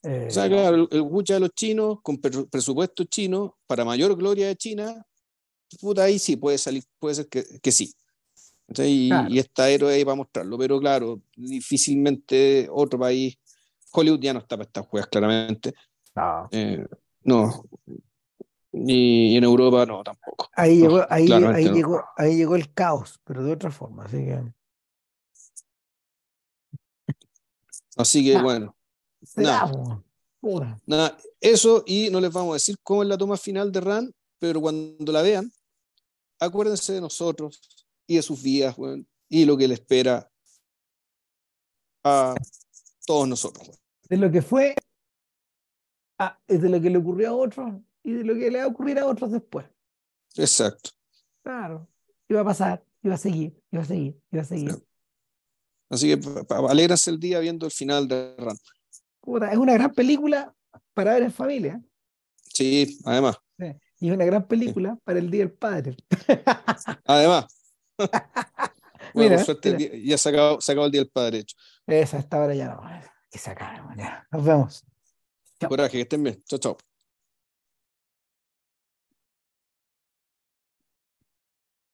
Eh, 0.03 0.25
o 0.27 0.31
sea, 0.31 0.47
claro, 0.49 0.75
el, 0.75 0.87
el 0.91 1.23
de 1.23 1.39
los 1.39 1.51
chinos, 1.51 1.99
con 2.01 2.17
presupuesto 2.17 3.03
chino, 3.03 3.57
para 3.67 3.85
mayor 3.85 4.15
gloria 4.15 4.47
de 4.47 4.55
China, 4.55 5.05
puta, 5.79 6.03
ahí 6.03 6.17
sí 6.17 6.35
puede 6.37 6.57
salir, 6.57 6.83
puede 6.99 7.15
ser 7.15 7.27
que, 7.27 7.43
que 7.61 7.71
sí. 7.71 7.93
Y, 8.77 9.37
está 9.37 9.69
héroe 9.69 9.93
ahí 9.93 10.05
para 10.05 10.15
mostrarlo, 10.15 10.57
pero 10.57 10.79
claro, 10.79 11.21
difícilmente 11.35 12.67
otro 12.71 12.97
país, 12.97 13.37
Hollywood 13.91 14.21
ya 14.21 14.33
no 14.33 14.39
está 14.39 14.55
para 14.55 14.67
estas 14.67 14.87
juegas, 14.87 15.09
claramente. 15.09 15.73
No. 16.15 16.47
Eh, 16.51 16.85
no. 17.23 17.65
Y, 18.71 19.35
en 19.35 19.43
Europa 19.43 19.85
no, 19.85 20.03
tampoco. 20.03 20.49
Ahí, 20.55 20.79
llegó, 20.79 21.05
ahí, 21.09 21.27
llegó, 21.27 22.01
ahí 22.17 22.37
llegó 22.37 22.55
el 22.55 22.73
caos, 22.73 23.19
pero 23.25 23.43
de 23.43 23.51
otra 23.51 23.71
forma, 23.71 24.05
así 24.05 24.17
que. 24.17 24.41
Así 27.97 28.23
que 28.23 28.41
bueno. 28.41 28.73
Nada. 30.85 31.17
Eso, 31.39 31.83
y 31.85 32.09
no 32.09 32.19
les 32.19 32.31
vamos 32.31 32.51
a 32.51 32.55
decir 32.55 32.75
cómo 32.83 33.03
es 33.03 33.09
la 33.09 33.17
toma 33.17 33.37
final 33.37 33.71
de 33.71 33.81
RAN, 33.81 34.11
pero 34.39 34.59
cuando 34.59 35.11
la 35.11 35.21
vean, 35.21 35.51
acuérdense 36.39 36.93
de 36.93 37.01
nosotros 37.01 37.61
y 38.07 38.15
de 38.15 38.21
sus 38.21 38.41
vidas, 38.41 38.75
y 39.29 39.45
lo 39.45 39.55
que 39.55 39.67
le 39.67 39.75
espera 39.75 40.29
a 42.03 42.33
todos 43.05 43.27
nosotros. 43.27 43.79
De 44.09 44.17
lo 44.17 44.31
que 44.31 44.41
fue, 44.41 44.75
de 46.47 46.69
lo 46.69 46.81
que 46.81 46.89
le 46.89 46.97
ocurrió 46.97 47.29
a 47.29 47.33
otros 47.33 47.73
y 48.03 48.13
de 48.13 48.23
lo 48.23 48.33
que 48.33 48.51
le 48.51 48.57
va 48.57 48.65
a 48.65 48.67
ocurrir 48.67 48.99
a 48.99 49.05
otros 49.05 49.31
después. 49.31 49.65
Exacto. 50.35 50.89
Claro, 51.43 51.87
iba 52.27 52.41
a 52.41 52.45
pasar, 52.45 52.83
iba 53.03 53.15
a 53.15 53.17
seguir, 53.17 53.61
iba 53.71 53.83
a 53.83 53.85
seguir, 53.85 54.19
iba 54.31 54.41
a 54.41 54.45
seguir. 54.45 54.83
Así 55.89 56.07
que 56.07 56.19
alegras 56.67 57.07
el 57.07 57.19
día 57.19 57.39
viendo 57.39 57.65
el 57.65 57.71
final 57.71 58.07
de 58.07 58.35
Ran. 58.37 58.57
Es 59.51 59.57
una 59.57 59.73
gran 59.73 59.93
película 59.93 60.53
para 60.93 61.13
ver 61.13 61.23
en 61.23 61.31
familia. 61.31 61.81
Sí, 62.43 62.99
además. 63.05 63.37
Y 63.99 64.09
es 64.09 64.15
una 64.15 64.25
gran 64.25 64.47
película 64.47 64.97
para 65.03 65.19
el 65.19 65.29
Día 65.29 65.41
del 65.41 65.53
Padre. 65.53 65.95
además. 67.05 67.45
bueno, 69.13 69.35
por 69.35 69.45
suerte 69.45 70.01
ya 70.03 70.17
se 70.17 70.29
acabó, 70.29 70.85
el 70.85 70.91
Día 70.91 71.01
del 71.01 71.11
Padre 71.11 71.39
hecho. 71.39 71.55
Esa, 71.85 72.17
esta 72.17 72.39
hora 72.39 72.55
ya 72.55 72.69
no. 72.69 72.81
Que 73.29 73.37
se 73.37 73.51
acabe, 73.51 73.79
Nos 74.31 74.43
vemos. 74.43 74.85
Coraje, 75.67 75.91
que 75.91 76.01
estén 76.01 76.23
bien. 76.23 76.41
Chao, 76.45 76.59
chao. 76.59 76.77